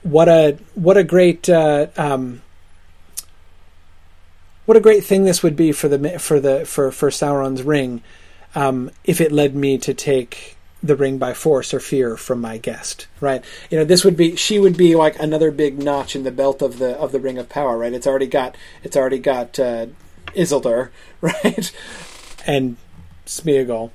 what 0.04 0.28
a 0.28 0.58
what 0.74 0.98
a 0.98 1.04
great 1.04 1.50
uh, 1.50 1.88
um, 1.98 2.42
what 4.66 4.78
a 4.78 4.82
great 4.82 5.04
thing 5.04 5.26
this 5.26 5.44
would 5.44 5.56
be 5.56 5.72
for 5.72 5.88
the 5.88 6.20
for 6.20 6.40
the 6.40 6.66
for 6.66 6.92
for 6.92 7.10
Sauron's 7.10 7.64
ring 7.64 8.02
um, 8.56 8.92
if 9.04 9.22
it 9.22 9.32
led 9.32 9.56
me 9.56 9.78
to 9.80 9.94
take 9.94 10.58
the 10.84 10.96
ring 10.96 11.18
by 11.18 11.34
force 11.34 11.74
or 11.74 11.80
fear 11.80 12.18
from 12.18 12.42
my 12.42 12.58
guest 12.58 13.08
right? 13.20 13.44
You 13.70 13.78
know 13.78 13.86
this 13.86 14.04
would 14.04 14.18
be 14.18 14.36
she 14.36 14.60
would 14.60 14.78
be 14.78 14.96
like 14.96 15.20
another 15.20 15.52
big 15.52 15.78
notch 15.78 16.16
in 16.16 16.24
the 16.24 16.32
belt 16.32 16.62
of 16.62 16.80
the 16.80 16.98
of 16.98 17.12
the 17.12 17.20
ring 17.20 17.38
of 17.38 17.50
power 17.50 17.78
right? 17.78 17.94
It's 17.94 18.08
already 18.08 18.28
got 18.28 18.56
it's 18.84 18.98
already 18.98 19.20
got 19.20 19.60
uh, 19.60 19.88
Isildur 20.36 20.90
right? 21.22 21.72
And 22.46 22.78
Smeagol. 23.26 23.92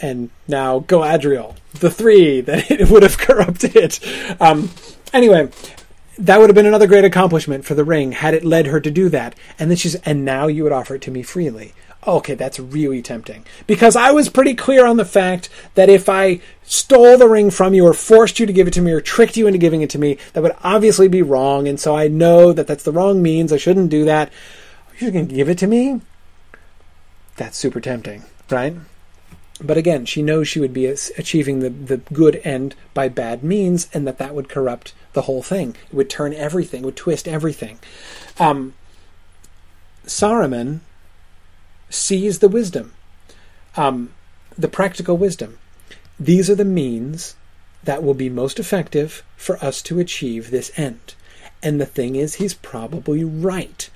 And 0.00 0.30
now 0.46 0.80
Galadriel 0.80 1.56
the 1.72 1.90
three 1.90 2.40
that 2.40 2.70
it 2.70 2.88
would 2.90 3.02
have 3.02 3.18
corrupted. 3.18 3.98
Um, 4.40 4.70
anyway 5.12 5.50
that 6.18 6.40
would 6.40 6.50
have 6.50 6.56
been 6.56 6.66
another 6.66 6.88
great 6.88 7.04
accomplishment 7.04 7.64
for 7.64 7.74
the 7.74 7.84
ring 7.84 8.10
had 8.10 8.34
it 8.34 8.44
led 8.44 8.66
her 8.66 8.80
to 8.80 8.90
do 8.90 9.08
that. 9.08 9.36
And 9.58 9.70
then 9.70 9.76
she's 9.76 9.94
and 9.96 10.24
now 10.24 10.48
you 10.48 10.64
would 10.64 10.72
offer 10.72 10.96
it 10.96 11.02
to 11.02 11.10
me 11.10 11.22
freely 11.22 11.74
okay, 12.16 12.34
that's 12.34 12.58
really 12.58 13.02
tempting. 13.02 13.44
Because 13.66 13.94
I 13.94 14.10
was 14.10 14.28
pretty 14.28 14.54
clear 14.54 14.86
on 14.86 14.96
the 14.96 15.04
fact 15.04 15.48
that 15.74 15.88
if 15.88 16.08
I 16.08 16.40
stole 16.64 17.16
the 17.18 17.28
ring 17.28 17.50
from 17.50 17.74
you 17.74 17.86
or 17.86 17.92
forced 17.92 18.40
you 18.40 18.46
to 18.46 18.52
give 18.52 18.66
it 18.66 18.74
to 18.74 18.82
me 18.82 18.92
or 18.92 19.00
tricked 19.00 19.36
you 19.36 19.46
into 19.46 19.58
giving 19.58 19.82
it 19.82 19.90
to 19.90 19.98
me, 19.98 20.18
that 20.32 20.42
would 20.42 20.56
obviously 20.62 21.08
be 21.08 21.22
wrong. 21.22 21.68
And 21.68 21.78
so 21.78 21.94
I 21.94 22.08
know 22.08 22.52
that 22.52 22.66
that's 22.66 22.84
the 22.84 22.92
wrong 22.92 23.22
means. 23.22 23.52
I 23.52 23.58
shouldn't 23.58 23.90
do 23.90 24.04
that. 24.06 24.32
You're 24.98 25.10
going 25.10 25.28
to 25.28 25.34
give 25.34 25.48
it 25.48 25.58
to 25.58 25.66
me? 25.66 26.00
That's 27.36 27.56
super 27.56 27.80
tempting, 27.80 28.24
right? 28.50 28.74
But 29.60 29.76
again, 29.76 30.06
she 30.06 30.22
knows 30.22 30.48
she 30.48 30.60
would 30.60 30.72
be 30.72 30.86
achieving 30.86 31.60
the, 31.60 31.70
the 31.70 31.96
good 31.98 32.40
end 32.44 32.74
by 32.94 33.08
bad 33.08 33.42
means, 33.42 33.88
and 33.92 34.06
that 34.06 34.18
that 34.18 34.34
would 34.34 34.48
corrupt 34.48 34.94
the 35.12 35.22
whole 35.22 35.42
thing. 35.42 35.76
It 35.90 35.94
would 35.94 36.10
turn 36.10 36.32
everything, 36.32 36.82
would 36.82 36.96
twist 36.96 37.26
everything. 37.26 37.78
Um, 38.38 38.74
Saruman 40.06 40.80
sees 41.90 42.38
the 42.38 42.48
wisdom, 42.48 42.92
um, 43.76 44.12
the 44.56 44.68
practical 44.68 45.16
wisdom. 45.16 45.58
These 46.18 46.50
are 46.50 46.54
the 46.54 46.64
means 46.64 47.36
that 47.84 48.02
will 48.02 48.14
be 48.14 48.28
most 48.28 48.58
effective 48.58 49.22
for 49.36 49.56
us 49.64 49.82
to 49.82 50.00
achieve 50.00 50.50
this 50.50 50.72
end. 50.76 51.14
And 51.62 51.80
the 51.80 51.86
thing 51.86 52.16
is, 52.16 52.34
he's 52.34 52.54
probably 52.54 53.24
right. 53.24 53.88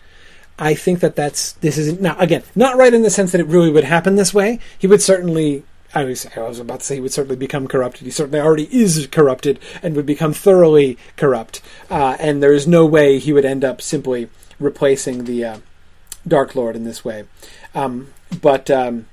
I 0.58 0.74
think 0.74 1.00
that 1.00 1.16
that's 1.16 1.52
this 1.52 1.78
is 1.78 1.98
now 1.98 2.16
again 2.18 2.42
not 2.54 2.76
right 2.76 2.92
in 2.92 3.02
the 3.02 3.10
sense 3.10 3.32
that 3.32 3.40
it 3.40 3.46
really 3.46 3.70
would 3.70 3.84
happen 3.84 4.16
this 4.16 4.34
way. 4.34 4.60
He 4.78 4.86
would 4.86 5.02
certainly. 5.02 5.64
I 5.94 6.04
was, 6.04 6.26
I 6.34 6.40
was 6.40 6.58
about 6.58 6.80
to 6.80 6.86
say 6.86 6.94
he 6.94 7.00
would 7.02 7.12
certainly 7.12 7.36
become 7.36 7.68
corrupted. 7.68 8.06
He 8.06 8.10
certainly 8.10 8.40
already 8.40 8.66
is 8.74 9.06
corrupted 9.12 9.58
and 9.82 9.94
would 9.94 10.06
become 10.06 10.32
thoroughly 10.32 10.96
corrupt. 11.18 11.60
Uh, 11.90 12.16
and 12.18 12.42
there 12.42 12.54
is 12.54 12.66
no 12.66 12.86
way 12.86 13.18
he 13.18 13.30
would 13.30 13.44
end 13.44 13.62
up 13.62 13.82
simply 13.82 14.30
replacing 14.58 15.24
the 15.24 15.44
uh, 15.44 15.58
Dark 16.26 16.54
Lord 16.54 16.76
in 16.76 16.84
this 16.84 17.04
way. 17.04 17.24
Um, 17.74 18.12
but 18.40 18.70
um, 18.70 19.06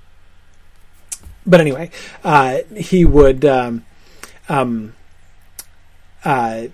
but 1.46 1.62
anyway, 1.62 1.92
uh, 2.24 2.60
he 2.76 3.06
would. 3.06 3.46
Um, 3.46 3.86
um 4.48 4.96
uh, 6.26 6.68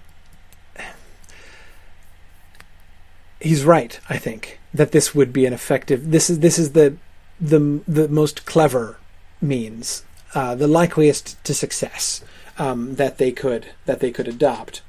he's 3.40 3.64
right. 3.64 4.00
I 4.10 4.18
think 4.18 4.60
that 4.74 4.92
this 4.92 5.14
would 5.14 5.32
be 5.32 5.46
an 5.46 5.54
effective. 5.54 6.12
This 6.12 6.30
is 6.30 6.40
this 6.40 6.58
is 6.58 6.72
the 6.72 6.98
the 7.40 7.82
the 7.88 8.08
most 8.08 8.46
clever 8.46 8.98
means, 9.42 10.04
uh, 10.34 10.56
the 10.56 10.68
likeliest 10.68 11.42
to 11.44 11.54
success 11.54 12.24
um, 12.58 12.96
that 12.96 13.18
they 13.18 13.32
could 13.32 13.68
that 13.86 14.00
they 14.00 14.12
could 14.12 14.28
adopt. 14.28 14.82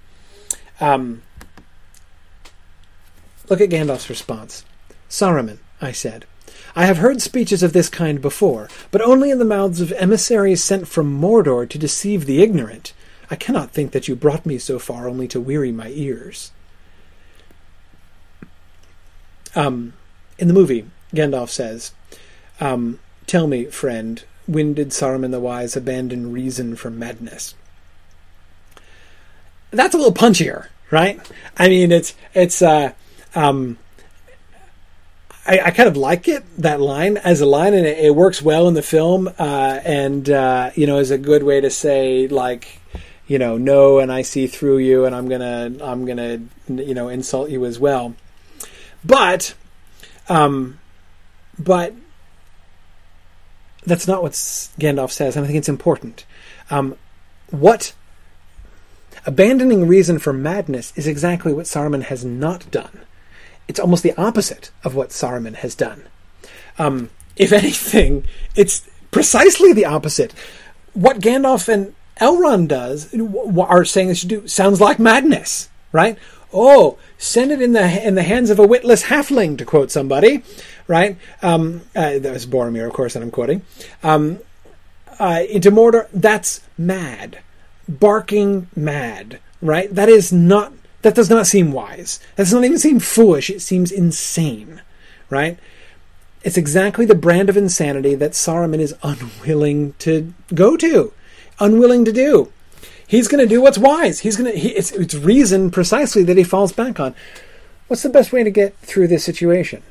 Um, 0.80 1.22
look 3.48 3.60
at 3.60 3.70
Gandalf's 3.70 4.10
response. 4.10 4.64
Saruman, 5.08 5.58
I 5.80 5.92
said, 5.92 6.26
I 6.78 6.84
have 6.84 6.98
heard 6.98 7.22
speeches 7.22 7.62
of 7.62 7.72
this 7.72 7.88
kind 7.88 8.20
before, 8.20 8.68
but 8.90 9.00
only 9.00 9.30
in 9.30 9.38
the 9.38 9.46
mouths 9.46 9.80
of 9.80 9.92
emissaries 9.92 10.62
sent 10.62 10.86
from 10.86 11.18
Mordor 11.18 11.66
to 11.70 11.78
deceive 11.78 12.26
the 12.26 12.42
ignorant. 12.42 12.92
I 13.30 13.36
cannot 13.36 13.70
think 13.70 13.92
that 13.92 14.08
you 14.08 14.14
brought 14.14 14.44
me 14.44 14.58
so 14.58 14.78
far 14.78 15.08
only 15.08 15.26
to 15.28 15.40
weary 15.40 15.72
my 15.72 15.88
ears. 15.88 16.52
Um, 19.54 19.94
in 20.38 20.48
the 20.48 20.54
movie, 20.54 20.84
Gandalf 21.14 21.48
says, 21.48 21.92
um, 22.60 23.00
Tell 23.26 23.46
me, 23.46 23.64
friend, 23.64 24.22
when 24.46 24.74
did 24.74 24.90
Saruman 24.90 25.30
the 25.30 25.40
Wise 25.40 25.76
abandon 25.76 26.30
reason 26.30 26.76
for 26.76 26.90
madness? 26.90 27.54
That's 29.70 29.94
a 29.94 29.98
little 29.98 30.12
punchier, 30.12 30.66
right? 30.90 31.18
I 31.56 31.68
mean, 31.68 31.90
it's, 31.90 32.14
it's, 32.34 32.60
uh, 32.60 32.92
um, 33.34 33.78
I, 35.46 35.60
I, 35.66 35.70
kind 35.70 35.88
of 35.88 35.96
like 35.96 36.28
it 36.28 36.44
that 36.58 36.80
line 36.80 37.16
as 37.18 37.40
a 37.40 37.46
line, 37.46 37.72
and 37.74 37.86
it, 37.86 37.98
it 37.98 38.14
works 38.14 38.42
well 38.42 38.66
in 38.68 38.74
the 38.74 38.82
film, 38.82 39.28
uh, 39.38 39.80
and 39.84 40.28
uh, 40.28 40.70
you 40.74 40.86
know, 40.86 40.98
is 40.98 41.10
a 41.10 41.18
good 41.18 41.42
way 41.42 41.60
to 41.60 41.70
say 41.70 42.26
like, 42.28 42.80
you 43.26 43.38
know, 43.38 43.56
no, 43.56 43.98
and 43.98 44.12
I 44.12 44.22
see 44.22 44.46
through 44.46 44.78
you, 44.78 45.04
and 45.04 45.14
I'm 45.14 45.28
gonna, 45.28 45.72
I'm 45.80 46.04
gonna, 46.04 46.40
you 46.68 46.94
know, 46.94 47.08
insult 47.08 47.50
you 47.50 47.64
as 47.64 47.78
well. 47.78 48.14
But, 49.04 49.54
um, 50.28 50.80
but 51.58 51.94
that's 53.84 54.08
not 54.08 54.22
what 54.22 54.32
Gandalf 54.32 55.12
says, 55.12 55.36
and 55.36 55.44
I 55.44 55.46
think 55.46 55.58
it's 55.58 55.68
important. 55.68 56.26
Um, 56.70 56.96
what 57.50 57.94
abandoning 59.24 59.86
reason 59.86 60.18
for 60.18 60.32
madness 60.32 60.92
is 60.96 61.06
exactly 61.06 61.52
what 61.52 61.66
Saruman 61.66 62.02
has 62.04 62.24
not 62.24 62.70
done. 62.70 63.00
It's 63.68 63.80
almost 63.80 64.02
the 64.02 64.14
opposite 64.16 64.70
of 64.84 64.94
what 64.94 65.10
Saruman 65.10 65.56
has 65.56 65.74
done. 65.74 66.04
Um, 66.78 67.10
if 67.36 67.52
anything, 67.52 68.24
it's 68.54 68.88
precisely 69.10 69.72
the 69.72 69.84
opposite. 69.84 70.32
What 70.94 71.20
Gandalf 71.20 71.68
and 71.68 71.94
Elrond 72.20 72.68
does 72.68 73.14
are 73.58 73.84
saying 73.84 74.08
they 74.08 74.14
should 74.14 74.28
do 74.28 74.48
sounds 74.48 74.80
like 74.80 74.98
madness, 74.98 75.68
right? 75.92 76.18
Oh, 76.52 76.96
send 77.18 77.52
it 77.52 77.60
in 77.60 77.72
the 77.72 78.06
in 78.06 78.14
the 78.14 78.22
hands 78.22 78.50
of 78.50 78.58
a 78.58 78.66
witless 78.66 79.04
halfling, 79.04 79.58
to 79.58 79.64
quote 79.64 79.90
somebody, 79.90 80.42
right? 80.86 81.18
Um, 81.42 81.82
uh, 81.94 82.18
that 82.18 82.32
was 82.32 82.46
Boromir, 82.46 82.86
of 82.86 82.92
course, 82.92 83.14
that 83.14 83.22
I'm 83.22 83.30
quoting. 83.30 83.62
Um, 84.02 84.38
uh, 85.18 85.42
into 85.48 85.70
Mordor, 85.70 86.08
that's 86.12 86.60
mad, 86.78 87.40
barking 87.88 88.68
mad, 88.74 89.40
right? 89.60 89.94
That 89.94 90.08
is 90.08 90.32
not. 90.32 90.72
That 91.06 91.14
does 91.14 91.30
not 91.30 91.46
seem 91.46 91.70
wise. 91.70 92.18
That 92.34 92.42
does 92.44 92.52
not 92.52 92.64
even 92.64 92.78
seem 92.78 92.98
foolish. 92.98 93.48
It 93.48 93.60
seems 93.60 93.92
insane, 93.92 94.82
right? 95.30 95.56
It's 96.42 96.56
exactly 96.56 97.06
the 97.06 97.14
brand 97.14 97.48
of 97.48 97.56
insanity 97.56 98.16
that 98.16 98.32
Saruman 98.32 98.80
is 98.80 98.92
unwilling 99.04 99.94
to 100.00 100.34
go 100.52 100.76
to, 100.76 101.12
unwilling 101.60 102.04
to 102.04 102.12
do 102.12 102.52
he's 103.06 103.28
going 103.28 103.46
to 103.46 103.48
do 103.48 103.60
what's 103.60 103.78
wise. 103.78 104.20
He's 104.20 104.36
going 104.36 104.50
to. 104.50 104.58
He, 104.58 104.70
it's, 104.70 104.90
it's 104.90 105.14
reason 105.14 105.70
precisely 105.70 106.24
that 106.24 106.36
he 106.36 106.42
falls 106.42 106.72
back 106.72 106.98
on. 106.98 107.14
What's 107.88 108.02
the 108.02 108.08
best 108.08 108.32
way 108.32 108.42
to 108.42 108.50
get 108.50 108.76
through 108.78 109.06
this 109.06 109.22
situation? 109.22 109.84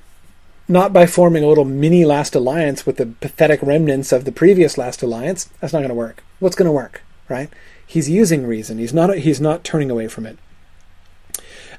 Not 0.68 0.92
by 0.92 1.06
forming 1.06 1.46
a 1.46 1.48
little 1.48 1.64
mini 1.64 2.04
last 2.04 2.36
alliance 2.36 2.86
with 2.86 2.98
the 2.98 3.06
pathetic 3.06 3.62
remnants 3.62 4.12
of 4.12 4.26
the 4.26 4.34
previous 4.34 4.78
last 4.78 5.02
alliance. 5.02 5.46
That's 5.62 5.72
not 5.72 5.80
going 5.80 5.90
to 5.90 5.96
work. 5.96 6.24
What's 6.40 6.58
going 6.58 6.66
to 6.66 6.72
work, 6.74 7.04
right? 7.30 7.50
He's 7.88 8.10
using 8.10 8.46
reason. 8.46 8.80
He's 8.80 8.94
not. 8.94 9.18
He's 9.20 9.40
not 9.40 9.64
turning 9.64 9.90
away 9.90 10.10
from 10.10 10.26
it. 10.26 10.38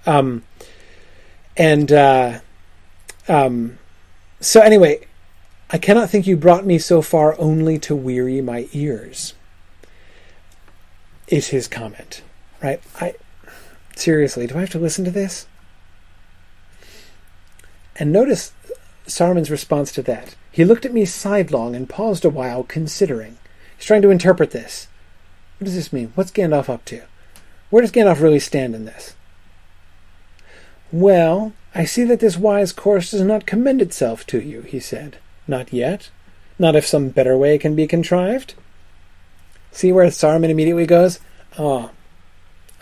Um, 0.07 0.45
and 1.57 1.91
uh, 1.93 2.41
um, 3.29 3.79
so 4.41 4.61
anyway, 4.61 5.07
I 5.71 5.79
cannot 5.79 6.11
think 6.11 6.27
you 6.27 6.37
brought 6.37 6.65
me 6.65 6.79
so 6.79 7.03
far 7.03 7.35
only 7.39 7.79
to 7.81 7.97
weary 7.97 8.41
my 8.41 8.69
ears 8.73 9.35
is 11.29 11.49
his 11.49 11.67
comment, 11.67 12.23
right? 12.63 12.81
I 13.01 13.15
seriously, 13.97 14.47
do 14.47 14.57
I 14.57 14.61
have 14.61 14.71
to 14.71 14.79
listen 14.79 15.05
to 15.05 15.11
this? 15.11 15.47
And 17.97 18.13
notice 18.13 18.53
Saruman's 19.07 19.51
response 19.51 19.91
to 19.93 20.03
that. 20.03 20.37
He 20.53 20.65
looked 20.65 20.85
at 20.85 20.93
me 20.93 21.05
sidelong 21.05 21.75
and 21.75 21.89
paused 21.89 22.25
a 22.25 22.31
while, 22.31 22.63
considering. 22.63 23.39
He's 23.77 23.87
trying 23.87 24.03
to 24.03 24.11
interpret 24.11 24.51
this. 24.51 24.89
What 25.59 25.65
does 25.65 25.75
this 25.75 25.93
mean? 25.93 26.13
What's 26.15 26.31
Gandalf 26.31 26.69
up 26.69 26.85
to? 26.87 27.03
Where 27.71 27.83
does 27.83 27.93
Gandalf 27.93 28.21
really 28.21 28.39
stand 28.39 28.75
in 28.75 28.85
this? 28.85 29.15
Well, 30.93 31.53
I 31.75 31.85
see 31.85 32.05
that 32.05 32.21
this 32.21 32.37
wise 32.37 32.73
course 32.73 33.11
does 33.11 33.23
not 33.23 33.47
commend 33.47 33.83
itself 33.83 34.27
to 34.29 34.41
you, 34.41 34.63
he 34.63 34.81
said. 34.81 35.19
Not 35.47 35.73
yet. 35.73 36.11
Not 36.59 36.77
if 36.77 36.87
some 36.87 37.11
better 37.11 37.37
way 37.37 37.59
can 37.59 37.75
be 37.75 37.87
contrived. 37.87 38.55
See 39.73 39.93
where 39.93 40.07
Saruman 40.07 40.49
immediately 40.49 40.87
goes? 40.87 41.21
Oh, 41.59 41.91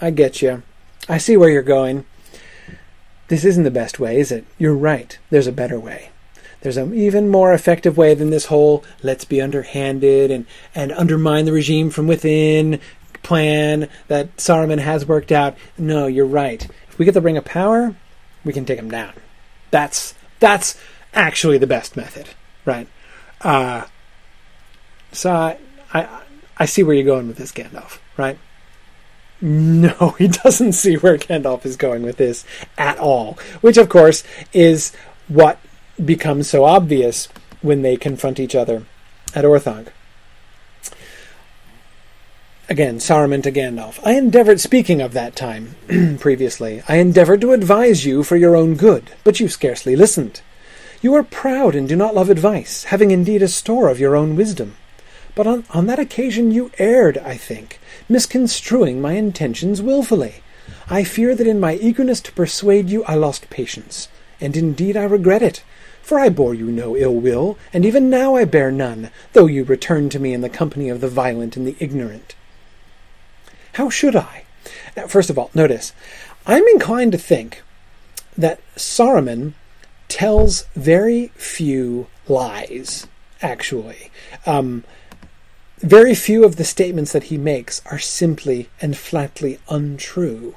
I 0.00 0.10
get 0.10 0.42
you. 0.42 0.62
I 1.08 1.18
see 1.18 1.36
where 1.36 1.50
you're 1.50 1.62
going. 1.62 2.04
This 3.28 3.44
isn't 3.44 3.64
the 3.64 3.70
best 3.70 3.98
way, 3.98 4.20
is 4.20 4.30
it? 4.30 4.44
You're 4.58 4.76
right. 4.76 5.18
There's 5.30 5.46
a 5.46 5.52
better 5.52 5.80
way. 5.80 6.10
There's 6.60 6.76
an 6.76 6.94
even 6.94 7.28
more 7.28 7.52
effective 7.52 7.96
way 7.96 8.14
than 8.14 8.30
this 8.30 8.46
whole 8.46 8.84
let's 9.02 9.24
be 9.24 9.40
underhanded 9.40 10.30
and, 10.30 10.46
and 10.74 10.92
undermine 10.92 11.44
the 11.44 11.52
regime 11.52 11.90
from 11.90 12.06
within 12.06 12.80
plan 13.22 13.88
that 14.08 14.36
Saruman 14.36 14.78
has 14.78 15.04
worked 15.04 15.32
out. 15.32 15.56
No, 15.76 16.06
you're 16.06 16.24
right. 16.24 16.66
We 16.98 17.04
get 17.04 17.14
the 17.14 17.20
Ring 17.20 17.36
of 17.36 17.44
Power, 17.44 17.94
we 18.44 18.52
can 18.52 18.64
take 18.64 18.78
him 18.78 18.90
down. 18.90 19.14
That's 19.70 20.14
that's 20.38 20.78
actually 21.12 21.58
the 21.58 21.66
best 21.66 21.96
method, 21.96 22.30
right? 22.64 22.88
Uh, 23.40 23.84
so 25.12 25.32
I, 25.32 25.58
I 25.92 26.20
I 26.56 26.66
see 26.66 26.82
where 26.82 26.94
you're 26.94 27.04
going 27.04 27.26
with 27.26 27.36
this, 27.36 27.52
Gandalf, 27.52 27.98
right? 28.16 28.38
No, 29.40 30.10
he 30.18 30.28
doesn't 30.28 30.72
see 30.72 30.96
where 30.96 31.18
Gandalf 31.18 31.66
is 31.66 31.76
going 31.76 32.02
with 32.02 32.16
this 32.16 32.44
at 32.78 32.98
all. 32.98 33.38
Which, 33.60 33.76
of 33.76 33.88
course, 33.88 34.24
is 34.52 34.92
what 35.28 35.58
becomes 36.02 36.48
so 36.48 36.64
obvious 36.64 37.28
when 37.62 37.82
they 37.82 37.96
confront 37.96 38.40
each 38.40 38.54
other 38.54 38.84
at 39.34 39.44
Orthanc. 39.44 39.88
Again, 42.66 42.96
Saruman 42.96 43.42
to 43.42 43.52
Gandalf. 43.52 44.00
I 44.06 44.12
endeavored, 44.12 44.58
speaking 44.58 45.02
of 45.02 45.12
that 45.12 45.36
time 45.36 45.76
previously, 46.18 46.82
I 46.88 46.96
endeavored 46.96 47.42
to 47.42 47.52
advise 47.52 48.06
you 48.06 48.22
for 48.22 48.36
your 48.36 48.56
own 48.56 48.74
good, 48.74 49.10
but 49.22 49.38
you 49.38 49.50
scarcely 49.50 49.94
listened. 49.94 50.40
You 51.02 51.14
are 51.14 51.22
proud 51.22 51.74
and 51.74 51.86
do 51.86 51.94
not 51.94 52.14
love 52.14 52.30
advice, 52.30 52.84
having 52.84 53.10
indeed 53.10 53.42
a 53.42 53.48
store 53.48 53.90
of 53.90 54.00
your 54.00 54.16
own 54.16 54.34
wisdom. 54.34 54.76
But 55.34 55.46
on, 55.46 55.64
on 55.74 55.84
that 55.88 55.98
occasion 55.98 56.52
you 56.52 56.70
erred, 56.78 57.18
I 57.18 57.36
think, 57.36 57.78
misconstruing 58.08 58.98
my 58.98 59.12
intentions 59.12 59.82
wilfully. 59.82 60.36
I 60.88 61.04
fear 61.04 61.34
that 61.34 61.46
in 61.46 61.60
my 61.60 61.74
eagerness 61.74 62.22
to 62.22 62.32
persuade 62.32 62.88
you 62.88 63.04
I 63.04 63.14
lost 63.14 63.50
patience, 63.50 64.08
and 64.40 64.56
indeed 64.56 64.96
I 64.96 65.04
regret 65.04 65.42
it. 65.42 65.62
For 66.00 66.18
I 66.18 66.30
bore 66.30 66.54
you 66.54 66.72
no 66.72 66.96
ill 66.96 67.14
will, 67.14 67.58
and 67.74 67.84
even 67.84 68.08
now 68.08 68.36
I 68.36 68.46
bear 68.46 68.70
none, 68.70 69.10
though 69.34 69.48
you 69.48 69.64
return 69.64 70.08
to 70.08 70.18
me 70.18 70.32
in 70.32 70.40
the 70.40 70.48
company 70.48 70.88
of 70.88 71.02
the 71.02 71.08
violent 71.08 71.58
and 71.58 71.66
the 71.66 71.76
ignorant. 71.78 72.34
How 73.74 73.90
should 73.90 74.16
I? 74.16 74.44
Now, 74.96 75.06
first 75.06 75.30
of 75.30 75.38
all, 75.38 75.50
notice, 75.54 75.92
I'm 76.46 76.66
inclined 76.68 77.12
to 77.12 77.18
think 77.18 77.62
that 78.36 78.60
Saruman 78.76 79.54
tells 80.08 80.64
very 80.76 81.28
few 81.34 82.06
lies, 82.28 83.06
actually. 83.42 84.10
Um, 84.46 84.84
very 85.78 86.14
few 86.14 86.44
of 86.44 86.56
the 86.56 86.64
statements 86.64 87.12
that 87.12 87.24
he 87.24 87.36
makes 87.36 87.82
are 87.86 87.98
simply 87.98 88.68
and 88.80 88.96
flatly 88.96 89.58
untrue. 89.68 90.54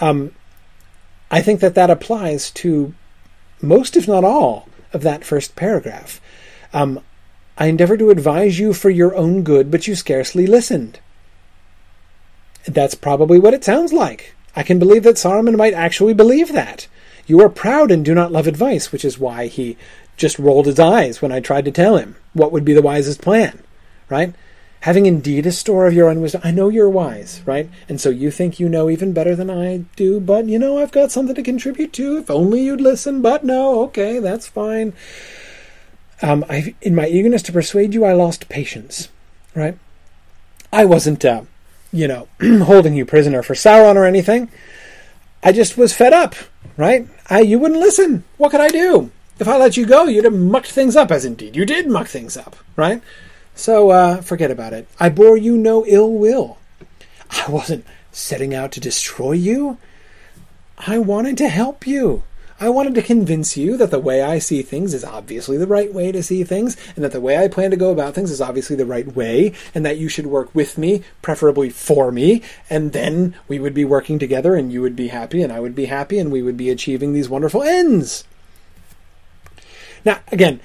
Um, 0.00 0.32
I 1.30 1.42
think 1.42 1.60
that 1.60 1.74
that 1.74 1.90
applies 1.90 2.50
to 2.52 2.94
most, 3.60 3.96
if 3.96 4.06
not 4.06 4.22
all, 4.22 4.68
of 4.92 5.02
that 5.02 5.24
first 5.24 5.56
paragraph. 5.56 6.20
Um, 6.72 7.00
I 7.58 7.66
endeavor 7.66 7.96
to 7.96 8.10
advise 8.10 8.58
you 8.58 8.72
for 8.72 8.90
your 8.90 9.16
own 9.16 9.42
good, 9.42 9.70
but 9.70 9.88
you 9.88 9.96
scarcely 9.96 10.46
listened. 10.46 11.00
That's 12.66 12.94
probably 12.94 13.38
what 13.38 13.54
it 13.54 13.64
sounds 13.64 13.92
like. 13.92 14.34
I 14.54 14.62
can 14.62 14.78
believe 14.78 15.02
that 15.04 15.16
Saruman 15.16 15.56
might 15.56 15.74
actually 15.74 16.14
believe 16.14 16.52
that. 16.52 16.88
You 17.26 17.40
are 17.40 17.48
proud 17.48 17.90
and 17.90 18.04
do 18.04 18.14
not 18.14 18.32
love 18.32 18.46
advice, 18.46 18.92
which 18.92 19.04
is 19.04 19.18
why 19.18 19.46
he 19.46 19.76
just 20.16 20.38
rolled 20.38 20.66
his 20.66 20.78
eyes 20.78 21.20
when 21.20 21.32
I 21.32 21.40
tried 21.40 21.64
to 21.66 21.70
tell 21.70 21.96
him 21.96 22.16
what 22.32 22.52
would 22.52 22.64
be 22.64 22.72
the 22.72 22.82
wisest 22.82 23.20
plan, 23.20 23.62
right? 24.08 24.34
Having 24.80 25.06
indeed 25.06 25.46
a 25.46 25.52
store 25.52 25.86
of 25.86 25.94
your 25.94 26.08
own 26.08 26.20
wisdom, 26.20 26.40
I 26.44 26.52
know 26.52 26.68
you're 26.68 26.88
wise, 26.88 27.42
right? 27.44 27.68
And 27.88 28.00
so 28.00 28.08
you 28.08 28.30
think 28.30 28.60
you 28.60 28.68
know 28.68 28.88
even 28.88 29.12
better 29.12 29.34
than 29.34 29.50
I 29.50 29.78
do, 29.96 30.20
but 30.20 30.46
you 30.46 30.58
know, 30.58 30.78
I've 30.78 30.92
got 30.92 31.10
something 31.10 31.34
to 31.34 31.42
contribute 31.42 31.92
to. 31.94 32.18
If 32.18 32.30
only 32.30 32.62
you'd 32.62 32.80
listen, 32.80 33.20
but 33.20 33.44
no, 33.44 33.82
okay, 33.84 34.20
that's 34.20 34.46
fine. 34.46 34.92
Um, 36.22 36.44
I, 36.48 36.74
in 36.80 36.94
my 36.94 37.08
eagerness 37.08 37.42
to 37.42 37.52
persuade 37.52 37.94
you, 37.94 38.04
I 38.04 38.12
lost 38.12 38.48
patience, 38.48 39.08
right? 39.54 39.76
I 40.72 40.84
wasn't, 40.84 41.24
uh, 41.24 41.42
you 41.92 42.08
know, 42.08 42.28
holding 42.64 42.94
you 42.94 43.04
prisoner 43.04 43.42
for 43.42 43.54
Sauron 43.54 43.96
or 43.96 44.04
anything. 44.04 44.50
I 45.42 45.52
just 45.52 45.76
was 45.76 45.92
fed 45.92 46.12
up, 46.12 46.34
right? 46.76 47.06
I, 47.28 47.40
you 47.40 47.58
wouldn't 47.58 47.80
listen. 47.80 48.24
What 48.36 48.50
could 48.50 48.60
I 48.60 48.68
do? 48.68 49.10
If 49.38 49.48
I 49.48 49.58
let 49.58 49.76
you 49.76 49.86
go, 49.86 50.04
you'd 50.04 50.24
have 50.24 50.34
mucked 50.34 50.70
things 50.70 50.96
up, 50.96 51.10
as 51.10 51.24
indeed 51.24 51.56
you 51.56 51.66
did 51.66 51.88
muck 51.88 52.08
things 52.08 52.36
up, 52.36 52.56
right? 52.74 53.02
So 53.54 53.90
uh, 53.90 54.20
forget 54.22 54.50
about 54.50 54.72
it. 54.72 54.88
I 54.98 55.08
bore 55.08 55.36
you 55.36 55.56
no 55.56 55.84
ill 55.86 56.12
will. 56.12 56.58
I 57.30 57.50
wasn't 57.50 57.84
setting 58.12 58.54
out 58.54 58.72
to 58.72 58.80
destroy 58.80 59.32
you. 59.32 59.78
I 60.78 60.98
wanted 60.98 61.36
to 61.38 61.48
help 61.48 61.86
you. 61.86 62.22
I 62.58 62.70
wanted 62.70 62.94
to 62.94 63.02
convince 63.02 63.56
you 63.56 63.76
that 63.76 63.90
the 63.90 63.98
way 63.98 64.22
I 64.22 64.38
see 64.38 64.62
things 64.62 64.94
is 64.94 65.04
obviously 65.04 65.58
the 65.58 65.66
right 65.66 65.92
way 65.92 66.10
to 66.10 66.22
see 66.22 66.42
things, 66.42 66.76
and 66.94 67.04
that 67.04 67.12
the 67.12 67.20
way 67.20 67.36
I 67.36 67.48
plan 67.48 67.70
to 67.70 67.76
go 67.76 67.90
about 67.90 68.14
things 68.14 68.30
is 68.30 68.40
obviously 68.40 68.76
the 68.76 68.86
right 68.86 69.14
way, 69.14 69.52
and 69.74 69.84
that 69.84 69.98
you 69.98 70.08
should 70.08 70.26
work 70.26 70.54
with 70.54 70.78
me, 70.78 71.02
preferably 71.20 71.68
for 71.68 72.10
me, 72.10 72.42
and 72.70 72.92
then 72.92 73.34
we 73.46 73.58
would 73.58 73.74
be 73.74 73.84
working 73.84 74.18
together, 74.18 74.54
and 74.54 74.72
you 74.72 74.80
would 74.80 74.96
be 74.96 75.08
happy, 75.08 75.42
and 75.42 75.52
I 75.52 75.60
would 75.60 75.74
be 75.74 75.86
happy, 75.86 76.18
and 76.18 76.32
we 76.32 76.42
would 76.42 76.56
be 76.56 76.70
achieving 76.70 77.12
these 77.12 77.28
wonderful 77.28 77.62
ends. 77.62 78.24
Now, 80.04 80.20
again, 80.32 80.60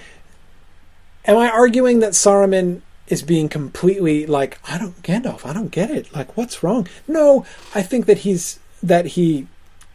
am 1.26 1.36
I 1.36 1.50
arguing 1.50 2.00
that 2.00 2.14
Saruman 2.14 2.82
is 3.08 3.22
being 3.22 3.50
completely 3.50 4.26
like, 4.26 4.60
I 4.70 4.78
don't 4.78 5.02
Gandalf, 5.04 5.46
I 5.46 5.52
don't 5.52 5.72
get 5.72 5.92
it. 5.92 6.14
Like, 6.16 6.38
what's 6.38 6.64
wrong? 6.64 6.88
No, 7.08 7.46
I 7.76 7.82
think 7.82 8.06
that 8.06 8.20
he's 8.20 8.60
that 8.82 9.06
he 9.08 9.48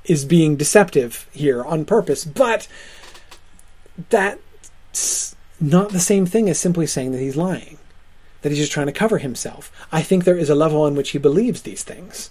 is 0.09 0.25
being 0.25 0.57
deceptive 0.57 1.29
here 1.33 1.63
on 1.65 1.85
purpose, 1.85 2.25
but 2.25 2.69
that's 4.11 5.37
not 5.61 5.91
the 5.91 6.01
same 6.01 6.27
thing 6.27 6.49
as 6.49 6.59
simply 6.59 6.87
saying 6.87 7.13
that 7.13 7.21
he's 7.21 7.37
lying, 7.37 7.79
that 8.43 8.51
he's 8.51 8.59
just 8.59 8.73
trying 8.73 8.87
to 8.87 8.93
cover 8.93 9.19
himself. 9.19 9.71
I 9.91 10.03
think 10.03 10.25
there 10.25 10.39
is 10.39 10.51
a 10.51 10.55
level 10.55 10.87
in 10.87 10.95
which 10.95 11.11
he 11.11 11.19
believes 11.19 11.63
these 11.63 11.83
things, 11.83 12.31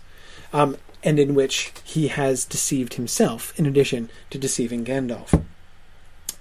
um, 0.53 0.77
and 1.03 1.19
in 1.19 1.35
which 1.35 1.72
he 1.84 2.07
has 2.07 2.45
deceived 2.45 2.95
himself 2.95 3.57
in 3.60 3.65
addition 3.65 4.10
to 4.30 4.38
deceiving 4.38 4.85
Gandalf. 4.85 5.43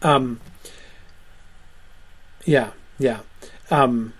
Um, 0.03 0.41
yeah, 2.45 2.71
yeah. 2.99 3.21
Um, 3.71 4.13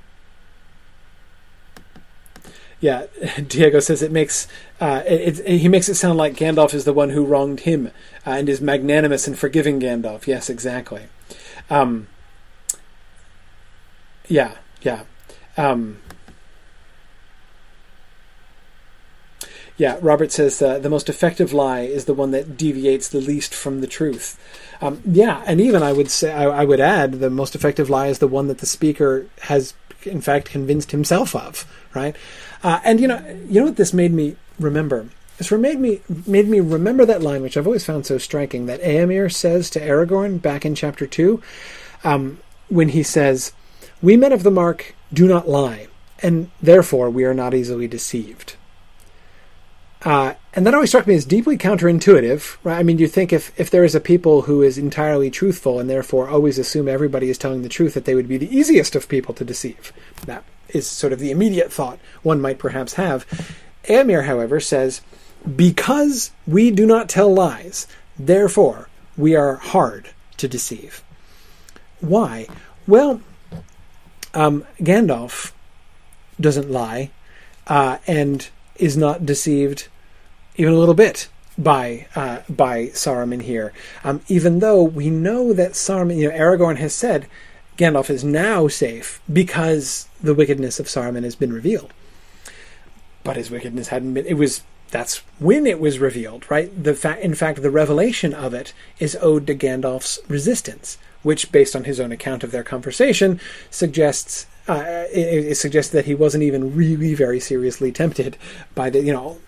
yeah, 2.85 3.07
Diego 3.49 3.81
says 3.81 4.03
it 4.03 4.13
makes 4.13 4.47
uh, 4.79 5.03
it, 5.07 5.41
it, 5.41 5.59
he 5.59 5.69
makes 5.69 5.89
it 5.89 5.95
sound 5.95 6.19
like 6.19 6.35
Gandalf 6.35 6.75
is 6.75 6.85
the 6.85 6.93
one 6.93 7.09
who 7.09 7.25
wronged 7.25 7.61
him 7.61 7.87
uh, 8.27 8.33
and 8.33 8.47
is 8.47 8.61
magnanimous 8.61 9.27
in 9.27 9.35
forgiving 9.35 9.81
Gandalf. 9.81 10.27
Yes, 10.27 10.51
exactly. 10.51 11.05
Um, 11.71 12.09
yeah, 14.29 14.57
yeah. 14.83 15.05
Um, 15.57 16.03
yeah, 19.79 19.99
Robert 20.03 20.31
says 20.31 20.61
uh, 20.61 20.79
the 20.79 20.91
most 20.91 21.09
effective 21.09 21.55
lie 21.55 21.81
is 21.81 22.05
the 22.05 22.13
one 22.13 22.33
that 22.33 22.59
deviates 22.59 23.09
the 23.09 23.21
least 23.21 23.55
from 23.55 23.81
the 23.81 23.87
truth. 23.87 24.39
Um, 24.83 25.01
yeah, 25.07 25.43
and 25.47 25.59
even 25.59 25.83
I 25.83 25.95
would 25.95 26.11
say 26.11 26.35
I, 26.35 26.45
I, 26.45 26.65
would 26.67 26.81
add 26.81 27.13
the 27.13 27.31
most 27.31 27.55
effective 27.55 27.89
lie 27.89 28.09
is 28.09 28.19
the 28.19 28.29
one 28.29 28.49
that 28.49 28.59
the 28.59 28.67
speaker 28.67 29.27
has 29.43 29.73
in 30.03 30.21
fact 30.21 30.51
convinced 30.51 30.91
himself 30.91 31.35
of, 31.35 31.65
right? 31.95 32.15
Uh, 32.65 32.81
and 32.83 32.99
you 32.99 33.07
know, 33.07 33.23
you 33.47 33.61
know 33.61 33.67
what 33.67 33.77
this 33.77 33.93
made 33.93 34.13
me 34.13 34.37
remember. 34.59 35.07
This 35.37 35.53
made 35.53 35.79
me 35.79 36.01
made 36.27 36.49
me 36.49 36.61
remember 36.61 37.05
that 37.05 37.23
line, 37.23 37.43
which 37.43 37.57
I've 37.57 37.67
always 37.67 37.85
found 37.85 38.07
so 38.07 38.19
striking, 38.19 38.67
that 38.67 38.81
Éomer 38.81 39.33
says 39.33 39.69
to 39.71 39.81
Aragorn 39.81 40.41
back 40.41 40.65
in 40.65 40.75
chapter 40.75 41.07
two, 41.07 41.43
um, 42.03 42.39
when 42.69 42.89
he 42.89 43.03
says, 43.03 43.53
"We 44.01 44.17
men 44.17 44.33
of 44.33 44.45
the 44.45 44.51
Mark 44.51 44.95
do 45.13 45.29
not 45.29 45.49
lie, 45.49 45.89
and 46.21 46.51
therefore 46.63 47.11
we 47.11 47.25
are 47.25 47.35
not 47.35 47.53
easily 47.53 47.87
deceived." 47.87 48.57
Uh, 50.03 50.35
and 50.55 50.67
that 50.67 50.75
always 50.75 50.91
struck 50.91 51.07
me 51.07 51.15
as 51.15 51.25
deeply 51.25 51.59
counterintuitive. 51.59 52.57
Right? 52.63 52.79
I 52.79 52.83
mean, 52.83 52.99
you 52.99 53.09
think 53.09 53.33
if, 53.33 53.59
if 53.59 53.71
there 53.71 53.85
is 53.85 53.95
a 53.95 54.01
people 54.01 54.43
who 54.43 54.63
is 54.63 54.79
entirely 54.79 55.31
truthful 55.31 55.81
and 55.81 55.89
therefore 55.89 56.29
always 56.29 56.59
assume 56.59 56.89
everybody 56.89 57.31
is 57.31 57.39
telling 57.39 57.63
the 57.63 57.71
truth, 57.71 57.95
that 57.95 58.05
they 58.05 58.15
would 58.15 58.29
be 58.29 58.37
the 58.37 58.55
easiest 58.55 58.95
of 58.95 59.09
people 59.09 59.35
to 59.35 59.45
deceive. 59.45 59.93
That 60.27 60.45
is 60.75 60.87
sort 60.87 61.13
of 61.13 61.19
the 61.19 61.31
immediate 61.31 61.73
thought 61.73 61.99
one 62.23 62.41
might 62.41 62.59
perhaps 62.59 62.95
have. 62.95 63.27
Éomer, 63.85 64.27
however, 64.27 64.61
says, 64.61 65.01
Because 65.57 66.33
we 66.47 66.71
do 66.71 66.87
not 66.87 67.09
tell 67.09 67.33
lies, 67.33 67.87
therefore 68.19 68.89
we 69.17 69.35
are 69.35 69.57
hard 69.57 70.11
to 70.39 70.49
deceive. 70.49 71.03
Why? 72.01 72.47
Well, 72.87 73.21
um, 74.35 74.65
Gandalf 74.81 75.53
doesn't 76.41 76.71
lie 76.71 77.11
uh, 77.67 77.99
and 78.07 78.49
is 78.77 78.97
not 78.97 79.25
deceived 79.25 79.89
even 80.57 80.73
a 80.73 80.79
little 80.79 80.95
bit 80.95 81.29
by 81.57 82.07
uh, 82.15 82.41
by 82.49 82.87
Saruman 82.87 83.43
here. 83.43 83.73
Um, 84.03 84.21
even 84.29 84.59
though 84.59 84.83
we 84.83 85.11
know 85.11 85.53
that 85.53 85.73
Saruman, 85.73 86.17
you 86.17 86.29
know, 86.29 86.37
Aragorn 86.37 86.77
has 86.77 86.95
said 86.95 87.27
Gandalf 87.77 88.11
is 88.11 88.25
now 88.25 88.69
safe 88.69 89.21
because 89.33 90.09
the 90.23 90.35
wickedness 90.35 90.79
of 90.79 90.87
Saruman 90.87 91.25
has 91.25 91.35
been 91.35 91.53
revealed. 91.53 91.93
But 93.25 93.37
his 93.37 93.51
wickedness 93.51 93.89
hadn't 93.89 94.15
been. 94.15 94.27
It 94.27 94.35
was 94.35 94.63
that's 94.91 95.19
when 95.41 95.67
it 95.67 95.81
was 95.81 95.99
revealed, 95.99 96.49
right? 96.49 96.71
The 96.85 96.95
fa- 96.95 97.19
in 97.21 97.35
fact, 97.35 97.63
the 97.63 97.71
revelation 97.71 98.33
of 98.33 98.55
it 98.55 98.73
is 99.01 99.19
owed 99.21 99.47
to 99.49 99.55
Gandalf's 99.55 100.21
resistance, 100.29 100.99
which, 101.25 101.51
based 101.51 101.75
on 101.75 101.83
his 101.85 101.99
own 101.99 102.13
account 102.13 102.45
of 102.45 102.53
their 102.53 102.63
conversation, 102.63 103.41
suggests 103.71 104.47
uh, 104.69 105.05
it, 105.13 105.47
it, 105.47 105.55
suggests 105.57 105.91
that 105.93 106.05
he 106.05 106.15
wasn't 106.15 106.43
even 106.43 106.75
really 106.75 107.13
very 107.13 107.41
seriously 107.41 107.93
tempted 107.93 108.39
by 108.75 108.89
the, 108.89 109.03
you 109.03 109.13
know, 109.13 109.39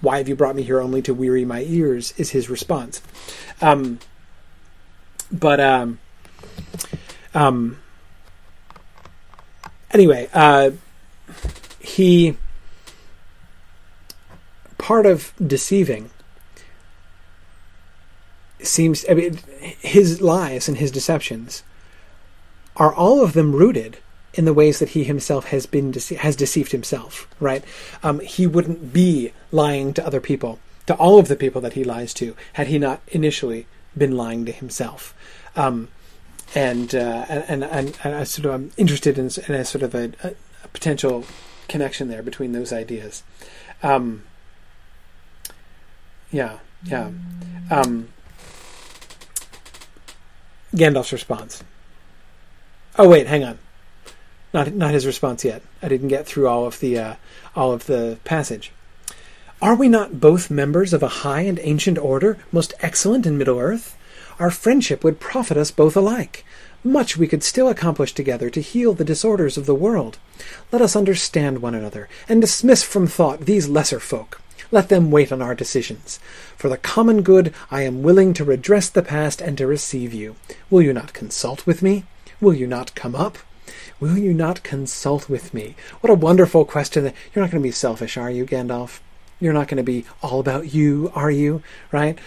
why 0.00 0.18
have 0.18 0.28
you 0.28 0.34
brought 0.34 0.56
me 0.56 0.62
here 0.62 0.80
only 0.80 1.00
to 1.02 1.14
weary 1.14 1.44
my 1.44 1.62
ears? 1.62 2.12
Is 2.16 2.30
his 2.30 2.48
response. 2.48 3.00
Um, 3.60 4.00
but 5.30 5.60
um, 5.60 6.00
um, 7.34 7.78
anyway, 9.90 10.28
uh, 10.32 10.70
he 11.80 12.36
part 14.78 15.06
of 15.06 15.32
deceiving 15.44 16.10
seems. 18.62 19.04
I 19.10 19.14
mean, 19.14 19.38
his 19.80 20.20
lies 20.20 20.68
and 20.68 20.78
his 20.78 20.90
deceptions 20.90 21.62
are 22.76 22.94
all 22.94 23.22
of 23.22 23.32
them 23.32 23.54
rooted 23.54 23.98
in 24.34 24.44
the 24.44 24.54
ways 24.54 24.80
that 24.80 24.90
he 24.90 25.04
himself 25.04 25.46
has 25.46 25.66
been 25.66 25.92
dece- 25.92 26.16
has 26.18 26.36
deceived 26.36 26.72
himself. 26.72 27.28
Right? 27.40 27.64
Um, 28.02 28.20
he 28.20 28.46
wouldn't 28.46 28.92
be 28.92 29.32
lying 29.50 29.92
to 29.94 30.06
other 30.06 30.20
people, 30.20 30.58
to 30.86 30.94
all 30.94 31.18
of 31.18 31.28
the 31.28 31.36
people 31.36 31.60
that 31.62 31.74
he 31.74 31.84
lies 31.84 32.14
to, 32.14 32.36
had 32.54 32.68
he 32.68 32.78
not 32.78 33.00
initially 33.08 33.66
been 33.96 34.16
lying 34.16 34.44
to 34.44 34.52
himself. 34.52 35.14
Um, 35.56 35.88
and, 36.54 36.94
uh, 36.94 37.26
and, 37.28 37.64
and 37.64 37.98
and 38.04 38.14
I 38.14 38.24
sort 38.24 38.46
of 38.46 38.52
I'm 38.52 38.72
interested 38.76 39.18
in, 39.18 39.30
in 39.48 39.54
a 39.54 39.64
sort 39.64 39.82
of 39.82 39.94
a, 39.94 40.12
a, 40.22 40.34
potential 40.68 41.24
connection 41.68 42.08
there 42.08 42.22
between 42.22 42.52
those 42.52 42.72
ideas. 42.72 43.22
Um, 43.82 44.24
yeah, 46.30 46.58
yeah. 46.84 47.10
Um, 47.70 48.08
Gandalf's 50.74 51.12
response. 51.12 51.62
Oh 52.98 53.08
wait, 53.08 53.26
hang 53.26 53.44
on. 53.44 53.58
Not 54.52 54.72
not 54.72 54.94
his 54.94 55.06
response 55.06 55.44
yet. 55.44 55.62
I 55.82 55.88
didn't 55.88 56.08
get 56.08 56.26
through 56.26 56.48
all 56.48 56.66
of 56.66 56.80
the 56.80 56.98
uh, 56.98 57.14
all 57.56 57.72
of 57.72 57.86
the 57.86 58.18
passage. 58.24 58.72
Are 59.62 59.74
we 59.74 59.88
not 59.88 60.20
both 60.20 60.50
members 60.50 60.92
of 60.92 61.02
a 61.02 61.08
high 61.08 61.40
and 61.42 61.58
ancient 61.62 61.98
order, 61.98 62.36
most 62.52 62.74
excellent 62.80 63.26
in 63.26 63.38
Middle 63.38 63.58
Earth? 63.58 63.96
Our 64.38 64.50
friendship 64.50 65.04
would 65.04 65.20
profit 65.20 65.56
us 65.56 65.70
both 65.70 65.96
alike. 65.96 66.44
Much 66.82 67.16
we 67.16 67.28
could 67.28 67.42
still 67.42 67.68
accomplish 67.68 68.12
together 68.12 68.50
to 68.50 68.60
heal 68.60 68.92
the 68.92 69.04
disorders 69.04 69.56
of 69.56 69.66
the 69.66 69.74
world. 69.74 70.18
Let 70.72 70.82
us 70.82 70.96
understand 70.96 71.62
one 71.62 71.74
another, 71.74 72.08
and 72.28 72.40
dismiss 72.40 72.82
from 72.82 73.06
thought 73.06 73.42
these 73.42 73.68
lesser 73.68 74.00
folk. 74.00 74.40
Let 74.70 74.88
them 74.88 75.10
wait 75.10 75.30
on 75.30 75.40
our 75.40 75.54
decisions. 75.54 76.18
For 76.56 76.68
the 76.68 76.76
common 76.76 77.22
good, 77.22 77.54
I 77.70 77.82
am 77.82 78.02
willing 78.02 78.34
to 78.34 78.44
redress 78.44 78.88
the 78.88 79.02
past 79.02 79.40
and 79.40 79.56
to 79.58 79.66
receive 79.66 80.12
you. 80.12 80.36
Will 80.68 80.82
you 80.82 80.92
not 80.92 81.12
consult 81.12 81.66
with 81.66 81.80
me? 81.80 82.04
Will 82.40 82.54
you 82.54 82.66
not 82.66 82.94
come 82.94 83.14
up? 83.14 83.38
Will 84.00 84.18
you 84.18 84.34
not 84.34 84.62
consult 84.62 85.28
with 85.28 85.54
me? 85.54 85.76
What 86.00 86.10
a 86.10 86.14
wonderful 86.14 86.64
question. 86.64 87.04
You're 87.04 87.44
not 87.44 87.50
going 87.50 87.62
to 87.62 87.68
be 87.68 87.70
selfish, 87.70 88.16
are 88.16 88.30
you, 88.30 88.44
Gandalf? 88.44 89.00
You're 89.44 89.52
not 89.52 89.68
going 89.68 89.76
to 89.76 89.82
be 89.82 90.06
all 90.22 90.40
about 90.40 90.72
you, 90.72 91.12
are 91.14 91.30
you? 91.30 91.62
Right? 91.92 92.18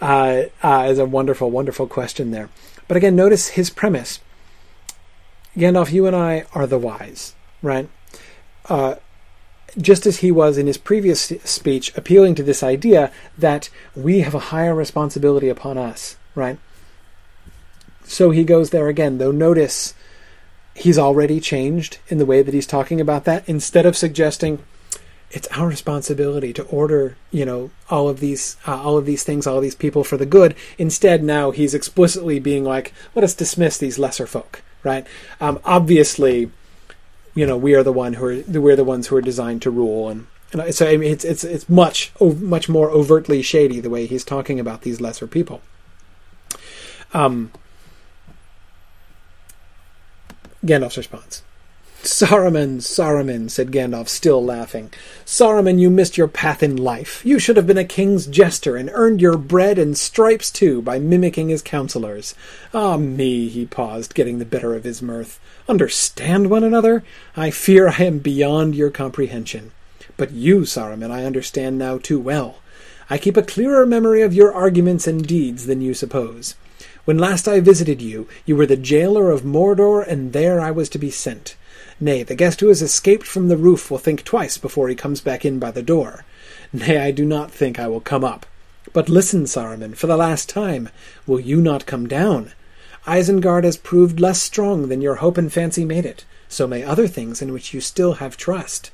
Uh, 0.00 0.42
uh, 0.62 0.86
is 0.88 1.00
a 1.00 1.04
wonderful, 1.04 1.50
wonderful 1.50 1.88
question 1.88 2.30
there. 2.30 2.48
But 2.86 2.96
again, 2.96 3.16
notice 3.16 3.48
his 3.48 3.70
premise. 3.70 4.20
Gandalf, 5.56 5.90
you 5.90 6.06
and 6.06 6.14
I 6.14 6.44
are 6.54 6.68
the 6.68 6.78
wise, 6.78 7.34
right? 7.60 7.88
Uh, 8.68 8.94
just 9.78 10.06
as 10.06 10.18
he 10.18 10.30
was 10.30 10.58
in 10.58 10.68
his 10.68 10.78
previous 10.78 11.32
speech, 11.42 11.92
appealing 11.96 12.36
to 12.36 12.44
this 12.44 12.62
idea 12.62 13.10
that 13.36 13.68
we 13.96 14.20
have 14.20 14.36
a 14.36 14.38
higher 14.54 14.74
responsibility 14.74 15.48
upon 15.48 15.76
us, 15.76 16.18
right? 16.36 16.56
So 18.04 18.30
he 18.30 18.44
goes 18.44 18.70
there 18.70 18.86
again, 18.86 19.18
though 19.18 19.32
notice 19.32 19.92
he's 20.76 21.00
already 21.00 21.40
changed 21.40 21.98
in 22.06 22.18
the 22.18 22.26
way 22.26 22.42
that 22.42 22.54
he's 22.54 22.64
talking 22.64 23.00
about 23.00 23.24
that. 23.24 23.48
Instead 23.48 23.86
of 23.86 23.96
suggesting, 23.96 24.60
it's 25.30 25.48
our 25.48 25.68
responsibility 25.68 26.52
to 26.52 26.64
order, 26.64 27.16
you 27.30 27.44
know, 27.44 27.70
all 27.88 28.08
of 28.08 28.20
these, 28.20 28.56
uh, 28.66 28.82
all 28.82 28.98
of 28.98 29.06
these 29.06 29.22
things, 29.22 29.46
all 29.46 29.60
these 29.60 29.74
people 29.74 30.02
for 30.02 30.16
the 30.16 30.26
good. 30.26 30.56
Instead, 30.76 31.22
now 31.22 31.52
he's 31.52 31.74
explicitly 31.74 32.40
being 32.40 32.64
like, 32.64 32.92
let 33.14 33.24
us 33.24 33.34
dismiss 33.34 33.78
these 33.78 33.98
lesser 33.98 34.26
folk, 34.26 34.62
right? 34.82 35.06
Um, 35.40 35.60
obviously, 35.64 36.50
you 37.34 37.46
know, 37.46 37.56
we 37.56 37.74
are 37.74 37.84
the 37.84 37.92
one 37.92 38.14
who 38.14 38.26
are 38.26 38.60
we're 38.60 38.76
the 38.76 38.84
ones 38.84 39.06
who 39.06 39.16
are 39.16 39.22
designed 39.22 39.62
to 39.62 39.70
rule, 39.70 40.08
and, 40.08 40.26
and 40.52 40.74
so 40.74 40.88
I 40.88 40.96
mean, 40.96 41.12
it's 41.12 41.24
it's 41.24 41.44
it's 41.44 41.68
much 41.68 42.12
much 42.20 42.68
more 42.68 42.90
overtly 42.90 43.40
shady 43.40 43.78
the 43.78 43.90
way 43.90 44.06
he's 44.06 44.24
talking 44.24 44.58
about 44.58 44.82
these 44.82 45.00
lesser 45.00 45.28
people. 45.28 45.62
Um, 47.14 47.52
Gandalf's 50.64 50.96
response. 50.96 51.42
Saruman, 52.02 52.78
Saruman, 52.78 53.50
said 53.50 53.70
Gandalf, 53.70 54.08
still 54.08 54.42
laughing. 54.42 54.90
Saruman, 55.26 55.78
you 55.78 55.90
missed 55.90 56.16
your 56.16 56.28
path 56.28 56.62
in 56.62 56.76
life. 56.76 57.20
You 57.26 57.38
should 57.38 57.58
have 57.58 57.66
been 57.66 57.76
a 57.76 57.84
king's 57.84 58.26
jester 58.26 58.74
and 58.74 58.88
earned 58.94 59.20
your 59.20 59.36
bread 59.36 59.78
and 59.78 59.98
stripes 59.98 60.50
too 60.50 60.80
by 60.80 60.98
mimicking 60.98 61.50
his 61.50 61.60
counselors. 61.60 62.34
Ah 62.72 62.96
me, 62.96 63.48
he 63.48 63.66
paused, 63.66 64.14
getting 64.14 64.38
the 64.38 64.46
better 64.46 64.74
of 64.74 64.84
his 64.84 65.02
mirth. 65.02 65.38
Understand 65.68 66.48
one 66.48 66.64
another? 66.64 67.04
I 67.36 67.50
fear 67.50 67.88
I 67.88 68.04
am 68.04 68.20
beyond 68.20 68.74
your 68.74 68.90
comprehension. 68.90 69.70
But 70.16 70.30
you, 70.30 70.60
Saruman, 70.60 71.10
I 71.10 71.26
understand 71.26 71.76
now 71.76 71.98
too 71.98 72.18
well. 72.18 72.56
I 73.10 73.18
keep 73.18 73.36
a 73.36 73.42
clearer 73.42 73.84
memory 73.84 74.22
of 74.22 74.32
your 74.32 74.54
arguments 74.54 75.06
and 75.06 75.26
deeds 75.26 75.66
than 75.66 75.82
you 75.82 75.92
suppose. 75.92 76.54
When 77.04 77.18
last 77.18 77.46
I 77.46 77.60
visited 77.60 78.00
you, 78.00 78.26
you 78.46 78.56
were 78.56 78.66
the 78.66 78.76
jailer 78.76 79.30
of 79.30 79.42
Mordor, 79.42 80.00
and 80.06 80.32
there 80.32 80.60
I 80.60 80.70
was 80.70 80.88
to 80.90 80.98
be 80.98 81.10
sent. 81.10 81.56
Nay, 82.02 82.22
the 82.22 82.34
guest 82.34 82.60
who 82.60 82.68
has 82.68 82.80
escaped 82.80 83.26
from 83.26 83.48
the 83.48 83.58
roof 83.58 83.90
will 83.90 83.98
think 83.98 84.24
twice 84.24 84.56
before 84.56 84.88
he 84.88 84.94
comes 84.94 85.20
back 85.20 85.44
in 85.44 85.58
by 85.58 85.70
the 85.70 85.82
door. 85.82 86.24
Nay, 86.72 86.96
I 86.96 87.10
do 87.10 87.26
not 87.26 87.50
think 87.50 87.78
I 87.78 87.88
will 87.88 88.00
come 88.00 88.24
up. 88.24 88.46
But 88.94 89.10
listen, 89.10 89.44
Saruman, 89.44 89.94
for 89.94 90.06
the 90.06 90.16
last 90.16 90.48
time, 90.48 90.88
will 91.26 91.40
you 91.40 91.60
not 91.60 91.84
come 91.84 92.08
down? 92.08 92.52
Isengard 93.06 93.64
has 93.64 93.76
proved 93.76 94.18
less 94.18 94.40
strong 94.40 94.88
than 94.88 95.02
your 95.02 95.16
hope 95.16 95.36
and 95.36 95.52
fancy 95.52 95.84
made 95.84 96.06
it. 96.06 96.24
So 96.48 96.66
may 96.66 96.82
other 96.82 97.06
things 97.06 97.42
in 97.42 97.52
which 97.52 97.74
you 97.74 97.82
still 97.82 98.14
have 98.14 98.38
trust. 98.38 98.90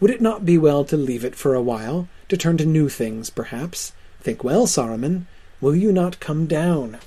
Would 0.00 0.10
it 0.10 0.20
not 0.20 0.44
be 0.44 0.58
well 0.58 0.84
to 0.86 0.96
leave 0.96 1.24
it 1.24 1.36
for 1.36 1.54
a 1.54 1.62
while, 1.62 2.08
to 2.28 2.36
turn 2.36 2.56
to 2.58 2.66
new 2.66 2.88
things, 2.88 3.30
perhaps? 3.30 3.92
Think 4.20 4.42
well, 4.42 4.66
Saruman. 4.66 5.26
Will 5.60 5.76
you 5.76 5.92
not 5.92 6.18
come 6.18 6.46
down? 6.46 6.98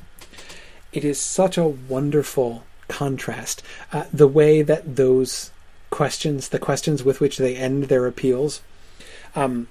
It 0.93 1.03
is 1.03 1.19
such 1.19 1.57
a 1.57 1.67
wonderful 1.67 2.63
contrast. 2.91 3.63
Uh, 3.93 4.03
the 4.11 4.27
way 4.27 4.61
that 4.61 4.97
those 4.97 5.51
questions, 5.89 6.49
the 6.49 6.59
questions 6.59 7.03
with 7.03 7.21
which 7.21 7.37
they 7.37 7.55
end 7.55 7.85
their 7.85 8.05
appeals, 8.05 8.61
um, 9.35 9.67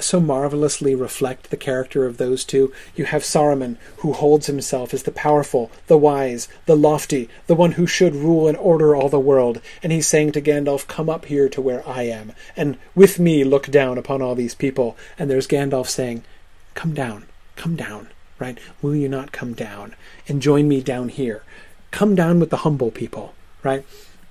so 0.00 0.18
marvelously 0.18 0.94
reflect 0.94 1.50
the 1.50 1.56
character 1.56 2.04
of 2.04 2.16
those 2.16 2.44
two. 2.44 2.72
You 2.96 3.04
have 3.04 3.22
Saruman, 3.22 3.76
who 3.98 4.12
holds 4.12 4.46
himself 4.46 4.92
as 4.92 5.04
the 5.04 5.12
powerful, 5.12 5.70
the 5.86 5.98
wise, 5.98 6.48
the 6.66 6.76
lofty, 6.76 7.28
the 7.46 7.54
one 7.54 7.72
who 7.72 7.86
should 7.86 8.14
rule 8.14 8.48
and 8.48 8.56
order 8.56 8.96
all 8.96 9.08
the 9.08 9.20
world, 9.20 9.60
and 9.82 9.92
he's 9.92 10.08
saying 10.08 10.32
to 10.32 10.42
Gandalf, 10.42 10.88
Come 10.88 11.08
up 11.08 11.26
here 11.26 11.48
to 11.48 11.60
where 11.60 11.86
I 11.88 12.02
am, 12.04 12.32
and 12.56 12.76
with 12.94 13.20
me 13.20 13.44
look 13.44 13.66
down 13.70 13.98
upon 13.98 14.20
all 14.20 14.34
these 14.34 14.54
people. 14.54 14.96
And 15.18 15.30
there's 15.30 15.46
Gandalf 15.46 15.86
saying, 15.86 16.24
Come 16.74 16.94
down, 16.94 17.26
come 17.54 17.76
down, 17.76 18.08
right? 18.38 18.58
Will 18.82 18.96
you 18.96 19.08
not 19.08 19.32
come 19.32 19.52
down 19.54 19.94
and 20.26 20.42
join 20.42 20.66
me 20.66 20.80
down 20.80 21.08
here? 21.08 21.42
Come 21.94 22.16
down 22.16 22.40
with 22.40 22.50
the 22.50 22.56
humble 22.66 22.90
people, 22.90 23.34
right? 23.62 23.86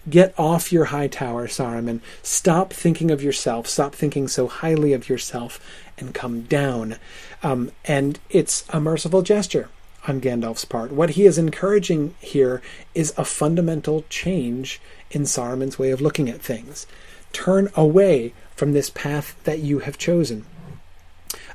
Get 0.09 0.37
off 0.37 0.73
your 0.73 0.83
high 0.83 1.07
tower, 1.07 1.47
Saruman. 1.47 2.01
Stop 2.21 2.73
thinking 2.73 3.09
of 3.09 3.23
yourself. 3.23 3.67
Stop 3.67 3.95
thinking 3.95 4.27
so 4.27 4.47
highly 4.47 4.91
of 4.91 5.07
yourself 5.07 5.61
and 5.97 6.13
come 6.13 6.41
down. 6.41 6.97
Um, 7.41 7.71
and 7.85 8.19
it's 8.29 8.65
a 8.71 8.81
merciful 8.81 9.21
gesture 9.21 9.69
on 10.09 10.19
Gandalf's 10.19 10.65
part. 10.65 10.91
What 10.91 11.11
he 11.11 11.25
is 11.25 11.37
encouraging 11.37 12.15
here 12.19 12.61
is 12.93 13.13
a 13.15 13.23
fundamental 13.23 14.03
change 14.09 14.81
in 15.09 15.21
Saruman's 15.21 15.79
way 15.79 15.91
of 15.91 16.01
looking 16.01 16.27
at 16.27 16.41
things. 16.41 16.85
Turn 17.31 17.69
away 17.77 18.33
from 18.57 18.73
this 18.73 18.89
path 18.89 19.41
that 19.45 19.59
you 19.59 19.79
have 19.79 19.97
chosen. 19.97 20.43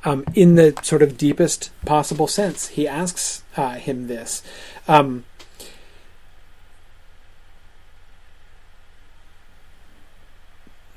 Um, 0.07 0.25
in 0.35 0.55
the 0.55 0.73
sort 0.81 1.03
of 1.03 1.19
deepest 1.19 1.71
possible 1.85 2.29
sense, 2.29 2.69
he 2.69 2.89
asks 2.89 3.43
uh, 3.59 3.75
him 3.75 4.07
this. 4.07 4.43
Um, 4.87 5.25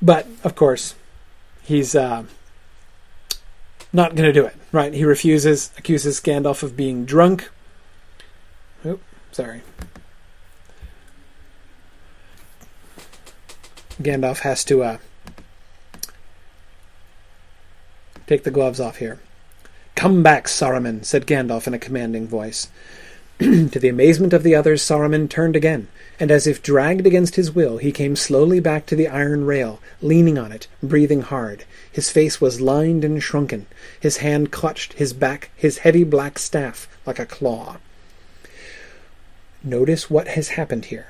But 0.02 0.26
of 0.42 0.56
course, 0.56 0.96
he's 1.62 1.94
uh, 1.94 2.24
not 3.92 4.16
going 4.16 4.26
to 4.26 4.32
do 4.32 4.44
it. 4.44 4.56
Right? 4.72 4.92
He 4.92 5.04
refuses, 5.04 5.70
accuses 5.78 6.20
Gandalf 6.20 6.62
of 6.62 6.76
being 6.76 7.04
drunk. 7.04 7.48
Oop, 8.84 9.00
sorry. 9.30 9.62
Gandalf 14.00 14.40
has 14.40 14.64
to 14.64 14.82
uh, 14.82 14.98
take 18.26 18.42
the 18.42 18.50
gloves 18.50 18.80
off 18.80 18.96
here. 18.96 19.20
Come 19.94 20.22
back, 20.22 20.46
Saruman, 20.46 21.04
said 21.04 21.26
Gandalf 21.26 21.68
in 21.68 21.74
a 21.74 21.78
commanding 21.78 22.26
voice. 22.26 22.68
to 23.38 23.78
the 23.78 23.88
amazement 23.88 24.32
of 24.32 24.42
the 24.42 24.54
others, 24.54 24.82
Saruman 24.82 25.28
turned 25.28 25.56
again, 25.56 25.88
and 26.20 26.30
as 26.30 26.46
if 26.46 26.62
dragged 26.62 27.06
against 27.06 27.36
his 27.36 27.54
will, 27.54 27.78
he 27.78 27.90
came 27.90 28.14
slowly 28.14 28.60
back 28.60 28.86
to 28.86 28.96
the 28.96 29.08
iron 29.08 29.44
rail, 29.44 29.80
leaning 30.00 30.38
on 30.38 30.52
it, 30.52 30.68
breathing 30.82 31.22
hard. 31.22 31.64
His 31.90 32.10
face 32.10 32.40
was 32.40 32.60
lined 32.60 33.04
and 33.04 33.22
shrunken. 33.22 33.66
His 33.98 34.18
hand 34.18 34.50
clutched 34.50 34.94
his 34.94 35.12
back, 35.12 35.50
his 35.56 35.78
heavy 35.78 36.04
black 36.04 36.38
staff, 36.38 36.88
like 37.04 37.18
a 37.18 37.26
claw. 37.26 37.78
Notice 39.64 40.10
what 40.10 40.28
has 40.28 40.48
happened 40.48 40.86
here. 40.86 41.08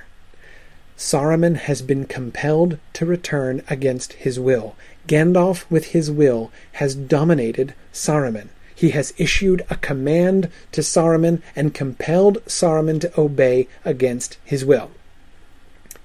Saruman 0.96 1.56
has 1.56 1.82
been 1.82 2.04
compelled 2.04 2.78
to 2.92 3.06
return 3.06 3.62
against 3.68 4.12
his 4.14 4.38
will. 4.38 4.76
Gandalf, 5.08 5.64
with 5.68 5.86
his 5.86 6.10
will, 6.10 6.52
has 6.72 6.94
dominated 6.94 7.74
Saruman. 7.92 8.48
He 8.74 8.90
has 8.90 9.12
issued 9.16 9.64
a 9.70 9.76
command 9.76 10.50
to 10.72 10.80
Saruman 10.80 11.42
and 11.54 11.74
compelled 11.74 12.44
Saruman 12.46 13.00
to 13.00 13.20
obey 13.20 13.68
against 13.84 14.38
his 14.44 14.64
will. 14.64 14.90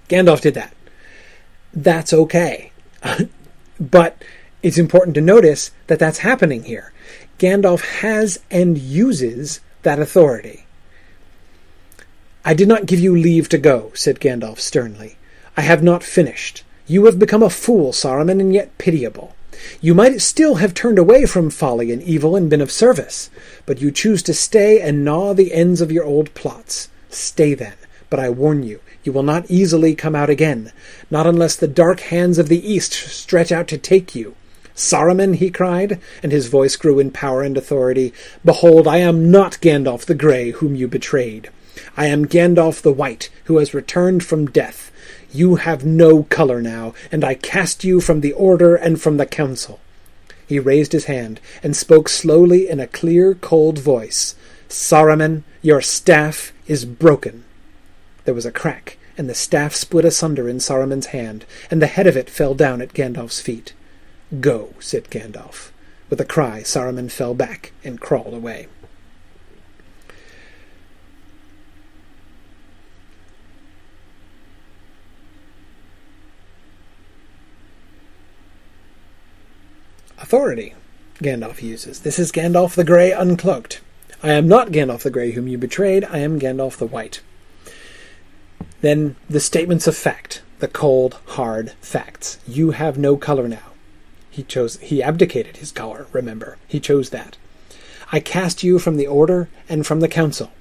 Gandalf 0.09 0.41
did 0.41 0.53
that. 0.53 0.73
That's 1.73 2.13
okay. 2.13 2.71
but 3.79 4.23
it's 4.63 4.77
important 4.77 5.15
to 5.15 5.21
notice 5.21 5.71
that 5.87 5.99
that's 5.99 6.19
happening 6.19 6.63
here. 6.63 6.93
Gandalf 7.39 7.99
has 8.01 8.39
and 8.49 8.77
uses 8.77 9.59
that 9.83 9.99
authority. 9.99 10.65
I 12.43 12.53
did 12.53 12.67
not 12.67 12.85
give 12.85 12.99
you 12.99 13.15
leave 13.15 13.49
to 13.49 13.57
go, 13.57 13.91
said 13.93 14.19
Gandalf 14.19 14.59
sternly. 14.59 15.17
I 15.55 15.61
have 15.61 15.83
not 15.83 16.03
finished. 16.03 16.63
You 16.87 17.05
have 17.05 17.19
become 17.19 17.43
a 17.43 17.49
fool, 17.49 17.91
Saruman, 17.91 18.39
and 18.39 18.53
yet 18.53 18.77
pitiable. 18.77 19.35
You 19.81 19.93
might 19.93 20.21
still 20.21 20.55
have 20.55 20.73
turned 20.73 20.99
away 20.99 21.25
from 21.25 21.49
folly 21.49 21.91
and 21.91 22.01
evil 22.03 22.35
and 22.35 22.49
been 22.49 22.61
of 22.61 22.71
service, 22.71 23.29
but 23.65 23.81
you 23.81 23.91
choose 23.91 24.23
to 24.23 24.33
stay 24.33 24.81
and 24.81 25.03
gnaw 25.03 25.33
the 25.33 25.53
ends 25.53 25.81
of 25.81 25.91
your 25.91 26.03
old 26.03 26.33
plots. 26.33 26.89
Stay 27.09 27.53
then, 27.53 27.75
but 28.09 28.19
I 28.19 28.29
warn 28.29 28.63
you, 28.63 28.79
you 29.03 29.11
will 29.13 29.23
not 29.23 29.49
easily 29.49 29.95
come 29.95 30.15
out 30.15 30.29
again, 30.29 30.71
not 31.09 31.27
unless 31.27 31.55
the 31.55 31.67
dark 31.67 32.01
hands 32.01 32.37
of 32.37 32.49
the 32.49 32.69
east 32.69 32.93
stretch 32.93 33.51
out 33.51 33.67
to 33.69 33.77
take 33.77 34.15
you. 34.15 34.35
Saruman, 34.75 35.35
he 35.35 35.49
cried, 35.49 35.99
and 36.21 36.31
his 36.31 36.47
voice 36.47 36.75
grew 36.75 36.99
in 36.99 37.09
power 37.09 37.41
and 37.41 37.57
authority. 37.57 38.13
Behold, 38.45 38.87
I 38.87 38.97
am 38.97 39.31
not 39.31 39.59
Gandalf 39.59 40.05
the 40.05 40.13
Grey, 40.13 40.51
whom 40.51 40.75
you 40.75 40.87
betrayed. 40.87 41.49
I 41.95 42.05
am 42.05 42.27
Gandalf 42.27 42.81
the 42.81 42.93
White, 42.93 43.29
who 43.45 43.57
has 43.57 43.73
returned 43.73 44.23
from 44.23 44.45
death. 44.45 44.91
You 45.31 45.55
have 45.55 45.85
no 45.85 46.23
color 46.23 46.61
now, 46.61 46.93
and 47.11 47.23
I 47.23 47.35
cast 47.35 47.83
you 47.83 47.99
from 47.99 48.21
the 48.21 48.33
Order 48.33 48.75
and 48.75 49.01
from 49.01 49.17
the 49.17 49.25
Council. 49.25 49.79
He 50.47 50.59
raised 50.59 50.93
his 50.93 51.05
hand 51.05 51.39
and 51.61 51.75
spoke 51.75 52.07
slowly 52.07 52.69
in 52.69 52.79
a 52.79 52.87
clear, 52.87 53.35
cold 53.35 53.79
voice. 53.79 54.35
Saruman, 54.69 55.43
your 55.61 55.81
staff 55.81 56.53
is 56.67 56.85
broken. 56.85 57.43
There 58.25 58.33
was 58.33 58.45
a 58.45 58.51
crack, 58.51 58.97
and 59.17 59.29
the 59.29 59.35
staff 59.35 59.75
split 59.75 60.05
asunder 60.05 60.47
in 60.47 60.57
Saruman's 60.57 61.07
hand, 61.07 61.45
and 61.69 61.81
the 61.81 61.87
head 61.87 62.07
of 62.07 62.15
it 62.15 62.29
fell 62.29 62.53
down 62.53 62.81
at 62.81 62.93
Gandalf's 62.93 63.41
feet. 63.41 63.73
Go, 64.39 64.73
said 64.79 65.09
Gandalf. 65.09 65.71
With 66.09 66.21
a 66.21 66.25
cry, 66.25 66.61
Saruman 66.61 67.11
fell 67.11 67.33
back 67.33 67.73
and 67.83 67.99
crawled 67.99 68.33
away. 68.33 68.67
Authority, 80.27 80.73
Gandalf 81.19 81.61
uses. 81.61 82.01
This 82.01 82.19
is 82.19 82.33
Gandalf 82.33 82.75
the 82.75 82.83
Grey 82.83 83.11
uncloaked. 83.11 83.79
I 84.21 84.33
am 84.33 84.45
not 84.45 84.73
Gandalf 84.73 85.03
the 85.03 85.09
Grey 85.09 85.31
whom 85.31 85.47
you 85.47 85.57
betrayed, 85.57 86.03
I 86.03 86.17
am 86.17 86.37
Gandalf 86.37 86.75
the 86.75 86.85
White. 86.85 87.21
Then 88.81 89.15
the 89.29 89.39
statements 89.39 89.87
of 89.87 89.95
fact, 89.95 90.41
the 90.59 90.67
cold, 90.67 91.17
hard 91.27 91.71
facts. 91.79 92.39
You 92.45 92.71
have 92.71 92.97
no 92.97 93.15
color 93.15 93.47
now. 93.47 93.71
He 94.29 94.43
chose 94.43 94.75
he 94.79 95.01
abdicated 95.01 95.55
his 95.55 95.71
color, 95.71 96.07
remember. 96.11 96.57
He 96.67 96.81
chose 96.81 97.09
that. 97.11 97.37
I 98.11 98.19
cast 98.19 98.63
you 98.63 98.79
from 98.79 98.97
the 98.97 99.07
order 99.07 99.47
and 99.69 99.87
from 99.87 100.01
the 100.01 100.09
council. 100.09 100.51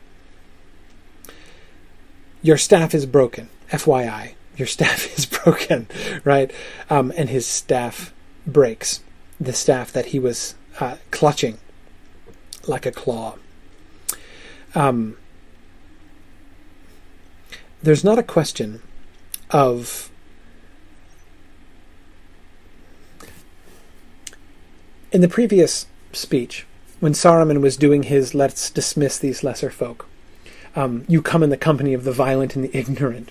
Your 2.40 2.56
staff 2.56 2.94
is 2.94 3.04
broken. 3.04 3.48
FYI, 3.72 4.34
your 4.56 4.68
staff 4.68 5.12
is 5.18 5.26
broken, 5.26 5.88
right? 6.22 6.52
Um, 6.88 7.12
and 7.16 7.28
his 7.28 7.46
staff 7.46 8.14
breaks. 8.46 9.00
The 9.40 9.52
staff 9.52 9.92
that 9.92 10.06
he 10.06 10.18
was 10.18 10.54
uh, 10.80 10.96
clutching 11.10 11.58
like 12.66 12.86
a 12.86 12.92
claw. 12.92 13.36
Um, 14.74 15.16
there's 17.82 18.04
not 18.04 18.18
a 18.18 18.22
question 18.22 18.82
of 19.50 20.10
in 25.12 25.20
the 25.20 25.28
previous 25.28 25.86
speech 26.12 26.66
when 26.98 27.12
Saruman 27.12 27.60
was 27.60 27.76
doing 27.76 28.04
his 28.04 28.34
let's 28.34 28.70
dismiss 28.70 29.18
these 29.18 29.44
lesser 29.44 29.70
folk 29.70 30.08
um, 30.74 31.04
you 31.08 31.22
come 31.22 31.42
in 31.42 31.50
the 31.50 31.56
company 31.56 31.94
of 31.94 32.04
the 32.04 32.12
violent 32.12 32.56
and 32.56 32.64
the 32.64 32.76
ignorant 32.76 33.30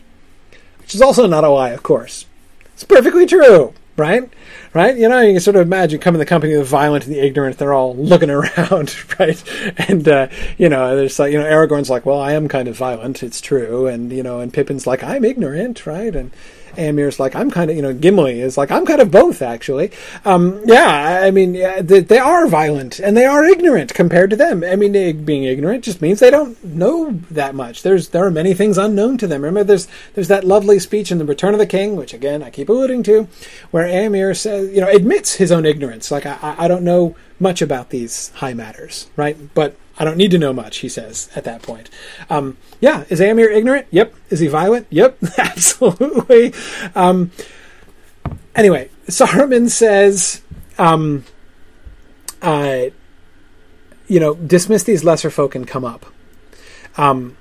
which 0.79 0.95
is 0.95 1.01
also 1.01 1.27
not 1.27 1.43
a 1.43 1.49
lie 1.49 1.71
of 1.71 1.83
course 1.83 2.25
it's 2.73 2.85
perfectly 2.85 3.25
true 3.25 3.73
right? 3.97 4.29
Right? 4.73 4.97
You 4.97 5.07
know, 5.09 5.21
you 5.21 5.33
can 5.33 5.41
sort 5.41 5.55
of 5.55 5.61
imagine 5.61 5.99
coming 5.99 6.19
in 6.19 6.19
the 6.19 6.25
company 6.25 6.53
of 6.53 6.59
the 6.59 6.65
violent 6.65 7.05
and 7.05 7.15
the 7.15 7.19
ignorant. 7.19 7.57
They're 7.57 7.73
all 7.73 7.95
looking 7.95 8.29
around, 8.31 8.95
right? 9.19 9.43
And 9.89 10.07
uh, 10.07 10.27
you 10.57 10.69
know, 10.69 10.95
there's 10.95 11.19
like 11.19 11.31
you 11.31 11.39
know, 11.39 11.45
Aragorn's 11.45 11.89
like, 11.89 12.05
well, 12.05 12.19
I 12.19 12.33
am 12.33 12.47
kind 12.47 12.67
of 12.67 12.77
violent. 12.77 13.23
It's 13.23 13.41
true, 13.41 13.87
and 13.87 14.11
you 14.11 14.23
know, 14.23 14.39
and 14.39 14.53
Pippin's 14.53 14.87
like, 14.87 15.03
I'm 15.03 15.25
ignorant, 15.25 15.85
right? 15.85 16.15
And 16.15 16.31
Eomer's 16.75 17.19
like, 17.19 17.35
I'm 17.35 17.51
kind 17.51 17.69
of, 17.69 17.75
you 17.75 17.81
know, 17.81 17.93
Gimli 17.93 18.41
is 18.41 18.57
like, 18.57 18.71
I'm 18.71 18.85
kind 18.85 19.01
of 19.01 19.11
both, 19.11 19.41
actually. 19.41 19.91
Um, 20.23 20.61
yeah, 20.65 21.21
I 21.23 21.31
mean, 21.31 21.53
yeah, 21.53 21.81
they, 21.81 22.01
they, 22.01 22.19
are 22.19 22.47
violent 22.47 22.99
and 22.99 23.15
they 23.15 23.25
are 23.25 23.45
ignorant 23.45 23.93
compared 23.93 24.29
to 24.31 24.35
them. 24.35 24.63
I 24.63 24.75
mean, 24.75 24.93
they, 24.93 25.11
being 25.11 25.43
ignorant 25.43 25.83
just 25.83 26.01
means 26.01 26.19
they 26.19 26.31
don't 26.31 26.61
know 26.63 27.11
that 27.31 27.55
much. 27.55 27.83
There's 27.83 28.09
there 28.09 28.25
are 28.25 28.31
many 28.31 28.53
things 28.53 28.77
unknown 28.77 29.17
to 29.19 29.27
them. 29.27 29.43
Remember, 29.43 29.63
there's 29.63 29.87
there's 30.13 30.27
that 30.29 30.43
lovely 30.43 30.79
speech 30.79 31.11
in 31.11 31.17
the 31.17 31.25
Return 31.25 31.53
of 31.53 31.59
the 31.59 31.65
King, 31.67 31.95
which 31.95 32.13
again 32.13 32.41
I 32.41 32.49
keep 32.49 32.69
alluding 32.69 33.03
to, 33.03 33.27
where 33.71 33.85
Éomer 33.85 34.35
says, 34.35 34.73
you 34.73 34.81
know, 34.81 34.89
admits 34.89 35.35
his 35.35 35.51
own 35.51 35.65
ignorance. 35.65 36.11
Like, 36.11 36.25
I, 36.25 36.55
I 36.57 36.67
don't 36.67 36.83
know 36.83 37.15
much 37.39 37.61
about 37.61 37.89
these 37.89 38.29
high 38.35 38.53
matters, 38.53 39.07
right? 39.15 39.37
But 39.53 39.75
I 39.97 40.03
don't 40.03 40.17
need 40.17 40.31
to 40.31 40.37
know 40.37 40.51
much, 40.51 40.77
he 40.77 40.89
says 40.89 41.29
at 41.35 41.45
that 41.45 41.61
point. 41.61 41.89
Um, 42.29 42.57
yeah, 42.81 43.05
is 43.09 43.19
Éomer 43.19 43.49
ignorant? 43.51 43.87
Yep. 43.91 44.13
Is 44.29 44.39
he 44.39 44.47
violent? 44.47 44.87
Yep, 44.89 45.17
absolutely. 45.37 46.53
Um, 46.95 47.31
anyway, 48.55 48.89
Saruman 49.07 49.69
says, 49.69 50.41
um, 50.77 51.23
uh, 52.41 52.85
you 54.07 54.19
know, 54.19 54.35
dismiss 54.35 54.83
these 54.83 55.03
lesser 55.03 55.29
folk 55.29 55.55
and 55.55 55.67
come 55.67 55.85
up. 55.85 56.05
Um, 56.97 57.37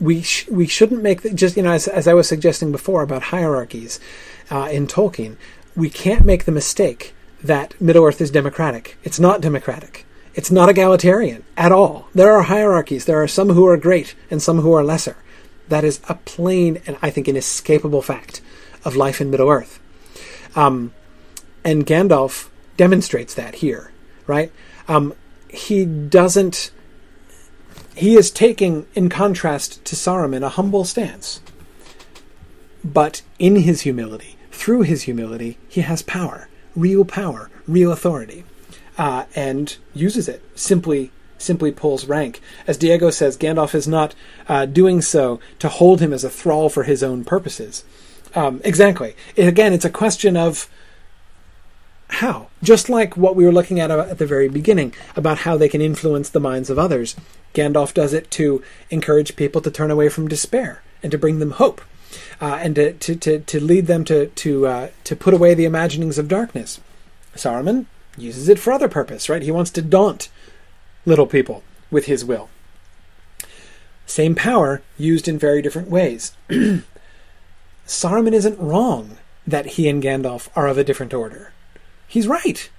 we 0.00 0.22
sh- 0.22 0.48
we 0.48 0.66
shouldn't 0.66 1.02
make 1.02 1.22
the, 1.22 1.32
just 1.32 1.56
you 1.56 1.62
know 1.62 1.72
as, 1.72 1.88
as 1.88 2.06
I 2.08 2.14
was 2.14 2.28
suggesting 2.28 2.72
before 2.72 3.02
about 3.02 3.24
hierarchies 3.24 4.00
uh, 4.50 4.68
in 4.70 4.86
Tolkien. 4.86 5.36
We 5.76 5.90
can't 5.90 6.24
make 6.24 6.44
the 6.44 6.52
mistake 6.52 7.14
that 7.44 7.78
Middle 7.80 8.04
Earth 8.04 8.22
is 8.22 8.30
democratic. 8.30 8.96
It's 9.04 9.20
not 9.20 9.42
democratic. 9.42 10.06
It's 10.34 10.50
not 10.50 10.70
egalitarian 10.70 11.44
at 11.56 11.72
all. 11.72 12.08
There 12.14 12.32
are 12.32 12.42
hierarchies. 12.42 13.04
There 13.04 13.22
are 13.22 13.28
some 13.28 13.50
who 13.50 13.66
are 13.66 13.76
great 13.76 14.16
and 14.30 14.42
some 14.42 14.60
who 14.60 14.72
are 14.72 14.82
lesser. 14.82 15.16
That 15.68 15.84
is 15.84 16.00
a 16.08 16.14
plain 16.14 16.80
and 16.86 16.96
I 17.02 17.10
think 17.10 17.28
inescapable 17.28 18.02
fact 18.02 18.40
of 18.84 18.96
life 18.96 19.20
in 19.20 19.30
Middle 19.30 19.50
Earth. 19.50 19.78
Um, 20.56 20.92
and 21.64 21.86
Gandalf 21.86 22.48
demonstrates 22.76 23.34
that 23.34 23.56
here, 23.56 23.92
right? 24.26 24.50
Um, 24.88 25.14
he 25.48 25.84
doesn't. 25.84 26.70
He 27.94 28.16
is 28.16 28.30
taking, 28.30 28.86
in 28.94 29.08
contrast 29.08 29.84
to 29.84 29.94
Saruman, 29.94 30.42
a 30.42 30.48
humble 30.48 30.84
stance. 30.84 31.40
But 32.82 33.22
in 33.38 33.56
his 33.56 33.82
humility, 33.82 34.36
through 34.50 34.82
his 34.82 35.02
humility, 35.02 35.58
he 35.68 35.82
has 35.82 36.02
power 36.02 36.48
real 36.76 37.04
power, 37.04 37.50
real 37.66 37.92
authority, 37.92 38.44
uh, 38.98 39.24
and 39.34 39.76
uses 39.94 40.28
it. 40.28 40.42
Simply, 40.54 41.10
simply 41.38 41.72
pulls 41.72 42.06
rank. 42.06 42.40
As 42.66 42.78
Diego 42.78 43.10
says, 43.10 43.36
Gandalf 43.36 43.74
is 43.74 43.88
not 43.88 44.14
uh, 44.48 44.66
doing 44.66 45.00
so 45.02 45.40
to 45.58 45.68
hold 45.68 46.00
him 46.00 46.12
as 46.12 46.24
a 46.24 46.30
thrall 46.30 46.68
for 46.68 46.84
his 46.84 47.02
own 47.02 47.24
purposes. 47.24 47.84
Um, 48.34 48.60
exactly. 48.64 49.14
It, 49.36 49.46
again, 49.46 49.72
it's 49.72 49.84
a 49.84 49.90
question 49.90 50.36
of 50.36 50.68
how. 52.08 52.48
Just 52.62 52.88
like 52.88 53.16
what 53.16 53.36
we 53.36 53.44
were 53.44 53.52
looking 53.52 53.80
at 53.80 53.90
at 53.90 54.18
the 54.18 54.26
very 54.26 54.48
beginning 54.48 54.94
about 55.16 55.38
how 55.38 55.56
they 55.56 55.68
can 55.68 55.80
influence 55.80 56.28
the 56.28 56.40
minds 56.40 56.70
of 56.70 56.78
others. 56.78 57.16
Gandalf 57.54 57.94
does 57.94 58.12
it 58.12 58.30
to 58.32 58.62
encourage 58.90 59.36
people 59.36 59.60
to 59.60 59.70
turn 59.70 59.90
away 59.90 60.08
from 60.08 60.28
despair 60.28 60.82
and 61.02 61.12
to 61.12 61.18
bring 61.18 61.38
them 61.38 61.52
hope 61.52 61.80
uh, 62.40 62.58
and 62.60 62.74
to, 62.76 62.92
to, 62.94 63.16
to, 63.16 63.38
to, 63.40 63.60
lead 63.60 63.86
them 63.86 64.04
to, 64.04 64.26
to, 64.26 64.66
uh, 64.66 64.88
to 65.04 65.16
put 65.16 65.34
away 65.34 65.54
the 65.54 65.64
imaginings 65.64 66.18
of 66.18 66.28
darkness. 66.28 66.80
Saruman 67.34 67.86
uses 68.16 68.48
it 68.48 68.58
for 68.58 68.72
other 68.72 68.88
purpose, 68.88 69.28
right? 69.28 69.42
He 69.42 69.50
wants 69.50 69.70
to 69.72 69.82
daunt 69.82 70.28
little 71.04 71.26
people 71.26 71.62
with 71.90 72.06
his 72.06 72.24
will. 72.24 72.48
Same 74.06 74.34
power 74.34 74.82
used 74.98 75.28
in 75.28 75.38
very 75.38 75.62
different 75.62 75.88
ways. 75.88 76.32
Saruman 77.86 78.32
isn't 78.32 78.58
wrong 78.58 79.18
that 79.46 79.66
he 79.66 79.88
and 79.88 80.02
Gandalf 80.02 80.48
are 80.54 80.66
of 80.66 80.78
a 80.78 80.84
different 80.84 81.14
order. 81.14 81.52
He's 82.06 82.26
right. 82.26 82.70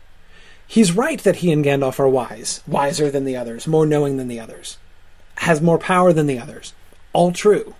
He's 0.67 0.91
right 0.93 1.21
that 1.23 1.37
he 1.37 1.51
and 1.51 1.63
Gandalf 1.63 1.99
are 1.99 2.09
wise, 2.09 2.61
wiser 2.67 3.11
than 3.11 3.25
the 3.25 3.37
others, 3.37 3.67
more 3.67 3.85
knowing 3.85 4.17
than 4.17 4.27
the 4.27 4.39
others, 4.39 4.77
has 5.37 5.61
more 5.61 5.77
power 5.77 6.11
than 6.11 6.27
the 6.27 6.39
others. 6.39 6.73
All 7.13 7.31
true. 7.31 7.75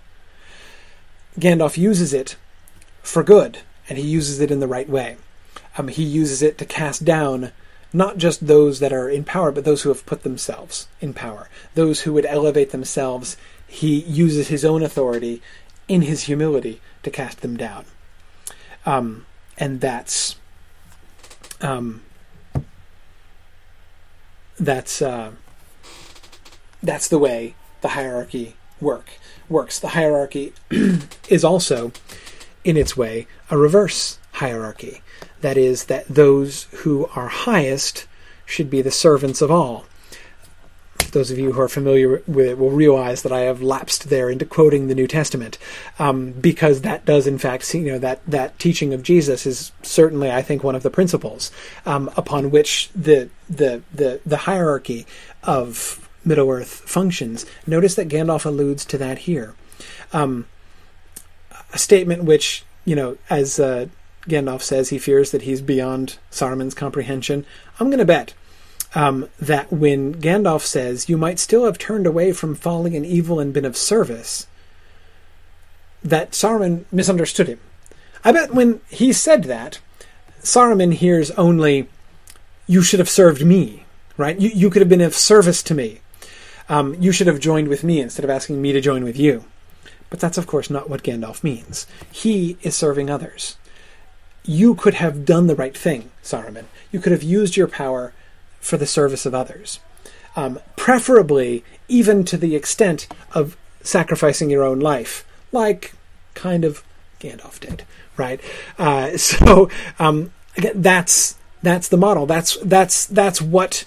Gandalf 1.38 1.76
uses 1.76 2.12
it 2.12 2.36
for 3.02 3.22
good, 3.22 3.58
and 3.88 3.98
he 3.98 4.06
uses 4.06 4.40
it 4.40 4.50
in 4.50 4.60
the 4.60 4.66
right 4.66 4.88
way. 4.88 5.16
Um, 5.76 5.88
he 5.88 6.02
uses 6.02 6.42
it 6.42 6.56
to 6.58 6.64
cast 6.64 7.04
down 7.04 7.52
not 7.92 8.16
just 8.18 8.46
those 8.46 8.80
that 8.80 8.92
are 8.92 9.08
in 9.08 9.24
power, 9.24 9.52
but 9.52 9.64
those 9.64 9.82
who 9.82 9.90
have 9.90 10.06
put 10.06 10.22
themselves 10.22 10.88
in 11.00 11.14
power, 11.14 11.48
those 11.74 12.02
who 12.02 12.12
would 12.12 12.26
elevate 12.26 12.70
themselves. 12.70 13.36
He 13.66 14.00
uses 14.00 14.48
his 14.48 14.64
own 14.64 14.82
authority 14.82 15.42
in 15.88 16.02
his 16.02 16.24
humility 16.24 16.80
to 17.02 17.10
cast 17.10 17.40
them 17.40 17.56
down. 17.56 17.84
Um, 18.84 19.26
and 19.58 19.80
that's 19.80 20.36
um, 21.60 22.02
that's 24.58 25.02
uh, 25.02 25.32
that's 26.82 27.08
the 27.08 27.18
way 27.18 27.54
the 27.80 27.88
hierarchy 27.88 28.56
work 28.80 29.10
works. 29.48 29.78
The 29.78 29.88
hierarchy 29.88 30.52
is 31.28 31.44
also, 31.44 31.92
in 32.64 32.76
its 32.76 32.96
way, 32.96 33.26
a 33.50 33.58
reverse 33.58 34.18
hierarchy. 34.32 35.02
That 35.40 35.56
is, 35.56 35.84
that 35.84 36.08
those 36.08 36.64
who 36.64 37.08
are 37.14 37.28
highest 37.28 38.06
should 38.44 38.70
be 38.70 38.82
the 38.82 38.90
servants 38.90 39.42
of 39.42 39.50
all. 39.50 39.84
Those 41.12 41.30
of 41.30 41.38
you 41.38 41.52
who 41.52 41.60
are 41.60 41.68
familiar 41.68 42.22
with 42.26 42.46
it 42.46 42.58
will 42.58 42.70
realize 42.70 43.22
that 43.22 43.32
I 43.32 43.40
have 43.40 43.62
lapsed 43.62 44.08
there 44.08 44.28
into 44.28 44.44
quoting 44.44 44.88
the 44.88 44.94
New 44.94 45.06
Testament, 45.06 45.58
um, 45.98 46.32
because 46.32 46.82
that 46.82 47.04
does, 47.04 47.26
in 47.26 47.38
fact, 47.38 47.72
you 47.74 47.92
know, 47.92 47.98
that 47.98 48.20
that 48.26 48.58
teaching 48.58 48.92
of 48.92 49.02
Jesus 49.02 49.46
is 49.46 49.72
certainly, 49.82 50.30
I 50.30 50.42
think, 50.42 50.64
one 50.64 50.74
of 50.74 50.82
the 50.82 50.90
principles 50.90 51.50
um, 51.84 52.10
upon 52.16 52.50
which 52.50 52.90
the 52.94 53.28
the 53.48 53.82
the 53.94 54.20
the 54.26 54.38
hierarchy 54.38 55.06
of 55.42 56.05
Middle 56.26 56.50
Earth 56.50 56.68
functions. 56.68 57.46
Notice 57.66 57.94
that 57.94 58.08
Gandalf 58.08 58.44
alludes 58.44 58.84
to 58.86 58.98
that 58.98 59.18
here. 59.18 59.54
Um, 60.12 60.46
a 61.72 61.78
statement 61.78 62.24
which, 62.24 62.64
you 62.84 62.96
know, 62.96 63.16
as 63.30 63.58
uh, 63.58 63.86
Gandalf 64.28 64.62
says, 64.62 64.88
he 64.88 64.98
fears 64.98 65.30
that 65.30 65.42
he's 65.42 65.60
beyond 65.60 66.18
Saruman's 66.30 66.74
comprehension. 66.74 67.46
I'm 67.78 67.88
going 67.88 67.98
to 67.98 68.04
bet 68.04 68.34
um, 68.94 69.28
that 69.38 69.72
when 69.72 70.14
Gandalf 70.14 70.62
says, 70.62 71.08
You 71.08 71.16
might 71.16 71.38
still 71.38 71.64
have 71.64 71.78
turned 71.78 72.06
away 72.06 72.32
from 72.32 72.54
folly 72.54 72.96
and 72.96 73.06
evil 73.06 73.38
and 73.38 73.52
been 73.52 73.64
of 73.64 73.76
service, 73.76 74.46
that 76.02 76.32
Saruman 76.32 76.84
misunderstood 76.90 77.48
him. 77.48 77.60
I 78.24 78.32
bet 78.32 78.54
when 78.54 78.80
he 78.88 79.12
said 79.12 79.44
that, 79.44 79.80
Saruman 80.42 80.94
hears 80.94 81.30
only, 81.32 81.88
You 82.66 82.82
should 82.82 82.98
have 82.98 83.08
served 83.08 83.44
me, 83.44 83.84
right? 84.16 84.38
You, 84.38 84.48
you 84.48 84.70
could 84.70 84.82
have 84.82 84.88
been 84.88 85.00
of 85.00 85.14
service 85.14 85.62
to 85.64 85.74
me. 85.74 86.00
Um, 86.68 86.94
you 87.00 87.12
should 87.12 87.26
have 87.26 87.40
joined 87.40 87.68
with 87.68 87.84
me 87.84 88.00
instead 88.00 88.24
of 88.24 88.30
asking 88.30 88.60
me 88.60 88.72
to 88.72 88.80
join 88.80 89.04
with 89.04 89.18
you. 89.18 89.44
But 90.10 90.20
that's, 90.20 90.38
of 90.38 90.46
course, 90.46 90.70
not 90.70 90.88
what 90.88 91.02
Gandalf 91.02 91.42
means. 91.42 91.86
He 92.10 92.56
is 92.62 92.76
serving 92.76 93.10
others. 93.10 93.56
You 94.44 94.74
could 94.74 94.94
have 94.94 95.24
done 95.24 95.46
the 95.46 95.56
right 95.56 95.76
thing, 95.76 96.10
Saruman. 96.22 96.66
You 96.92 97.00
could 97.00 97.12
have 97.12 97.22
used 97.22 97.56
your 97.56 97.66
power 97.66 98.12
for 98.60 98.76
the 98.76 98.86
service 98.86 99.26
of 99.26 99.34
others. 99.34 99.80
Um, 100.36 100.60
preferably, 100.76 101.64
even 101.88 102.24
to 102.24 102.36
the 102.36 102.54
extent 102.54 103.08
of 103.32 103.56
sacrificing 103.82 104.50
your 104.50 104.62
own 104.62 104.80
life, 104.80 105.24
like 105.50 105.94
kind 106.34 106.64
of 106.64 106.84
Gandalf 107.20 107.58
did, 107.58 107.84
right? 108.16 108.40
Uh, 108.78 109.16
so 109.16 109.70
um, 109.98 110.32
that's 110.74 111.36
that's 111.62 111.88
the 111.88 111.96
model. 111.96 112.26
That's 112.26 112.56
that's 112.58 113.06
that's 113.06 113.40
what 113.40 113.86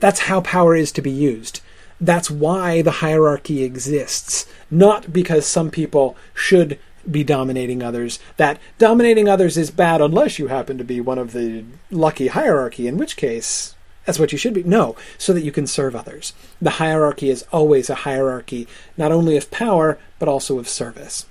that's 0.00 0.20
how 0.20 0.40
power 0.40 0.74
is 0.74 0.92
to 0.92 1.02
be 1.02 1.10
used. 1.10 1.60
That's 2.02 2.28
why 2.28 2.82
the 2.82 2.90
hierarchy 2.90 3.62
exists, 3.62 4.46
not 4.72 5.12
because 5.12 5.46
some 5.46 5.70
people 5.70 6.16
should 6.34 6.80
be 7.08 7.22
dominating 7.22 7.80
others. 7.80 8.18
That 8.38 8.58
dominating 8.76 9.28
others 9.28 9.56
is 9.56 9.70
bad 9.70 10.00
unless 10.00 10.36
you 10.36 10.48
happen 10.48 10.78
to 10.78 10.84
be 10.84 11.00
one 11.00 11.18
of 11.18 11.30
the 11.30 11.64
lucky 11.92 12.26
hierarchy, 12.26 12.88
in 12.88 12.96
which 12.96 13.16
case 13.16 13.76
that's 14.04 14.18
what 14.18 14.32
you 14.32 14.38
should 14.38 14.52
be. 14.52 14.64
No, 14.64 14.96
so 15.16 15.32
that 15.32 15.44
you 15.44 15.52
can 15.52 15.68
serve 15.68 15.94
others. 15.94 16.32
The 16.60 16.70
hierarchy 16.70 17.30
is 17.30 17.44
always 17.52 17.88
a 17.88 17.94
hierarchy, 17.94 18.66
not 18.96 19.12
only 19.12 19.36
of 19.36 19.52
power, 19.52 19.96
but 20.18 20.28
also 20.28 20.58
of 20.58 20.68
service. 20.68 21.26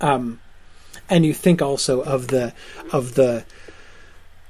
Um, 0.00 0.40
and 1.08 1.24
you 1.24 1.32
think 1.32 1.62
also 1.62 2.00
of 2.00 2.28
the 2.28 2.52
of 2.92 3.14
the 3.14 3.44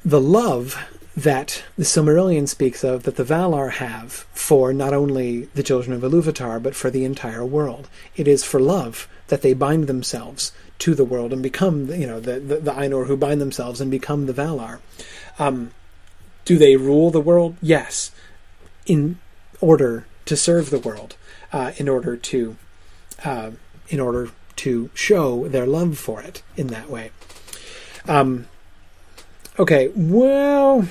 the 0.03 0.21
love 0.21 0.83
that 1.17 1.65
the 1.77 1.85
Silmarillion 1.85 2.49
speaks 2.49 2.85
of 2.85 3.03
that 3.03 3.17
the 3.17 3.25
Valar 3.25 3.73
have 3.73 4.13
for 4.33 4.73
not 4.73 4.95
only 4.95 5.47
the 5.55 5.63
children 5.63 5.93
of 5.93 6.03
Iluvatar, 6.03 6.63
but 6.63 6.75
for 6.75 6.91
the 6.91 7.05
entire 7.05 7.45
world. 7.45 7.89
It 8.17 8.29
is 8.29 8.45
for 8.45 8.61
love 8.61 9.09
that 9.29 9.43
they 9.43 9.53
bind 9.53 9.87
themselves 9.87 10.53
to 10.81 10.95
the 10.95 11.05
world 11.05 11.33
and 11.33 11.43
become, 11.43 11.93
you 11.93 12.07
know, 12.07 12.21
the, 12.21 12.41
the, 12.41 12.57
the 12.57 12.73
Ainur 12.73 13.07
who 13.07 13.17
bind 13.17 13.41
themselves 13.41 13.81
and 13.81 13.91
become 13.91 14.27
the 14.27 14.33
Valar. 14.33 14.79
Um, 15.39 15.73
do 16.45 16.59
they 16.59 16.77
rule 16.77 17.11
the 17.11 17.21
world? 17.21 17.57
Yes, 17.61 18.13
in 18.87 19.19
order 19.61 20.07
to 20.27 20.37
serve 20.37 20.71
the 20.71 20.79
world, 20.79 21.17
uh, 21.53 21.73
in 21.77 21.89
order 21.89 22.17
to, 22.17 22.57
uh, 23.25 23.51
in 23.89 24.01
order 24.01 24.31
to 24.57 24.91
show 24.95 25.49
their 25.49 25.67
love 25.67 25.99
for 25.99 26.23
it 26.23 26.43
in 26.57 26.69
that 26.69 26.89
way. 26.89 27.11
Um, 28.09 28.47
okay, 29.61 29.93
well, 29.95 30.89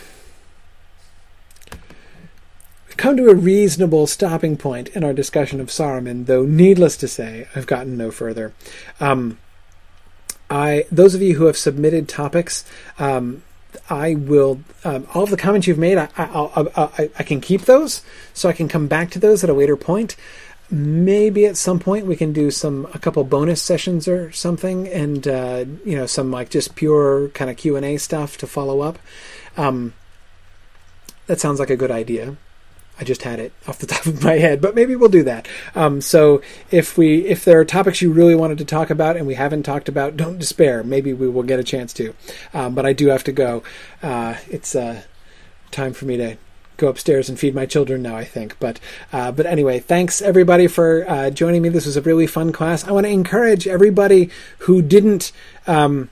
we've 2.87 2.97
come 2.97 3.17
to 3.17 3.29
a 3.29 3.35
reasonable 3.35 4.05
stopping 4.05 4.55
point 4.57 4.89
in 4.89 5.03
our 5.03 5.11
discussion 5.11 5.59
of 5.59 5.69
Saruman, 5.69 6.27
though 6.27 6.45
needless 6.45 6.95
to 6.97 7.07
say, 7.07 7.47
I've 7.55 7.65
gotten 7.65 7.97
no 7.97 8.11
further. 8.11 8.53
Um, 8.99 9.39
I 10.51 10.85
those 10.91 11.15
of 11.15 11.21
you 11.23 11.35
who 11.35 11.45
have 11.45 11.57
submitted 11.57 12.07
topics, 12.07 12.63
um, 12.99 13.41
I 13.89 14.13
will 14.13 14.61
um, 14.83 15.07
all 15.15 15.23
of 15.23 15.31
the 15.31 15.37
comments 15.37 15.65
you've 15.65 15.79
made. 15.79 15.97
I, 15.97 16.07
I, 16.15 16.67
I, 16.75 17.09
I, 17.17 17.23
can 17.23 17.41
keep 17.41 17.61
those, 17.61 18.03
so 18.33 18.49
I 18.49 18.53
can 18.53 18.67
come 18.67 18.87
back 18.87 19.09
to 19.11 19.19
those 19.19 19.43
at 19.43 19.49
a 19.49 19.53
later 19.53 19.77
point. 19.77 20.15
Maybe 20.71 21.45
at 21.45 21.57
some 21.57 21.79
point 21.79 22.05
we 22.05 22.15
can 22.15 22.31
do 22.31 22.51
some 22.51 22.87
a 22.93 22.99
couple 22.99 23.23
bonus 23.23 23.61
sessions 23.61 24.07
or 24.07 24.31
something, 24.31 24.87
and 24.87 25.27
uh, 25.27 25.65
you 25.83 25.95
know 25.95 26.05
some 26.05 26.31
like 26.31 26.49
just 26.49 26.75
pure 26.75 27.29
kind 27.29 27.49
of 27.49 27.57
Q 27.57 27.75
and 27.75 27.85
A 27.85 27.97
stuff 27.97 28.37
to 28.37 28.47
follow 28.47 28.81
up. 28.81 28.99
Um, 29.57 29.93
that 31.25 31.39
sounds 31.39 31.59
like 31.59 31.69
a 31.69 31.75
good 31.75 31.91
idea. 31.91 32.37
I 32.99 33.03
just 33.03 33.23
had 33.23 33.39
it 33.39 33.53
off 33.67 33.79
the 33.79 33.87
top 33.93 34.05
of 34.05 34.23
my 34.23 34.33
head, 34.33 34.61
but 34.61 34.75
maybe 34.75 34.95
we'll 34.95 35.09
do 35.09 35.23
that. 35.23 35.47
Um, 35.73 36.01
so 36.01 36.41
if 36.69 36.97
we 36.97 37.25
if 37.25 37.45
there 37.45 37.59
are 37.59 37.65
topics 37.65 38.01
you 38.01 38.11
really 38.11 38.35
wanted 38.35 38.57
to 38.57 38.65
talk 38.65 38.89
about 38.89 39.15
and 39.15 39.25
we 39.25 39.35
haven't 39.35 39.63
talked 39.63 39.89
about, 39.89 40.17
don't 40.17 40.37
despair. 40.37 40.83
Maybe 40.83 41.13
we 41.13 41.29
will 41.29 41.43
get 41.43 41.59
a 41.59 41.63
chance 41.63 41.93
to. 41.93 42.13
Um, 42.53 42.75
but 42.75 42.85
I 42.85 42.93
do 42.93 43.07
have 43.07 43.23
to 43.23 43.31
go. 43.31 43.63
Uh, 44.03 44.35
it's 44.49 44.75
uh, 44.75 45.03
time 45.71 45.93
for 45.93 46.05
me 46.05 46.17
to 46.17 46.37
go 46.79 46.87
upstairs 46.87 47.29
and 47.29 47.39
feed 47.39 47.53
my 47.53 47.65
children 47.65 48.01
now. 48.01 48.15
I 48.15 48.23
think, 48.23 48.57
but 48.59 48.79
uh, 49.13 49.31
but 49.31 49.45
anyway, 49.45 49.79
thanks 49.79 50.21
everybody 50.21 50.67
for 50.67 51.09
uh, 51.09 51.29
joining 51.29 51.61
me. 51.61 51.69
This 51.69 51.85
was 51.85 51.97
a 51.97 52.01
really 52.01 52.27
fun 52.27 52.51
class. 52.51 52.83
I 52.87 52.91
want 52.91 53.05
to 53.05 53.11
encourage 53.11 53.67
everybody 53.67 54.29
who 54.59 54.81
didn't. 54.81 55.31
Um, 55.67 56.09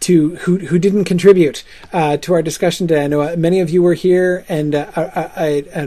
to 0.00 0.34
who 0.36 0.58
who 0.58 0.80
didn't 0.80 1.04
contribute 1.04 1.62
uh, 1.92 2.16
to 2.16 2.34
our 2.34 2.42
discussion 2.42 2.88
today. 2.88 3.04
I 3.04 3.06
know 3.06 3.22
uh, 3.22 3.36
many 3.38 3.60
of 3.60 3.70
you 3.70 3.82
were 3.82 3.94
here, 3.94 4.44
and 4.48 4.74
uh, 4.74 5.86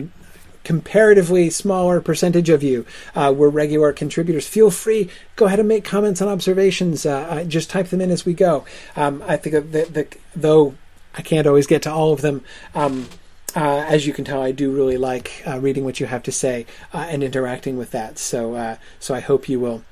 comparatively 0.66 1.50
smaller 1.50 2.02
percentage 2.02 2.50
of 2.50 2.64
you 2.64 2.86
uh, 3.16 3.34
were 3.36 3.50
regular 3.50 3.94
contributors. 3.94 4.48
Feel 4.48 4.72
free, 4.72 5.10
go 5.36 5.46
ahead 5.46 5.60
and 5.60 5.68
make 5.68 5.86
comments 5.86 6.20
and 6.20 6.30
observations. 6.30 7.06
Uh, 7.06 7.46
just 7.48 7.70
type 7.70 7.88
them 7.88 8.02
in 8.02 8.12
as 8.12 8.26
we 8.26 8.34
go. 8.34 8.66
Um, 8.96 9.24
I 9.28 9.38
think 9.38 9.72
that 9.72 9.94
the, 9.94 10.08
though 10.36 10.76
I 11.14 11.22
can't 11.22 11.48
always 11.48 11.68
get 11.68 11.84
to 11.84 11.92
all 11.92 12.12
of 12.12 12.22
them. 12.22 12.44
Um, 12.74 13.08
uh, 13.56 13.86
as 13.88 14.06
you 14.06 14.14
can 14.14 14.26
tell, 14.26 14.42
I 14.42 14.52
do 14.52 14.72
really 14.72 14.98
like 14.98 15.42
uh, 15.48 15.60
reading 15.60 15.86
what 15.86 16.00
you 16.00 16.06
have 16.08 16.24
to 16.24 16.32
say 16.32 16.66
uh, 16.94 17.08
and 17.10 17.24
interacting 17.24 17.78
with 17.78 17.92
that. 17.92 18.20
So, 18.20 18.56
uh, 18.56 18.78
so 19.00 19.16
I 19.16 19.22
hope 19.22 19.48
you 19.48 19.60
will 19.60 19.84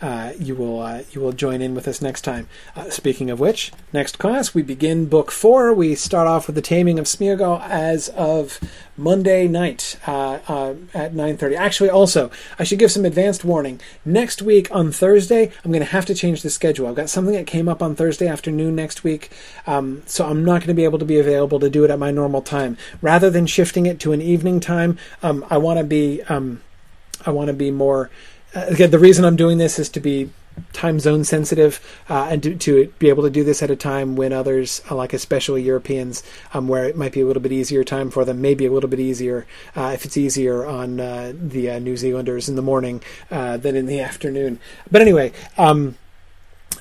uh, 0.00 0.32
you 0.38 0.54
will 0.54 0.80
uh, 0.80 1.02
you 1.10 1.20
will 1.20 1.32
join 1.32 1.60
in 1.60 1.74
with 1.74 1.88
us 1.88 2.00
next 2.00 2.22
time. 2.22 2.48
Uh, 2.76 2.88
speaking 2.90 3.30
of 3.30 3.40
which, 3.40 3.72
next 3.92 4.18
class 4.18 4.54
we 4.54 4.62
begin 4.62 5.06
book 5.06 5.30
four. 5.30 5.74
We 5.74 5.94
start 5.94 6.28
off 6.28 6.46
with 6.46 6.54
the 6.54 6.62
Taming 6.62 6.98
of 6.98 7.06
Smeagol 7.06 7.60
as 7.62 8.08
of 8.10 8.60
Monday 8.96 9.48
night 9.48 9.98
uh, 10.06 10.38
uh, 10.48 10.74
at 10.94 11.14
nine 11.14 11.36
thirty. 11.36 11.56
Actually, 11.56 11.90
also 11.90 12.30
I 12.58 12.64
should 12.64 12.78
give 12.78 12.92
some 12.92 13.04
advanced 13.04 13.44
warning. 13.44 13.80
Next 14.04 14.40
week 14.40 14.68
on 14.70 14.92
Thursday, 14.92 15.50
I'm 15.64 15.72
going 15.72 15.84
to 15.84 15.90
have 15.90 16.06
to 16.06 16.14
change 16.14 16.42
the 16.42 16.50
schedule. 16.50 16.86
I've 16.86 16.94
got 16.94 17.10
something 17.10 17.34
that 17.34 17.46
came 17.46 17.68
up 17.68 17.82
on 17.82 17.96
Thursday 17.96 18.28
afternoon 18.28 18.76
next 18.76 19.02
week, 19.02 19.30
um, 19.66 20.02
so 20.06 20.26
I'm 20.26 20.44
not 20.44 20.60
going 20.60 20.68
to 20.68 20.74
be 20.74 20.84
able 20.84 20.98
to 21.00 21.04
be 21.04 21.18
available 21.18 21.58
to 21.60 21.70
do 21.70 21.84
it 21.84 21.90
at 21.90 21.98
my 21.98 22.10
normal 22.10 22.42
time. 22.42 22.76
Rather 23.02 23.30
than 23.30 23.46
shifting 23.46 23.86
it 23.86 23.98
to 24.00 24.12
an 24.12 24.22
evening 24.22 24.60
time, 24.60 24.96
um, 25.22 25.44
I 25.50 25.58
want 25.58 25.78
to 25.78 25.84
be 25.84 26.22
um, 26.22 26.60
I 27.26 27.30
want 27.30 27.48
to 27.48 27.52
be 27.54 27.72
more 27.72 28.10
again, 28.54 28.90
the 28.90 28.98
reason 28.98 29.24
I'm 29.24 29.36
doing 29.36 29.58
this 29.58 29.78
is 29.78 29.88
to 29.90 30.00
be 30.00 30.30
time 30.72 30.98
zone 31.00 31.24
sensitive 31.24 31.80
uh, 32.08 32.28
and 32.30 32.42
to, 32.42 32.54
to, 32.56 32.92
be 32.98 33.08
able 33.08 33.22
to 33.22 33.30
do 33.30 33.44
this 33.44 33.62
at 33.62 33.70
a 33.70 33.76
time 33.76 34.16
when 34.16 34.32
others, 34.32 34.82
uh, 34.90 34.94
like 34.94 35.12
especially 35.12 35.62
Europeans, 35.62 36.22
um, 36.54 36.68
where 36.68 36.84
it 36.84 36.96
might 36.96 37.12
be 37.12 37.20
a 37.20 37.26
little 37.26 37.42
bit 37.42 37.52
easier 37.52 37.84
time 37.84 38.10
for 38.10 38.24
them, 38.24 38.40
maybe 38.40 38.66
a 38.66 38.72
little 38.72 38.90
bit 38.90 39.00
easier 39.00 39.46
uh, 39.76 39.90
if 39.94 40.04
it's 40.04 40.16
easier 40.16 40.66
on 40.66 41.00
uh, 41.00 41.32
the 41.34 41.70
uh, 41.70 41.78
New 41.78 41.96
Zealanders 41.96 42.48
in 42.48 42.56
the 42.56 42.62
morning 42.62 43.02
uh, 43.30 43.56
than 43.56 43.76
in 43.76 43.86
the 43.86 44.00
afternoon. 44.00 44.58
But 44.90 45.02
anyway. 45.02 45.32
Um, 45.56 45.96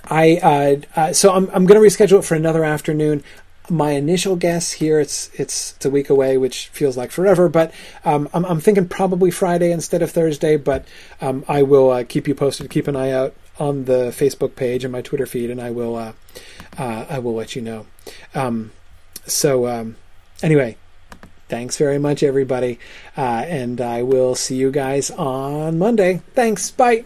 I 0.10 1.12
so 1.12 1.34
I'm 1.34 1.50
I'm 1.50 1.66
going 1.66 1.82
to 1.82 1.86
reschedule 1.86 2.20
it 2.20 2.22
for 2.22 2.36
another 2.36 2.64
afternoon 2.64 3.24
my 3.70 3.92
initial 3.92 4.36
guess 4.36 4.72
here 4.74 5.00
it's 5.00 5.30
it's 5.34 5.74
it's 5.74 5.86
a 5.86 5.90
week 5.90 6.10
away, 6.10 6.38
which 6.38 6.68
feels 6.70 6.98
like 6.98 7.12
forever. 7.12 7.50
But 7.50 7.74
um, 8.06 8.30
I'm, 8.34 8.46
I'm 8.46 8.60
thinking 8.60 8.88
probably 8.88 9.32
Friday 9.32 9.72
instead 9.72 10.02
of 10.02 10.12
Thursday. 10.12 10.58
But 10.58 10.86
um, 11.22 11.44
I 11.48 11.64
will 11.64 11.92
uh, 11.92 12.04
keep 12.04 12.28
you 12.28 12.36
posted. 12.36 12.70
Keep 12.70 12.88
an 12.88 12.96
eye 12.96 13.12
out 13.12 13.34
on 13.60 13.86
the 13.86 14.12
Facebook 14.16 14.56
page 14.56 14.84
and 14.84 14.92
my 14.92 15.02
Twitter 15.02 15.26
feed, 15.26 15.50
and 15.50 15.62
I 15.62 15.72
will 15.72 15.96
uh, 15.96 16.14
uh, 16.78 17.06
I 17.10 17.20
will 17.20 17.36
let 17.36 17.56
you 17.56 17.62
know. 17.62 17.86
Um, 18.36 18.72
so 19.26 19.68
um, 19.68 19.96
anyway, 20.42 20.78
thanks 21.50 21.78
very 21.78 22.00
much, 22.00 22.24
everybody, 22.24 22.80
uh, 23.18 23.22
and 23.48 23.82
I 23.82 24.04
will 24.04 24.36
see 24.36 24.56
you 24.56 24.72
guys 24.72 25.12
on 25.12 25.78
Monday. 25.78 26.22
Thanks. 26.34 26.72
Bye. 26.72 27.04